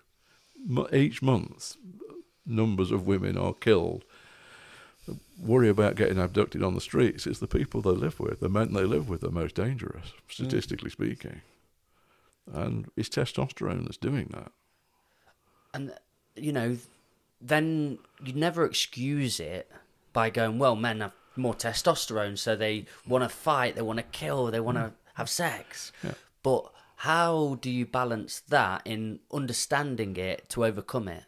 Each 0.93 1.23
month, 1.23 1.77
numbers 2.47 2.91
of 2.91 3.07
women 3.07 3.37
are 3.37 3.55
killed. 3.55 4.05
Worry 5.43 5.69
about 5.69 5.97
getting 5.97 6.19
abducted 6.19 6.63
on 6.63 6.75
the 6.75 6.81
streets. 6.81 7.27
It's 7.27 7.39
the 7.41 7.47
people 7.47 7.81
they 7.81 7.91
live 7.91 8.21
with, 8.21 8.41
the 8.41 8.49
men 8.49 8.73
they 8.75 8.85
live 8.85 9.09
with, 9.09 9.25
are 9.25 9.31
most 9.31 9.55
dangerous, 9.55 10.07
mm. 10.07 10.13
statistically 10.33 10.91
speaking. 10.91 11.41
And 12.53 12.91
it's 12.97 13.09
testosterone 13.09 13.85
that's 13.85 13.97
doing 13.97 14.29
that. 14.33 14.53
and 15.75 15.93
you 16.37 16.53
know 16.53 16.77
then 17.41 17.99
you 18.25 18.33
never 18.33 18.65
excuse 18.65 19.41
it 19.41 19.71
by 20.13 20.31
going 20.31 20.59
well 20.59 20.77
men 20.77 21.01
have 21.01 21.13
more 21.37 21.55
testosterone 21.55 22.37
so 22.37 22.55
they 22.57 22.85
want 23.07 23.23
to 23.25 23.29
fight 23.29 23.75
they 23.77 23.83
want 23.83 23.99
to 23.99 24.03
kill 24.05 24.47
they 24.51 24.61
want 24.61 24.77
to 24.77 24.85
mm. 24.85 24.93
have 25.15 25.29
sex 25.29 25.93
Yeah. 26.03 26.13
but 26.43 26.71
how 27.01 27.57
do 27.63 27.71
you 27.71 27.87
balance 27.87 28.41
that 28.41 28.83
in 28.85 29.21
understanding 29.33 30.15
it 30.17 30.47
to 30.51 30.67
overcome 30.67 31.09
it 31.09 31.25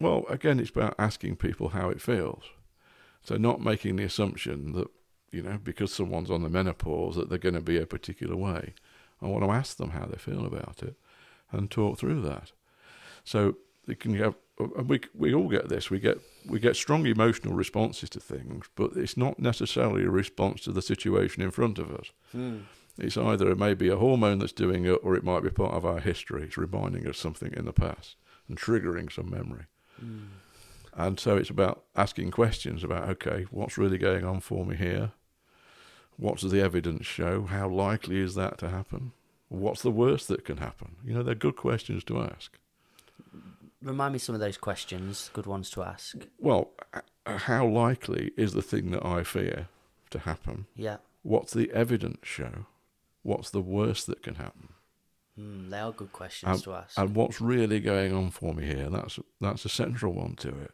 Well, 0.00 0.24
again, 0.30 0.58
it's 0.58 0.70
about 0.70 0.94
asking 0.98 1.36
people 1.36 1.68
how 1.70 1.90
it 1.90 2.00
feels. 2.00 2.44
So 3.22 3.36
not 3.36 3.60
making 3.60 3.96
the 3.96 4.04
assumption 4.04 4.72
that, 4.72 4.88
you 5.30 5.42
know, 5.42 5.58
because 5.62 5.92
someone's 5.92 6.30
on 6.30 6.42
the 6.42 6.48
menopause 6.48 7.16
that 7.16 7.28
they're 7.28 7.36
going 7.36 7.54
to 7.54 7.60
be 7.60 7.76
a 7.76 7.84
particular 7.84 8.34
way. 8.34 8.72
I 9.20 9.26
want 9.26 9.44
to 9.44 9.50
ask 9.50 9.76
them 9.76 9.90
how 9.90 10.06
they 10.06 10.16
feel 10.16 10.46
about 10.46 10.82
it 10.82 10.94
and 11.52 11.70
talk 11.70 11.98
through 11.98 12.22
that. 12.22 12.52
So 13.22 13.58
they 13.86 13.96
can 13.96 14.14
have, 14.14 14.36
and 14.58 14.88
we, 14.88 15.02
we 15.14 15.34
all 15.34 15.48
get 15.48 15.68
this, 15.68 15.90
we 15.90 16.00
get, 16.00 16.16
we 16.48 16.60
get 16.60 16.76
strong 16.76 17.04
emotional 17.04 17.52
responses 17.52 18.08
to 18.10 18.20
things, 18.20 18.70
but 18.74 18.92
it's 18.96 19.18
not 19.18 19.38
necessarily 19.38 20.04
a 20.04 20.10
response 20.10 20.62
to 20.62 20.72
the 20.72 20.80
situation 20.80 21.42
in 21.42 21.50
front 21.50 21.78
of 21.78 21.90
us. 21.90 22.10
Hmm. 22.32 22.60
It's 23.00 23.16
either 23.16 23.50
it 23.50 23.58
may 23.58 23.74
be 23.74 23.88
a 23.88 23.96
hormone 23.96 24.38
that's 24.38 24.52
doing 24.52 24.84
it 24.84 24.98
or 25.02 25.16
it 25.16 25.24
might 25.24 25.42
be 25.42 25.50
part 25.50 25.74
of 25.74 25.84
our 25.84 26.00
history. 26.00 26.44
It's 26.44 26.56
reminding 26.56 27.06
us 27.06 27.18
something 27.18 27.52
in 27.54 27.64
the 27.64 27.72
past 27.72 28.16
and 28.48 28.58
triggering 28.58 29.10
some 29.12 29.30
memory. 29.30 29.64
Hmm. 29.98 30.18
And 30.94 31.20
so 31.20 31.36
it's 31.36 31.50
about 31.50 31.84
asking 31.96 32.32
questions 32.32 32.82
about, 32.82 33.08
okay, 33.08 33.46
what's 33.50 33.78
really 33.78 33.98
going 33.98 34.24
on 34.24 34.40
for 34.40 34.66
me 34.66 34.76
here? 34.76 35.12
What 36.16 36.38
does 36.38 36.50
the 36.50 36.60
evidence 36.60 37.06
show? 37.06 37.44
How 37.44 37.68
likely 37.68 38.18
is 38.18 38.34
that 38.34 38.58
to 38.58 38.68
happen? 38.68 39.12
What's 39.48 39.82
the 39.82 39.90
worst 39.90 40.28
that 40.28 40.44
can 40.44 40.58
happen? 40.58 40.96
You 41.04 41.14
know, 41.14 41.22
they're 41.22 41.34
good 41.34 41.56
questions 41.56 42.04
to 42.04 42.20
ask. 42.22 42.58
remind 43.82 44.12
me 44.12 44.18
some 44.18 44.34
of 44.34 44.40
those 44.40 44.58
questions 44.58 45.30
good 45.32 45.46
ones 45.46 45.70
to 45.70 45.82
ask 45.82 46.16
Well, 46.38 46.70
uh, 46.92 47.38
how 47.38 47.66
likely 47.66 48.32
is 48.36 48.52
the 48.52 48.62
thing 48.62 48.90
that 48.90 49.04
I 49.04 49.22
fear 49.24 49.68
to 50.10 50.18
happen? 50.20 50.66
yeah 50.76 50.98
What's 51.22 51.52
the 51.52 51.70
evidence 51.72 52.20
show? 52.22 52.66
What's 53.22 53.50
the 53.50 53.60
worst 53.60 54.06
that 54.06 54.22
can 54.22 54.36
happen? 54.36 54.70
mm, 55.38 55.70
they 55.70 55.78
are 55.78 55.92
good 55.92 56.12
questions 56.12 56.50
and, 56.50 56.62
to 56.64 56.74
ask 56.74 56.98
and 56.98 57.14
what's 57.14 57.40
really 57.40 57.80
going 57.80 58.12
on 58.12 58.30
for 58.30 58.54
me 58.54 58.66
here? 58.66 58.88
That's 58.90 59.18
that's 59.40 59.64
a 59.64 59.68
central 59.68 60.12
one 60.12 60.36
to 60.36 60.48
it. 60.48 60.72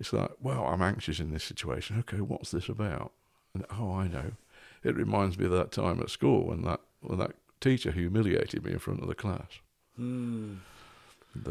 It's 0.00 0.12
like, 0.12 0.30
well, 0.40 0.64
I'm 0.64 0.82
anxious 0.82 1.18
in 1.18 1.32
this 1.32 1.44
situation. 1.44 1.98
Okay, 2.00 2.20
what's 2.20 2.52
this 2.52 2.68
about? 2.68 3.12
And 3.54 3.64
oh, 3.78 3.92
I 3.94 4.06
know. 4.06 4.32
It 4.84 4.96
reminds 4.96 5.38
me 5.38 5.46
of 5.46 5.50
that 5.52 5.72
time 5.72 6.00
at 6.00 6.10
school 6.10 6.46
when 6.46 6.62
that 6.62 6.80
when 7.00 7.18
that 7.18 7.32
teacher 7.60 7.90
humiliated 7.90 8.64
me 8.64 8.72
in 8.72 8.78
front 8.78 9.00
of 9.00 9.08
the 9.08 9.14
class. 9.14 9.60
mm, 9.98 10.58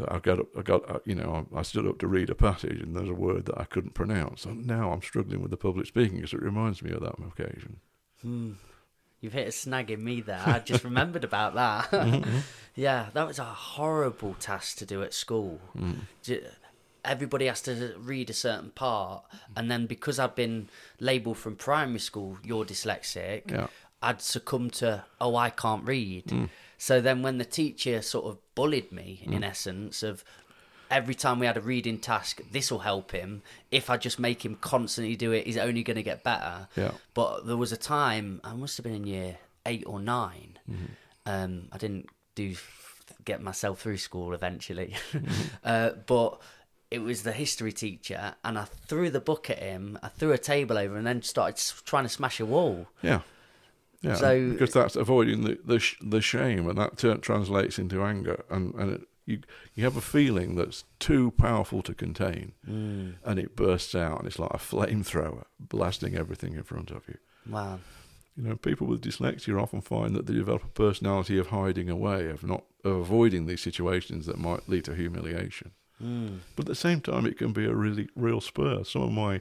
I 0.08 0.18
got 0.18 0.40
up, 0.40 0.48
I 0.56 0.62
got 0.62 0.90
uh, 0.90 0.98
you 1.04 1.14
know 1.14 1.46
I, 1.54 1.58
I 1.58 1.62
stood 1.62 1.86
up 1.86 1.98
to 1.98 2.06
read 2.06 2.30
a 2.30 2.34
passage 2.34 2.80
and 2.80 2.96
there's 2.96 3.08
a 3.08 3.14
word 3.14 3.46
that 3.46 3.58
I 3.58 3.64
couldn't 3.64 3.94
pronounce. 3.94 4.44
And 4.44 4.66
now 4.66 4.92
I'm 4.92 5.02
struggling 5.02 5.42
with 5.42 5.50
the 5.50 5.56
public 5.56 5.86
speaking 5.86 6.16
because 6.16 6.32
it 6.32 6.42
reminds 6.42 6.82
me 6.82 6.92
of 6.92 7.00
that 7.00 7.16
occasion. 7.18 7.80
mm. 8.24 8.54
You've 9.20 9.32
hit 9.32 9.48
a 9.48 9.52
snag 9.52 9.90
in 9.90 10.02
me 10.02 10.20
there. 10.20 10.42
I 10.44 10.58
just 10.60 10.84
remembered 10.90 11.24
about 11.24 11.54
that. 11.54 11.90
Mm-hmm. 11.90 12.38
Yeah 12.74 13.06
that 13.12 13.26
was 13.26 13.38
a 13.38 13.44
horrible 13.44 14.34
task 14.34 14.78
to 14.78 14.86
do 14.86 15.02
at 15.02 15.12
school. 15.12 15.60
Mm. 15.76 16.00
J- 16.22 16.46
everybody 17.04 17.46
has 17.46 17.62
to 17.62 17.94
read 17.98 18.28
a 18.28 18.34
certain 18.34 18.70
part 18.70 19.24
and 19.56 19.70
then 19.70 19.86
because 19.86 20.18
i'd 20.18 20.34
been 20.34 20.68
labelled 21.00 21.38
from 21.38 21.56
primary 21.56 21.98
school 21.98 22.36
you're 22.44 22.64
dyslexic 22.64 23.50
Yeah. 23.50 23.68
i'd 24.02 24.20
succumb 24.20 24.68
to 24.70 25.04
oh 25.20 25.36
i 25.36 25.48
can't 25.48 25.84
read. 25.86 26.26
Mm. 26.26 26.50
So 26.76 27.00
then 27.00 27.22
when 27.22 27.38
the 27.38 27.44
teacher 27.44 28.02
sort 28.02 28.26
of 28.26 28.38
bullied 28.54 28.92
me 28.92 29.22
in 29.24 29.40
mm. 29.40 29.44
essence 29.44 30.02
of 30.02 30.22
every 30.90 31.14
time 31.14 31.38
we 31.38 31.46
had 31.46 31.56
a 31.56 31.60
reading 31.60 31.98
task 31.98 32.40
this 32.50 32.70
will 32.70 32.80
help 32.80 33.12
him. 33.12 33.42
If 33.70 33.90
i 33.90 33.96
just 33.96 34.18
make 34.18 34.44
him 34.44 34.54
constantly 34.56 35.16
do 35.16 35.32
it 35.32 35.46
he's 35.46 35.56
only 35.58 35.82
going 35.82 35.96
to 35.96 36.02
get 36.02 36.22
better. 36.24 36.68
Yeah. 36.76 36.92
but 37.14 37.46
there 37.46 37.56
was 37.56 37.72
a 37.72 37.76
time 37.76 38.40
i 38.44 38.54
must 38.54 38.76
have 38.76 38.84
been 38.84 38.94
in 38.94 39.06
year 39.06 39.38
eight 39.66 39.84
or 39.86 40.00
9 40.00 40.58
um, 41.26 41.68
i 41.72 41.78
didn't 41.78 42.06
do 42.34 42.54
get 43.24 43.42
myself 43.42 43.80
through 43.80 43.98
school 43.98 44.32
eventually. 44.34 44.94
Uh, 45.64 45.90
but 46.06 46.40
it 46.90 47.00
was 47.00 47.22
the 47.22 47.32
history 47.32 47.72
teacher 47.72 48.34
and 48.44 48.58
i 48.58 48.64
threw 48.64 49.10
the 49.10 49.20
book 49.20 49.50
at 49.50 49.58
him 49.58 49.98
i 50.02 50.08
threw 50.08 50.32
a 50.32 50.38
table 50.38 50.78
over 50.78 50.96
and 50.96 51.06
then 51.06 51.20
started 51.22 51.56
trying 51.84 52.04
to 52.04 52.08
smash 52.08 52.40
a 52.40 52.46
wall. 52.46 52.86
Yeah. 53.02 53.20
Yeah, 54.00 54.14
So- 54.14 54.50
because 54.50 54.72
that's 54.72 54.94
avoiding 54.96 55.42
the 55.42 55.58
the, 55.64 55.80
sh- 55.80 55.96
the 56.00 56.20
shame, 56.20 56.68
and 56.68 56.78
that 56.78 57.20
translates 57.20 57.78
into 57.80 58.02
anger, 58.04 58.44
and 58.48 58.72
and 58.76 58.92
it, 58.92 59.00
you 59.28 59.40
you 59.74 59.84
have 59.84 59.96
a 59.96 60.00
feeling 60.00 60.54
that's 60.54 60.84
too 60.98 61.32
powerful 61.32 61.82
to 61.82 61.94
contain, 61.94 62.52
mm. 62.66 63.14
and 63.24 63.38
it 63.38 63.54
bursts 63.54 63.94
out, 63.94 64.18
and 64.18 64.26
it's 64.26 64.38
like 64.38 64.54
a 64.54 64.58
flamethrower 64.58 65.44
blasting 65.60 66.16
everything 66.16 66.54
in 66.54 66.62
front 66.62 66.90
of 66.90 67.06
you. 67.06 67.18
wow 67.46 67.78
You 68.36 68.44
know, 68.44 68.56
people 68.56 68.86
with 68.86 69.02
dyslexia 69.02 69.60
often 69.60 69.82
find 69.82 70.14
that 70.16 70.26
they 70.26 70.34
develop 70.34 70.64
a 70.64 70.68
personality 70.68 71.38
of 71.38 71.48
hiding 71.48 71.90
away, 71.90 72.30
of 72.30 72.42
not 72.42 72.64
of 72.84 72.96
avoiding 72.96 73.46
these 73.46 73.60
situations 73.60 74.24
that 74.26 74.38
might 74.38 74.68
lead 74.68 74.84
to 74.84 74.94
humiliation. 74.94 75.72
Mm. 76.02 76.38
But 76.56 76.64
at 76.64 76.68
the 76.68 76.74
same 76.74 77.00
time, 77.00 77.26
it 77.26 77.36
can 77.36 77.52
be 77.52 77.66
a 77.66 77.74
really 77.74 78.08
real 78.16 78.40
spur. 78.40 78.84
Some 78.84 79.02
of 79.02 79.12
my 79.12 79.40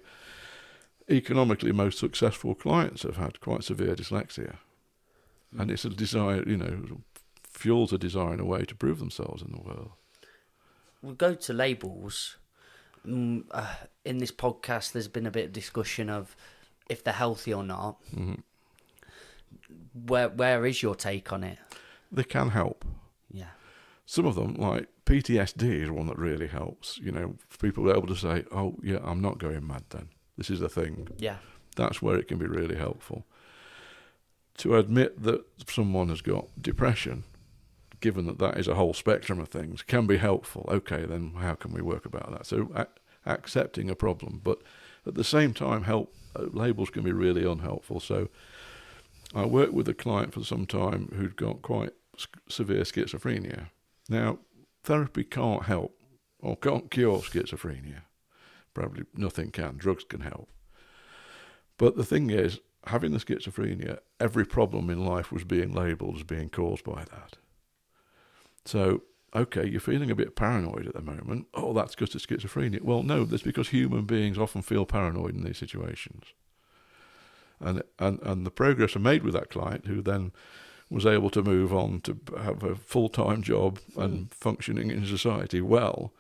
economically 1.09 1.71
most 1.71 1.97
successful 1.97 2.55
clients 2.55 3.03
have 3.03 3.17
had 3.17 3.39
quite 3.39 3.63
severe 3.63 3.95
dyslexia, 3.95 4.57
and 5.57 5.69
mm. 5.69 5.73
it's 5.73 5.85
a 5.85 5.89
desire, 5.89 6.43
you 6.45 6.57
know, 6.57 7.01
fuels 7.57 7.91
a 7.93 7.97
desire 7.97 8.33
in 8.33 8.39
a 8.39 8.45
way 8.45 8.63
to 8.65 8.75
prove 8.75 8.99
themselves 8.99 9.41
in 9.41 9.51
the 9.51 9.61
world. 9.61 9.91
we'll 11.01 11.15
go 11.15 11.33
to 11.35 11.53
labels. 11.53 12.37
Mm, 13.05 13.45
uh, 13.51 13.75
in 14.03 14.17
this 14.17 14.31
podcast, 14.31 14.91
there's 14.91 15.07
been 15.07 15.25
a 15.27 15.31
bit 15.31 15.45
of 15.45 15.53
discussion 15.53 16.09
of 16.09 16.35
if 16.89 17.03
they're 17.03 17.13
healthy 17.13 17.53
or 17.53 17.63
not. 17.63 17.97
Where 19.93 20.29
where 20.29 20.65
is 20.65 20.81
your 20.81 20.95
take 20.95 21.31
on 21.33 21.43
it? 21.43 21.57
They 22.11 22.23
can 22.23 22.49
help. 22.49 22.85
Yeah. 23.31 23.51
some 24.05 24.25
of 24.25 24.35
them, 24.35 24.55
like 24.55 24.87
PTSD, 25.05 25.63
is 25.83 25.89
one 25.89 26.07
that 26.07 26.17
really 26.17 26.47
helps. 26.47 26.97
You 26.97 27.11
know, 27.11 27.35
for 27.49 27.57
people 27.57 27.83
be 27.83 27.91
able 27.91 28.07
to 28.07 28.15
say, 28.15 28.45
"Oh, 28.51 28.75
yeah, 28.81 28.99
I'm 29.03 29.21
not 29.21 29.37
going 29.37 29.65
mad. 29.67 29.83
Then 29.89 30.09
this 30.37 30.49
is 30.49 30.59
the 30.59 30.69
thing." 30.69 31.07
Yeah. 31.17 31.37
That's 31.75 32.01
where 32.01 32.17
it 32.17 32.27
can 32.27 32.37
be 32.37 32.47
really 32.47 32.75
helpful. 32.75 33.25
To 34.59 34.75
admit 34.77 35.21
that 35.23 35.45
someone 35.69 36.09
has 36.09 36.21
got 36.21 36.47
depression, 36.59 37.23
given 37.99 38.25
that 38.27 38.39
that 38.39 38.57
is 38.57 38.67
a 38.67 38.75
whole 38.75 38.93
spectrum 38.93 39.39
of 39.39 39.49
things, 39.49 39.81
can 39.81 40.07
be 40.07 40.17
helpful. 40.17 40.65
Okay, 40.69 41.05
then 41.05 41.33
how 41.39 41.55
can 41.55 41.71
we 41.71 41.81
work 41.81 42.05
about 42.05 42.31
that? 42.31 42.45
So 42.45 42.71
a- 42.75 42.87
accepting 43.25 43.89
a 43.89 43.95
problem, 43.95 44.41
but 44.43 44.61
at 45.05 45.15
the 45.15 45.23
same 45.23 45.53
time, 45.53 45.83
help 45.83 46.13
uh, 46.35 46.43
labels 46.51 46.89
can 46.89 47.03
be 47.03 47.11
really 47.11 47.45
unhelpful. 47.45 47.99
So 47.99 48.29
I 49.33 49.45
worked 49.45 49.73
with 49.73 49.89
a 49.89 49.93
client 49.93 50.33
for 50.33 50.43
some 50.43 50.65
time 50.65 51.11
who'd 51.15 51.35
got 51.35 51.61
quite 51.61 51.91
severe 52.49 52.83
schizophrenia. 52.83 53.67
Now, 54.09 54.39
therapy 54.83 55.23
can't 55.23 55.63
help 55.63 55.97
or 56.39 56.55
can't 56.55 56.89
cure 56.91 57.19
schizophrenia. 57.19 58.01
Probably 58.73 59.05
nothing 59.15 59.51
can. 59.51 59.77
Drugs 59.77 60.03
can 60.03 60.21
help. 60.21 60.49
But 61.77 61.95
the 61.95 62.05
thing 62.05 62.29
is, 62.29 62.59
having 62.85 63.11
the 63.11 63.19
schizophrenia, 63.19 63.99
every 64.19 64.45
problem 64.45 64.89
in 64.89 65.05
life 65.05 65.31
was 65.31 65.43
being 65.43 65.73
labelled 65.73 66.17
as 66.17 66.23
being 66.23 66.49
caused 66.49 66.83
by 66.83 67.03
that. 67.05 67.37
So, 68.67 69.03
okay, 69.33 69.65
you're 69.65 69.79
feeling 69.79 70.11
a 70.11 70.15
bit 70.15 70.35
paranoid 70.35 70.87
at 70.87 70.93
the 70.93 71.01
moment. 71.01 71.47
Oh, 71.53 71.73
that's 71.73 71.95
because 71.95 72.13
of 72.15 72.21
schizophrenia. 72.21 72.81
Well, 72.81 73.03
no, 73.03 73.23
that's 73.23 73.43
because 73.43 73.69
human 73.69 74.05
beings 74.05 74.37
often 74.37 74.61
feel 74.61 74.85
paranoid 74.85 75.35
in 75.35 75.43
these 75.43 75.57
situations. 75.57 76.25
And, 77.59 77.81
and, 77.97 78.19
and 78.21 78.45
the 78.45 78.51
progress 78.51 78.95
I 78.95 78.99
made 78.99 79.23
with 79.23 79.33
that 79.33 79.49
client, 79.49 79.87
who 79.87 80.01
then 80.01 80.31
was 80.89 81.05
able 81.05 81.29
to 81.31 81.41
move 81.41 81.73
on 81.73 82.01
to 82.01 82.17
have 82.37 82.63
a 82.63 82.75
full 82.75 83.09
time 83.09 83.41
job 83.41 83.79
and 83.95 84.17
hmm. 84.17 84.23
functioning 84.31 84.91
in 84.91 85.05
society 85.05 85.61
well, 85.61 86.13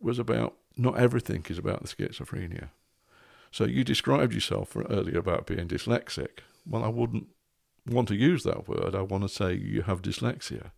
was 0.00 0.18
about 0.18 0.54
not 0.76 0.98
everything 0.98 1.44
is 1.48 1.58
about 1.58 1.82
the 1.82 1.88
schizophrenia. 1.88 2.68
So 3.50 3.64
you 3.64 3.82
described 3.82 4.34
yourself 4.34 4.76
earlier 4.76 5.18
about 5.18 5.46
being 5.46 5.66
dyslexic. 5.66 6.40
Well, 6.64 6.84
I 6.84 6.88
wouldn't 6.88 7.26
want 7.86 8.08
to 8.08 8.14
use 8.14 8.44
that 8.44 8.68
word. 8.68 8.94
I 8.94 9.02
want 9.02 9.24
to 9.24 9.28
say 9.28 9.54
you 9.54 9.82
have 9.82 10.02
dyslexia 10.02 10.70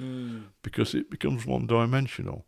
Mm. 0.00 0.44
because 0.62 0.94
it 0.94 1.10
becomes 1.10 1.46
one 1.46 1.66
dimensional. 1.66 2.44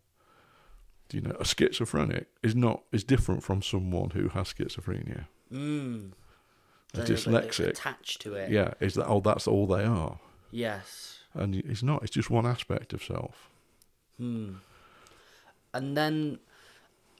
You 1.12 1.20
know, 1.20 1.36
a 1.38 1.44
schizophrenic 1.44 2.26
is 2.42 2.54
not 2.56 2.82
is 2.90 3.04
different 3.04 3.44
from 3.44 3.62
someone 3.62 4.10
who 4.10 4.28
has 4.30 4.52
schizophrenia. 4.52 5.26
Mm. 5.52 6.12
A 6.94 6.96
they're 6.96 7.06
dyslexic, 7.06 7.68
attached 7.68 8.20
to 8.22 8.34
it. 8.34 8.50
yeah, 8.50 8.74
is 8.80 8.94
that 8.94 9.06
oh 9.06 9.20
that's 9.20 9.46
all 9.46 9.66
they 9.66 9.84
are, 9.84 10.18
Yes. 10.50 11.20
and 11.34 11.54
it's 11.54 11.82
not. 11.82 12.02
It's 12.02 12.10
just 12.12 12.30
one 12.30 12.46
aspect 12.46 12.92
of 12.92 13.02
self. 13.04 13.48
Hmm. 14.18 14.54
And 15.74 15.96
then 15.96 16.38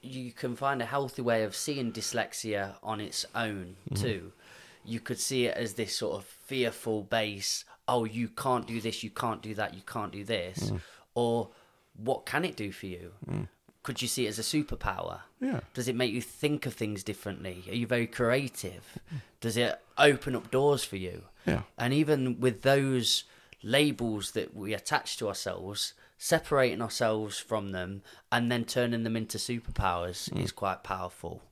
you 0.02 0.32
can 0.32 0.56
find 0.56 0.80
a 0.80 0.86
healthy 0.86 1.20
way 1.22 1.42
of 1.44 1.54
seeing 1.54 1.92
dyslexia 1.92 2.76
on 2.82 3.00
its 3.00 3.26
own 3.34 3.76
too. 3.94 4.32
You 4.86 5.00
could 5.00 5.18
see 5.18 5.46
it 5.46 5.56
as 5.56 5.74
this 5.74 5.96
sort 5.96 6.16
of 6.16 6.24
fearful 6.24 7.02
base. 7.02 7.64
Oh, 7.88 8.04
you 8.04 8.28
can't 8.28 8.66
do 8.66 8.80
this. 8.80 9.02
You 9.02 9.10
can't 9.10 9.42
do 9.42 9.54
that. 9.54 9.74
You 9.74 9.82
can't 9.86 10.12
do 10.12 10.24
this. 10.24 10.70
Mm. 10.70 10.80
Or 11.14 11.50
what 11.96 12.26
can 12.26 12.44
it 12.44 12.56
do 12.56 12.72
for 12.72 12.86
you? 12.86 13.12
Mm. 13.28 13.48
Could 13.82 14.02
you 14.02 14.08
see 14.08 14.26
it 14.26 14.30
as 14.30 14.38
a 14.38 14.42
superpower? 14.42 15.20
Yeah. 15.40 15.60
Does 15.72 15.86
it 15.86 15.94
make 15.94 16.12
you 16.12 16.20
think 16.20 16.66
of 16.66 16.74
things 16.74 17.04
differently? 17.04 17.62
Are 17.68 17.74
you 17.74 17.86
very 17.86 18.08
creative? 18.08 18.98
Does 19.40 19.56
it 19.56 19.80
open 19.96 20.34
up 20.34 20.50
doors 20.50 20.82
for 20.82 20.96
you? 20.96 21.22
Yeah. 21.46 21.62
And 21.78 21.94
even 21.94 22.40
with 22.40 22.62
those 22.62 23.24
labels 23.62 24.32
that 24.32 24.56
we 24.56 24.74
attach 24.74 25.16
to 25.18 25.28
ourselves, 25.28 25.94
separating 26.18 26.82
ourselves 26.82 27.38
from 27.38 27.70
them 27.72 28.02
and 28.32 28.50
then 28.50 28.64
turning 28.64 29.04
them 29.04 29.16
into 29.16 29.38
superpowers 29.38 30.30
mm. 30.30 30.42
is 30.42 30.50
quite 30.50 30.82
powerful. 30.82 31.42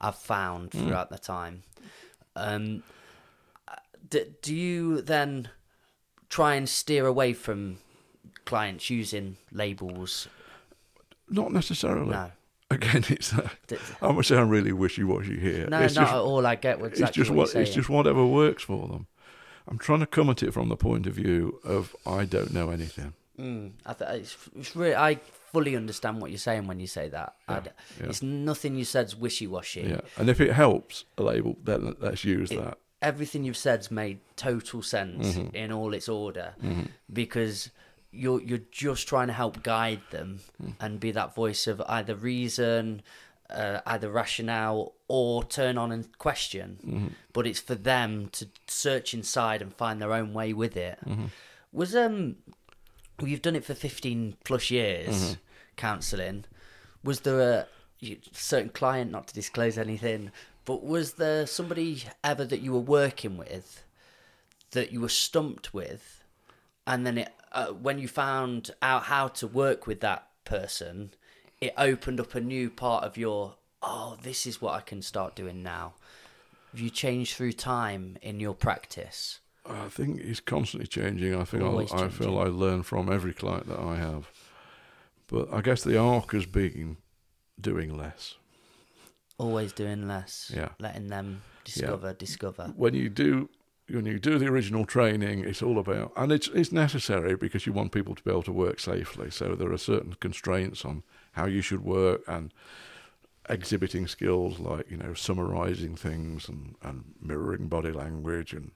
I've 0.00 0.16
found 0.16 0.70
throughout 0.70 1.10
the 1.10 1.18
time. 1.18 1.64
Um, 2.40 2.82
do, 4.08 4.24
do 4.42 4.54
you 4.54 5.00
then 5.02 5.48
try 6.28 6.54
and 6.54 6.68
steer 6.68 7.06
away 7.06 7.32
from 7.32 7.78
clients 8.44 8.90
using 8.90 9.36
labels? 9.52 10.28
Not 11.28 11.52
necessarily. 11.52 12.10
No. 12.10 12.32
Again, 12.72 13.04
it's 13.08 13.32
uh, 13.32 13.48
D- 13.66 13.76
I'm 14.00 14.12
gonna 14.12 14.22
sound 14.22 14.50
really 14.50 14.72
wishy-washy 14.72 15.38
here. 15.40 15.66
No, 15.66 15.80
it's 15.80 15.94
not 15.96 16.02
just, 16.02 16.14
at 16.14 16.20
all. 16.20 16.46
I 16.46 16.54
get 16.54 16.80
exactly 16.80 17.02
it's 17.02 17.16
just 17.16 17.30
what, 17.30 17.54
it's 17.56 17.74
just 17.74 17.88
whatever 17.88 18.24
works 18.24 18.62
for 18.62 18.86
them. 18.86 19.06
I'm 19.66 19.78
trying 19.78 20.00
to 20.00 20.06
come 20.06 20.30
at 20.30 20.42
it 20.42 20.52
from 20.52 20.68
the 20.68 20.76
point 20.76 21.06
of 21.06 21.14
view 21.14 21.60
of 21.64 21.94
I 22.06 22.24
don't 22.24 22.52
know 22.52 22.70
anything. 22.70 23.12
Mm, 23.38 23.72
I 23.86 23.92
th- 23.94 24.10
it's, 24.20 24.36
it's 24.56 24.76
really, 24.76 24.94
I 24.94 25.18
fully 25.52 25.74
understand 25.76 26.20
what 26.20 26.30
you're 26.30 26.38
saying 26.38 26.66
when 26.66 26.80
you 26.80 26.86
say 26.86 27.08
that. 27.08 27.34
D 27.48 27.54
yeah. 28.00 28.06
It's 28.08 28.22
nothing 28.22 28.74
you 28.76 28.84
said's 28.84 29.14
wishy 29.16 29.46
washy. 29.46 29.82
Yeah, 29.82 30.00
and 30.18 30.28
if 30.28 30.40
it 30.40 30.52
helps 30.52 31.04
a 31.18 31.22
label, 31.22 31.56
then 31.64 31.94
let's 32.00 32.24
use 32.24 32.50
that. 32.50 32.78
Everything 33.02 33.44
you've 33.44 33.56
said's 33.56 33.90
made 33.90 34.18
total 34.36 34.82
sense 34.82 35.28
Mm-hmm. 35.36 35.56
in 35.56 35.72
all 35.72 35.94
its 35.94 36.08
order 36.08 36.54
because 37.12 37.70
you're 38.12 38.40
you're 38.42 38.66
just 38.70 39.06
trying 39.08 39.28
to 39.28 39.32
help 39.32 39.62
guide 39.62 40.02
them 40.10 40.40
Mm. 40.62 40.74
and 40.80 41.00
be 41.00 41.10
that 41.12 41.34
voice 41.34 41.66
of 41.66 41.80
either 41.88 42.14
reason, 42.14 43.02
uh, 43.48 43.80
either 43.86 44.10
rationale, 44.10 44.92
or 45.08 45.44
turn 45.44 45.78
on 45.78 45.92
and 45.92 46.04
question. 46.18 46.78
Mm-hmm. 46.84 47.06
But 47.32 47.46
it's 47.46 47.60
for 47.60 47.74
them 47.76 48.28
to 48.32 48.48
search 48.66 49.14
inside 49.14 49.62
and 49.62 49.72
find 49.74 50.00
their 50.02 50.12
own 50.12 50.32
way 50.34 50.52
with 50.52 50.76
it. 50.76 50.98
Mm-hmm. 51.06 51.26
Was 51.72 51.94
um 51.94 52.36
you've 53.28 53.42
done 53.42 53.56
it 53.56 53.64
for 53.64 53.74
15 53.74 54.36
plus 54.44 54.70
years 54.70 55.08
Mm-hmm. 55.08 55.32
counselling. 55.76 56.44
Was 57.02 57.20
there 57.20 57.40
a 57.40 57.66
you, 58.00 58.18
certain 58.32 58.70
client 58.70 59.10
not 59.10 59.28
to 59.28 59.34
disclose 59.34 59.76
anything 59.78 60.30
but 60.64 60.84
was 60.84 61.14
there 61.14 61.46
somebody 61.46 62.04
ever 62.22 62.44
that 62.44 62.60
you 62.60 62.72
were 62.72 62.78
working 62.78 63.36
with 63.36 63.82
that 64.70 64.92
you 64.92 65.00
were 65.00 65.08
stumped 65.08 65.74
with 65.74 66.22
and 66.86 67.06
then 67.06 67.18
it 67.18 67.28
uh, 67.52 67.66
when 67.68 67.98
you 67.98 68.06
found 68.08 68.70
out 68.80 69.04
how 69.04 69.26
to 69.28 69.46
work 69.46 69.86
with 69.86 70.00
that 70.00 70.26
person 70.44 71.10
it 71.60 71.74
opened 71.76 72.20
up 72.20 72.34
a 72.34 72.40
new 72.40 72.70
part 72.70 73.04
of 73.04 73.16
your 73.18 73.54
oh 73.82 74.16
this 74.22 74.46
is 74.46 74.62
what 74.62 74.74
i 74.74 74.80
can 74.80 75.02
start 75.02 75.34
doing 75.34 75.62
now. 75.62 75.92
Have 76.72 76.80
you 76.80 76.88
changed 76.90 77.34
through 77.34 77.52
time 77.54 78.16
in 78.22 78.38
your 78.38 78.54
practice 78.54 79.39
I 79.66 79.88
think 79.88 80.20
it's 80.20 80.40
constantly 80.40 80.86
changing. 80.86 81.34
I 81.34 81.44
think 81.44 81.62
I, 81.62 82.04
I 82.04 82.08
feel. 82.08 82.38
I 82.38 82.44
learn 82.44 82.82
from 82.82 83.12
every 83.12 83.32
client 83.32 83.68
that 83.68 83.78
I 83.78 83.96
have. 83.96 84.30
But 85.28 85.52
I 85.52 85.60
guess 85.60 85.82
the 85.82 85.98
arc 85.98 86.32
has 86.32 86.46
been 86.46 86.96
doing 87.60 87.96
less. 87.96 88.34
always 89.38 89.72
doing 89.72 90.06
less 90.06 90.52
Yeah. 90.54 90.70
letting 90.78 91.08
them 91.08 91.42
discover 91.64 92.12
discover 92.12 92.72
When 92.76 92.94
you 92.94 93.08
do 93.08 93.48
when 93.88 94.06
you 94.06 94.18
do 94.20 94.38
the 94.38 94.46
original 94.46 94.84
training, 94.84 95.40
it's 95.40 95.62
all 95.62 95.78
about, 95.78 96.12
and 96.16 96.30
it's 96.30 96.48
it's 96.48 96.72
necessary 96.72 97.34
because 97.36 97.66
you 97.66 97.72
want 97.72 97.92
people 97.92 98.14
to 98.14 98.22
be 98.22 98.30
able 98.30 98.42
to 98.44 98.52
work 98.52 98.78
safely. 98.80 99.30
So 99.30 99.54
there 99.54 99.72
are 99.72 99.78
certain 99.78 100.14
constraints 100.20 100.84
on 100.84 101.02
how 101.32 101.46
you 101.46 101.60
should 101.60 101.84
work 101.84 102.22
and 102.28 102.52
exhibiting 103.48 104.06
skills 104.06 104.58
like 104.60 104.88
you 104.90 104.96
know 104.96 105.14
summarizing 105.14 105.96
things 105.96 106.48
and, 106.48 106.76
and 106.82 107.14
mirroring 107.20 107.66
body 107.68 107.90
language 107.90 108.52
and 108.52 108.70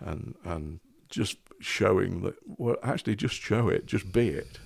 and 0.00 0.34
and 0.44 0.80
just 1.08 1.38
showing 1.60 2.22
that 2.22 2.34
well 2.46 2.76
actually 2.82 3.16
just 3.16 3.34
show 3.34 3.68
it 3.68 3.86
just 3.86 4.12
be 4.12 4.28
it. 4.28 4.58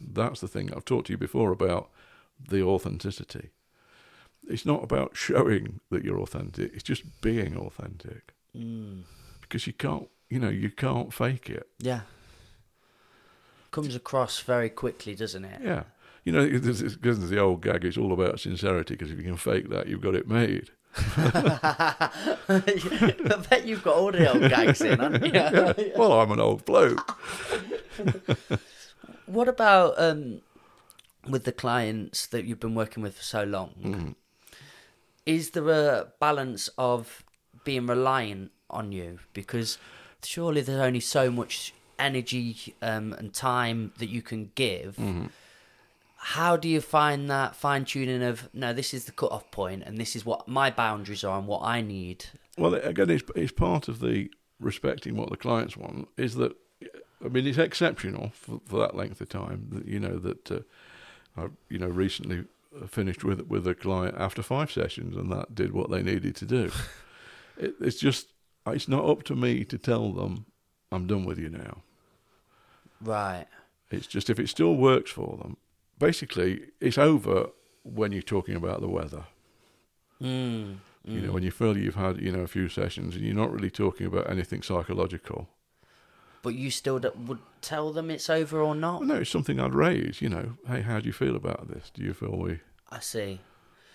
That's 0.00 0.40
the 0.40 0.48
thing 0.48 0.72
i've 0.74 0.84
talked 0.84 1.06
to 1.06 1.12
you 1.12 1.18
before 1.18 1.52
about 1.52 1.90
the 2.48 2.62
authenticity. 2.62 3.50
It's 4.48 4.66
not 4.66 4.82
about 4.82 5.16
showing 5.16 5.80
that 5.90 6.04
you're 6.04 6.20
authentic 6.20 6.72
it's 6.74 6.82
just 6.82 7.20
being 7.20 7.56
authentic. 7.56 8.34
Mm. 8.56 9.04
because 9.40 9.66
you 9.66 9.72
can't 9.72 10.08
you 10.28 10.38
know 10.38 10.50
you 10.50 10.70
can't 10.70 11.12
fake 11.12 11.48
it. 11.48 11.66
Yeah. 11.78 12.00
Comes 13.70 13.94
across 13.94 14.40
very 14.40 14.68
quickly 14.68 15.14
doesn't 15.14 15.44
it? 15.44 15.60
Yeah. 15.62 15.84
You 16.24 16.32
know 16.32 16.46
there's, 16.46 16.98
the 16.98 17.38
old 17.38 17.62
gag 17.62 17.84
it's 17.84 17.96
all 17.96 18.12
about 18.12 18.40
sincerity 18.40 18.94
because 18.94 19.10
if 19.10 19.18
you 19.18 19.24
can 19.24 19.36
fake 19.36 19.70
that 19.70 19.86
you've 19.86 20.02
got 20.02 20.14
it 20.14 20.28
made 20.28 20.70
I 21.16 22.10
bet 23.48 23.66
you've 23.66 23.82
got 23.82 23.96
all 23.96 24.12
the 24.12 24.30
old 24.30 24.48
gags 24.50 24.80
in, 24.80 24.98
haven't 24.98 25.24
you? 25.24 25.92
well 25.96 26.20
i'm 26.20 26.30
an 26.32 26.40
old 26.40 26.64
bloke 26.64 27.18
What 29.26 29.48
about 29.48 29.94
um, 29.98 30.40
with 31.28 31.44
the 31.44 31.52
clients 31.52 32.26
that 32.26 32.44
you've 32.44 32.60
been 32.60 32.74
working 32.74 33.02
with 33.02 33.16
for 33.16 33.22
so 33.22 33.44
long? 33.44 34.16
Is 35.24 35.50
there 35.50 35.68
a 35.68 36.08
balance 36.20 36.68
of 36.76 37.24
being 37.64 37.86
reliant 37.86 38.50
on 38.68 38.92
you? 38.92 39.20
Because 39.32 39.78
surely 40.22 40.60
there's 40.60 40.80
only 40.80 41.00
so 41.00 41.30
much 41.30 41.72
energy 41.98 42.74
um, 42.82 43.12
and 43.14 43.32
time 43.32 43.92
that 43.98 44.08
you 44.08 44.20
can 44.20 44.50
give. 44.54 44.98
How 46.24 46.56
do 46.56 46.68
you 46.68 46.80
find 46.80 47.28
that 47.30 47.56
fine 47.56 47.84
tuning 47.84 48.22
of 48.22 48.48
no, 48.54 48.72
this 48.72 48.94
is 48.94 49.06
the 49.06 49.12
cut 49.12 49.32
off 49.32 49.50
point, 49.50 49.82
and 49.84 49.98
this 49.98 50.14
is 50.14 50.24
what 50.24 50.46
my 50.46 50.70
boundaries 50.70 51.24
are 51.24 51.36
and 51.36 51.48
what 51.48 51.62
I 51.62 51.80
need? 51.80 52.26
Well, 52.56 52.74
again, 52.74 53.10
it's, 53.10 53.24
it's 53.34 53.50
part 53.50 53.88
of 53.88 53.98
the 53.98 54.30
respecting 54.60 55.16
what 55.16 55.30
the 55.30 55.36
clients 55.36 55.76
want 55.76 56.06
is 56.16 56.36
that 56.36 56.56
I 57.24 57.28
mean, 57.28 57.46
it's 57.46 57.58
exceptional 57.58 58.30
for, 58.34 58.60
for 58.64 58.78
that 58.80 58.96
length 58.96 59.20
of 59.20 59.28
time. 59.28 59.68
That 59.70 59.86
you 59.86 60.00
know 60.00 60.18
that 60.18 60.50
uh, 60.50 60.60
I, 61.36 61.48
you 61.68 61.78
know, 61.78 61.88
recently 61.88 62.44
finished 62.88 63.24
with 63.24 63.42
with 63.48 63.66
a 63.66 63.74
client 63.74 64.16
after 64.18 64.42
five 64.42 64.70
sessions, 64.70 65.16
and 65.16 65.30
that 65.32 65.54
did 65.54 65.72
what 65.72 65.90
they 65.90 66.02
needed 66.02 66.36
to 66.36 66.46
do. 66.46 66.70
it, 67.56 67.74
it's 67.80 67.98
just 67.98 68.28
it's 68.66 68.88
not 68.88 69.04
up 69.04 69.22
to 69.24 69.34
me 69.34 69.64
to 69.64 69.78
tell 69.78 70.12
them 70.12 70.46
I'm 70.90 71.06
done 71.06 71.24
with 71.24 71.38
you 71.38 71.48
now. 71.48 71.82
Right. 73.00 73.46
It's 73.90 74.06
just 74.06 74.30
if 74.30 74.38
it 74.38 74.48
still 74.48 74.74
works 74.74 75.10
for 75.10 75.36
them. 75.36 75.56
Basically, 75.98 76.62
it's 76.80 76.98
over 76.98 77.46
when 77.84 78.12
you're 78.12 78.22
talking 78.22 78.56
about 78.56 78.80
the 78.80 78.88
weather. 78.88 79.24
Mm. 80.20 80.78
You 81.04 81.20
know, 81.20 81.32
when 81.32 81.42
you 81.42 81.50
feel 81.50 81.76
you've 81.76 81.96
had 81.96 82.20
you 82.20 82.30
know 82.30 82.40
a 82.40 82.46
few 82.46 82.68
sessions 82.68 83.16
and 83.16 83.24
you're 83.24 83.34
not 83.34 83.52
really 83.52 83.70
talking 83.70 84.06
about 84.06 84.30
anything 84.30 84.62
psychological. 84.62 85.48
But 86.42 86.54
you 86.54 86.70
still 86.70 86.98
d- 86.98 87.08
would 87.26 87.38
tell 87.60 87.92
them 87.92 88.10
it's 88.10 88.28
over 88.30 88.60
or 88.60 88.74
not? 88.74 89.00
Well, 89.00 89.08
no, 89.08 89.16
it's 89.16 89.30
something 89.30 89.58
I'd 89.60 89.74
raise. 89.74 90.20
You 90.22 90.28
know, 90.28 90.56
hey, 90.66 90.82
how 90.82 91.00
do 91.00 91.06
you 91.06 91.12
feel 91.12 91.36
about 91.36 91.68
this? 91.68 91.90
Do 91.92 92.02
you 92.02 92.12
feel 92.14 92.36
we, 92.36 92.60
I 92.90 92.98
see. 93.00 93.40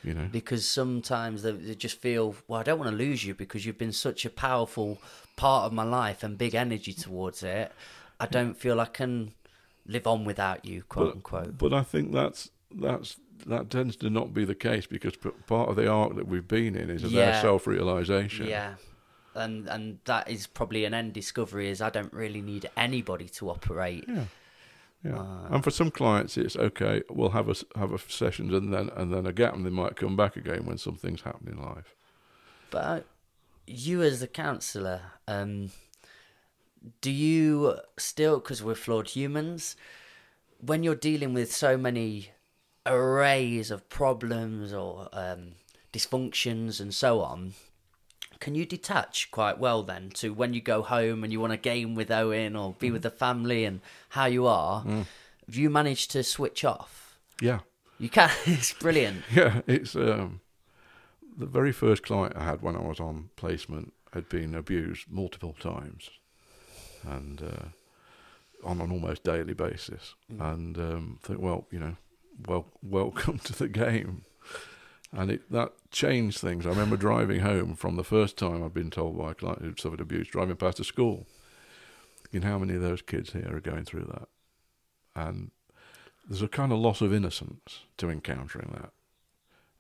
you 0.03 0.14
know, 0.14 0.28
Because 0.32 0.68
sometimes 0.68 1.44
they, 1.44 1.52
they 1.52 1.76
just 1.76 1.99
feel, 1.99 2.36
well, 2.48 2.60
I 2.60 2.64
don't 2.64 2.80
want 2.80 2.91
to 2.91 2.95
lose 2.98 3.26
you 3.26 3.34
because 3.34 3.65
you've 3.65 3.78
been 3.78 3.91
such 3.91 4.26
a 4.26 4.30
powerful 4.30 4.98
part 5.36 5.65
of 5.65 5.74
my 5.74 5.84
life 5.84 6.24
and 6.24 6.38
big 6.38 6.56
energy 6.56 6.94
towards 6.94 7.44
it. 7.44 7.72
I 8.19 8.26
don't 8.26 8.56
feel 8.56 8.80
I 8.82 8.86
can 8.86 9.34
live 9.88 10.05
on 10.07 10.26
without 10.26 10.65
you, 10.65 10.84
quote 10.84 11.14
unquote. 11.15 11.57
But 11.57 11.73
I 11.73 11.84
think 11.84 12.11
that's 12.14 12.49
that's 12.76 13.18
that 13.45 13.69
tends 13.69 13.95
to 13.97 14.09
not 14.09 14.34
be 14.34 14.45
the 14.45 14.55
case 14.55 14.88
because 14.88 15.14
part 15.45 15.69
of 15.69 15.76
the 15.76 15.88
arc 15.88 16.15
that 16.15 16.27
we've 16.27 16.47
been 16.47 16.76
in 16.76 16.89
is 16.89 17.03
Yeah. 17.03 17.31
their 17.31 17.41
self-realization. 17.41 18.47
Yeah. 18.47 18.76
And 19.35 19.68
and 19.68 19.99
that 20.05 20.30
is 20.30 20.47
probably 20.47 20.85
an 20.85 20.93
end 20.93 21.14
discovery 21.14 21.69
is 21.69 21.81
I 21.81 21.89
don't 21.89 22.11
really 22.14 22.41
need 22.41 22.69
anybody 22.76 23.30
to 23.30 23.49
operate. 23.49 24.05
Yeah. 24.07 24.26
Yeah. 25.03 25.19
Uh, 25.19 25.47
and 25.51 25.64
for 25.64 25.69
some 25.72 25.91
clients, 25.91 26.38
it's 26.38 26.55
okay. 26.55 27.03
We'll 27.09 27.30
have 27.30 27.47
a 27.47 27.55
have 27.77 27.93
a 27.93 27.99
sessions 27.99 28.51
and 28.53 28.73
then 28.73 28.89
and 28.95 29.14
then 29.14 29.27
a 29.27 29.31
gap, 29.31 29.53
and 29.53 29.64
they 29.65 29.69
might 29.69 29.95
come 29.95 30.15
back 30.18 30.35
again 30.35 30.65
when 30.65 30.77
something's 30.80 31.22
happened 31.22 31.49
in 31.49 31.61
life. 31.61 31.95
But 32.72 32.77
uh, 32.84 33.01
you, 33.68 34.01
as 34.01 34.22
a 34.23 34.27
counsellor, 34.27 35.01
um, 35.27 35.69
do 37.01 37.11
you 37.11 37.77
still, 37.97 38.39
because 38.39 38.64
we're 38.64 38.76
flawed 38.76 39.09
humans, 39.09 39.76
when 40.59 40.84
you're 40.84 40.95
dealing 40.95 41.34
with 41.34 41.53
so 41.53 41.77
many 41.77 42.31
arrays 42.85 43.72
of 43.72 43.89
problems 43.89 44.73
or 44.73 45.09
um, 45.14 45.53
dysfunctions 45.93 46.80
and 46.80 46.93
so 46.93 47.22
on, 47.22 47.53
can 48.39 48.55
you 48.55 48.65
detach 48.65 49.31
quite 49.31 49.59
well 49.59 49.84
then 49.84 50.09
to 50.11 50.34
when 50.34 50.53
you 50.53 50.61
go 50.61 50.81
home 50.81 51.23
and 51.23 51.34
you 51.34 51.39
want 51.39 51.53
to 51.53 51.57
game 51.57 51.95
with 51.95 52.11
Owen 52.11 52.55
or 52.55 52.76
be 52.77 52.91
with 52.91 53.01
the 53.01 53.09
family 53.09 53.65
and 53.65 53.81
how 54.09 54.26
you 54.26 54.45
are? 54.45 54.84
Have 54.84 55.55
you 55.55 55.69
managed 55.69 56.11
to 56.11 56.23
switch 56.23 56.64
off? 56.64 57.18
Yeah. 57.41 57.59
You 57.99 58.09
can. 58.09 58.30
it's 58.45 58.73
brilliant. 58.73 59.23
Yeah, 59.34 59.61
it's 59.65 59.95
um, 59.95 60.41
the 61.38 61.45
very 61.45 61.72
first 61.72 62.03
client 62.03 62.35
I 62.35 62.43
had 62.43 62.61
when 62.61 62.76
I 62.76 62.81
was 62.81 62.99
on 62.99 63.30
placement 63.35 63.93
had 64.14 64.30
been 64.30 64.55
abused 64.55 65.09
multiple 65.09 65.55
times, 65.59 66.09
and 67.03 67.41
uh, 67.41 68.68
on 68.68 68.82
an 68.82 68.91
almost 68.91 69.24
daily 69.24 69.53
basis. 69.53 70.15
And 70.40 70.78
um, 70.78 71.19
think, 71.22 71.40
well, 71.41 71.68
you 71.72 71.80
know, 71.80 71.95
well, 72.48 72.68
welcome 72.84 73.40
to 73.40 73.53
the 73.53 73.68
game. 73.68 74.24
And 75.14 75.32
it 75.32 75.52
that 75.52 75.72
changed 75.90 76.40
things. 76.40 76.65
I 76.65 76.69
remember 76.69 76.98
driving 76.98 77.40
home 77.40 77.76
from 77.76 77.95
the 77.95 78.03
first 78.03 78.38
time 78.38 78.64
I'd 78.64 78.74
been 78.74 78.91
told 78.91 79.18
by 79.18 79.32
a 79.32 79.36
client 79.36 79.61
who'd 79.61 79.80
suffered 79.80 80.02
abuse, 80.02 80.28
driving 80.28 80.57
past 80.57 80.80
a 80.80 80.84
school. 80.84 81.26
You 82.32 82.41
know 82.41 82.48
how 82.48 82.60
many 82.60 82.76
of 82.76 82.82
those 82.82 83.02
kids 83.02 83.32
here 83.32 83.56
are 83.56 83.61
going 83.61 83.86
through 83.86 84.11
that, 84.11 84.28
and 85.15 85.52
there's 86.28 86.41
a 86.41 86.49
kind 86.49 86.74
of 86.74 86.80
loss 86.80 86.99
of 86.99 87.14
innocence 87.14 87.84
to 87.98 88.10
encountering 88.10 88.69
that, 88.74 88.91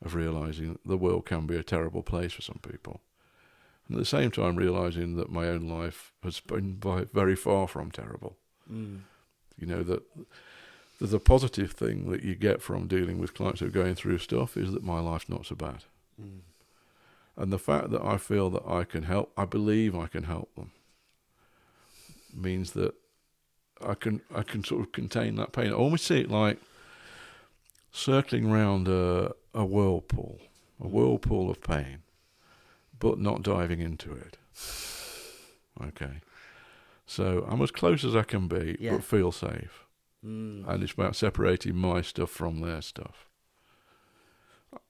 of 0.05 0.15
realizing 0.15 0.79
the 0.85 0.97
world 0.97 1.25
can 1.25 1.45
be 1.45 1.57
a 1.57 1.63
terrible 1.63 2.03
place 2.03 2.31
for 2.31 2.41
some 2.41 2.61
people. 2.61 3.01
And 3.87 3.97
at 3.97 3.99
the 3.99 4.05
same 4.05 4.31
time, 4.31 4.55
realizing 4.55 5.15
that 5.15 5.31
my 5.31 5.47
own 5.47 5.67
life 5.67 6.11
has 6.23 6.39
been 6.39 6.73
by, 6.73 7.05
very 7.13 7.35
far 7.35 7.67
from 7.67 7.91
terrible. 7.91 8.37
Mm. 8.71 9.01
You 9.57 9.67
know, 9.67 9.83
that 9.83 10.03
there's 10.99 11.13
a 11.13 11.19
positive 11.19 11.71
thing 11.71 12.11
that 12.11 12.23
you 12.23 12.35
get 12.35 12.61
from 12.61 12.87
dealing 12.87 13.19
with 13.19 13.33
clients 13.33 13.61
who 13.61 13.67
are 13.67 13.69
going 13.69 13.95
through 13.95 14.17
stuff 14.17 14.57
is 14.57 14.71
that 14.73 14.83
my 14.83 14.99
life's 14.99 15.29
not 15.29 15.45
so 15.45 15.55
bad. 15.55 15.85
Mm. 16.21 16.39
And 17.37 17.53
the 17.53 17.59
fact 17.59 17.91
that 17.91 18.01
I 18.03 18.17
feel 18.17 18.49
that 18.49 18.67
I 18.67 18.83
can 18.83 19.03
help, 19.03 19.31
I 19.37 19.45
believe 19.45 19.95
I 19.95 20.07
can 20.07 20.23
help 20.23 20.53
them, 20.55 20.71
means 22.33 22.71
that 22.71 22.95
I 23.85 23.93
can 23.93 24.21
I 24.33 24.41
can 24.41 24.63
sort 24.63 24.81
of 24.81 24.91
contain 24.91 25.35
that 25.35 25.51
pain. 25.51 25.67
I 25.67 25.75
almost 25.75 26.05
see 26.05 26.21
it 26.21 26.31
like 26.31 26.57
circling 27.91 28.51
round 28.51 28.87
a, 28.87 29.33
a 29.53 29.65
whirlpool, 29.65 30.39
a 30.81 30.87
whirlpool 30.87 31.49
of 31.49 31.61
pain, 31.61 31.99
but 32.99 33.19
not 33.19 33.43
diving 33.43 33.79
into 33.79 34.11
it. 34.11 34.37
Okay. 35.81 36.21
So 37.05 37.45
I'm 37.47 37.61
as 37.61 37.71
close 37.71 38.03
as 38.03 38.15
I 38.15 38.23
can 38.23 38.47
be, 38.47 38.77
Yeah. 38.79 38.95
but 38.95 39.03
feel 39.03 39.31
safe. 39.31 39.85
Mm. 40.25 40.67
And 40.67 40.83
it's 40.83 40.93
about 40.93 41.15
separating 41.15 41.75
my 41.75 42.01
stuff 42.01 42.29
from 42.31 42.61
their 42.61 42.81
stuff. 42.81 43.27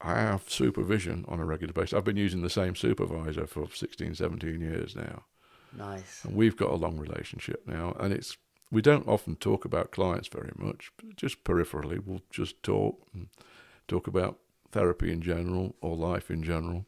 I 0.02 0.16
have 0.16 0.50
supervision 0.50 1.26
on 1.28 1.40
a 1.40 1.46
regular 1.46 1.74
basis. 1.74 1.94
I've 1.94 2.04
been 2.04 2.18
using 2.18 2.42
the 2.42 2.50
same 2.50 2.76
supervisor 2.76 3.46
for 3.46 3.68
16, 3.70 4.16
17 4.16 4.60
years 4.62 4.96
now. 4.96 5.26
Nice. 5.78 6.24
And 6.26 6.36
we've 6.36 6.58
got 6.58 6.72
a 6.72 6.76
long 6.76 6.98
relationship 6.98 7.68
now. 7.68 7.96
And 8.00 8.14
it's 8.14 8.38
we 8.72 8.82
don't 8.82 9.08
often 9.08 9.36
talk 9.36 9.64
about 9.64 9.92
clients 9.92 10.28
very 10.28 10.52
much, 10.58 10.92
just 11.16 11.44
peripherally. 11.44 12.04
We'll 12.04 12.22
just 12.30 12.62
talk 12.64 13.02
and 13.14 13.28
talk 13.88 14.08
about 14.08 14.40
therapy 14.72 15.12
in 15.12 15.22
general 15.22 15.76
or 15.80 15.96
life 15.96 16.30
in 16.30 16.44
general. 16.44 16.86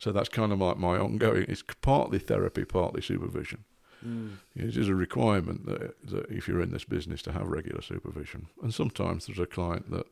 So 0.00 0.12
that's 0.12 0.30
kind 0.30 0.50
of 0.50 0.58
like 0.58 0.78
my 0.78 0.96
ongoing. 0.96 1.44
It's 1.46 1.62
partly 1.82 2.18
therapy, 2.18 2.64
partly 2.64 3.02
supervision. 3.02 3.64
Mm. 4.04 4.38
It 4.56 4.76
is 4.76 4.88
a 4.88 4.94
requirement 4.94 5.66
that, 5.66 5.94
that 6.08 6.30
if 6.30 6.48
you're 6.48 6.62
in 6.62 6.72
this 6.72 6.84
business 6.84 7.20
to 7.22 7.32
have 7.32 7.46
regular 7.46 7.82
supervision. 7.82 8.46
And 8.62 8.72
sometimes 8.72 9.26
there's 9.26 9.38
a 9.38 9.44
client 9.44 9.90
that 9.90 10.06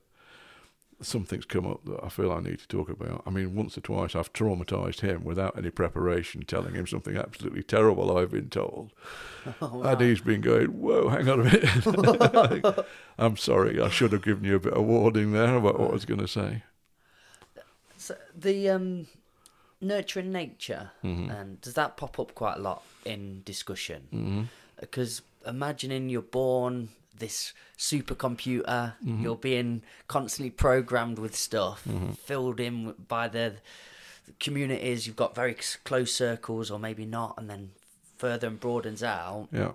something's 1.01 1.47
come 1.47 1.67
up 1.67 1.85
that 1.87 2.01
I 2.03 2.11
feel 2.11 2.31
I 2.31 2.41
need 2.41 2.59
to 2.59 2.69
talk 2.69 2.91
about. 2.91 3.23
I 3.27 3.31
mean, 3.31 3.55
once 3.55 3.79
or 3.79 3.81
twice 3.81 4.15
I've 4.15 4.33
traumatized 4.35 5.01
him 5.01 5.25
without 5.25 5.57
any 5.57 5.71
preparation, 5.71 6.43
telling 6.43 6.75
him 6.75 6.87
something 6.87 7.17
absolutely 7.17 7.63
terrible 7.63 8.17
I've 8.17 8.31
been 8.31 8.51
told. 8.51 8.93
Oh, 9.63 9.83
And 9.83 10.01
he's 10.03 10.21
been 10.21 10.43
going, 10.43 10.67
whoa, 10.67 11.09
hang 11.09 11.27
on 11.31 11.41
a 11.41 11.45
minute. 11.45 12.87
I'm 13.19 13.39
sorry, 13.39 13.81
I 13.81 13.89
should 13.89 14.13
have 14.13 14.23
given 14.23 14.45
you 14.45 14.57
a 14.57 14.61
bit 14.61 14.75
of 14.75 14.85
warning 14.85 15.33
there 15.33 15.57
about 15.57 15.81
what 15.81 15.89
I 15.89 15.93
was 15.95 16.05
going 16.05 16.21
to 16.21 16.29
say. 16.29 16.65
So 17.97 18.15
the 18.37 18.69
um, 18.69 19.07
nurturing 19.81 20.33
nature, 20.33 20.91
Mm-hmm. 21.05 21.31
and 21.31 21.61
does 21.61 21.75
that 21.75 21.97
pop 21.97 22.19
up 22.19 22.35
quite 22.35 22.57
a 22.57 22.61
lot 22.61 22.83
in 23.05 23.43
discussion? 23.45 24.03
hmm 24.11 24.43
Because 24.81 25.23
imagining 25.47 26.09
you're 26.09 26.23
born 26.23 26.89
this 27.19 27.53
supercomputer, 27.77 28.95
Mm-hmm. 29.05 29.23
you're 29.23 29.37
being 29.37 29.83
constantly 30.09 30.51
programmed 30.51 31.19
with 31.19 31.35
stuff, 31.37 31.85
Mm-hmm. 31.87 32.13
filled 32.13 32.61
in 32.61 32.95
by 33.09 33.29
the 33.29 33.57
communities. 34.41 35.07
You've 35.07 35.17
got 35.17 35.35
very 35.35 35.57
close 35.85 36.13
circles, 36.15 36.71
or 36.71 36.79
maybe 36.79 37.05
not, 37.07 37.35
and 37.39 37.49
then 37.49 37.71
further 38.17 38.47
and 38.49 38.61
broadens 38.61 39.03
out. 39.03 39.49
Yeah. 39.53 39.73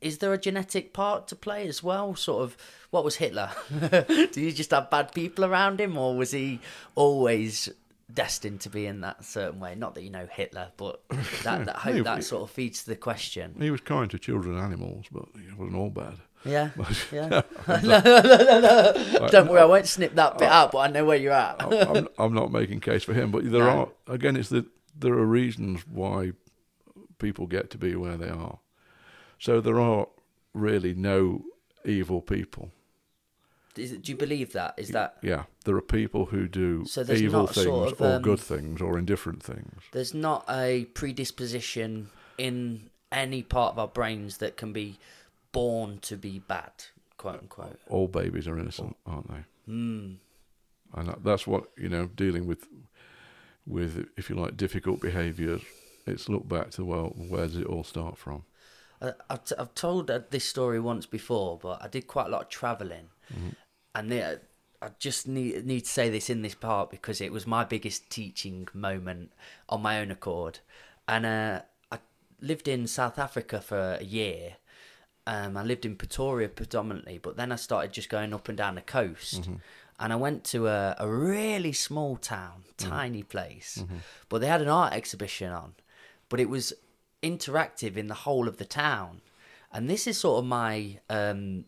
Is 0.00 0.18
there 0.18 0.32
a 0.32 0.38
genetic 0.38 0.92
part 0.92 1.26
to 1.28 1.36
play 1.36 1.66
as 1.66 1.82
well? 1.82 2.14
Sort 2.14 2.44
of, 2.44 2.56
what 2.90 3.04
was 3.04 3.16
Hitler? 3.16 3.50
Did 3.80 4.34
he 4.34 4.52
just 4.52 4.70
have 4.70 4.90
bad 4.90 5.12
people 5.12 5.44
around 5.44 5.80
him, 5.80 5.98
or 5.98 6.16
was 6.16 6.30
he 6.30 6.60
always 6.94 7.68
destined 8.12 8.60
to 8.62 8.70
be 8.70 8.86
in 8.86 9.00
that 9.00 9.24
certain 9.24 9.60
way? 9.60 9.74
Not 9.74 9.94
that 9.94 10.02
you 10.02 10.10
know 10.10 10.28
Hitler, 10.30 10.68
but 10.76 11.02
that, 11.42 11.66
that 11.66 11.76
hope 11.76 12.04
that 12.04 12.24
sort 12.24 12.42
of 12.42 12.50
feeds 12.50 12.84
the 12.84 12.96
question. 12.96 13.56
He 13.58 13.70
was 13.70 13.80
kind 13.80 14.10
to 14.10 14.18
children 14.18 14.54
and 14.54 14.64
animals, 14.64 15.06
but 15.10 15.24
he 15.34 15.52
wasn't 15.54 15.76
all 15.76 15.90
bad. 15.90 16.18
Yeah, 16.44 16.70
yeah. 17.12 17.28
no, 17.28 17.42
no, 17.66 18.00
no, 18.00 18.60
no. 18.60 19.28
Don't 19.28 19.48
worry, 19.48 19.60
I 19.60 19.64
won't 19.64 19.86
snip 19.86 20.14
that 20.14 20.38
bit 20.38 20.48
out, 20.48 20.70
but 20.70 20.78
I 20.78 20.86
know 20.86 21.04
where 21.04 21.16
you're 21.16 21.32
at. 21.32 21.56
I'm, 22.18 22.32
not 22.32 22.52
making 22.52 22.80
case 22.80 23.02
for 23.02 23.12
him, 23.12 23.32
but 23.32 23.50
there 23.50 23.68
are 23.68 23.88
again. 24.06 24.36
It's 24.36 24.48
that 24.50 24.66
there 24.96 25.14
are 25.14 25.26
reasons 25.26 25.84
why 25.86 26.32
people 27.18 27.46
get 27.46 27.70
to 27.70 27.78
be 27.78 27.96
where 27.96 28.16
they 28.16 28.28
are. 28.28 28.60
So 29.38 29.60
there 29.60 29.80
are 29.80 30.08
really 30.54 30.94
no 30.94 31.44
evil 31.84 32.20
people. 32.20 32.70
Is 33.76 33.92
do 33.92 34.10
you 34.10 34.18
believe 34.18 34.52
that? 34.54 34.74
Is 34.76 34.88
that 34.88 35.18
Yeah, 35.22 35.44
there 35.64 35.76
are 35.76 35.80
people 35.80 36.26
who 36.26 36.48
do 36.48 36.84
So 36.86 37.02
evil 37.12 37.46
things 37.46 37.64
sort 37.66 37.92
of, 37.92 38.00
or 38.00 38.14
um, 38.16 38.22
good 38.22 38.40
things 38.40 38.82
or 38.82 38.98
indifferent 38.98 39.42
things. 39.42 39.82
there's 39.92 40.12
not 40.14 40.44
a 40.50 40.86
predisposition 40.94 42.10
in 42.36 42.90
any 43.12 43.42
part 43.42 43.72
of 43.74 43.78
our 43.78 43.86
brains 43.86 44.38
that 44.38 44.56
can 44.56 44.72
be 44.72 44.98
born 45.52 45.98
to 45.98 46.16
be 46.16 46.40
bad, 46.40 46.72
quote 47.16 47.40
unquote. 47.40 47.78
All 47.88 48.08
babies 48.08 48.48
are 48.48 48.58
innocent, 48.58 48.96
aren't 49.06 49.28
they? 49.28 49.44
Hmm. 49.66 50.14
And 50.94 51.08
that, 51.08 51.22
that's 51.22 51.46
what 51.46 51.68
you 51.76 51.88
know. 51.88 52.06
Dealing 52.06 52.46
with, 52.46 52.66
with 53.66 54.08
if 54.16 54.28
you 54.28 54.36
like, 54.36 54.56
difficult 54.56 55.00
behaviours. 55.00 55.62
It's 56.06 56.28
look 56.28 56.48
back 56.48 56.70
to 56.72 56.84
well, 56.84 57.08
where 57.16 57.46
does 57.46 57.56
it 57.56 57.66
all 57.66 57.84
start 57.84 58.16
from? 58.18 58.44
I, 59.00 59.12
I've, 59.30 59.44
t- 59.44 59.54
I've 59.58 59.74
told 59.74 60.10
uh, 60.10 60.20
this 60.30 60.44
story 60.44 60.80
once 60.80 61.06
before, 61.06 61.58
but 61.58 61.82
I 61.82 61.88
did 61.88 62.06
quite 62.06 62.26
a 62.26 62.30
lot 62.30 62.42
of 62.42 62.48
traveling, 62.48 63.08
and 63.94 64.10
the, 64.10 64.40
I 64.80 64.88
just 64.98 65.26
need 65.26 65.66
need 65.66 65.80
to 65.80 65.90
say 65.90 66.08
this 66.08 66.30
in 66.30 66.42
this 66.42 66.54
part 66.54 66.90
because 66.90 67.20
it 67.20 67.32
was 67.32 67.46
my 67.46 67.64
biggest 67.64 68.10
teaching 68.10 68.68
moment 68.72 69.32
on 69.68 69.82
my 69.82 70.00
own 70.00 70.10
accord, 70.10 70.60
and 71.06 71.26
uh, 71.26 71.62
I 71.92 71.98
lived 72.40 72.68
in 72.68 72.86
South 72.86 73.18
Africa 73.18 73.60
for 73.60 73.94
a 74.00 74.04
year. 74.04 74.56
Um, 75.26 75.56
I 75.58 75.62
lived 75.62 75.84
in 75.84 75.94
Pretoria 75.96 76.48
predominantly, 76.48 77.18
but 77.18 77.36
then 77.36 77.52
I 77.52 77.56
started 77.56 77.92
just 77.92 78.08
going 78.08 78.32
up 78.32 78.48
and 78.48 78.56
down 78.56 78.76
the 78.76 78.80
coast. 78.80 79.44
And 80.00 80.12
I 80.12 80.16
went 80.16 80.44
to 80.44 80.68
a, 80.68 80.94
a 80.98 81.08
really 81.08 81.72
small 81.72 82.16
town, 82.16 82.62
tiny 82.78 83.22
place, 83.24 83.82
but 84.28 84.40
they 84.40 84.46
had 84.46 84.62
an 84.62 84.68
art 84.68 84.92
exhibition 84.94 85.50
on, 85.52 85.74
but 86.30 86.38
it 86.40 86.48
was 86.48 86.72
interactive 87.22 87.96
in 87.96 88.08
the 88.08 88.14
whole 88.14 88.48
of 88.48 88.56
the 88.56 88.64
town. 88.64 89.20
And 89.72 89.88
this 89.88 90.06
is 90.06 90.18
sort 90.18 90.38
of 90.38 90.46
my 90.46 90.98
um, 91.10 91.64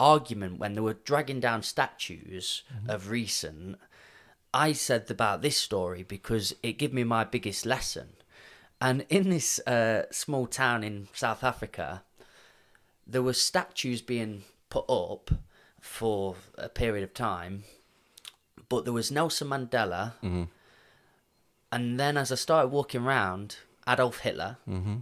argument 0.00 0.58
when 0.58 0.74
they 0.74 0.80
were 0.80 0.94
dragging 0.94 1.40
down 1.40 1.62
statues 1.62 2.62
of 2.88 3.10
recent. 3.10 3.76
I 4.52 4.72
said 4.72 5.10
about 5.10 5.42
this 5.42 5.56
story 5.56 6.02
because 6.02 6.54
it 6.62 6.78
gave 6.78 6.92
me 6.92 7.04
my 7.04 7.24
biggest 7.24 7.66
lesson. 7.66 8.08
And 8.80 9.06
in 9.08 9.30
this 9.30 9.58
uh, 9.60 10.04
small 10.10 10.46
town 10.46 10.82
in 10.84 11.08
South 11.14 11.42
Africa, 11.44 12.02
there 13.06 13.22
were 13.22 13.32
statues 13.32 14.02
being 14.02 14.42
put 14.68 14.84
up 14.88 15.30
for 15.80 16.34
a 16.58 16.68
period 16.68 17.04
of 17.04 17.14
time, 17.14 17.64
but 18.68 18.84
there 18.84 18.92
was 18.92 19.10
Nelson 19.12 19.48
Mandela, 19.48 20.14
and 21.70 22.00
then 22.00 22.16
as 22.16 22.32
I 22.32 22.34
started 22.34 22.68
walking 22.68 23.02
around, 23.02 23.56
Adolf 23.88 24.18
Hitler, 24.18 24.58
mm-hmm. 24.68 24.96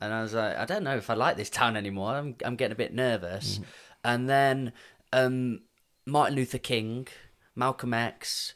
and 0.00 0.14
I 0.14 0.22
was 0.22 0.34
like, 0.34 0.56
I 0.56 0.64
don't 0.64 0.84
know 0.84 0.96
if 0.96 1.10
I 1.10 1.14
like 1.14 1.36
this 1.36 1.50
town 1.50 1.76
anymore. 1.76 2.14
I'm 2.14 2.36
I'm 2.44 2.56
getting 2.56 2.72
a 2.72 2.76
bit 2.76 2.94
nervous, 2.94 3.54
mm-hmm. 3.54 3.64
and 4.04 4.28
then 4.28 4.72
um, 5.12 5.62
Martin 6.06 6.36
Luther 6.36 6.58
King, 6.58 7.08
Malcolm 7.54 7.94
X, 7.94 8.54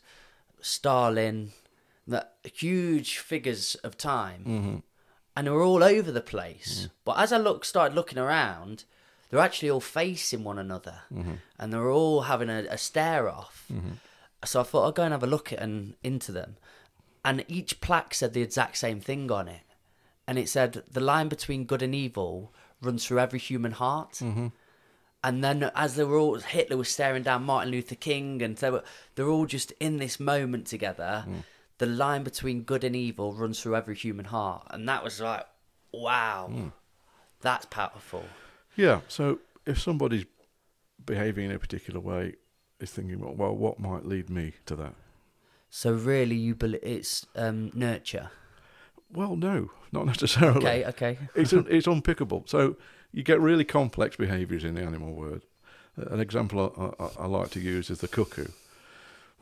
Stalin, 0.61 1.53
the 2.07 2.27
huge 2.43 3.19
figures 3.19 3.75
of 3.77 3.97
time. 3.97 4.45
Mm-hmm. 4.47 4.77
And 5.37 5.49
they 5.49 5.51
were 5.51 5.65
all 5.65 5.83
over 5.83 6.13
the 6.13 6.21
place. 6.21 6.87
Mm. 6.87 6.91
But 7.05 7.19
as 7.19 7.33
I 7.33 7.39
look, 7.39 7.65
started 7.65 7.97
looking 7.97 8.19
around, 8.19 8.85
they're 9.29 9.41
actually 9.41 9.69
all 9.69 9.81
facing 9.81 10.45
one 10.45 10.61
another, 10.61 11.01
and 11.59 11.73
they're 11.73 11.91
all 11.91 12.21
having 12.21 12.49
a, 12.49 12.67
a 12.71 12.79
stare 12.79 13.29
off. 13.29 13.67
So 14.45 14.61
I 14.61 14.63
thought 14.63 14.87
I'd 14.87 14.95
go 14.95 15.03
and 15.03 15.11
have 15.11 15.25
a 15.25 15.27
look 15.27 15.53
at 15.53 15.59
and 15.59 15.97
into 16.05 16.31
them, 16.31 16.57
and 17.25 17.45
each 17.49 17.81
plaque 17.81 18.15
said 18.15 18.33
the 18.33 18.43
exact 18.43 18.77
same 18.77 19.01
thing 19.01 19.29
on 19.33 19.49
it, 19.49 19.63
and 20.27 20.39
it 20.39 20.49
said 20.49 20.83
the 20.91 21.01
line 21.01 21.29
between 21.29 21.65
good 21.65 21.83
and 21.83 21.95
evil 21.95 22.53
runs 22.81 23.07
through 23.07 23.21
every 23.21 23.39
human 23.39 23.73
heart. 23.73 24.15
Mm-hmm. 24.15 24.49
And 25.23 25.43
then, 25.43 25.71
as 25.75 25.97
they 25.97 26.05
were 26.05 26.19
all, 26.19 26.39
Hitler 26.39 26.77
was 26.77 26.91
staring 26.91 27.23
down 27.23 27.45
Martin 27.45 27.73
Luther 27.73 27.95
King, 27.95 28.43
and 28.43 28.59
they 28.59 28.71
were, 28.71 28.85
they're 29.15 29.29
all 29.29 29.47
just 29.47 29.73
in 29.81 29.97
this 29.97 30.21
moment 30.21 30.67
together. 30.67 31.25
The 31.79 31.87
line 31.87 32.25
between 32.25 32.63
good 32.63 32.85
and 32.85 32.95
evil 32.95 33.33
runs 33.33 33.59
through 33.59 33.75
every 33.75 33.95
human 33.95 34.27
heart, 34.27 34.67
and 34.71 34.87
that 34.87 35.03
was 35.03 35.21
like, 35.23 35.47
wow, 35.93 36.71
that's 37.41 37.65
powerful. 37.67 38.25
Yeah. 38.77 39.01
So 39.09 39.39
if 39.65 39.81
somebody's 39.81 40.27
behaving 41.05 41.47
in 41.47 41.53
a 41.53 41.59
particular 41.59 42.01
way, 42.01 42.35
is 42.81 42.91
thinking, 42.91 43.21
well, 43.21 43.35
well 43.35 43.57
what 43.57 43.79
might 43.79 44.05
lead 44.05 44.29
me 44.29 44.53
to 44.67 44.77
that? 44.77 44.95
So 45.71 45.93
really, 45.93 46.37
you 46.37 46.55
believe 46.55 46.81
it's 46.83 47.27
um, 47.35 47.71
nurture? 47.75 48.31
Well, 49.15 49.37
no, 49.37 49.71
not 49.93 50.07
necessarily. 50.15 50.59
Okay, 50.59 50.85
okay. 50.87 51.19
it's 51.35 51.53
un, 51.53 51.67
it's 51.71 51.87
unpickable. 51.87 52.49
So 52.49 52.77
you 53.13 53.23
get 53.23 53.41
really 53.41 53.65
complex 53.65 54.17
behaviours 54.17 54.65
in 54.65 54.75
the 54.75 54.83
animal 54.83 55.13
world. 55.13 55.43
An 55.97 56.21
example 56.21 56.95
I, 56.99 57.05
I, 57.05 57.25
I 57.25 57.27
like 57.27 57.51
to 57.51 57.61
use 57.61 57.89
is 57.89 58.01
the 58.01 58.09
cuckoo. 58.09 58.49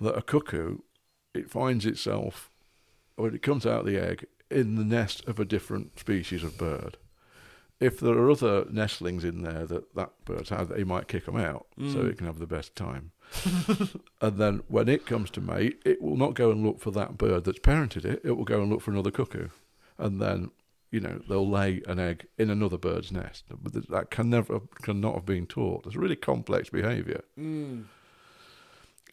That 0.01 0.17
a 0.17 0.23
cuckoo, 0.23 0.79
it 1.35 1.51
finds 1.51 1.87
itself 1.87 2.51
when 3.17 3.35
it 3.35 3.43
comes 3.43 3.65
out 3.65 3.81
of 3.81 3.87
the 3.87 3.99
egg 3.99 4.27
in 4.51 4.77
the 4.77 4.85
nest 4.85 5.27
of 5.27 5.41
a 5.41 5.45
different 5.45 5.99
species 5.99 6.45
of 6.45 6.59
bird. 6.59 6.99
If 7.81 7.99
there 7.99 8.15
are 8.15 8.31
other 8.31 8.67
nestlings 8.71 9.25
in 9.25 9.43
there 9.43 9.67
that 9.67 9.95
that 9.97 10.11
bird's 10.25 10.51
had, 10.51 10.71
he 10.77 10.85
might 10.85 11.09
kick 11.09 11.25
them 11.25 11.37
out 11.37 11.67
so 11.79 11.99
mm. 11.99 12.11
it 12.11 12.19
can 12.19 12.27
have 12.27 12.39
the 12.39 12.47
best 12.47 12.77
time. 12.77 13.13
and 14.21 14.39
then 14.39 14.63
when 14.69 14.89
it 14.89 15.07
comes 15.07 15.31
to 15.31 15.41
mate, 15.41 15.81
it 15.85 16.01
will 16.01 16.17
not 16.17 16.35
go 16.35 16.51
and 16.51 16.65
look 16.65 16.81
for 16.81 16.91
that 16.93 17.19
bird 17.19 17.45
that's 17.45 17.59
parented 17.59 18.05
it. 18.05 18.21
It 18.25 18.33
will 18.33 18.45
go 18.45 18.61
and 18.61 18.71
look 18.71 18.83
for 18.83 18.93
another 18.93 19.11
cuckoo, 19.11 19.49
and 19.99 20.21
then 20.21 20.51
you 20.91 21.01
know 21.01 21.21
they'll 21.29 21.49
lay 21.49 21.81
an 21.87 21.99
egg 21.99 22.27
in 22.39 22.51
another 22.51 22.79
bird's 22.79 23.11
nest. 23.13 23.45
But 23.51 23.89
that 23.89 24.11
can 24.11 24.31
never 24.31 24.61
cannot 24.83 25.15
have 25.15 25.27
been 25.27 25.47
taught. 25.47 25.87
It's 25.87 25.97
really 25.97 26.17
complex 26.17 26.71
behaviour, 26.71 27.23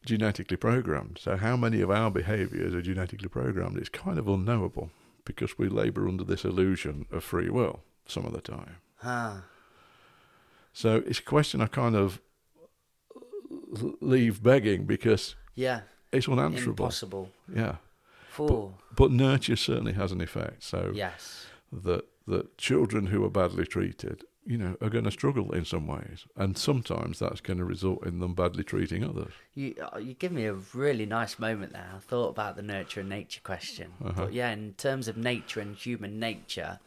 genetically 0.05 0.57
programmed. 0.57 1.19
So 1.21 1.37
how 1.37 1.55
many 1.57 1.81
of 1.81 1.91
our 1.91 2.09
behaviours 2.11 2.73
are 2.73 2.81
genetically 2.81 3.29
programmed? 3.29 3.77
It's 3.77 3.89
kind 3.89 4.17
of 4.17 4.27
unknowable 4.27 4.91
because 5.25 5.57
we 5.57 5.67
labour 5.69 6.07
under 6.07 6.23
this 6.23 6.43
illusion 6.45 7.05
of 7.11 7.23
free 7.23 7.49
will 7.49 7.81
some 8.05 8.25
of 8.25 8.33
the 8.33 8.41
time. 8.41 8.77
Ah, 9.03 9.43
So 10.73 10.97
it's 11.05 11.19
a 11.19 11.23
question 11.23 11.61
I 11.61 11.67
kind 11.67 11.95
of 11.95 12.21
leave 14.01 14.41
begging 14.41 14.85
because 14.85 15.35
yeah, 15.55 15.81
it's 16.11 16.27
unanswerable. 16.27 16.85
impossible. 16.85 17.29
Yeah. 17.53 17.75
Four. 18.47 18.73
But 18.95 19.11
nurture 19.11 19.55
certainly 19.55 19.93
has 19.93 20.11
an 20.11 20.21
effect. 20.21 20.63
So 20.63 20.91
Yes. 20.93 21.45
that 21.71 22.05
that 22.27 22.57
children 22.57 23.07
who 23.07 23.23
are 23.25 23.29
badly 23.29 23.65
treated, 23.65 24.23
you 24.45 24.55
know, 24.57 24.77
are 24.81 24.89
going 24.89 25.03
to 25.05 25.11
struggle 25.11 25.51
in 25.51 25.65
some 25.65 25.87
ways, 25.87 26.25
and 26.35 26.55
sometimes 26.57 27.17
that's 27.19 27.41
going 27.41 27.57
to 27.57 27.65
result 27.65 28.05
in 28.05 28.19
them 28.19 28.35
badly 28.35 28.63
treating 28.63 29.03
others. 29.03 29.33
You 29.55 29.75
uh, 29.93 29.97
you 29.97 30.13
give 30.13 30.31
me 30.31 30.45
a 30.45 30.53
really 30.73 31.05
nice 31.05 31.39
moment 31.39 31.73
there. 31.73 31.89
I 31.95 31.99
thought 31.99 32.29
about 32.29 32.55
the 32.55 32.61
nurture 32.61 32.99
and 32.99 33.09
nature 33.09 33.41
question, 33.43 33.93
but 34.15 34.31
yeah, 34.33 34.51
in 34.51 34.73
terms 34.73 35.07
of 35.07 35.17
nature 35.17 35.59
and 35.59 35.75
human 35.75 36.19
nature, 36.19 36.79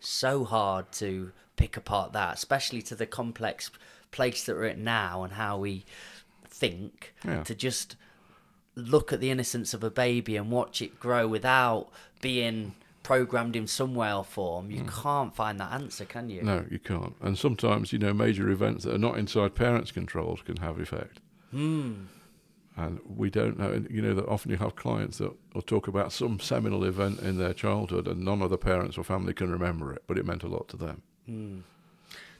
so 0.00 0.44
hard 0.44 0.92
to 0.92 1.32
pick 1.56 1.76
apart 1.76 2.12
that, 2.12 2.34
especially 2.34 2.82
to 2.82 2.94
the 2.94 3.06
complex 3.06 3.70
place 4.10 4.44
that 4.44 4.54
we're 4.56 4.64
at 4.66 4.78
now 4.78 5.22
and 5.24 5.32
how 5.34 5.56
we 5.58 5.84
think. 6.46 7.14
Yeah. 7.24 7.42
To 7.44 7.54
just 7.54 7.96
look 8.74 9.12
at 9.12 9.20
the 9.20 9.30
innocence 9.30 9.74
of 9.74 9.84
a 9.84 9.90
baby 9.90 10.36
and 10.36 10.50
watch 10.50 10.82
it 10.82 10.98
grow 10.98 11.26
without 11.28 11.88
being 12.20 12.74
programmed 13.02 13.54
in 13.54 13.66
some 13.66 13.94
way 13.94 14.12
or 14.12 14.24
form, 14.24 14.70
you 14.70 14.84
can't 14.84 15.34
find 15.36 15.60
that 15.60 15.72
answer, 15.72 16.04
can 16.04 16.28
you? 16.30 16.42
No, 16.42 16.64
you 16.70 16.78
can't. 16.78 17.14
And 17.20 17.38
sometimes, 17.38 17.92
you 17.92 17.98
know, 17.98 18.14
major 18.14 18.48
events 18.48 18.84
that 18.84 18.94
are 18.94 18.98
not 18.98 19.18
inside 19.18 19.54
parents' 19.54 19.92
controls 19.92 20.40
can 20.42 20.56
have 20.56 20.80
effect. 20.80 21.20
Hmm. 21.50 22.06
And 22.76 22.98
we 23.06 23.30
don't 23.30 23.58
know. 23.58 23.70
and, 23.70 23.88
You 23.88 24.02
know 24.02 24.14
that 24.14 24.26
often 24.26 24.50
you 24.50 24.56
have 24.56 24.74
clients 24.74 25.18
that 25.18 25.32
will 25.54 25.62
talk 25.62 25.86
about 25.86 26.12
some 26.12 26.40
seminal 26.40 26.82
event 26.82 27.20
in 27.20 27.38
their 27.38 27.52
childhood, 27.52 28.08
and 28.08 28.24
none 28.24 28.42
of 28.42 28.50
the 28.50 28.58
parents 28.58 28.98
or 28.98 29.04
family 29.04 29.34
can 29.34 29.50
remember 29.50 29.92
it, 29.92 30.02
but 30.08 30.18
it 30.18 30.26
meant 30.26 30.42
a 30.42 30.48
lot 30.48 30.66
to 30.68 30.76
them. 30.76 31.02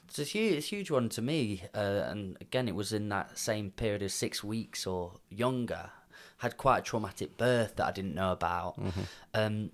It's 0.07 0.19
a 0.19 0.23
huge, 0.23 0.53
it's 0.53 0.65
a 0.67 0.69
huge 0.75 0.91
one 0.91 1.09
to 1.09 1.21
me, 1.21 1.63
uh, 1.73 2.03
and 2.07 2.37
again, 2.41 2.67
it 2.67 2.75
was 2.75 2.91
in 2.91 3.07
that 3.09 3.37
same 3.37 3.71
period 3.71 4.01
of 4.01 4.11
six 4.11 4.43
weeks 4.43 4.85
or 4.85 5.13
younger. 5.29 5.91
Had 6.45 6.57
quite 6.57 6.77
a 6.79 6.81
traumatic 6.83 7.37
birth 7.37 7.75
that 7.77 7.87
I 7.87 7.91
didn't 7.91 8.13
know 8.13 8.31
about. 8.31 8.77
Um, 9.33 9.71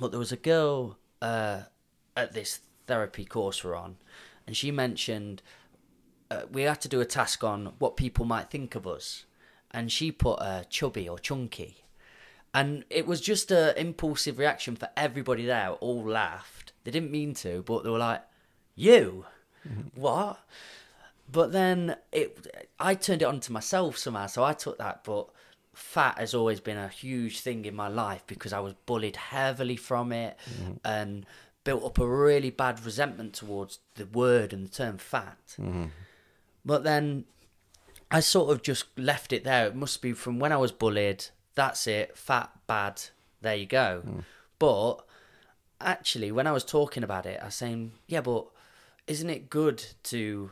but 0.00 0.10
there 0.10 0.18
was 0.18 0.32
a 0.32 0.36
girl 0.38 0.96
uh, 1.20 1.60
at 2.16 2.32
this 2.32 2.60
therapy 2.86 3.26
course 3.26 3.62
we're 3.62 3.76
on, 3.76 3.96
and 4.46 4.56
she 4.56 4.70
mentioned 4.70 5.42
uh, 6.30 6.42
we 6.50 6.62
had 6.62 6.80
to 6.80 6.88
do 6.88 7.02
a 7.02 7.04
task 7.04 7.44
on 7.44 7.74
what 7.78 7.96
people 7.98 8.24
might 8.24 8.48
think 8.50 8.74
of 8.74 8.86
us, 8.86 9.26
and 9.70 9.92
she 9.92 10.10
put 10.10 10.36
uh, 10.40 10.64
chubby 10.70 11.06
or 11.06 11.18
chunky, 11.18 11.84
and 12.54 12.84
it 12.88 13.06
was 13.06 13.20
just 13.20 13.50
a 13.50 13.78
impulsive 13.78 14.38
reaction 14.38 14.76
for 14.76 14.88
everybody 14.96 15.44
there. 15.44 15.72
All 15.72 16.02
laughed. 16.02 16.72
They 16.84 16.90
didn't 16.90 17.10
mean 17.10 17.34
to, 17.34 17.62
but 17.62 17.84
they 17.84 17.90
were 17.90 17.98
like, 17.98 18.22
"You, 18.74 19.26
what?" 19.94 20.38
But 21.30 21.52
then 21.52 21.96
it, 22.12 22.46
I 22.78 22.94
turned 22.94 23.20
it 23.20 23.26
on 23.26 23.40
to 23.40 23.52
myself 23.52 23.98
somehow, 23.98 24.26
so 24.28 24.42
I 24.42 24.54
took 24.54 24.78
that. 24.78 25.04
But 25.04 25.28
fat 25.78 26.18
has 26.18 26.34
always 26.34 26.60
been 26.60 26.76
a 26.76 26.88
huge 26.88 27.40
thing 27.40 27.64
in 27.64 27.74
my 27.74 27.88
life 27.88 28.24
because 28.26 28.52
I 28.52 28.60
was 28.60 28.74
bullied 28.84 29.16
heavily 29.16 29.76
from 29.76 30.12
it 30.12 30.36
mm-hmm. 30.50 30.72
and 30.84 31.24
built 31.64 31.84
up 31.84 31.98
a 31.98 32.06
really 32.06 32.50
bad 32.50 32.84
resentment 32.84 33.34
towards 33.34 33.78
the 33.94 34.06
word 34.06 34.52
and 34.52 34.66
the 34.66 34.70
term 34.70 34.98
fat. 34.98 35.38
Mm-hmm. 35.52 35.86
But 36.64 36.82
then 36.82 37.24
I 38.10 38.20
sort 38.20 38.50
of 38.50 38.62
just 38.62 38.86
left 38.98 39.32
it 39.32 39.44
there. 39.44 39.66
It 39.66 39.76
must 39.76 40.02
be 40.02 40.12
from 40.12 40.38
when 40.38 40.52
I 40.52 40.56
was 40.56 40.72
bullied. 40.72 41.26
That's 41.54 41.86
it. 41.86 42.16
Fat, 42.18 42.50
bad. 42.66 43.02
There 43.40 43.54
you 43.54 43.66
go. 43.66 44.02
Mm. 44.04 44.24
But 44.58 44.96
actually, 45.80 46.32
when 46.32 46.46
I 46.46 46.52
was 46.52 46.64
talking 46.64 47.04
about 47.04 47.24
it, 47.24 47.38
I 47.40 47.46
was 47.46 47.54
saying, 47.54 47.92
yeah, 48.06 48.20
but 48.20 48.46
isn't 49.06 49.30
it 49.30 49.48
good 49.48 49.84
to 50.04 50.50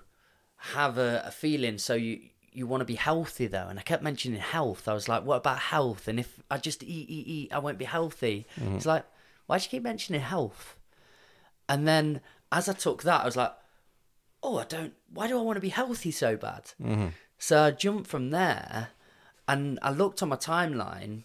have 0.57 0.98
a, 0.98 1.23
a 1.27 1.31
feeling 1.31 1.78
so 1.78 1.94
you 1.94 2.20
you 2.57 2.66
want 2.66 2.81
to 2.81 2.87
be 2.87 2.95
healthy 2.95 3.47
though? 3.47 3.66
And 3.69 3.78
I 3.78 3.83
kept 3.83 4.03
mentioning 4.03 4.41
health. 4.41 4.89
I 4.89 4.95
was 4.95 5.09
like, 5.09 5.24
what 5.24 5.37
about 5.37 5.59
health? 5.59 6.09
And 6.09 6.19
if 6.19 6.41
I 6.51 6.57
just 6.57 6.83
eat, 6.83 7.09
eat, 7.11 7.27
eat, 7.27 7.53
I 7.53 7.59
won't 7.59 7.78
be 7.78 7.85
healthy. 7.85 8.47
Mm-hmm. 8.59 8.77
It's 8.77 8.87
like, 8.87 9.05
why 9.47 9.59
do 9.59 9.65
you 9.65 9.69
keep 9.69 9.83
mentioning 9.83 10.23
health? 10.23 10.77
And 11.69 11.87
then 11.87 12.20
as 12.51 12.69
I 12.69 12.73
took 12.73 13.03
that, 13.03 13.23
I 13.23 13.24
was 13.24 13.37
like, 13.37 13.53
oh, 14.43 14.59
I 14.59 14.65
don't. 14.65 14.95
Why 15.12 15.28
do 15.28 15.39
I 15.39 15.43
want 15.43 15.57
to 15.57 15.61
be 15.61 15.69
healthy 15.69 16.11
so 16.11 16.37
bad? 16.37 16.73
Mm-hmm. 16.83 17.09
So 17.39 17.65
I 17.65 17.70
jumped 17.73 18.09
from 18.09 18.31
there, 18.31 18.89
and 19.47 19.78
I 19.83 19.91
looked 19.91 20.23
on 20.23 20.31
my 20.31 20.37
timeline, 20.37 21.24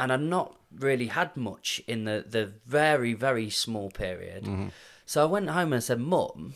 and 0.00 0.12
I'd 0.12 0.20
not 0.20 0.56
really 0.74 1.08
had 1.08 1.36
much 1.36 1.82
in 1.86 2.04
the 2.04 2.24
the 2.26 2.52
very 2.66 3.12
very 3.12 3.50
small 3.50 3.90
period. 3.90 4.44
Mm-hmm. 4.44 4.68
So 5.04 5.22
I 5.22 5.26
went 5.26 5.50
home 5.50 5.72
and 5.72 5.74
I 5.74 5.80
said, 5.80 6.00
Mum, 6.00 6.54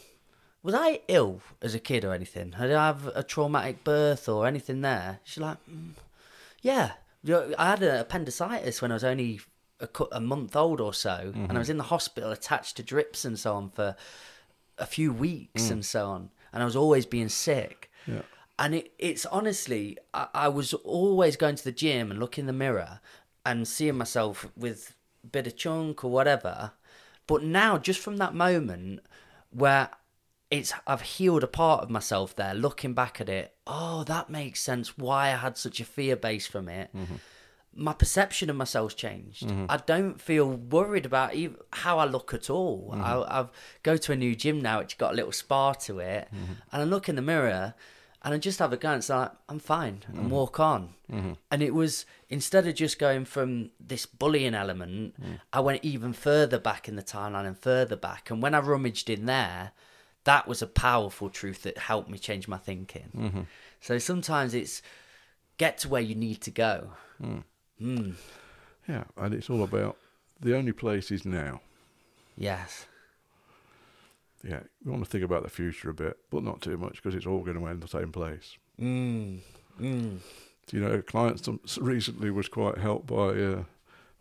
was 0.66 0.74
I 0.74 0.98
ill 1.06 1.43
as 1.62 1.76
a 1.76 1.78
kid 1.78 2.05
or 2.05 2.12
anything? 2.12 2.51
Did 2.51 2.72
I 2.72 2.86
have 2.88 3.06
a 3.14 3.22
traumatic 3.22 3.84
birth 3.84 4.28
or 4.28 4.48
anything 4.48 4.80
there? 4.80 5.20
She's 5.22 5.40
like, 5.40 5.59
"Mm, 5.70 5.93
yeah. 6.60 6.93
I 7.56 7.70
had 7.70 7.82
an 7.84 8.01
appendicitis 8.01 8.82
when 8.82 8.90
I 8.90 8.94
was 8.94 9.05
only 9.05 9.40
a, 9.78 9.88
a 10.10 10.20
month 10.20 10.56
old 10.56 10.80
or 10.80 10.93
so, 10.93 11.32
and 11.34 11.52
I 11.52 11.59
was 11.59 11.70
in 11.70 11.76
the 11.76 11.84
hospital 11.84 12.32
attached 12.32 12.76
to 12.76 12.82
drips 12.82 13.24
and 13.24 13.38
so 13.38 13.55
on 13.55 13.70
for 13.70 13.94
a 14.76 14.86
few 14.86 15.12
weeks 15.12 15.70
and 15.70 15.84
so 15.84 16.09
on, 16.09 16.30
and 16.52 16.62
I 16.62 16.66
was 16.66 16.76
always 16.76 17.06
being 17.06 17.28
sick. 17.28 17.88
Yeah. 18.05 18.22
And 18.59 18.74
it, 18.74 18.93
it's 18.98 19.24
honestly, 19.26 19.98
I, 20.12 20.28
I 20.34 20.48
was 20.48 20.74
always 20.74 21.36
going 21.36 21.55
to 21.56 21.64
the 21.64 21.72
gym 21.72 22.10
and 22.10 22.18
looking 22.18 22.43
in 22.43 22.47
the 22.47 22.52
mirror 22.52 23.01
and 23.44 23.68
seeing 23.68 23.97
myself 23.98 24.48
with 24.56 24.97
a 25.22 25.28
bit 25.28 25.47
of 25.47 25.56
chunk 25.56 26.05
or 26.05 26.10
whatever. 26.10 26.72
But 27.28 27.44
now, 27.44 27.78
just 27.78 28.01
from 28.01 28.16
that 28.16 28.34
moment 28.34 29.01
where 29.51 29.90
it's 30.51 30.73
I've 30.86 31.02
healed 31.02 31.43
a 31.43 31.48
part 31.48 31.82
of 31.82 31.90
myself 31.90 32.36
there, 32.36 32.55
looking 32.55 32.94
back 32.94 33.20
at 33.20 33.28
it, 33.28 33.55
oh, 33.66 34.05
that 34.05 34.31
makes 34.31 34.60
sense 34.60 34.97
why 34.97 35.28
I 35.28 35.36
had 35.36 35.56
such 35.56 35.81
a 35.81 35.85
fear 35.85 36.16
base 36.16 36.47
from 36.47 36.68
it. 36.68 36.90
Mm-hmm. 36.94 37.16
My 37.78 37.93
perception 37.93 38.48
of 38.48 38.56
myself's 38.56 38.94
changed. 38.94 39.47
Mm-hmm. 39.47 39.66
I 39.68 39.77
don't 39.78 40.20
feel 40.20 40.48
worried 40.51 41.05
about 41.05 41.35
even 41.35 41.56
how 41.73 41.98
I 41.98 42.06
look 42.06 42.32
at 42.32 42.48
all. 42.48 42.93
Mm-hmm. 42.93 43.02
I 43.02 43.39
I've 43.40 43.51
go 43.82 43.97
to 43.97 44.12
a 44.12 44.16
new 44.16 44.35
gym 44.35 44.60
now, 44.60 44.78
which 44.78 44.98
got 44.98 45.12
a 45.12 45.16
little 45.16 45.32
spa 45.32 45.73
to 45.73 45.98
it, 45.98 46.28
and 46.32 46.82
I 46.82 46.85
look 46.85 47.09
in 47.09 47.16
the 47.16 47.23
mirror 47.23 47.74
and 48.27 48.35
I 48.35 48.39
just 48.39 48.59
have 48.59 48.73
a 48.73 48.77
glance 48.77 49.09
like 49.09 49.31
I'm 49.48 49.60
fine 49.60 50.02
and 50.09 50.32
walk 50.32 50.59
on. 50.59 50.94
And 51.51 51.62
it 51.62 51.73
was 51.74 52.06
instead 52.28 52.66
of 52.66 52.74
just 52.74 52.98
going 52.98 53.24
from 53.24 53.70
this 53.78 54.05
bullying 54.05 54.55
element, 54.55 55.14
mm. 55.23 55.39
I 55.52 55.60
went 55.60 55.85
even 55.85 56.12
further 56.12 56.59
back 56.59 56.89
in 56.89 56.97
the 56.97 57.05
timeline 57.05 57.47
and 57.47 57.56
further 57.56 57.94
back. 57.94 58.28
And 58.28 58.43
when 58.43 58.52
I 58.52 58.59
rummaged 58.59 59.09
in 59.09 59.27
there, 59.27 59.70
that 60.27 60.47
was 60.47 60.61
a 60.61 60.66
powerful 60.66 61.31
truth 61.31 61.62
that 61.62 61.78
helped 61.78 62.11
me 62.11 62.19
change 62.19 62.47
my 62.48 62.59
thinking. 62.59 63.09
So 63.81 63.98
sometimes 63.98 64.55
it's 64.55 64.82
get 65.57 65.78
to 65.78 65.89
where 65.89 66.03
you 66.03 66.15
need 66.15 66.40
to 66.43 66.51
go. 66.51 66.90
Yeah, 68.89 69.05
and 69.16 69.32
it's 69.32 69.48
all 69.48 69.62
about 69.62 69.97
the 70.40 70.57
only 70.57 70.73
place 70.73 71.11
is 71.11 71.24
now. 71.24 71.61
Yes. 72.36 72.86
Yeah, 74.44 74.61
we 74.85 74.90
want 74.90 75.05
to 75.05 75.11
think 75.11 75.24
about 75.24 75.43
the 75.43 75.48
future 75.48 75.90
a 75.90 75.94
bit, 75.94 76.19
but 76.31 76.43
not 76.43 76.61
too 76.61 76.77
much 76.77 76.97
because 76.97 77.15
it's 77.15 77.27
all 77.27 77.43
going 77.43 77.59
to 77.59 77.66
end 77.66 77.81
the 77.81 77.89
same 77.89 78.12
place. 78.12 78.57
Mm. 78.81 79.39
Mm. 79.81 80.19
You 80.73 80.81
know, 80.81 80.93
a 80.93 81.03
client 81.03 81.48
recently 81.81 82.31
was 82.31 82.48
quite 82.48 82.78
helped 82.78 83.07
by 83.07 83.28
uh, 83.28 83.65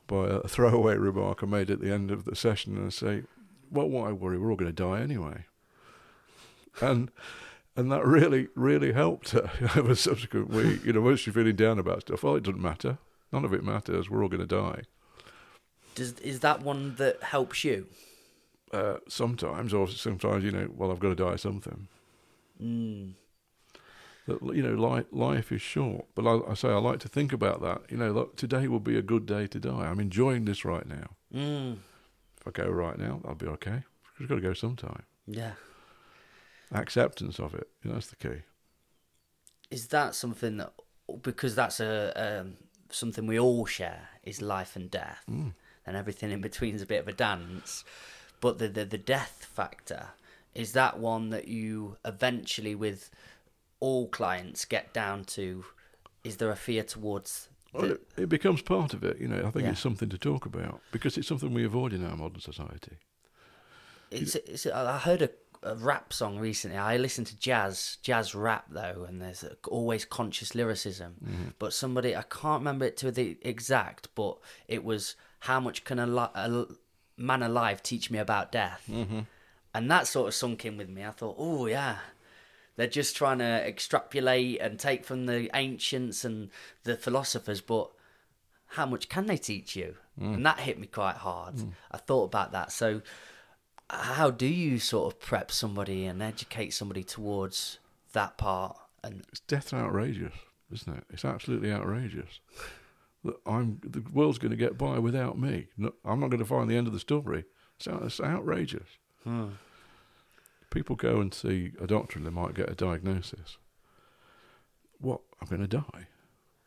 by 0.08 0.28
a 0.28 0.48
throwaway 0.48 0.98
remark 0.98 1.42
I 1.42 1.48
made 1.48 1.72
at 1.72 1.82
the 1.82 1.92
end 1.92 2.12
of 2.12 2.26
the 2.26 2.36
session, 2.36 2.78
and 2.78 2.88
I 2.88 2.90
say, 2.90 3.24
"Well, 3.72 3.90
why 3.90 4.12
worry? 4.12 4.38
We're 4.38 4.52
all 4.52 4.56
going 4.56 4.74
to 4.74 4.84
die 4.84 5.02
anyway." 5.02 5.46
And 6.82 7.12
and 7.76 7.92
that 7.92 8.06
really 8.06 8.48
really 8.56 8.94
helped 8.94 9.32
her 9.32 9.50
over 9.76 9.90
the 9.90 9.96
subsequent 9.96 10.50
week. 10.50 10.84
You 10.86 10.94
know, 10.94 11.02
when 11.02 11.18
she's 11.18 11.34
feeling 11.34 11.56
down 11.56 11.80
about 11.80 12.02
stuff, 12.02 12.24
well, 12.24 12.36
it 12.36 12.44
doesn't 12.44 12.62
matter. 12.62 12.98
None 13.32 13.44
of 13.46 13.54
it 13.54 13.64
matters. 13.64 14.10
We're 14.10 14.22
all 14.24 14.30
going 14.30 14.48
to 14.48 14.56
die. 14.64 14.84
Does 15.96 16.14
is 16.20 16.40
that 16.42 16.62
one 16.62 16.96
that 16.96 17.24
helps 17.24 17.64
you? 17.64 17.88
Uh, 18.74 18.98
sometimes, 19.08 19.74
or 19.74 19.88
sometimes, 19.88 20.44
you 20.44 20.52
know, 20.52 20.68
well, 20.76 20.92
I've 20.92 21.00
got 21.00 21.10
to 21.10 21.16
die 21.16 21.36
something. 21.38 21.88
Mm. 22.62 23.14
that 24.28 24.42
you 24.56 24.64
know 24.64 24.74
life 24.76 25.06
life 25.12 25.52
is 25.52 25.62
short 25.62 26.06
but 26.16 26.26
I, 26.26 26.52
I 26.52 26.54
say 26.54 26.70
I 26.70 26.78
like 26.78 27.00
to 27.02 27.10
think 27.10 27.34
about 27.34 27.62
that 27.62 27.82
you 27.90 27.98
know 27.98 28.12
look, 28.14 28.38
today 28.38 28.70
will 28.70 28.80
be 28.80 28.98
a 28.98 29.02
good 29.02 29.26
day 29.26 29.46
to 29.48 29.60
die 29.60 29.86
I'm 29.90 30.00
enjoying 30.00 30.46
this 30.46 30.64
right 30.64 30.88
now 30.88 31.08
Mm. 31.34 31.80
if 32.40 32.48
I 32.48 32.52
go 32.52 32.70
right 32.70 32.98
now 32.98 33.20
I'll 33.26 33.36
be 33.36 33.48
okay 33.48 33.84
I've 34.20 34.30
got 34.30 34.36
to 34.36 34.42
go 34.42 34.54
sometime 34.54 35.04
Yeah. 35.28 35.52
Acceptance 36.72 37.40
of 37.40 37.54
it 37.56 37.68
you 37.84 37.90
know, 37.90 37.96
that's 37.96 38.08
the 38.08 38.16
key 38.16 38.42
Is 39.72 39.88
that 39.88 40.16
something 40.16 40.58
that 40.58 40.74
because 41.22 41.56
that's 41.56 41.80
a 41.80 42.14
um, 42.42 42.58
something 42.90 43.28
we 43.28 43.40
all 43.40 43.66
share 43.66 44.10
is 44.24 44.42
life 44.42 44.76
and 44.76 44.90
death, 44.90 45.24
Mm. 45.30 45.54
and 45.86 45.96
everything 45.98 46.32
in 46.32 46.42
between 46.42 46.76
is 46.76 46.82
a 46.82 46.86
bit 46.86 47.00
of 47.02 47.08
a 47.08 47.14
dance. 47.14 47.84
But 48.42 48.58
the, 48.60 48.68
the 48.68 48.86
the 48.86 48.98
death 48.98 49.48
factor 49.54 50.10
is 50.54 50.72
that 50.74 51.00
one 51.00 51.30
that 51.30 51.48
you 51.48 51.98
eventually, 52.06 52.76
with 52.76 53.10
all 53.80 54.08
clients, 54.08 54.66
get 54.66 54.94
down 54.94 55.26
to. 55.26 55.66
Is 56.24 56.38
there 56.38 56.50
a 56.52 56.56
fear 56.56 56.82
towards? 56.84 57.50
well, 57.74 57.92
it, 57.92 58.02
it 58.18 58.30
becomes 58.30 58.62
part 58.62 58.94
of 58.94 59.04
it 59.04 59.20
you 59.20 59.28
know 59.28 59.40
I 59.46 59.52
think 59.52 59.66
Yeah. 59.66 59.72
it's 59.72 59.82
something 59.82 60.10
to 60.10 60.18
talk 60.18 60.46
about 60.46 60.80
because 60.92 61.18
it's 61.18 61.28
something 61.28 61.54
we 61.54 61.66
avoid 61.66 61.92
in 61.94 62.06
our 62.06 62.16
modern 62.16 62.40
society 62.40 62.98
it's, 64.12 64.36
it's 64.36 64.66
I 64.66 64.98
heard 64.98 65.22
a, 65.22 65.30
a 65.66 65.76
rap 65.76 66.14
song 66.14 66.38
recently. 66.38 66.78
I 66.78 66.98
listen 66.98 67.26
to 67.26 67.38
jazz, 67.38 67.98
jazz 68.02 68.36
rap 68.36 68.66
though, 68.70 69.06
and 69.08 69.22
there's 69.22 69.44
always 69.68 70.06
conscious 70.06 70.56
lyricism. 70.56 71.16
Mm-hmm. 71.24 71.48
But 71.60 71.74
somebody 71.74 72.16
I 72.16 72.24
can't 72.24 72.62
remember 72.62 72.86
it 72.86 72.98
to 72.98 73.12
the 73.12 73.38
exact, 73.42 74.10
but 74.16 74.38
it 74.68 74.84
was 74.84 75.16
how 75.40 75.60
much 75.60 75.84
can 75.84 76.00
a, 76.00 76.08
li- 76.08 76.36
a 76.36 76.66
man 77.18 77.44
alive 77.44 77.84
teach 77.84 78.12
me 78.12 78.20
about 78.20 78.52
death, 78.52 78.88
mm-hmm. 78.90 79.22
and 79.74 79.92
that 79.92 80.08
sort 80.08 80.28
of 80.28 80.34
sunk 80.36 80.66
in 80.66 80.78
with 80.78 80.90
me. 80.90 81.04
I 81.04 81.12
thought, 81.12 81.36
oh 81.38 81.66
yeah. 81.66 81.98
They're 82.78 82.88
just 82.88 83.16
trying 83.16 83.38
to 83.38 83.46
extrapolate 83.46 84.60
and 84.60 84.78
take 84.78 85.06
from 85.06 85.28
the 85.28 85.50
ancients 85.54 86.26
and 86.26 86.50
the 86.84 86.98
philosophers, 86.98 87.62
but 87.62 87.90
how 88.68 88.86
much 88.86 89.08
can 89.08 89.28
they 89.28 89.38
teach 89.38 89.78
you? 89.78 89.96
Mm. 90.20 90.36
And 90.36 90.46
that 90.46 90.60
hit 90.60 90.78
me 90.78 90.88
quite 90.88 91.16
hard. 91.16 91.56
Mm. 91.56 91.72
I 91.92 91.98
thought 91.98 92.26
about 92.26 92.52
that. 92.52 92.74
So, 92.74 93.02
how 93.90 94.32
do 94.32 94.48
you 94.48 94.80
sort 94.80 95.14
of 95.14 95.20
prep 95.20 95.52
somebody 95.52 96.06
and 96.06 96.22
educate 96.22 96.72
somebody 96.72 97.04
towards 97.04 97.80
that 98.14 98.38
part? 98.38 98.78
And 99.04 99.24
it's 99.30 99.42
death 99.42 99.74
outrageous 99.74 100.34
isn't 100.74 100.98
it 100.98 101.04
it's 101.12 101.26
absolutely 101.26 101.72
outrageous 101.72 102.40
that 103.24 103.36
I'm 103.46 103.80
the 103.84 104.04
world's 104.12 104.40
going 104.40 104.52
to 104.52 104.58
get 104.58 104.78
by 104.78 105.00
without 105.00 105.38
me 105.38 105.68
no, 105.78 105.94
I'm 106.04 106.20
not 106.20 106.30
going 106.30 106.40
to 106.40 106.46
find 106.46 106.70
the 106.70 106.76
end 106.76 106.88
of 106.88 106.94
the 106.94 107.00
story 107.00 107.46
it's, 107.78 107.88
it's 107.88 108.20
outrageous 108.20 108.98
hmm. 109.24 109.50
people 110.70 110.96
go 110.96 111.20
and 111.20 111.34
see 111.34 111.74
a 111.80 111.88
doctor 111.88 112.18
and 112.18 112.26
they 112.26 112.32
might 112.32 112.54
get 112.54 112.70
a 112.70 112.76
diagnosis. 112.76 113.58
What? 115.00 115.22
I'm 115.42 115.48
going 115.48 115.62
to 115.62 115.68
die. 115.68 116.08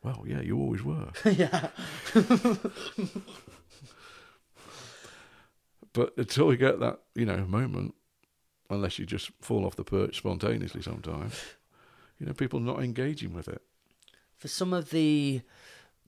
Well, 0.03 0.23
yeah, 0.25 0.41
you 0.41 0.57
always 0.57 0.83
were. 0.83 1.09
yeah, 1.25 1.69
But 5.93 6.13
until 6.17 6.51
you 6.51 6.57
get 6.57 6.79
that, 6.79 6.99
you 7.15 7.25
know, 7.25 7.45
moment, 7.45 7.95
unless 8.69 8.99
you 8.99 9.05
just 9.05 9.31
fall 9.41 9.65
off 9.65 9.75
the 9.75 9.83
perch 9.83 10.17
spontaneously 10.17 10.81
sometimes, 10.81 11.33
you 12.19 12.25
know, 12.25 12.33
people 12.33 12.59
not 12.59 12.83
engaging 12.83 13.33
with 13.33 13.47
it. 13.47 13.61
for 14.37 14.47
some 14.47 14.73
of 14.73 14.89
the 14.91 15.41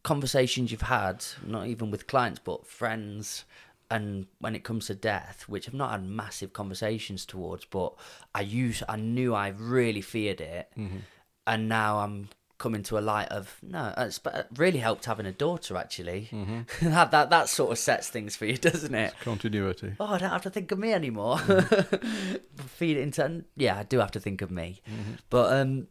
conversations 0.04 0.72
you've 0.72 0.82
had, 0.82 1.24
not 1.46 1.68
even 1.68 1.92
with 1.92 2.08
clients 2.08 2.40
but 2.44 2.66
friends, 2.66 3.46
and 3.90 4.28
when 4.40 4.56
it 4.56 4.64
comes 4.64 4.88
to 4.88 4.96
death, 4.96 5.44
which 5.48 5.68
I've 5.68 5.74
not 5.74 5.92
had 5.92 6.04
massive 6.06 6.54
conversations 6.54 7.26
towards, 7.26 7.66
but 7.66 7.94
I 8.34 8.42
use 8.42 8.82
I 8.88 8.96
knew 8.96 9.34
I 9.36 9.50
really 9.50 10.02
feared 10.02 10.42
it, 10.42 10.70
mm-hmm. 10.78 11.00
and 11.46 11.68
now 11.68 12.00
I'm 12.00 12.30
coming 12.62 12.84
to 12.84 12.96
a 12.96 13.02
light 13.02 13.28
of 13.30 13.58
no. 13.64 13.92
It's 13.98 14.20
really 14.56 14.78
helped 14.78 15.06
having 15.06 15.26
a 15.26 15.32
daughter 15.32 15.76
actually. 15.76 16.30
Mm-hmm. 16.32 16.62
that 16.92 17.10
that 17.10 17.30
that 17.32 17.50
sort 17.50 17.72
of 17.72 17.80
sets 17.80 18.08
things 18.08 18.36
for 18.36 18.46
you, 18.46 18.56
doesn't 18.70 18.94
it? 18.94 19.16
Continuity. 19.22 19.94
oh, 20.00 20.06
I 20.06 20.20
don't 20.20 20.30
have 20.30 20.44
to 20.44 20.52
think 20.52 20.72
of 20.72 20.78
me 20.78 20.94
anymore. 20.94 21.38
Mm-hmm. 21.38 22.36
Feed 22.68 22.98
it 22.98 23.02
into 23.02 23.44
yeah, 23.56 23.78
I 23.78 23.84
do 23.84 23.98
have 24.00 24.12
to 24.12 24.20
think 24.20 24.44
of 24.44 24.52
me. 24.52 24.82
Mm-hmm. 24.88 25.14
But 25.32 25.54
um, 25.54 25.88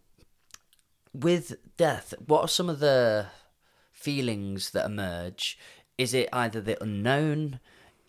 with 1.12 1.56
death, 1.76 2.14
what 2.24 2.42
are 2.42 2.48
some 2.48 2.70
of 2.70 2.78
the 2.78 3.26
feelings 3.92 4.70
that 4.70 4.86
emerge? 4.86 5.58
Is 5.98 6.14
it 6.14 6.28
either 6.32 6.60
the 6.60 6.80
unknown? 6.80 7.58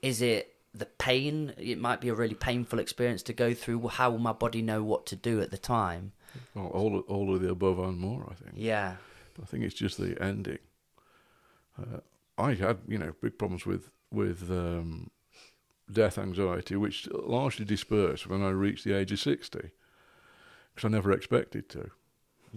Is 0.04 0.22
it 0.22 0.54
the 0.72 0.86
pain? 0.86 1.54
It 1.58 1.80
might 1.80 2.00
be 2.00 2.10
a 2.10 2.14
really 2.14 2.36
painful 2.36 2.78
experience 2.78 3.24
to 3.24 3.34
go 3.34 3.56
through. 3.56 3.88
How 3.88 4.12
will 4.12 4.20
my 4.20 4.34
body 4.34 4.62
know 4.62 4.84
what 4.84 5.08
to 5.08 5.16
do 5.16 5.42
at 5.42 5.50
the 5.50 5.58
time? 5.58 6.14
Well, 6.56 6.68
all, 6.68 7.00
all 7.08 7.36
of 7.36 7.42
the 7.42 7.50
above 7.50 7.80
and 7.80 7.98
more, 8.00 8.28
I 8.30 8.34
think. 8.36 8.56
Yeah. 8.58 8.96
I 9.42 9.46
think 9.46 9.64
it's 9.64 9.74
just 9.76 9.98
the 9.98 10.22
ending. 10.22 10.60
Uh, 11.80 12.00
I 12.38 12.54
had, 12.54 12.80
you 12.88 12.98
know, 12.98 13.14
big 13.22 13.38
problems 13.38 13.66
with 13.66 13.90
with 14.12 14.50
um, 14.52 15.10
death 15.92 16.18
anxiety, 16.18 16.76
which 16.76 17.08
largely 17.12 17.66
dispersed 17.66 18.28
when 18.28 18.42
I 18.44 18.50
reached 18.50 18.84
the 18.84 18.94
age 18.94 19.12
of 19.12 19.20
sixty, 19.20 19.72
because 20.76 20.86
I 20.86 20.90
never 20.90 21.12
expected 21.12 21.70
to. 21.70 21.92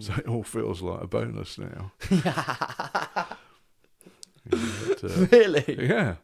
So 0.01 0.13
it 0.15 0.27
all 0.27 0.43
feels 0.43 0.83
like 0.83 1.03
a 1.03 1.07
bonus 1.07 1.59
now. 1.59 1.93
But, 4.47 5.05
uh, 5.05 5.27
Really? 5.33 5.87
yeah. 5.89 6.17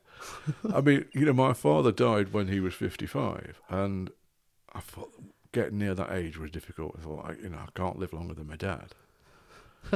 I 0.74 0.80
mean, 0.82 1.06
you 1.12 1.24
know, 1.24 1.32
my 1.32 1.52
father 1.54 1.90
died 1.92 2.32
when 2.32 2.48
he 2.48 2.60
was 2.60 2.74
55, 2.74 3.60
and 3.70 4.10
I 4.74 4.80
thought 4.80 5.12
getting 5.52 5.78
near 5.78 5.94
that 5.94 6.12
age 6.12 6.38
was 6.38 6.50
difficult. 6.50 6.96
I 6.98 7.02
thought, 7.02 7.26
I, 7.26 7.32
you 7.42 7.48
know, 7.48 7.58
I 7.58 7.68
can't 7.74 7.98
live 7.98 8.12
longer 8.12 8.34
than 8.34 8.46
my 8.46 8.56
dad. 8.56 8.88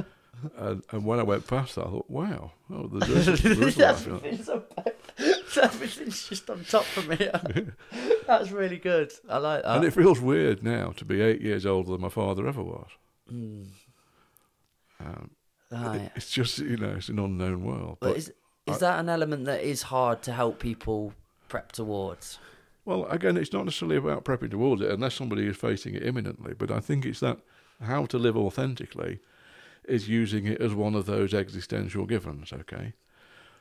and, 0.57 0.83
and 0.91 1.05
when 1.05 1.19
I 1.19 1.23
went 1.23 1.47
past 1.47 1.75
that, 1.77 1.87
I 1.87 1.91
thought, 1.91 2.11
wow, 2.11 2.53
oh, 2.71 2.89
there's, 2.89 3.27
there's, 3.27 3.43
there's 3.43 3.77
life. 3.77 4.07
Everything's, 4.07 4.47
so 4.47 4.65
bad. 4.77 4.95
Everything's 5.63 6.29
just 6.29 6.51
on 6.51 6.65
top 6.65 6.85
from 6.85 7.09
me. 7.09 7.17
That's 8.27 8.51
really 8.51 8.79
good. 8.79 9.13
I 9.29 9.39
like 9.39 9.63
that. 9.63 9.77
And 9.77 9.85
it 9.85 9.93
feels 9.93 10.21
weird 10.21 10.63
now 10.63 10.91
to 10.97 11.05
be 11.05 11.21
eight 11.21 11.41
years 11.41 11.65
older 11.65 11.93
than 11.93 12.01
my 12.01 12.09
father 12.09 12.47
ever 12.47 12.63
was. 12.63 12.89
Mm. 13.33 13.67
Um, 15.01 15.31
Right. 15.71 16.11
It's 16.15 16.31
just, 16.31 16.59
you 16.59 16.77
know, 16.77 16.95
it's 16.97 17.09
an 17.09 17.19
unknown 17.19 17.65
world. 17.65 17.97
But 18.01 18.11
But, 18.11 18.17
is 18.19 18.33
is 18.67 18.79
that 18.79 18.99
an 18.99 19.09
element 19.09 19.45
that 19.45 19.63
is 19.63 19.83
hard 19.83 20.23
to 20.23 20.33
help 20.33 20.59
people 20.59 21.13
prep 21.49 21.73
towards? 21.73 22.39
Well, 22.85 23.07
again, 23.07 23.37
it's 23.37 23.53
not 23.53 23.65
necessarily 23.65 23.97
about 23.97 24.25
prepping 24.25 24.51
towards 24.51 24.83
it 24.83 24.91
unless 24.91 25.15
somebody 25.15 25.47
is 25.47 25.57
facing 25.57 25.95
it 25.95 26.05
imminently. 26.05 26.55
But 26.55 26.71
I 26.71 26.81
think 26.81 27.05
it's 27.05 27.21
that 27.21 27.39
how 27.83 28.07
to 28.07 28.19
live 28.19 28.37
authentically 28.37 29.21
is 29.87 30.09
using 30.09 30.47
it 30.47 30.61
as 30.61 30.75
one 30.75 30.95
of 30.95 31.07
those 31.07 31.35
existential 31.35 32.07
givens, 32.07 32.53
okay? 32.53 32.95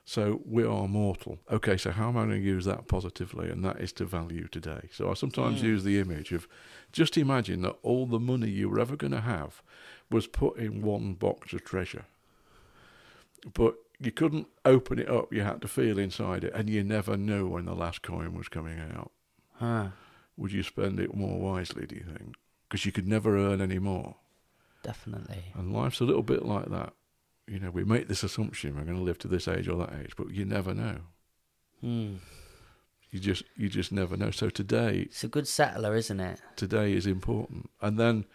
So 0.05 0.41
we 0.45 0.63
are 0.63 0.87
mortal. 0.87 1.39
Okay, 1.49 1.77
so 1.77 1.91
how 1.91 2.09
am 2.09 2.17
I 2.17 2.25
going 2.25 2.41
to 2.41 2.45
use 2.45 2.65
that 2.65 2.87
positively? 2.87 3.49
And 3.49 3.63
that 3.63 3.79
is 3.79 3.93
to 3.93 4.05
value 4.05 4.47
today. 4.49 4.89
So 4.91 5.09
I 5.09 5.13
sometimes 5.13 5.61
Mm. 5.61 5.65
use 5.65 5.83
the 5.83 5.99
image 5.99 6.33
of 6.33 6.47
just 6.91 7.17
imagine 7.17 7.61
that 7.61 7.77
all 7.83 8.05
the 8.05 8.19
money 8.19 8.49
you 8.49 8.69
were 8.69 8.79
ever 8.79 8.97
going 8.97 9.13
to 9.13 9.21
have 9.21 9.61
was 10.09 10.27
put 10.27 10.57
in 10.57 10.81
one 10.81 11.13
box 11.13 11.53
of 11.53 11.63
treasure. 11.63 12.05
But 13.53 13.75
you 13.99 14.11
couldn't 14.11 14.47
open 14.65 14.99
it 14.99 15.09
up, 15.09 15.31
you 15.33 15.41
had 15.41 15.61
to 15.61 15.67
feel 15.67 15.97
inside 15.97 16.43
it, 16.43 16.53
and 16.53 16.69
you 16.69 16.83
never 16.83 17.15
knew 17.17 17.47
when 17.47 17.65
the 17.65 17.75
last 17.75 18.01
coin 18.01 18.35
was 18.35 18.47
coming 18.49 18.79
out. 18.79 19.11
Huh. 19.55 19.87
Would 20.37 20.51
you 20.51 20.63
spend 20.63 20.99
it 20.99 21.15
more 21.15 21.39
wisely, 21.39 21.85
do 21.85 21.95
you 21.95 22.03
think? 22.05 22.35
Because 22.67 22.85
you 22.85 22.91
could 22.91 23.07
never 23.07 23.37
earn 23.37 23.61
any 23.61 23.79
more. 23.79 24.15
Definitely. 24.81 25.45
And 25.55 25.71
life's 25.73 25.99
a 26.01 26.05
little 26.05 26.23
bit 26.23 26.43
like 26.43 26.69
that. 26.69 26.93
You 27.47 27.59
know, 27.59 27.71
we 27.71 27.83
make 27.83 28.07
this 28.07 28.23
assumption 28.23 28.75
we're 28.75 28.83
going 28.83 28.97
to 28.97 29.03
live 29.03 29.19
to 29.19 29.27
this 29.27 29.47
age 29.47 29.67
or 29.67 29.77
that 29.77 29.93
age, 30.01 30.13
but 30.17 30.31
you 30.31 30.43
never 30.45 30.73
know. 30.73 30.97
Hmm. 31.81 32.15
You 33.11 33.19
just 33.19 33.43
you 33.55 33.69
just 33.69 33.91
never 33.91 34.17
know. 34.17 34.31
So 34.31 34.49
today 34.49 35.01
It's 35.01 35.23
a 35.23 35.27
good 35.27 35.47
settler, 35.47 35.95
isn't 35.95 36.19
it? 36.19 36.41
today 36.55 36.93
is 36.93 37.05
important. 37.05 37.69
And 37.79 37.99
then 37.99 38.25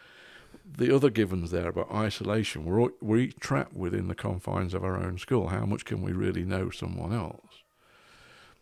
the 0.77 0.95
other 0.95 1.11
givens 1.11 1.51
there 1.51 1.69
about 1.69 1.93
isolation, 1.93 2.65
we're 2.65 2.81
all, 2.81 2.91
we're 3.01 3.19
each 3.19 3.37
trapped 3.41 3.75
within 3.75 4.09
the 4.09 4.15
confines 4.15 4.75
of 4.75 4.85
our 4.85 4.97
own 4.97 5.19
school. 5.19 5.49
How 5.49 5.65
much 5.65 5.85
can 5.85 6.03
we 6.03 6.13
really 6.13 6.45
know 6.45 6.71
someone 6.71 7.13
else? 7.13 7.63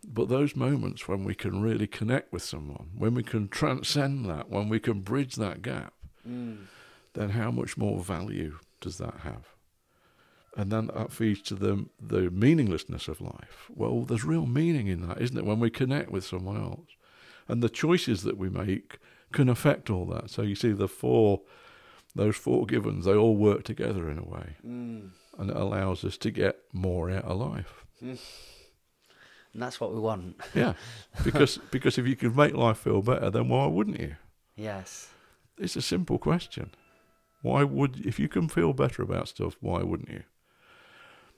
But 0.06 0.28
those 0.28 0.54
moments 0.54 1.08
when 1.08 1.24
we 1.24 1.34
can 1.34 1.62
really 1.62 1.86
connect 1.86 2.32
with 2.32 2.42
someone, 2.42 2.90
when 2.96 3.14
we 3.14 3.22
can 3.22 3.48
transcend 3.48 4.26
that, 4.26 4.48
when 4.48 4.68
we 4.68 4.78
can 4.78 5.00
bridge 5.00 5.34
that 5.34 5.62
gap, 5.62 5.94
mm. 6.28 6.58
then 7.14 7.30
how 7.30 7.50
much 7.50 7.76
more 7.76 7.98
value 7.98 8.58
does 8.80 8.98
that 8.98 9.20
have? 9.22 9.48
And 10.56 10.70
then 10.70 10.90
that 10.94 11.12
feeds 11.12 11.42
to 11.42 11.54
the 11.54 11.86
the 12.00 12.30
meaninglessness 12.30 13.08
of 13.08 13.20
life. 13.20 13.66
Well, 13.68 14.02
there's 14.02 14.24
real 14.24 14.46
meaning 14.46 14.86
in 14.86 15.06
that, 15.06 15.20
isn't 15.20 15.36
it? 15.36 15.44
When 15.44 15.60
we 15.60 15.68
connect 15.68 16.10
with 16.10 16.24
someone 16.24 16.56
else, 16.56 16.88
and 17.48 17.62
the 17.62 17.68
choices 17.68 18.22
that 18.22 18.38
we 18.38 18.48
make 18.48 18.98
can 19.32 19.48
affect 19.48 19.90
all 19.90 20.06
that. 20.06 20.30
So 20.30 20.42
you 20.42 20.54
see, 20.54 20.72
the 20.72 20.88
four, 20.88 21.42
those 22.16 22.36
four 22.36 22.66
givens, 22.66 23.04
they 23.04 23.14
all 23.14 23.36
work 23.36 23.62
together 23.64 24.10
in 24.10 24.18
a 24.18 24.24
way, 24.24 24.56
Mm. 24.66 25.10
and 25.38 25.50
it 25.50 25.56
allows 25.56 26.04
us 26.04 26.16
to 26.18 26.30
get 26.30 26.56
more 26.72 27.10
out 27.10 27.24
of 27.24 27.38
life. 27.38 27.84
And 29.52 29.62
that's 29.62 29.80
what 29.80 29.94
we 29.94 30.00
want. 30.00 30.36
Yeah, 30.54 30.74
because 31.24 31.58
because 31.70 31.96
if 31.98 32.06
you 32.06 32.14
can 32.16 32.34
make 32.36 32.54
life 32.54 32.76
feel 32.78 33.00
better, 33.02 33.30
then 33.30 33.48
why 33.48 33.66
wouldn't 33.66 33.98
you? 34.00 34.16
Yes. 34.54 35.08
It's 35.58 35.76
a 35.76 35.80
simple 35.82 36.18
question. 36.18 36.70
Why 37.42 37.64
would 37.64 38.04
if 38.04 38.18
you 38.18 38.28
can 38.28 38.48
feel 38.48 38.72
better 38.74 39.02
about 39.02 39.28
stuff, 39.28 39.56
why 39.60 39.82
wouldn't 39.82 40.10
you? 40.10 40.24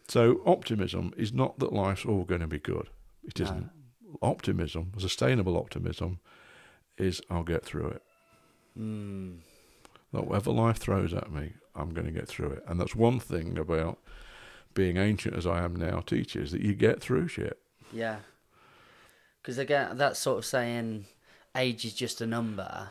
So 0.08 0.40
optimism 0.44 1.12
is 1.16 1.32
not 1.32 1.58
that 1.60 1.72
life's 1.72 2.04
all 2.06 2.24
going 2.24 2.40
to 2.40 2.48
be 2.48 2.58
good. 2.58 2.88
It 3.22 3.38
No. 3.38 3.44
isn't. 3.44 3.70
Optimism, 4.22 4.92
sustainable 4.98 5.56
optimism, 5.56 6.18
is 6.96 7.20
I'll 7.30 7.44
get 7.44 7.64
through 7.64 7.88
it. 7.88 8.02
Mm. 8.76 9.38
That 10.12 10.26
whatever 10.26 10.50
life 10.50 10.78
throws 10.78 11.12
at 11.12 11.30
me, 11.30 11.52
I'm 11.74 11.92
going 11.92 12.06
to 12.06 12.12
get 12.12 12.28
through 12.28 12.50
it. 12.50 12.64
And 12.66 12.80
that's 12.80 12.94
one 12.94 13.20
thing 13.20 13.58
about 13.58 13.98
being 14.74 14.96
ancient 14.96 15.36
as 15.36 15.46
I 15.46 15.62
am 15.64 15.76
now 15.76 16.00
teaches 16.00 16.52
that 16.52 16.62
you 16.62 16.74
get 16.74 17.00
through 17.00 17.28
shit. 17.28 17.58
Yeah. 17.92 18.18
Because 19.42 19.58
again, 19.58 19.98
that 19.98 20.16
sort 20.16 20.38
of 20.38 20.44
saying 20.46 21.06
age 21.56 21.84
is 21.84 21.94
just 21.94 22.20
a 22.20 22.26
number. 22.26 22.90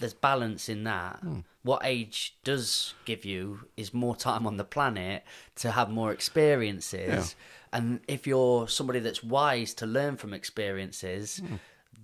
There's 0.00 0.14
balance 0.14 0.68
in 0.68 0.84
that. 0.84 1.18
Hmm. 1.20 1.40
What 1.62 1.82
age 1.84 2.36
does 2.44 2.94
give 3.04 3.24
you 3.24 3.60
is 3.76 3.92
more 3.92 4.16
time 4.16 4.46
on 4.46 4.56
the 4.56 4.64
planet 4.64 5.22
to 5.56 5.70
have 5.72 5.90
more 5.90 6.12
experiences. 6.12 7.34
Yeah. 7.36 7.78
And 7.78 8.00
if 8.08 8.26
you're 8.26 8.68
somebody 8.68 9.00
that's 9.00 9.22
wise 9.22 9.74
to 9.74 9.86
learn 9.86 10.16
from 10.16 10.32
experiences, 10.32 11.38
Hmm. 11.38 11.56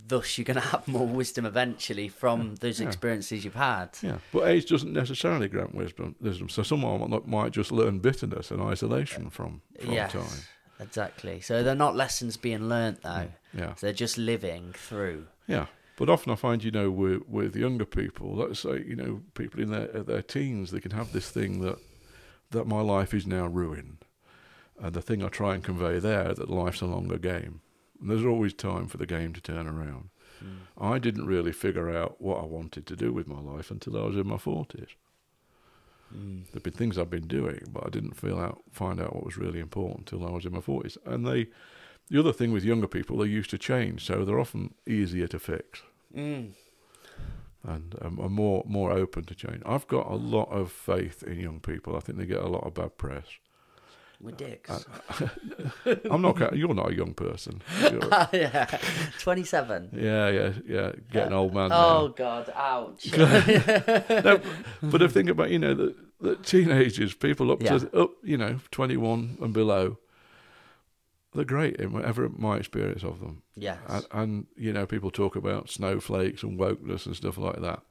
Thus 0.06 0.36
you're 0.36 0.44
going 0.44 0.54
to 0.60 0.60
have 0.68 0.86
more 0.86 1.06
wisdom 1.06 1.46
eventually 1.46 2.08
from 2.08 2.56
those 2.56 2.80
Yeah. 2.80 2.86
experiences 2.88 3.44
you've 3.44 3.54
had. 3.54 3.88
Yeah, 4.02 4.18
but 4.32 4.48
age 4.48 4.66
doesn't 4.68 4.92
necessarily 4.92 5.48
grant 5.48 5.74
wisdom. 5.74 6.14
wisdom. 6.20 6.48
So 6.48 6.62
someone 6.62 7.08
might- 7.10 7.26
might 7.26 7.52
just 7.52 7.72
learn 7.72 8.00
bitterness 8.00 8.50
and 8.50 8.60
isolation 8.60 9.30
from, 9.30 9.62
from 9.80 9.92
yes, 9.92 10.12
time. 10.12 10.40
exactly. 10.80 11.40
So 11.40 11.62
they're 11.62 11.74
not 11.74 11.96
lessons 11.96 12.36
being 12.36 12.68
learnt 12.68 13.02
though. 13.02 13.28
Mm, 13.54 13.58
yeah. 13.58 13.74
So 13.76 13.86
they're 13.86 13.94
just 13.94 14.18
living 14.18 14.72
through. 14.74 15.26
Yeah, 15.46 15.66
but 15.96 16.08
often 16.10 16.32
I 16.32 16.36
find, 16.36 16.62
you 16.64 16.70
know, 16.70 16.90
with 16.90 17.22
with 17.28 17.56
younger 17.56 17.84
people, 17.86 18.34
let's 18.36 18.60
say, 18.60 18.84
you 18.86 18.96
know, 18.96 19.22
people 19.34 19.60
in 19.60 19.70
their 19.70 19.86
their 20.02 20.22
teens, 20.22 20.70
they 20.70 20.80
can 20.80 20.90
have 20.92 21.12
this 21.12 21.30
thing 21.30 21.60
that 21.60 21.78
that 22.50 22.66
my 22.66 22.80
life 22.80 23.14
is 23.14 23.26
now 23.26 23.46
ruined, 23.46 24.04
and 24.78 24.94
the 24.94 25.02
thing 25.02 25.22
I 25.22 25.28
try 25.28 25.54
and 25.54 25.64
convey 25.64 25.98
there 25.98 26.34
that 26.34 26.50
life's 26.50 26.82
a 26.82 26.86
longer 26.86 27.18
game, 27.18 27.60
and 28.00 28.10
there's 28.10 28.24
always 28.24 28.54
time 28.54 28.86
for 28.88 28.96
the 28.98 29.06
game 29.06 29.32
to 29.32 29.40
turn 29.40 29.66
around. 29.66 30.10
I 30.78 30.98
didn't 30.98 31.26
really 31.26 31.52
figure 31.52 31.88
out 31.96 32.20
what 32.20 32.38
I 32.42 32.44
wanted 32.44 32.86
to 32.86 32.96
do 32.96 33.12
with 33.14 33.26
my 33.26 33.40
life 33.40 33.70
until 33.70 33.96
I 33.96 34.06
was 34.06 34.16
in 34.16 34.26
my 34.26 34.36
forties. 34.36 34.88
There've 36.52 36.62
been 36.62 36.72
things 36.74 36.98
I've 36.98 37.10
been 37.10 37.26
doing, 37.26 37.60
but 37.72 37.84
I 37.86 37.90
didn't 37.90 38.14
feel 38.14 38.38
out 38.38 38.62
find 38.70 39.00
out 39.00 39.14
what 39.14 39.24
was 39.24 39.36
really 39.38 39.58
important 39.60 40.12
until 40.12 40.28
I 40.28 40.30
was 40.32 40.44
in 40.44 40.52
my 40.52 40.60
forties. 40.60 40.96
And 41.06 41.26
they, 41.26 41.48
the 42.08 42.20
other 42.20 42.32
thing 42.32 42.52
with 42.52 42.62
younger 42.62 42.86
people, 42.86 43.16
they're 43.16 43.26
used 43.26 43.50
to 43.50 43.58
change, 43.58 44.04
so 44.04 44.24
they're 44.24 44.38
often 44.40 44.74
easier 44.86 45.26
to 45.28 45.38
fix 45.38 45.82
Mm. 46.14 46.52
and 47.64 47.94
um, 48.02 48.20
are 48.20 48.28
more 48.28 48.62
more 48.66 48.92
open 48.92 49.24
to 49.24 49.34
change. 49.34 49.62
I've 49.66 49.88
got 49.88 50.06
a 50.10 50.14
lot 50.14 50.50
of 50.50 50.70
faith 50.70 51.22
in 51.22 51.40
young 51.40 51.60
people. 51.60 51.96
I 51.96 52.00
think 52.00 52.18
they 52.18 52.26
get 52.26 52.42
a 52.42 52.48
lot 52.48 52.64
of 52.66 52.74
bad 52.74 52.96
press. 52.98 53.26
We're 54.20 54.30
dicks. 54.32 54.70
Uh, 54.70 55.28
I'm 56.10 56.22
not. 56.22 56.56
You're 56.56 56.74
not 56.74 56.92
a 56.92 56.94
young 56.94 57.14
person. 57.14 57.60
Yeah, 58.32 58.66
twenty-seven. 59.20 59.90
yeah, 59.92 60.28
yeah, 60.30 60.52
yeah. 60.66 60.92
Getting 61.12 61.32
old 61.32 61.52
man 61.54 61.70
Oh 61.72 62.06
now. 62.06 62.08
God! 62.08 62.52
Ouch. 62.54 63.12
no, 63.16 64.40
but 64.82 65.02
I 65.02 65.08
think 65.08 65.28
about 65.28 65.50
you 65.50 65.58
know 65.58 65.74
the, 65.74 65.94
the 66.20 66.36
teenagers, 66.36 67.14
people 67.14 67.50
up 67.52 67.62
Yeah. 67.62 67.78
to 67.78 68.02
up, 68.02 68.10
you 68.22 68.36
know, 68.38 68.60
21 68.70 69.38
and 69.40 69.52
below. 69.52 69.98
They're 71.34 71.44
great 71.44 71.76
in 71.76 71.92
whatever 71.92 72.28
my 72.28 72.56
experience 72.58 73.02
of 73.02 73.18
them. 73.20 73.42
yes. 73.56 73.78
And, 73.88 74.06
and 74.12 74.46
you 74.56 74.72
know, 74.72 74.86
people 74.86 75.10
talk 75.10 75.34
about 75.34 75.68
snowflakes 75.68 76.44
and 76.44 76.58
wokeness 76.58 77.06
and 77.06 77.16
stuff 77.16 77.36
like 77.38 77.60
that. 77.60 77.82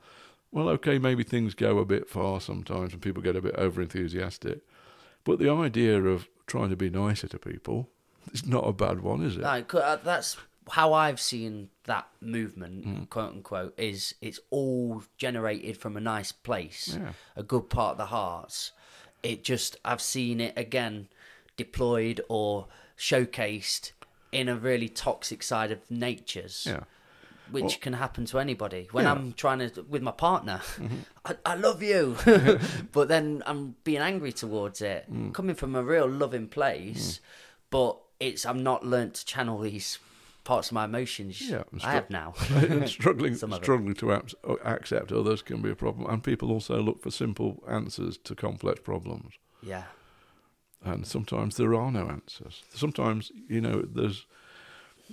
Well, 0.52 0.70
okay, 0.70 0.98
maybe 0.98 1.24
things 1.24 1.54
go 1.54 1.80
a 1.80 1.86
bit 1.86 2.08
far 2.08 2.40
sometimes, 2.40 2.94
and 2.94 3.02
people 3.02 3.22
get 3.22 3.36
a 3.36 3.42
bit 3.42 3.56
over 3.58 3.82
enthusiastic. 3.82 4.62
But 5.24 5.40
the 5.40 5.50
idea 5.50 6.02
of 6.04 6.28
trying 6.48 6.70
to 6.70 6.76
be 6.76 6.90
nicer 6.90 7.28
to 7.30 7.40
people 7.40 7.90
is 8.34 8.46
not 8.46 8.68
a 8.68 8.74
bad 8.74 9.02
one, 9.02 9.24
is 9.24 9.38
it? 9.38 9.42
No, 9.42 9.64
uh, 9.80 9.96
that's 9.98 10.38
how 10.72 10.94
I've 10.94 11.20
seen 11.20 11.70
that 11.86 12.08
movement, 12.22 12.86
Hmm. 12.86 13.04
quote 13.06 13.32
unquote. 13.34 13.74
Is 13.78 14.16
it's 14.22 14.40
all 14.50 15.04
generated 15.18 15.78
from 15.78 15.98
a 15.98 16.02
nice 16.02 16.32
place, 16.32 16.98
Yeah. 17.00 17.14
a 17.36 17.44
good 17.44 17.70
part 17.70 17.94
of 17.94 17.98
the 17.98 18.06
hearts. 18.08 18.72
It 19.22 19.44
just 19.44 19.78
I've 19.86 20.02
seen 20.02 20.40
it 20.42 20.54
again 20.58 21.08
deployed 21.58 22.20
or 22.30 22.68
showcased 22.98 23.92
in 24.32 24.50
a 24.50 24.56
really 24.56 24.90
toxic 24.90 25.44
side 25.44 25.72
of 25.72 25.90
natures. 25.92 26.66
Yeah. 26.68 26.84
Which 27.52 27.64
Well- 27.64 27.78
can 27.82 27.94
happen 27.94 28.26
to 28.26 28.40
anybody. 28.40 28.88
When 28.92 29.06
Yeah. 29.06 29.14
Mm-hmm. 29.16 29.26
I'm 29.26 29.34
trying 29.34 29.60
to 29.70 29.84
with 29.84 30.02
my 30.02 30.12
partner, 30.12 30.62
I, 31.26 31.36
I 31.46 31.56
love 31.56 31.82
you, 31.84 32.18
but 32.92 33.08
then 33.08 33.44
I'm 33.46 33.76
being 33.84 34.02
angry 34.02 34.32
towards 34.32 34.82
it, 34.82 35.12
Mm. 35.12 35.34
coming 35.34 35.56
from 35.56 35.76
a 35.76 35.84
real 35.84 36.08
loving 36.08 36.48
place. 36.48 37.20
But 37.70 37.98
it's 38.20 38.46
I'm 38.46 38.64
not 38.64 38.86
learnt 38.86 39.16
to 39.16 39.26
channel 39.26 39.60
these 39.60 40.00
parts 40.44 40.68
of 40.70 40.74
my 40.74 40.86
emotions. 40.86 41.42
Yeah, 41.42 41.64
I'm 41.72 41.80
I 41.84 41.92
have 41.94 42.10
now. 42.10 42.34
and 42.52 42.88
struggling 42.90 43.36
struggling 43.36 43.96
to 43.96 44.12
ap- 44.14 44.32
accept 44.64 45.12
others 45.12 45.42
can 45.42 45.62
be 45.62 45.72
a 45.72 45.76
problem. 45.76 46.10
And 46.10 46.24
people 46.24 46.52
also 46.52 46.82
look 46.82 47.02
for 47.02 47.12
simple 47.12 47.64
answers 47.68 48.18
to 48.26 48.36
complex 48.36 48.80
problems. 48.82 49.34
yeah, 49.62 49.84
and 50.84 51.08
sometimes 51.08 51.56
there 51.56 51.74
are 51.74 51.92
no 51.92 52.08
answers. 52.10 52.64
Sometimes 52.74 53.32
you 53.50 53.62
know 53.62 53.82
there's 53.96 54.26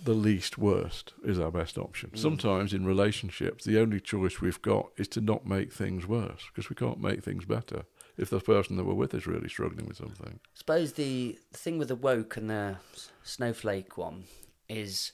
the 0.05 0.15
least 0.15 0.59
worst 0.59 1.13
is 1.25 1.39
our 1.39 1.51
best 1.51 1.79
option. 1.79 2.11
Mm. 2.11 2.19
Sometimes 2.19 2.73
in 2.73 2.87
relationships, 2.87 3.65
the 3.65 3.81
only 3.81 4.01
choice 4.01 4.41
we've 4.41 4.63
got 4.63 4.91
is 4.97 5.09
to 5.09 5.21
not 5.21 5.47
make 5.47 5.73
things 5.73 6.07
worse 6.07 6.45
because 6.53 6.71
we 6.71 6.77
can't 6.77 7.01
make 7.01 7.23
things 7.23 7.45
better 7.45 7.85
if 8.17 8.31
the 8.31 8.41
person 8.41 8.77
that 8.77 8.85
we're 8.85 8.95
with 8.95 9.15
is 9.15 9.27
really 9.27 9.49
struggling 9.49 9.87
with 9.87 9.97
something. 9.97 10.41
suppose 10.53 10.95
the 10.95 11.39
thing 11.53 11.79
with 11.79 11.89
the 11.89 11.95
woke 11.95 12.37
and 12.37 12.51
the 12.51 12.77
snowflake 13.23 13.97
one 13.97 14.25
is 14.69 15.13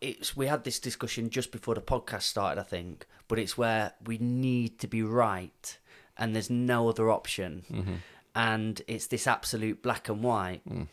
it's 0.00 0.36
we 0.36 0.46
had 0.46 0.64
this 0.64 0.80
discussion 0.80 1.30
just 1.30 1.52
before 1.52 1.74
the 1.74 1.80
podcast 1.80 2.22
started 2.22 2.58
i 2.58 2.64
think 2.64 3.06
but 3.28 3.38
it's 3.38 3.56
where 3.56 3.92
we 4.04 4.18
need 4.18 4.78
to 4.78 4.88
be 4.88 5.02
right 5.02 5.78
and 6.20 6.34
there's 6.34 6.50
no 6.50 6.88
other 6.88 7.10
option. 7.10 7.64
Mm-hmm. 7.72 7.94
And 8.34 8.80
it's 8.86 9.08
this 9.08 9.26
absolute 9.26 9.82
black 9.82 10.08
and 10.08 10.22
white 10.22 10.60
mm. 10.68 10.86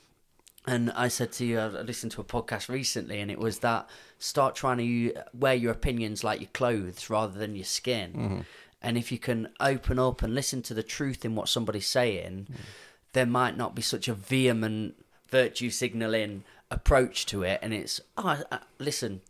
And 0.68 0.92
I 0.92 1.08
said 1.08 1.32
to 1.34 1.46
you, 1.46 1.60
I 1.60 1.68
listened 1.68 2.12
to 2.14 2.22
a 2.22 2.26
podcast 2.26 2.68
recently, 2.68 3.22
and 3.22 3.32
it 3.32 3.40
was 3.40 3.60
that 3.60 3.90
start 4.20 4.54
trying 4.54 4.78
to 4.78 5.14
wear 5.34 5.56
your 5.56 5.72
opinions 5.72 6.24
like 6.24 6.42
your 6.42 6.50
clothes 6.54 7.10
rather 7.10 7.40
than 7.40 7.56
your 7.56 7.66
skin. 7.66 8.14
Mm-hmm. 8.14 8.40
And 8.82 8.98
if 8.98 9.12
you 9.12 9.18
can 9.18 9.50
open 9.60 9.98
up 9.98 10.22
and 10.22 10.36
listen 10.36 10.62
to 10.64 10.74
the 10.74 10.84
truth 10.84 11.26
in 11.26 11.36
what 11.36 11.50
somebody's 11.50 11.88
saying, 11.88 12.48
mm. 12.52 12.56
there 13.14 13.26
might 13.26 13.58
not 13.58 13.76
be 13.76 13.82
such 13.82 14.08
a 14.08 14.14
vehement 14.14 14.96
virtue 15.30 15.70
signaling 15.70 16.44
approach 16.70 17.26
to 17.28 17.44
it. 17.44 17.60
And 17.64 17.74
it's, 17.74 18.00
oh, 18.18 18.44
listen, 18.78 19.22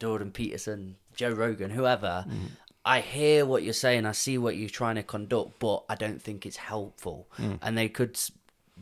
Jordan 0.00 0.32
Peterson, 0.32 0.96
Joe 1.14 1.30
Rogan, 1.30 1.70
whoever. 1.70 2.24
Mm-hmm. 2.26 2.46
I 2.84 3.00
hear 3.00 3.44
what 3.44 3.62
you're 3.62 3.74
saying. 3.74 4.06
I 4.06 4.12
see 4.12 4.38
what 4.38 4.56
you're 4.56 4.70
trying 4.70 4.96
to 4.96 5.02
conduct, 5.02 5.58
but 5.58 5.84
I 5.88 5.94
don't 5.94 6.20
think 6.20 6.46
it's 6.46 6.56
helpful. 6.56 7.28
Mm. 7.38 7.58
And 7.60 7.78
they 7.78 7.88
could 7.88 8.18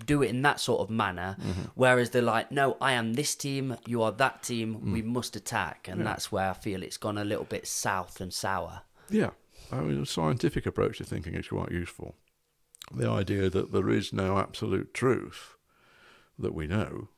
do 0.04 0.22
it 0.22 0.30
in 0.30 0.42
that 0.42 0.60
sort 0.60 0.80
of 0.80 0.90
manner. 0.90 1.36
Whereas 1.74 2.10
they're 2.10 2.22
like, 2.22 2.50
no, 2.52 2.76
I 2.80 2.92
am 2.92 3.14
this 3.14 3.34
team, 3.34 3.76
you 3.86 4.02
are 4.02 4.12
that 4.12 4.42
team. 4.42 4.92
We 4.92 5.02
must 5.02 5.36
attack, 5.36 5.88
and 5.88 6.06
that's 6.06 6.32
where 6.32 6.50
I 6.50 6.54
feel 6.54 6.82
it's 6.82 6.96
gone 6.96 7.18
a 7.18 7.24
little 7.24 7.44
bit 7.44 7.66
south 7.66 8.20
and 8.20 8.32
sour. 8.32 8.82
Yeah, 9.10 9.30
I 9.72 9.80
mean, 9.80 10.02
a 10.02 10.06
scientific 10.06 10.66
approach 10.66 10.98
to 10.98 11.04
thinking 11.04 11.34
is 11.34 11.48
quite 11.48 11.70
useful. 11.70 12.14
The 12.92 13.08
idea 13.08 13.50
that 13.50 13.72
there 13.72 13.90
is 13.90 14.12
no 14.12 14.38
absolute 14.38 14.94
truth 14.94 15.56
that 16.38 16.54
we 16.54 16.66
know, 16.66 17.08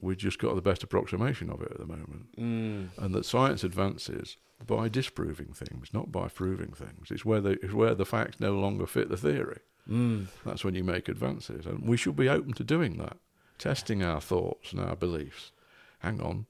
we've 0.00 0.16
just 0.16 0.38
got 0.38 0.54
the 0.54 0.62
best 0.62 0.82
approximation 0.82 1.50
of 1.50 1.62
it 1.62 1.72
at 1.72 1.78
the 1.78 1.86
moment. 1.86 2.36
Mm. 2.38 2.88
And 2.98 3.14
that 3.14 3.24
science 3.24 3.64
advances 3.64 4.36
by 4.64 4.88
disproving 4.88 5.52
things, 5.52 5.90
not 5.92 6.12
by 6.12 6.28
proving 6.28 6.72
things. 6.72 7.10
It's 7.10 7.24
where 7.24 7.40
the, 7.40 7.58
it's 7.62 7.72
where 7.72 7.94
the 7.94 8.06
facts 8.06 8.40
no 8.40 8.52
longer 8.52 8.86
fit 8.86 9.08
the 9.08 9.16
theory. 9.16 9.60
Mm. 9.90 10.26
That's 10.44 10.64
when 10.64 10.74
you 10.74 10.84
make 10.84 11.08
advances. 11.08 11.66
And 11.66 11.86
we 11.86 11.96
should 11.96 12.16
be 12.16 12.28
open 12.28 12.52
to 12.54 12.64
doing 12.64 12.98
that, 12.98 13.16
testing 13.58 14.02
our 14.02 14.20
thoughts 14.20 14.72
and 14.72 14.80
our 14.80 14.96
beliefs. 14.96 15.52
Hang 16.00 16.20
on, 16.20 16.46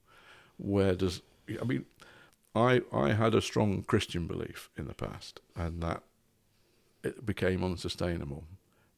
where 0.57 0.95
does. 0.95 1.23
I 1.61 1.65
mean, 1.65 1.85
I, 2.55 2.83
I 2.93 3.13
had 3.13 3.35
a 3.35 3.43
strong 3.43 3.83
Christian 3.83 4.27
belief 4.27 4.71
in 4.77 4.87
the 4.87 4.95
past, 4.95 5.41
and 5.55 5.83
that 5.83 6.03
it 7.03 7.25
became 7.25 7.63
unsustainable. 7.63 8.45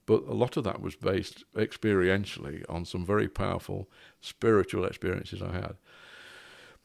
But 0.06 0.22
a 0.26 0.32
lot 0.32 0.56
of 0.56 0.64
that 0.64 0.80
was 0.80 0.96
based 0.96 1.44
experientially 1.54 2.64
on 2.68 2.86
some 2.86 3.04
very 3.04 3.28
powerful 3.28 3.90
spiritual 4.22 4.86
experiences 4.86 5.42
I 5.42 5.52
had. 5.52 5.76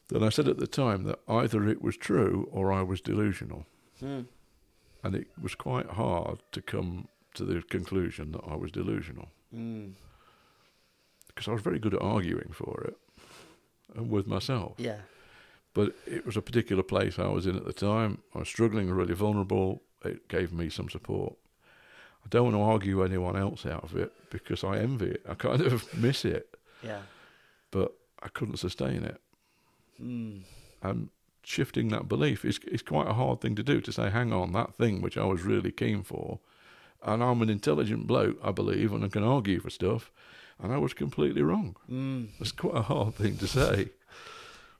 Then 0.08 0.22
I 0.22 0.28
said 0.28 0.46
at 0.46 0.58
the 0.58 0.66
time 0.66 1.04
that 1.04 1.20
either 1.26 1.66
it 1.66 1.80
was 1.80 1.96
true 1.96 2.48
or 2.52 2.70
I 2.70 2.82
was 2.82 3.00
delusional. 3.00 3.64
Mm. 4.02 4.26
And 5.02 5.14
it 5.14 5.28
was 5.40 5.54
quite 5.54 5.86
hard 5.86 6.40
to 6.52 6.60
come 6.60 7.08
to 7.34 7.44
the 7.44 7.62
conclusion 7.62 8.32
that 8.32 8.42
I 8.46 8.54
was 8.56 8.70
delusional 8.70 9.28
Mm. 9.54 9.92
because 11.28 11.48
I 11.48 11.52
was 11.52 11.62
very 11.62 11.78
good 11.78 11.94
at 11.94 12.02
arguing 12.02 12.50
for 12.52 12.84
it 12.88 12.96
and 13.96 14.10
with 14.10 14.26
myself. 14.26 14.74
Yeah. 14.78 15.00
But 15.74 15.94
it 16.06 16.24
was 16.26 16.36
a 16.36 16.42
particular 16.42 16.82
place 16.82 17.18
I 17.18 17.26
was 17.28 17.46
in 17.46 17.56
at 17.56 17.64
the 17.64 17.72
time. 17.72 18.18
I 18.34 18.38
was 18.40 18.48
struggling, 18.48 18.90
really 18.90 19.14
vulnerable. 19.14 19.82
It 20.04 20.28
gave 20.28 20.52
me 20.52 20.68
some 20.70 20.88
support. 20.88 21.34
I 22.24 22.28
don't 22.30 22.44
want 22.44 22.56
to 22.56 22.60
argue 22.62 23.02
anyone 23.04 23.36
else 23.36 23.66
out 23.66 23.84
of 23.84 23.96
it 23.96 24.12
because 24.30 24.64
I 24.64 24.78
envy 24.78 25.10
it. 25.10 25.22
I 25.28 25.34
kind 25.34 25.60
of 25.60 25.92
miss 26.06 26.24
it, 26.24 26.56
Yeah. 26.82 27.02
but 27.70 27.92
I 28.22 28.28
couldn't 28.28 28.56
sustain 28.58 29.04
it. 29.04 29.20
Mm. 30.00 30.42
And 30.82 31.10
shifting 31.42 31.88
that 31.88 32.08
belief 32.08 32.44
is 32.44 32.58
is 32.60 32.82
quite 32.82 33.06
a 33.08 33.12
hard 33.14 33.40
thing 33.40 33.54
to 33.56 33.62
do. 33.62 33.80
To 33.80 33.92
say, 33.92 34.10
hang 34.10 34.32
on, 34.32 34.52
that 34.52 34.74
thing 34.74 35.02
which 35.02 35.18
I 35.18 35.24
was 35.24 35.42
really 35.42 35.70
keen 35.72 36.02
for, 36.02 36.38
and 37.04 37.22
I'm 37.22 37.42
an 37.42 37.50
intelligent 37.50 38.06
bloke, 38.06 38.38
I 38.42 38.50
believe, 38.50 38.92
and 38.92 39.04
I 39.04 39.08
can 39.08 39.22
argue 39.22 39.60
for 39.60 39.70
stuff, 39.70 40.10
and 40.62 40.72
I 40.72 40.78
was 40.78 40.94
completely 40.94 41.42
wrong. 41.42 41.76
Mm. 41.90 42.28
It's 42.40 42.52
quite 42.52 42.76
a 42.76 42.82
hard 42.82 43.14
thing 43.14 43.36
to 43.38 43.46
say. 43.46 43.90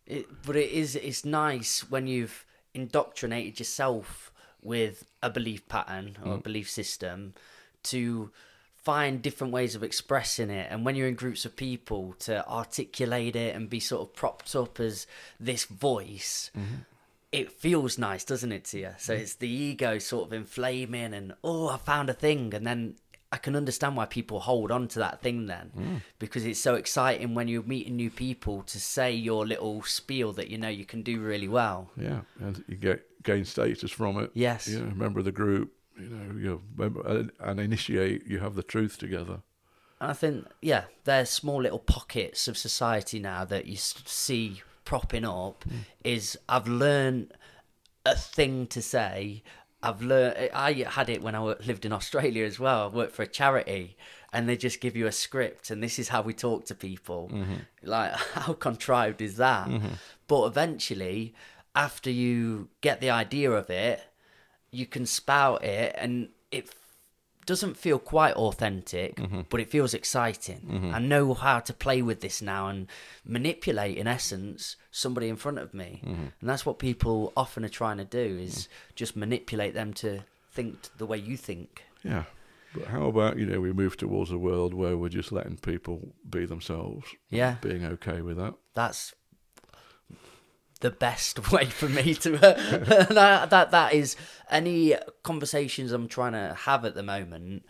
It, 0.06 0.26
but 0.44 0.56
it 0.56 0.70
is 0.70 0.96
it's 0.96 1.24
nice 1.24 1.88
when 1.90 2.06
you've 2.06 2.44
indoctrinated 2.74 3.58
yourself 3.58 4.32
with 4.62 5.04
a 5.22 5.30
belief 5.30 5.66
pattern 5.68 6.16
or 6.24 6.34
a 6.34 6.38
belief 6.38 6.68
system 6.68 7.34
to 7.84 8.30
find 8.76 9.22
different 9.22 9.52
ways 9.52 9.74
of 9.74 9.82
expressing 9.82 10.50
it 10.50 10.68
and 10.70 10.84
when 10.84 10.94
you're 10.94 11.08
in 11.08 11.14
groups 11.14 11.46
of 11.46 11.56
people 11.56 12.14
to 12.18 12.46
articulate 12.46 13.34
it 13.34 13.54
and 13.54 13.70
be 13.70 13.80
sort 13.80 14.02
of 14.02 14.14
propped 14.14 14.54
up 14.54 14.78
as 14.78 15.06
this 15.40 15.64
voice 15.64 16.50
it 17.34 17.52
feels 17.52 17.98
nice 17.98 18.24
doesn't 18.24 18.52
it 18.52 18.64
to 18.64 18.78
you 18.78 18.90
so 18.98 19.14
mm. 19.14 19.18
it's 19.18 19.34
the 19.34 19.48
ego 19.48 19.98
sort 19.98 20.26
of 20.26 20.32
inflaming 20.32 21.12
and 21.14 21.34
oh 21.42 21.68
i 21.68 21.76
found 21.76 22.08
a 22.08 22.14
thing 22.14 22.54
and 22.54 22.66
then 22.66 22.94
i 23.32 23.36
can 23.36 23.56
understand 23.56 23.96
why 23.96 24.04
people 24.04 24.40
hold 24.40 24.70
on 24.70 24.86
to 24.86 24.98
that 24.98 25.20
thing 25.20 25.46
then 25.46 25.70
mm. 25.76 26.00
because 26.18 26.44
it's 26.44 26.60
so 26.60 26.74
exciting 26.74 27.34
when 27.34 27.48
you're 27.48 27.62
meeting 27.62 27.96
new 27.96 28.10
people 28.10 28.62
to 28.62 28.78
say 28.78 29.12
your 29.12 29.46
little 29.46 29.82
spiel 29.82 30.32
that 30.32 30.48
you 30.48 30.58
know 30.58 30.68
you 30.68 30.84
can 30.84 31.02
do 31.02 31.20
really 31.20 31.48
well 31.48 31.90
Yeah, 31.96 32.20
and 32.40 32.64
you 32.68 32.76
get 32.76 33.04
gain 33.24 33.44
status 33.44 33.90
from 33.90 34.18
it. 34.18 34.30
Yes. 34.34 34.68
you 34.68 34.78
know, 34.78 34.94
member 34.94 35.18
of 35.18 35.24
the 35.24 35.32
group. 35.32 35.72
You 35.98 36.08
know, 36.08 36.38
you 36.38 36.62
member 36.76 37.04
and, 37.06 37.32
and 37.40 37.58
initiate. 37.58 38.26
You 38.26 38.38
have 38.38 38.54
the 38.54 38.62
truth 38.62 38.98
together. 38.98 39.40
And 40.00 40.10
I 40.10 40.14
think, 40.14 40.46
yeah, 40.60 40.84
there's 41.04 41.30
small 41.30 41.62
little 41.62 41.78
pockets 41.78 42.46
of 42.46 42.56
society 42.56 43.18
now 43.18 43.44
that 43.44 43.66
you 43.66 43.76
see 43.76 44.62
propping 44.84 45.24
up. 45.24 45.64
Mm. 45.68 45.78
Is 46.04 46.38
I've 46.48 46.68
learned 46.68 47.32
a 48.04 48.14
thing 48.14 48.66
to 48.68 48.82
say. 48.82 49.42
I've 49.82 50.02
learned. 50.02 50.50
I 50.54 50.72
had 50.72 51.10
it 51.10 51.22
when 51.22 51.34
I 51.34 51.40
lived 51.40 51.84
in 51.84 51.92
Australia 51.92 52.44
as 52.44 52.58
well. 52.58 52.84
I 52.84 52.94
worked 52.94 53.14
for 53.14 53.22
a 53.22 53.26
charity, 53.26 53.96
and 54.32 54.48
they 54.48 54.56
just 54.56 54.80
give 54.80 54.96
you 54.96 55.06
a 55.06 55.12
script, 55.12 55.70
and 55.70 55.82
this 55.82 55.98
is 55.98 56.08
how 56.08 56.22
we 56.22 56.32
talk 56.32 56.64
to 56.66 56.74
people. 56.74 57.30
Mm-hmm. 57.32 57.54
Like, 57.82 58.12
how 58.34 58.54
contrived 58.54 59.20
is 59.20 59.36
that? 59.36 59.68
Mm-hmm. 59.68 59.94
But 60.26 60.46
eventually, 60.46 61.34
after 61.74 62.10
you 62.10 62.68
get 62.80 63.00
the 63.00 63.10
idea 63.10 63.50
of 63.50 63.68
it, 63.70 64.02
you 64.70 64.86
can 64.86 65.06
spout 65.06 65.64
it, 65.64 65.94
and 65.98 66.30
it 66.50 66.68
doesn't 67.46 67.76
feel 67.76 67.98
quite 67.98 68.34
authentic, 68.34 69.16
mm-hmm. 69.16 69.42
but 69.48 69.60
it 69.60 69.70
feels 69.70 69.94
exciting. 69.94 70.60
Mm-hmm. 70.60 70.94
I 70.94 70.98
know 70.98 71.34
how 71.34 71.60
to 71.60 71.72
play 71.72 72.02
with 72.02 72.20
this 72.20 72.42
now 72.42 72.68
and 72.68 72.88
manipulate, 73.24 73.96
in 73.96 74.06
essence, 74.06 74.76
somebody 74.90 75.28
in 75.28 75.36
front 75.36 75.58
of 75.58 75.74
me. 75.74 76.00
Mm-hmm. 76.04 76.26
And 76.40 76.50
that's 76.50 76.66
what 76.66 76.78
people 76.78 77.32
often 77.36 77.64
are 77.64 77.68
trying 77.68 77.98
to 77.98 78.04
do 78.04 78.38
is 78.40 78.68
just 78.94 79.16
manipulate 79.16 79.74
them 79.74 79.92
to 79.94 80.24
think 80.52 80.76
the 80.98 81.06
way 81.06 81.18
you 81.18 81.36
think. 81.36 81.82
Yeah, 82.02 82.24
but 82.74 82.86
how 82.86 83.06
about 83.06 83.38
you 83.38 83.46
know 83.46 83.60
we 83.60 83.72
move 83.72 83.96
towards 83.96 84.30
a 84.30 84.38
world 84.38 84.74
where 84.74 84.96
we're 84.96 85.08
just 85.08 85.32
letting 85.32 85.56
people 85.56 86.12
be 86.28 86.46
themselves. 86.46 87.06
Yeah. 87.30 87.56
being 87.60 87.84
okay 87.84 88.20
with 88.20 88.36
that. 88.36 88.54
That's 88.74 89.14
the 90.84 90.90
best 90.90 91.50
way 91.50 91.64
for 91.64 91.88
me 91.88 92.12
to 92.12 92.30
that, 92.36 93.48
that 93.48 93.70
that 93.70 93.94
is 93.94 94.16
any 94.50 94.94
conversations 95.22 95.92
I'm 95.92 96.08
trying 96.08 96.32
to 96.32 96.54
have 96.54 96.84
at 96.84 96.94
the 96.94 97.02
moment 97.02 97.64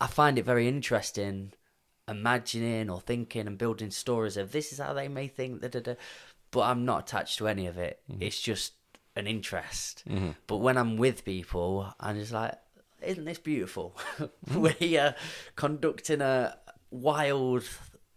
I 0.00 0.06
find 0.06 0.38
it 0.38 0.44
very 0.44 0.68
interesting 0.68 1.52
imagining 2.06 2.90
or 2.90 3.00
thinking 3.00 3.48
and 3.48 3.58
building 3.58 3.90
stories 3.90 4.36
of 4.36 4.52
this 4.52 4.72
is 4.72 4.78
how 4.78 4.92
they 4.92 5.08
may 5.08 5.26
think 5.26 5.62
da, 5.62 5.68
da, 5.68 5.80
da. 5.80 5.94
but 6.52 6.60
I'm 6.60 6.84
not 6.84 7.08
attached 7.08 7.38
to 7.38 7.48
any 7.48 7.66
of 7.66 7.76
it. 7.76 8.00
Mm-hmm. 8.08 8.22
It's 8.22 8.40
just 8.40 8.74
an 9.16 9.26
interest. 9.26 10.04
Mm-hmm. 10.08 10.30
But 10.46 10.58
when 10.58 10.76
I'm 10.76 10.96
with 10.96 11.24
people 11.24 11.92
I'm 11.98 12.16
just 12.16 12.32
like 12.32 12.54
isn't 13.02 13.24
this 13.24 13.38
beautiful? 13.38 13.96
Mm-hmm. 14.48 14.84
We 14.84 14.98
are 14.98 15.16
conducting 15.56 16.20
a 16.20 16.56
wild 16.92 17.64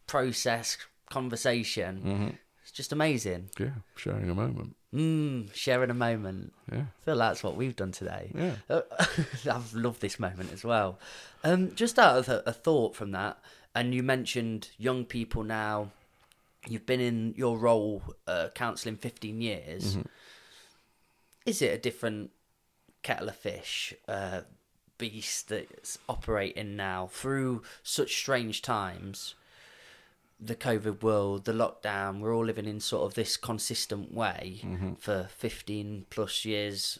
process 0.05 0.77
conversation 1.09 2.37
it's 2.37 2.46
just 2.77 2.91
amazing 2.93 3.49
Yeah, 3.59 3.71
sharing 3.95 4.29
a 4.29 4.35
moment. 4.35 4.75
mm, 4.93 5.53
sharing 5.53 5.89
a 5.89 5.93
moment 5.95 6.53
Yeah, 6.71 6.81
I 7.01 7.05
feel 7.05 7.17
that's 7.17 7.43
what 7.43 7.55
we've 7.55 7.75
done 7.75 7.91
today. 7.91 8.31
Yeah. 8.35 8.55
Uh, 8.69 8.81
I've 9.51 9.73
loved 9.73 9.99
this 10.01 10.19
moment 10.19 10.53
as 10.53 10.63
well. 10.63 10.99
Um, 11.43 11.73
just 11.75 11.97
out 11.97 12.17
of 12.19 12.29
a, 12.29 12.43
a 12.45 12.53
thought 12.53 12.95
from 12.95 13.11
that, 13.11 13.39
and 13.73 13.93
you 13.95 14.03
mentioned 14.03 14.69
young 14.77 15.03
people 15.05 15.43
now. 15.43 15.91
You've 16.67 16.85
been 16.85 16.99
in 16.99 17.33
your 17.37 17.57
role 17.57 18.03
uh, 18.27 18.49
counselling 18.53 18.97
15 18.97 19.39
years. 19.41 19.95
Mm-hmm. 19.95 20.01
Is 21.45 21.61
it 21.61 21.73
a 21.73 21.77
different 21.77 22.31
kettle 23.03 23.29
of 23.29 23.37
fish, 23.37 23.93
uh, 24.07 24.41
beast 24.97 25.47
that's 25.49 25.97
operating 26.09 26.75
now 26.75 27.07
through 27.11 27.63
such 27.83 28.15
strange 28.17 28.61
times? 28.61 29.35
The 30.39 30.55
COVID 30.55 31.01
world, 31.01 31.45
the 31.45 31.51
lockdown, 31.53 32.19
we're 32.19 32.35
all 32.35 32.45
living 32.45 32.65
in 32.65 32.79
sort 32.79 33.05
of 33.09 33.15
this 33.15 33.37
consistent 33.37 34.13
way 34.13 34.61
Mm-hmm. 34.63 34.93
for 34.95 35.27
15 35.35 36.05
plus 36.09 36.45
years 36.45 36.99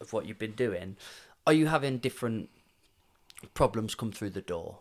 of 0.00 0.12
what 0.12 0.26
you've 0.26 0.38
been 0.38 0.52
doing. 0.52 0.96
Are 1.46 1.52
you 1.52 1.66
having 1.66 1.98
different 1.98 2.50
problems 3.54 3.94
come 3.94 4.12
through 4.12 4.30
the 4.30 4.40
door? 4.40 4.78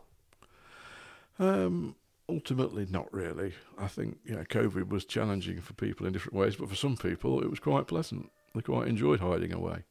Um, 1.39 1.95
ultimately, 2.29 2.85
not 2.89 3.11
really. 3.13 3.53
I 3.77 3.87
think 3.87 4.17
you 4.25 4.35
know, 4.35 4.43
COVID 4.43 4.89
was 4.89 5.05
challenging 5.05 5.61
for 5.61 5.73
people 5.73 6.05
in 6.05 6.13
different 6.13 6.35
ways, 6.37 6.55
but 6.55 6.69
for 6.69 6.75
some 6.75 6.97
people, 6.97 7.41
it 7.41 7.49
was 7.49 7.59
quite 7.59 7.87
pleasant. 7.87 8.29
They 8.53 8.61
quite 8.61 8.87
enjoyed 8.87 9.19
hiding 9.19 9.53
away. 9.53 9.83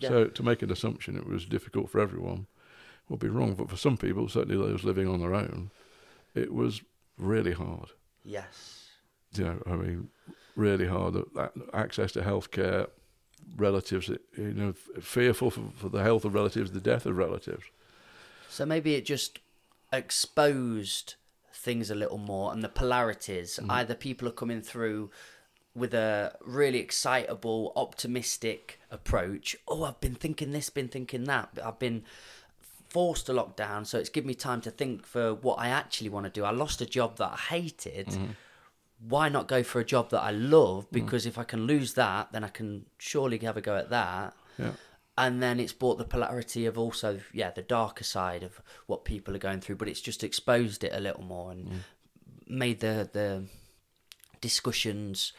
So 0.00 0.26
to 0.26 0.42
make 0.44 0.62
an 0.62 0.70
assumption 0.70 1.16
it 1.16 1.26
was 1.26 1.44
difficult 1.44 1.90
for 1.90 2.00
everyone 2.00 2.46
would 3.08 3.18
be 3.18 3.28
wrong. 3.28 3.54
But 3.54 3.68
for 3.68 3.76
some 3.76 3.96
people, 3.96 4.28
certainly 4.28 4.56
those 4.56 4.84
living 4.84 5.08
on 5.08 5.20
their 5.20 5.34
own, 5.34 5.70
it 6.36 6.52
was 6.52 6.82
really 7.18 7.52
hard. 7.52 7.90
Yes. 8.24 8.86
You 9.34 9.44
know, 9.44 9.62
I 9.66 9.76
mean, 9.76 10.08
really 10.56 10.86
hard. 10.86 11.16
Uh, 11.16 11.22
a- 11.36 11.76
Access 11.76 12.12
to 12.12 12.22
healthcare, 12.22 12.88
relatives, 13.56 14.08
you 14.08 14.18
know, 14.36 14.72
fearful 15.00 15.50
for, 15.50 15.62
for 15.76 15.88
the 15.88 16.02
health 16.02 16.24
of 16.24 16.34
relatives, 16.34 16.72
the 16.72 16.80
death 16.80 17.06
of 17.06 17.16
relatives. 17.16 17.64
So 18.48 18.64
maybe 18.64 18.94
it 18.94 19.04
just 19.04 19.40
exposed 19.92 21.14
things 21.52 21.90
a 21.90 21.94
little 21.94 22.18
more 22.18 22.52
and 22.52 22.62
the 22.62 22.68
polarities. 22.68 23.58
Mm-hmm. 23.60 23.70
Either 23.70 23.94
people 23.94 24.28
are 24.28 24.32
coming 24.32 24.62
through 24.62 25.10
with 25.74 25.94
a 25.94 26.36
really 26.44 26.78
excitable, 26.78 27.72
optimistic 27.76 28.80
approach. 28.90 29.56
Oh, 29.68 29.84
I've 29.84 30.00
been 30.00 30.14
thinking 30.14 30.50
this, 30.52 30.70
been 30.70 30.88
thinking 30.88 31.24
that. 31.24 31.50
But 31.54 31.64
I've 31.64 31.78
been 31.78 32.04
forced 32.88 33.26
to 33.26 33.32
lock 33.32 33.56
down, 33.56 33.84
so 33.84 33.98
it's 33.98 34.08
given 34.08 34.28
me 34.28 34.34
time 34.34 34.60
to 34.62 34.70
think 34.70 35.06
for 35.06 35.34
what 35.34 35.58
I 35.58 35.68
actually 35.68 36.10
want 36.10 36.24
to 36.26 36.30
do. 36.30 36.44
I 36.44 36.50
lost 36.50 36.80
a 36.80 36.86
job 36.86 37.16
that 37.18 37.32
I 37.32 37.36
hated. 37.36 38.08
Mm-hmm. 38.08 38.32
Why 39.08 39.28
not 39.28 39.46
go 39.46 39.62
for 39.62 39.80
a 39.80 39.84
job 39.84 40.10
that 40.10 40.20
I 40.20 40.30
love? 40.32 40.88
Mm. 40.88 40.92
Because 40.92 41.24
if 41.26 41.38
I 41.38 41.44
can 41.44 41.66
lose 41.66 41.94
that, 41.94 42.32
then 42.32 42.42
I 42.44 42.48
can 42.48 42.86
surely 42.98 43.38
have 43.38 43.56
a 43.56 43.60
go 43.60 43.76
at 43.76 43.90
that 43.90 44.34
Yeah. 44.58 44.72
and 45.16 45.42
then 45.42 45.58
it's 45.60 45.72
brought 45.72 45.98
the 45.98 46.04
polarity 46.04 46.64
of 46.66 46.78
also 46.78 47.20
yeah 47.32 47.50
the 47.50 47.62
darker 47.62 48.04
side 48.04 48.42
of 48.42 48.60
what 48.86 49.04
people 49.04 49.34
are 49.34 49.38
going 49.38 49.60
through 49.60 49.76
but 49.76 49.88
it's 49.88 50.00
just 50.00 50.22
exposed 50.24 50.84
it 50.84 50.92
a 50.94 51.00
little 51.00 51.24
more 51.24 51.50
and 51.50 51.66
mm. 51.68 51.78
made 52.48 52.80
the 52.80 53.08
the 53.12 53.44
discussions 54.40 55.32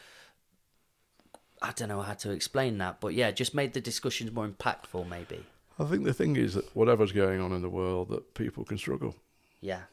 i 1.61 1.71
don't 1.71 1.87
know 1.89 2.01
how 2.01 2.13
to 2.13 2.31
explain 2.31 2.77
that 2.77 2.99
but 2.99 3.13
yeah 3.13 3.31
just 3.31 3.53
made 3.55 3.73
the 3.73 3.81
discussions 3.81 4.31
more 4.31 4.47
impactful 4.47 5.07
maybe 5.07 5.45
I 5.79 5.85
think 5.85 6.03
the 6.03 6.13
thing 6.13 6.35
is 6.35 6.53
that 6.55 6.75
whatever's 6.75 7.11
going 7.13 7.39
on 7.41 7.53
in 7.53 7.61
the 7.61 7.69
world, 7.69 8.09
that 8.09 8.33
people 8.33 8.63
can 8.65 8.77
struggle. 8.77 9.15
yeah 9.61 9.83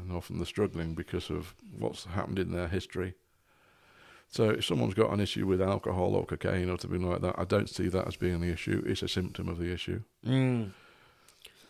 and 0.00 0.12
often 0.12 0.36
they're 0.38 0.46
struggling 0.46 0.94
because 0.94 1.28
of 1.28 1.54
what's 1.76 2.04
happened 2.04 2.38
in 2.38 2.52
their 2.52 2.68
history. 2.68 3.14
So 4.28 4.50
if 4.50 4.64
someone's 4.64 4.94
got 4.94 5.10
an 5.12 5.18
issue 5.20 5.44
with 5.44 5.60
alcohol 5.60 6.14
or 6.14 6.24
cocaine 6.24 6.70
or 6.70 6.78
something 6.78 7.02
like 7.02 7.20
that, 7.22 7.34
I 7.36 7.44
don't 7.44 7.68
see 7.68 7.88
that 7.88 8.06
as 8.06 8.14
being 8.16 8.40
the 8.40 8.52
issue. 8.52 8.82
It's 8.86 9.02
a 9.02 9.08
symptom 9.08 9.48
of 9.48 9.58
the 9.58 9.72
issue, 9.72 10.02
mm. 10.24 10.70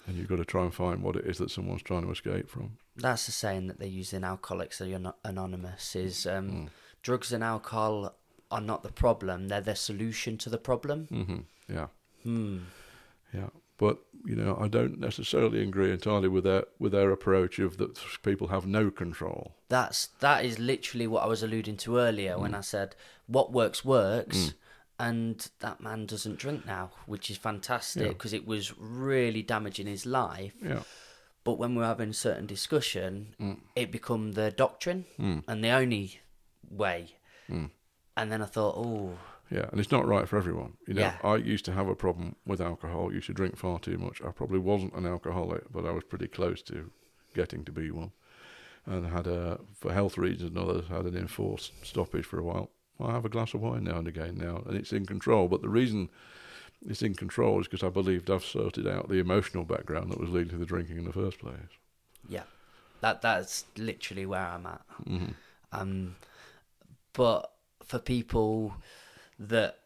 and 0.06 0.16
you've 0.16 0.28
got 0.28 0.36
to 0.36 0.44
try 0.44 0.62
and 0.62 0.74
find 0.74 1.02
what 1.02 1.16
it 1.16 1.24
is 1.26 1.38
that 1.38 1.50
someone's 1.50 1.82
trying 1.82 2.02
to 2.02 2.10
escape 2.10 2.48
from. 2.50 2.76
that's 2.96 3.24
the 3.26 3.32
saying 3.32 3.66
that 3.68 3.78
they 3.80 3.88
use 3.88 4.12
in 4.12 4.24
alcoholics 4.24 4.80
anonymous 5.24 5.96
is 5.96 6.26
um, 6.26 6.50
Mm. 6.50 6.68
drugs 7.02 7.32
and 7.32 7.42
alcohol 7.42 8.14
are 8.50 8.60
not 8.60 8.82
the 8.82 8.92
problem 8.92 9.48
they're 9.48 9.62
the 9.62 9.74
solution 9.74 10.36
to 10.36 10.50
the 10.50 10.58
problem 10.58 11.06
hmm 11.06 11.40
Yeah, 11.74 11.86
hmm. 12.22 12.58
Yeah. 13.32 13.48
But 13.78 13.98
you 14.24 14.36
know, 14.36 14.56
I 14.60 14.68
don't 14.68 15.00
necessarily 15.00 15.60
agree 15.62 15.90
entirely 15.90 16.28
with 16.28 16.44
their 16.44 16.64
with 16.78 16.92
their 16.92 17.10
approach 17.10 17.58
of 17.58 17.78
that 17.78 17.98
people 18.22 18.48
have 18.48 18.66
no 18.66 18.90
control. 18.90 19.56
That's 19.68 20.08
that 20.20 20.44
is 20.44 20.58
literally 20.58 21.06
what 21.06 21.24
I 21.24 21.26
was 21.26 21.42
alluding 21.42 21.78
to 21.78 21.98
earlier 21.98 22.38
when 22.38 22.52
mm. 22.52 22.58
I 22.58 22.60
said 22.60 22.94
what 23.26 23.52
works 23.52 23.84
works, 23.84 24.36
mm. 24.36 24.54
and 25.00 25.50
that 25.60 25.80
man 25.80 26.06
doesn't 26.06 26.38
drink 26.38 26.64
now, 26.66 26.90
which 27.06 27.30
is 27.30 27.36
fantastic 27.38 28.02
Yeah. 28.02 28.08
because 28.08 28.32
it 28.32 28.46
was 28.46 28.72
really 28.78 29.42
damaging 29.42 29.86
his 29.86 30.06
life. 30.06 30.54
Yeah, 30.62 30.82
But 31.42 31.58
when 31.58 31.74
we're 31.74 31.84
having 31.84 32.10
a 32.10 32.14
certain 32.14 32.46
discussion, 32.46 33.34
mm. 33.40 33.58
it 33.74 33.90
become 33.90 34.32
the 34.32 34.50
doctrine 34.52 35.06
Mm. 35.18 35.42
and 35.48 35.64
the 35.64 35.70
only 35.70 36.20
way. 36.70 37.16
And 38.16 38.30
then 38.30 38.42
I 38.42 38.46
thought, 38.46 38.76
oh, 38.76 39.18
yeah, 39.52 39.66
and 39.70 39.80
it's 39.80 39.90
not 39.92 40.06
right 40.06 40.28
for 40.28 40.36
everyone. 40.38 40.72
You 40.86 40.94
know, 40.94 41.02
Yeah. 41.02 41.18
I 41.22 41.36
used 41.36 41.64
to 41.66 41.72
have 41.72 41.88
a 41.88 41.94
problem 41.94 42.36
with 42.46 42.60
alcohol. 42.60 43.08
I 43.10 43.14
used 43.14 43.26
to 43.26 43.34
drink 43.34 43.56
far 43.56 43.78
too 43.78 43.98
much. 43.98 44.22
I 44.22 44.30
probably 44.30 44.58
wasn't 44.58 44.94
an 44.94 45.06
alcoholic, 45.06 45.64
but 45.72 45.84
I 45.86 45.92
was 45.92 46.04
pretty 46.04 46.28
close 46.28 46.62
to 46.62 46.90
getting 47.34 47.64
to 47.64 47.72
be 47.72 47.90
one. 47.90 48.12
And 48.86 49.06
had 49.06 49.26
a, 49.26 49.60
for 49.74 49.92
health 49.92 50.18
reasons 50.18 50.50
and 50.50 50.58
others, 50.58 50.88
had 50.88 51.04
an 51.06 51.16
enforced 51.16 51.72
stoppage 51.86 52.26
for 52.26 52.38
a 52.38 52.44
while. 52.44 52.70
I 53.00 53.12
have 53.12 53.24
a 53.24 53.28
glass 53.28 53.54
of 53.54 53.60
wine 53.62 53.84
now 53.84 53.98
and 53.98 54.08
again 54.08 54.36
now, 54.36 54.62
and 54.66 54.76
it's 54.76 54.92
in 54.92 55.06
control. 55.06 55.48
But 55.48 55.62
the 55.62 55.68
reason 55.68 56.08
it's 56.88 57.02
in 57.02 57.14
control 57.14 57.60
is 57.60 57.68
because 57.68 57.84
I 57.86 57.90
believed 57.90 58.30
I've 58.30 58.44
sorted 58.44 58.86
out 58.86 59.08
the 59.08 59.18
emotional 59.20 59.64
background 59.64 60.10
that 60.12 60.20
was 60.20 60.30
leading 60.30 60.50
to 60.50 60.58
the 60.58 60.66
drinking 60.66 60.98
in 60.98 61.04
the 61.04 61.12
first 61.12 61.38
place. 61.38 61.72
yeah, 62.28 62.44
that 63.00 63.22
that's 63.22 63.64
literally 63.76 64.26
where 64.26 64.46
I'm 64.46 64.66
at. 64.66 64.82
hmm 65.06 65.32
Um, 65.72 66.16
but 67.12 67.50
for 67.84 67.98
people 67.98 68.74
that 69.38 69.78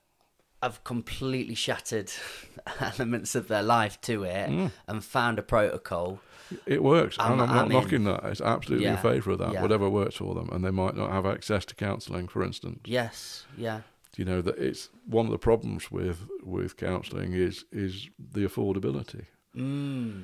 have 0.63 0.83
completely 0.85 1.55
shattered 1.55 2.11
elements 2.81 3.35
of 3.35 3.47
their 3.49 3.63
life 3.63 4.01
to 4.01 4.25
it 4.25 4.49
Mm. 4.51 4.71
and 4.89 5.05
found 5.05 5.39
a 5.39 5.43
protocol, 5.43 6.21
It 6.65 6.83
works, 6.83 7.19
I'm- 7.19 7.33
and 7.33 7.43
I'm 7.43 7.49
not 7.49 7.65
I'm 7.67 7.71
in. 7.71 7.73
knocking 7.73 8.05
that. 8.05 8.25
It's 8.25 8.41
absolutely 8.41 8.87
in 8.87 8.97
favour 8.97 9.33
of 9.33 9.39
that. 9.39 9.53
yeah. 9.53 9.63
Whatever 9.63 9.89
works 9.91 10.17
for 10.17 10.35
them, 10.35 10.49
and 10.53 10.65
they 10.65 10.71
might 10.71 10.97
not 10.97 11.11
have 11.11 11.27
access 11.27 11.65
to 11.67 11.75
counselling, 11.75 12.29
for 12.29 12.43
instance. 12.43 12.81
yes, 12.85 13.45
yeah, 13.57 13.83
you 14.17 14.25
know 14.25 14.41
that 14.43 14.57
it's 14.59 14.89
one 15.05 15.27
of 15.27 15.33
the 15.33 15.39
problems 15.39 15.91
with 15.91 16.27
with 16.43 16.77
counselling 16.77 17.33
is 17.35 17.65
is 17.71 18.09
the 18.19 18.45
affordability 18.47 19.27
mm, 19.55 20.23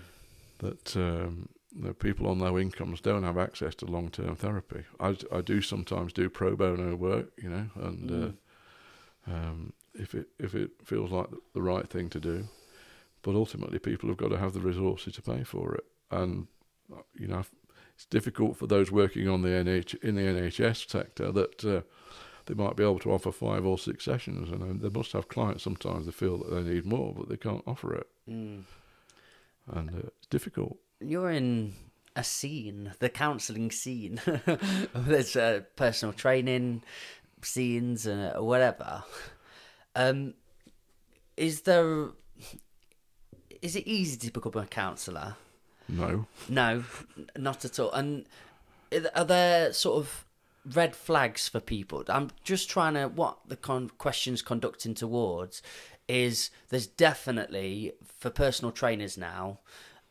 that 0.59 0.97
um, 0.97 1.49
know, 1.75 1.93
people 1.93 2.27
on 2.29 2.39
low 2.39 2.59
incomes 2.59 3.01
don't 3.01 3.23
have 3.25 3.37
access 3.37 3.75
to 3.77 3.87
long 3.87 4.09
term 4.11 4.35
therapy. 4.37 4.85
I, 5.01 5.17
I 5.31 5.41
do 5.43 5.61
sometimes 5.61 6.13
do 6.13 6.29
pro 6.31 6.57
bono 6.57 6.95
work, 6.97 7.33
you 7.37 7.51
know, 7.51 7.67
and 7.77 8.11
uh, 8.11 8.33
um, 9.27 9.73
if 9.95 10.15
it 10.15 10.29
if 10.39 10.55
it 10.55 10.71
feels 10.85 11.11
like 11.11 11.27
the 11.55 11.63
right 11.63 11.89
thing 11.89 12.09
to 12.11 12.21
do, 12.21 12.49
but 13.23 13.35
ultimately 13.35 13.79
people 13.79 14.09
have 14.09 14.19
got 14.19 14.29
to 14.29 14.39
have 14.39 14.53
the 14.53 14.61
resources 14.61 15.15
to 15.15 15.23
pay 15.23 15.45
for 15.45 15.75
it, 15.75 15.85
and 16.11 16.47
uh, 16.93 17.03
you 17.15 17.27
know 17.27 17.45
it's 17.95 18.07
difficult 18.07 18.57
for 18.57 18.67
those 18.67 18.91
working 18.91 19.29
on 19.29 19.43
the 19.43 19.49
NH 19.49 20.03
in 20.03 20.15
the 20.15 20.23
NHS 20.23 20.89
sector 20.89 21.33
that. 21.33 21.65
Uh, 21.65 21.83
they 22.47 22.55
might 22.55 22.75
be 22.75 22.83
able 22.83 22.99
to 22.99 23.13
offer 23.13 23.31
five 23.31 23.65
or 23.65 23.79
six 23.79 24.05
sessions, 24.05 24.51
and 24.51 24.63
um, 24.65 24.79
they 24.81 24.89
must 24.89 25.13
have 25.13 25.29
clients 25.29 25.63
sometimes 25.63 26.07
they 26.07 26.13
feel 26.13 26.39
that 26.39 26.51
they 26.51 26.75
need 26.75 26.85
more, 26.85 27.15
but 27.17 27.29
they 27.29 27.37
can't 27.37 27.63
offer 27.69 27.95
it, 27.95 28.09
mm. 28.29 28.63
and 29.69 29.91
uh, 29.91 30.09
it's 30.19 30.27
difficult. 30.29 30.77
you're 30.99 31.31
in 31.31 31.73
a 32.17 32.25
scene, 32.25 32.93
the 32.99 33.09
counselling 33.09 33.71
scene. 33.71 34.21
There's 34.95 35.37
uh, 35.37 35.61
personal 35.77 36.13
training 36.13 36.83
scenes 37.45 38.07
and 38.07 38.37
uh, 38.37 38.43
whatever. 38.43 39.05
Um, 39.95 40.35
is 41.37 41.63
there? 41.63 42.09
Is 43.61 43.77
it 43.77 43.87
easy 43.87 44.17
to 44.19 44.31
become 44.33 44.61
a 44.63 44.67
counsellor? 44.67 45.37
No, 45.89 46.27
No, 46.49 46.85
not 47.37 47.65
at 47.65 47.79
all. 47.79 47.93
And 47.93 48.25
are 49.15 49.25
there 49.25 49.73
sort 49.73 49.99
of 49.99 50.25
red 50.75 50.95
flags 50.97 51.49
for 51.49 51.61
people? 51.61 52.05
I'm 52.09 52.31
just 52.45 52.71
trying 52.71 52.95
to 52.95 53.09
what 53.09 53.39
the 53.47 53.57
con- 53.57 53.91
questions 53.99 54.43
conducting 54.43 54.95
towards 54.95 55.63
is 56.09 56.51
there's 56.71 56.87
definitely 56.87 57.93
for 58.19 58.31
personal 58.31 58.73
trainers 58.73 59.17
now. 59.19 59.61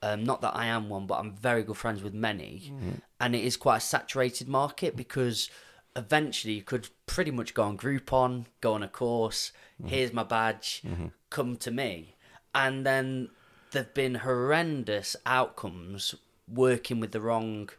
Um, 0.04 0.24
not 0.24 0.42
that 0.42 0.56
I 0.56 0.66
am 0.66 0.90
one, 0.90 1.06
but 1.06 1.20
I'm 1.20 1.32
very 1.36 1.62
good 1.64 1.78
friends 1.78 2.02
with 2.02 2.14
many, 2.14 2.74
and 3.20 3.36
it 3.36 3.44
is 3.44 3.56
quite 3.56 3.78
a 3.78 3.82
saturated 3.82 4.48
market 4.48 4.96
because 4.96 5.50
eventually 5.96 6.54
you 6.56 6.62
could 6.62 6.90
pretty 7.06 7.32
much 7.32 7.54
go 7.54 7.64
on 7.64 7.78
Groupon, 7.78 8.46
go 8.62 8.74
on 8.74 8.84
a 8.84 8.88
course. 8.88 9.52
Mm-hmm. 9.82 9.90
Here's 9.90 10.14
my 10.14 10.24
badge, 10.24 10.82
mm-hmm. 10.86 11.08
come 11.30 11.58
to 11.58 11.72
me, 11.72 12.16
and 12.54 12.86
then 12.86 13.30
there've 13.72 13.94
been 13.94 14.16
horrendous 14.16 15.16
outcomes 15.26 16.16
working 16.48 17.00
with 17.00 17.12
the 17.12 17.22
wrong 17.22 17.70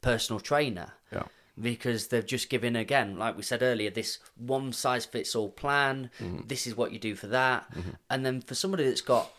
personal 0.00 0.40
trainer. 0.40 0.94
Yeah, 1.12 1.24
because 1.60 2.08
they've 2.08 2.26
just 2.26 2.50
given 2.50 2.76
again 2.76 3.16
like 3.18 3.36
we 3.36 3.42
said 3.42 3.62
earlier 3.62 3.88
this 3.90 4.18
one 4.36 4.72
size 4.72 5.06
fits 5.06 5.34
all 5.34 5.48
plan. 5.48 6.10
Mm-hmm. 6.20 6.46
this 6.46 6.66
is 6.66 6.76
what 6.76 6.92
you 6.92 6.98
do 6.98 7.14
for 7.14 7.28
that. 7.28 7.70
Mm-hmm. 7.74 7.90
And 8.10 8.26
then 8.26 8.40
for 8.42 8.54
somebody 8.54 8.84
that's 8.84 9.00
got 9.00 9.30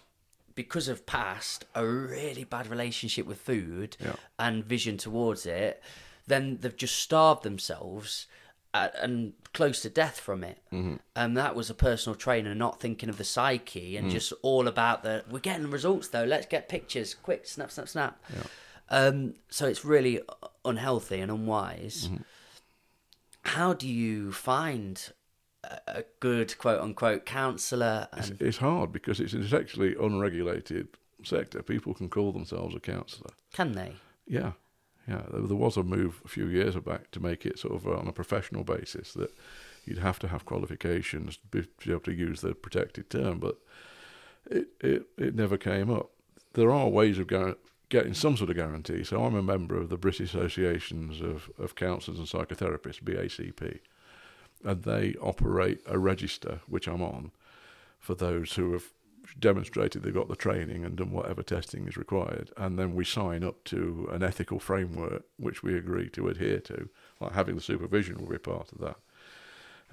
because 0.55 0.87
of 0.87 1.05
past 1.05 1.65
a 1.75 1.85
really 1.85 2.43
bad 2.43 2.67
relationship 2.67 3.27
with 3.27 3.39
food 3.39 3.95
Yeah. 3.99 4.15
and 4.39 4.65
vision 4.65 4.97
towards 4.97 5.45
it 5.45 5.83
then 6.27 6.57
they've 6.61 6.75
just 6.77 6.95
starved 6.97 7.43
themselves 7.43 8.27
uh, 8.73 8.89
and 9.01 9.33
close 9.53 9.81
to 9.81 9.89
death 9.89 10.19
from 10.19 10.43
it 10.43 10.59
Mm-hmm. 10.71 10.95
and 11.15 11.35
that 11.37 11.55
was 11.55 11.69
a 11.69 11.73
personal 11.73 12.15
trainer 12.15 12.53
not 12.53 12.79
thinking 12.79 13.09
of 13.09 13.17
the 13.17 13.23
psyche 13.23 13.93
Mm. 13.93 13.99
and 13.99 14.11
just 14.11 14.33
all 14.41 14.67
about 14.67 15.03
the 15.03 15.23
we're 15.31 15.39
getting 15.39 15.71
results 15.71 16.09
though 16.09 16.25
let's 16.25 16.45
get 16.45 16.67
pictures 16.69 17.13
quick 17.15 17.47
snap 17.47 17.71
snap 17.71 17.87
snap 17.87 18.21
um, 18.89 19.33
so 19.49 19.65
it's 19.67 19.83
really 19.83 20.21
unhealthy 20.63 21.19
and 21.19 21.29
unwise, 21.31 22.09
how 23.41 23.73
do 23.73 23.87
you 23.87 24.31
find 24.31 25.11
a, 25.87 26.03
good 26.19 26.57
quote 26.57 26.79
unquote 26.81 27.25
counsellor? 27.25 28.07
It's, 28.15 28.29
And 28.29 28.41
it's 28.41 28.57
hard 28.57 28.91
because 28.91 29.19
it's 29.19 29.33
an 29.33 29.47
actually 29.53 29.95
unregulated 29.99 30.87
sector. 31.23 31.61
People 31.63 31.93
can 31.93 32.07
call 32.09 32.31
themselves 32.31 32.75
a 32.75 32.79
counsellor. 32.79 33.31
can 33.53 33.73
they? 33.73 33.93
Yeah, 34.25 34.53
yeah. 35.07 35.21
There, 35.31 35.55
was 35.55 35.77
a 35.77 35.83
move 35.83 36.21
a 36.25 36.27
few 36.27 36.47
years 36.47 36.75
back 36.75 37.11
to 37.11 37.19
make 37.19 37.45
it 37.45 37.57
sort 37.57 37.75
of 37.75 37.87
uh, 37.87 37.97
on 37.97 38.07
a 38.07 38.11
professional 38.11 38.63
basis 38.63 39.13
that 39.13 39.33
you'd 39.85 39.99
have 39.99 40.19
to 40.19 40.27
have 40.27 40.45
qualifications 40.45 41.37
to 41.37 41.47
be, 41.61 41.91
able 41.91 42.01
to 42.01 42.13
use 42.13 42.41
the 42.41 42.53
protected 42.53 43.09
term, 43.09 43.39
but 43.39 43.57
it, 44.51 44.67
it, 44.81 45.03
it 45.17 45.35
never 45.35 45.57
came 45.57 45.89
up. 45.89 46.09
There 46.53 46.71
are 46.71 46.89
ways 46.89 47.19
of 47.19 47.27
getting 47.89 48.13
some 48.13 48.35
sort 48.35 48.49
of 48.49 48.55
guarantee. 48.55 49.03
So 49.03 49.23
I'm 49.23 49.35
a 49.35 49.43
member 49.43 49.77
of 49.77 49.89
the 49.89 49.97
British 49.97 50.33
Associations 50.33 51.21
of, 51.21 51.49
of 51.57 51.75
Counsellors 51.75 52.19
and 52.19 52.27
Psychotherapists, 52.27 53.01
BACP, 53.01 53.79
and 54.63 54.83
they 54.83 55.15
operate 55.21 55.81
a 55.85 55.97
register, 55.97 56.59
which 56.67 56.87
I'm 56.87 57.01
on, 57.01 57.31
for 57.99 58.15
those 58.15 58.53
who 58.53 58.73
have 58.73 58.85
demonstrated 59.39 60.03
they've 60.03 60.13
got 60.13 60.29
the 60.29 60.35
training 60.35 60.85
and 60.85 60.95
done 60.95 61.11
whatever 61.11 61.43
testing 61.43 61.87
is 61.87 61.97
required. 61.97 62.51
And 62.57 62.77
then 62.77 62.95
we 62.95 63.05
sign 63.05 63.43
up 63.43 63.63
to 63.65 64.07
an 64.11 64.23
ethical 64.23 64.59
framework 64.59 65.23
which 65.37 65.63
we 65.63 65.75
agree 65.75 66.09
to 66.09 66.29
adhere 66.29 66.59
to, 66.61 66.89
like 67.19 67.33
having 67.33 67.55
the 67.55 67.61
supervision 67.61 68.17
will 68.17 68.31
be 68.31 68.37
part 68.37 68.71
of 68.71 68.79
that. 68.79 68.97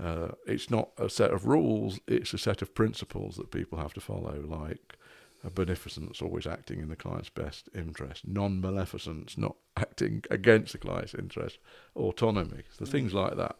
Uh, 0.02 0.32
it's 0.47 0.70
not 0.70 0.90
a 0.98 1.09
set 1.09 1.31
of 1.31 1.47
rules, 1.47 2.01
it's 2.06 2.35
a 2.35 2.39
set 2.39 2.62
of 2.62 2.74
principles 2.74 3.36
that 3.36 3.51
people 3.51 3.78
have 3.78 3.94
to 3.94 4.01
follow, 4.01 4.40
like 4.44 4.98
a 5.44 5.51
beneficence, 5.51 6.20
always 6.20 6.47
acting 6.47 6.81
in 6.81 6.89
the 6.89 6.97
client's 6.97 7.28
best 7.28 7.69
interest, 7.74 8.27
non 8.27 8.61
maleficence, 8.61 9.39
not 9.39 9.56
acting 9.77 10.24
against 10.31 10.73
the 10.73 10.78
client's 10.78 11.15
interest, 11.15 11.59
autonomy, 11.94 12.62
so 12.77 12.85
things 12.85 13.15
like 13.15 13.36
that. 13.36 13.56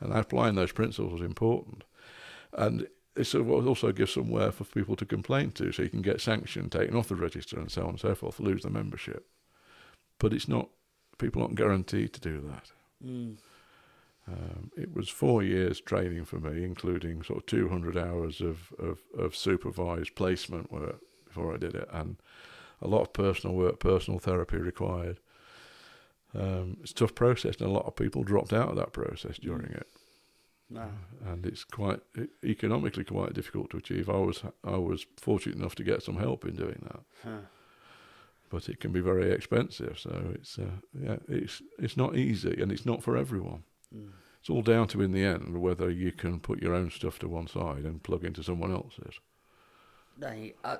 And 0.00 0.12
applying 0.12 0.54
those 0.54 0.72
principles 0.72 1.20
is 1.20 1.26
important. 1.26 1.84
And 2.52 2.88
it 3.20 3.34
also 3.66 3.92
gives 3.92 4.12
somewhere 4.12 4.52
for 4.52 4.64
people 4.64 4.96
to 4.96 5.06
complain 5.06 5.52
to, 5.52 5.72
so 5.72 5.82
you 5.82 5.88
can 5.88 6.02
get 6.02 6.20
sanctioned, 6.20 6.72
taken 6.72 6.96
off 6.96 7.08
the 7.08 7.16
register, 7.16 7.58
and 7.58 7.70
so 7.70 7.82
on 7.82 7.90
and 7.90 8.00
so 8.00 8.14
forth, 8.14 8.40
lose 8.40 8.62
the 8.62 8.70
membership. 8.70 9.26
But 10.18 10.32
it's 10.32 10.48
not, 10.48 10.68
people 11.18 11.42
aren't 11.42 11.54
guaranteed 11.54 12.12
to 12.14 12.20
do 12.20 12.40
that. 12.40 12.72
Mm. 13.04 13.36
Um, 14.28 14.70
it 14.76 14.94
was 14.94 15.08
four 15.08 15.42
years 15.42 15.80
training 15.80 16.24
for 16.24 16.38
me, 16.38 16.62
including 16.62 17.22
sort 17.22 17.40
of 17.40 17.46
200 17.46 17.96
hours 17.96 18.40
of, 18.40 18.72
of, 18.78 18.98
of 19.18 19.34
supervised 19.34 20.14
placement 20.14 20.70
work 20.70 21.00
before 21.26 21.54
I 21.54 21.56
did 21.56 21.74
it, 21.74 21.88
and 21.92 22.16
a 22.82 22.88
lot 22.88 23.02
of 23.02 23.12
personal 23.12 23.56
work, 23.56 23.80
personal 23.80 24.18
therapy 24.18 24.56
required. 24.56 25.18
Um, 26.34 26.76
it's 26.82 26.92
a 26.92 26.94
tough 26.94 27.14
process, 27.14 27.56
and 27.56 27.68
a 27.68 27.72
lot 27.72 27.86
of 27.86 27.96
people 27.96 28.22
dropped 28.22 28.52
out 28.52 28.68
of 28.68 28.76
that 28.76 28.92
process 28.92 29.38
during 29.38 29.72
it, 29.72 29.88
Wow. 30.70 30.88
and 31.26 31.44
it's 31.46 31.64
quite 31.64 32.00
economically 32.44 33.02
quite 33.04 33.32
difficult 33.34 33.70
to 33.70 33.78
achieve. 33.78 34.08
I 34.08 34.18
was 34.18 34.42
I 34.64 34.76
was 34.76 35.04
fortunate 35.16 35.56
enough 35.58 35.74
to 35.76 35.84
get 35.84 36.02
some 36.02 36.16
help 36.16 36.44
in 36.44 36.54
doing 36.56 36.80
that, 36.88 37.00
Huh. 37.24 37.40
but 38.50 38.68
it 38.68 38.78
can 38.80 38.92
be 38.92 39.00
very 39.00 39.30
expensive. 39.32 39.98
So 39.98 40.32
it's 40.34 40.58
uh, 40.58 40.76
yeah, 40.98 41.16
it's 41.28 41.60
it's 41.78 41.96
not 41.96 42.16
easy, 42.16 42.60
and 42.62 42.70
it's 42.70 42.86
not 42.86 43.02
for 43.02 43.16
everyone. 43.16 43.64
Mm. 43.94 44.10
It's 44.40 44.48
all 44.48 44.62
down 44.62 44.86
to 44.88 45.02
in 45.02 45.12
the 45.12 45.24
end 45.24 45.60
whether 45.60 45.90
you 45.90 46.12
can 46.12 46.40
put 46.40 46.62
your 46.62 46.74
own 46.74 46.90
stuff 46.90 47.18
to 47.18 47.28
one 47.28 47.46
side 47.48 47.84
and 47.84 48.02
plug 48.02 48.24
into 48.24 48.42
someone 48.42 48.72
else's. 48.72 49.20
They, 50.16 50.54
I, 50.64 50.78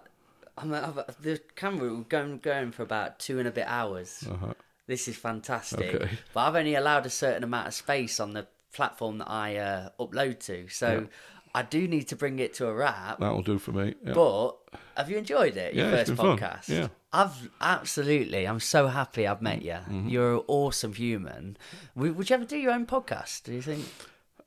I'm, 0.57 0.73
I've, 0.73 1.05
the 1.21 1.41
camera 1.57 1.93
we're 1.95 2.03
going 2.05 2.39
going 2.39 2.73
for 2.73 2.83
about 2.85 3.19
two 3.19 3.39
and 3.39 3.49
a 3.49 3.51
bit 3.51 3.67
hours. 3.67 4.25
Uh-huh. 4.31 4.55
This 4.87 5.09
is 5.09 5.17
fantastic. 5.17 5.95
Okay. 5.95 6.11
But 6.33 6.41
I've 6.41 6.57
only 6.57 6.75
allowed 6.75 7.07
a 7.07 7.11
certain 7.11 7.45
amount 7.45 7.69
of 7.69 7.75
space 7.75 8.19
on 8.21 8.33
the 8.33 8.47
platform 8.73 9.19
that 9.19 9.31
I 9.31 9.57
uh, 9.57 9.89
upload 9.99 10.41
to, 10.47 10.69
so 10.69 11.01
Yeah. 11.01 11.07
I 11.55 11.63
do 11.63 11.89
need 11.89 12.05
to 12.09 12.17
bring 12.17 12.39
it 12.39 12.55
to 12.55 12.69
a 12.69 12.73
wrap. 12.75 13.19
That'll 13.19 13.43
do 13.43 13.59
for 13.59 13.73
me. 13.73 13.95
Yeah. 14.05 14.13
But 14.13 14.53
have 14.97 15.11
you 15.11 15.17
enjoyed 15.19 15.57
it? 15.57 15.75
Your 15.75 15.87
Yeah, 15.87 15.91
first 15.91 16.07
been 16.09 16.17
fun. 16.17 16.39
podcast. 16.39 16.69
Yeah. 16.69 16.89
I've 17.13 17.51
absolutely. 17.61 18.47
I'm 18.47 18.61
so 18.61 18.87
happy 18.87 19.27
I've 19.27 19.43
met 19.43 19.63
you. 19.63 19.73
Mm-hmm. 19.73 20.09
You're 20.09 20.35
an 20.35 20.43
awesome 20.47 20.93
human. 20.93 21.57
Would, 21.97 22.17
would 22.17 22.31
you 22.31 22.35
ever 22.37 22.45
do 22.45 22.57
your 22.57 22.71
own 22.71 22.87
podcast? 22.87 23.43
Do 23.43 23.53
you 23.53 23.63
think? 23.63 23.85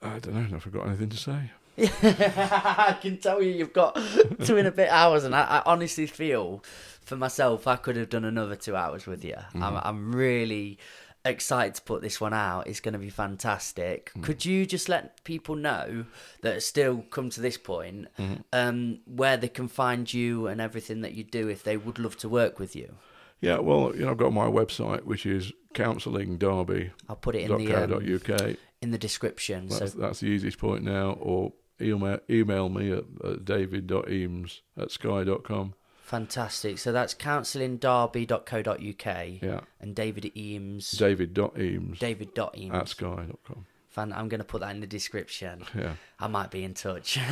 I 0.01 0.19
don't 0.19 0.33
know. 0.49 0.55
I've 0.55 0.71
got 0.71 0.87
anything 0.87 1.09
to 1.09 1.17
say. 1.17 1.51
I 1.77 2.97
can 3.01 3.17
tell 3.17 3.41
you, 3.41 3.51
you've 3.51 3.73
got 3.73 3.95
two 4.45 4.57
and 4.57 4.67
a 4.67 4.71
bit 4.71 4.89
hours, 4.89 5.23
and 5.23 5.35
I, 5.35 5.41
I 5.43 5.63
honestly 5.65 6.05
feel, 6.05 6.63
for 7.01 7.15
myself, 7.17 7.67
I 7.67 7.75
could 7.77 7.95
have 7.97 8.09
done 8.09 8.25
another 8.25 8.55
two 8.55 8.75
hours 8.75 9.05
with 9.07 9.25
you. 9.25 9.35
I'm, 9.55 9.77
I'm 9.83 10.15
really 10.15 10.77
excited 11.25 11.75
to 11.75 11.81
put 11.81 12.01
this 12.01 12.19
one 12.19 12.33
out. 12.33 12.67
It's 12.67 12.79
going 12.79 12.93
to 12.93 12.99
be 12.99 13.09
fantastic. 13.09 14.11
Could 14.21 14.45
you 14.45 14.65
just 14.65 14.89
let 14.89 15.23
people 15.23 15.55
know 15.55 16.05
that 16.41 16.63
still 16.63 17.03
come 17.09 17.29
to 17.31 17.41
this 17.41 17.57
point, 17.57 18.07
um, 18.51 18.99
where 19.05 19.37
they 19.37 19.47
can 19.47 19.67
find 19.67 20.11
you 20.13 20.47
and 20.47 20.59
everything 20.59 21.01
that 21.01 21.13
you 21.13 21.23
do 21.23 21.47
if 21.47 21.63
they 21.63 21.77
would 21.77 21.99
love 21.99 22.17
to 22.17 22.29
work 22.29 22.59
with 22.59 22.75
you? 22.75 22.95
Yeah, 23.41 23.59
well, 23.59 23.91
you 23.93 24.05
know, 24.05 24.11
I've 24.11 24.17
got 24.17 24.31
my 24.31 24.45
website, 24.45 25.03
which 25.03 25.25
is 25.25 25.51
counsellingderby.co.uk. 25.73 26.91
I'll 27.09 27.15
put 27.17 27.35
it 27.35 27.49
in 27.49 27.57
the 27.57 27.73
um, 27.73 28.57
in 28.81 28.91
the 28.91 28.97
description. 28.97 29.67
That's, 29.67 29.93
so 29.93 29.99
that's 29.99 30.19
the 30.21 30.27
easiest 30.27 30.59
point 30.59 30.83
now. 30.83 31.17
Or 31.19 31.53
email, 31.81 32.19
email 32.29 32.69
me 32.69 32.91
at, 32.91 33.03
at 33.23 33.45
david.eames 33.45 34.61
at 34.77 34.91
sky.com. 34.91 35.73
fantastic. 36.03 36.77
So 36.77 36.91
that's 36.91 37.15
counsellingderby.co.uk 37.15 39.41
Yeah, 39.41 39.61
and 39.81 39.95
David 39.95 40.31
Eames. 40.37 40.91
david.eames 40.91 41.97
David.eames. 41.99 42.73
at 42.73 42.87
sky.com. 42.89 43.65
Fan, 43.89 44.11
I'm 44.13 44.27
going 44.27 44.39
to 44.39 44.43
put 44.45 44.61
that 44.61 44.73
in 44.73 44.81
the 44.81 44.87
description. 44.87 45.63
Yeah. 45.77 45.93
I 46.19 46.27
might 46.27 46.49
be 46.51 46.63
in 46.63 46.73
touch. 46.73 47.17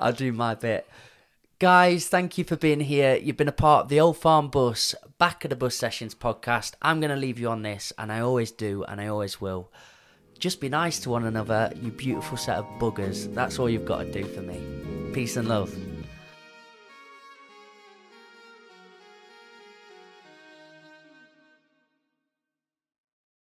I'll 0.00 0.12
do 0.12 0.32
my 0.32 0.54
bit. 0.54 0.86
Guys, 1.58 2.06
thank 2.08 2.36
you 2.38 2.44
for 2.44 2.54
being 2.56 2.80
here. 2.80 3.16
You've 3.16 3.36
been 3.38 3.48
a 3.48 3.52
part 3.52 3.84
of 3.84 3.88
the 3.88 3.98
Old 3.98 4.18
Farm 4.18 4.48
Bus, 4.48 4.94
Back 5.18 5.44
of 5.44 5.50
the 5.50 5.56
Bus 5.56 5.74
Sessions 5.74 6.14
podcast. 6.14 6.74
I'm 6.82 7.00
going 7.00 7.10
to 7.10 7.16
leave 7.16 7.38
you 7.40 7.48
on 7.48 7.62
this, 7.62 7.92
and 7.98 8.12
I 8.12 8.20
always 8.20 8.52
do, 8.52 8.84
and 8.84 9.00
I 9.00 9.06
always 9.08 9.40
will. 9.40 9.72
Just 10.38 10.60
be 10.60 10.68
nice 10.68 11.00
to 11.00 11.10
one 11.10 11.24
another, 11.24 11.72
you 11.82 11.90
beautiful 11.90 12.36
set 12.36 12.58
of 12.58 12.66
buggers. 12.78 13.32
That's 13.34 13.58
all 13.58 13.68
you've 13.70 13.86
got 13.86 14.04
to 14.04 14.12
do 14.12 14.22
for 14.24 14.42
me. 14.42 14.60
Peace 15.12 15.36
and 15.36 15.48
love. 15.48 15.74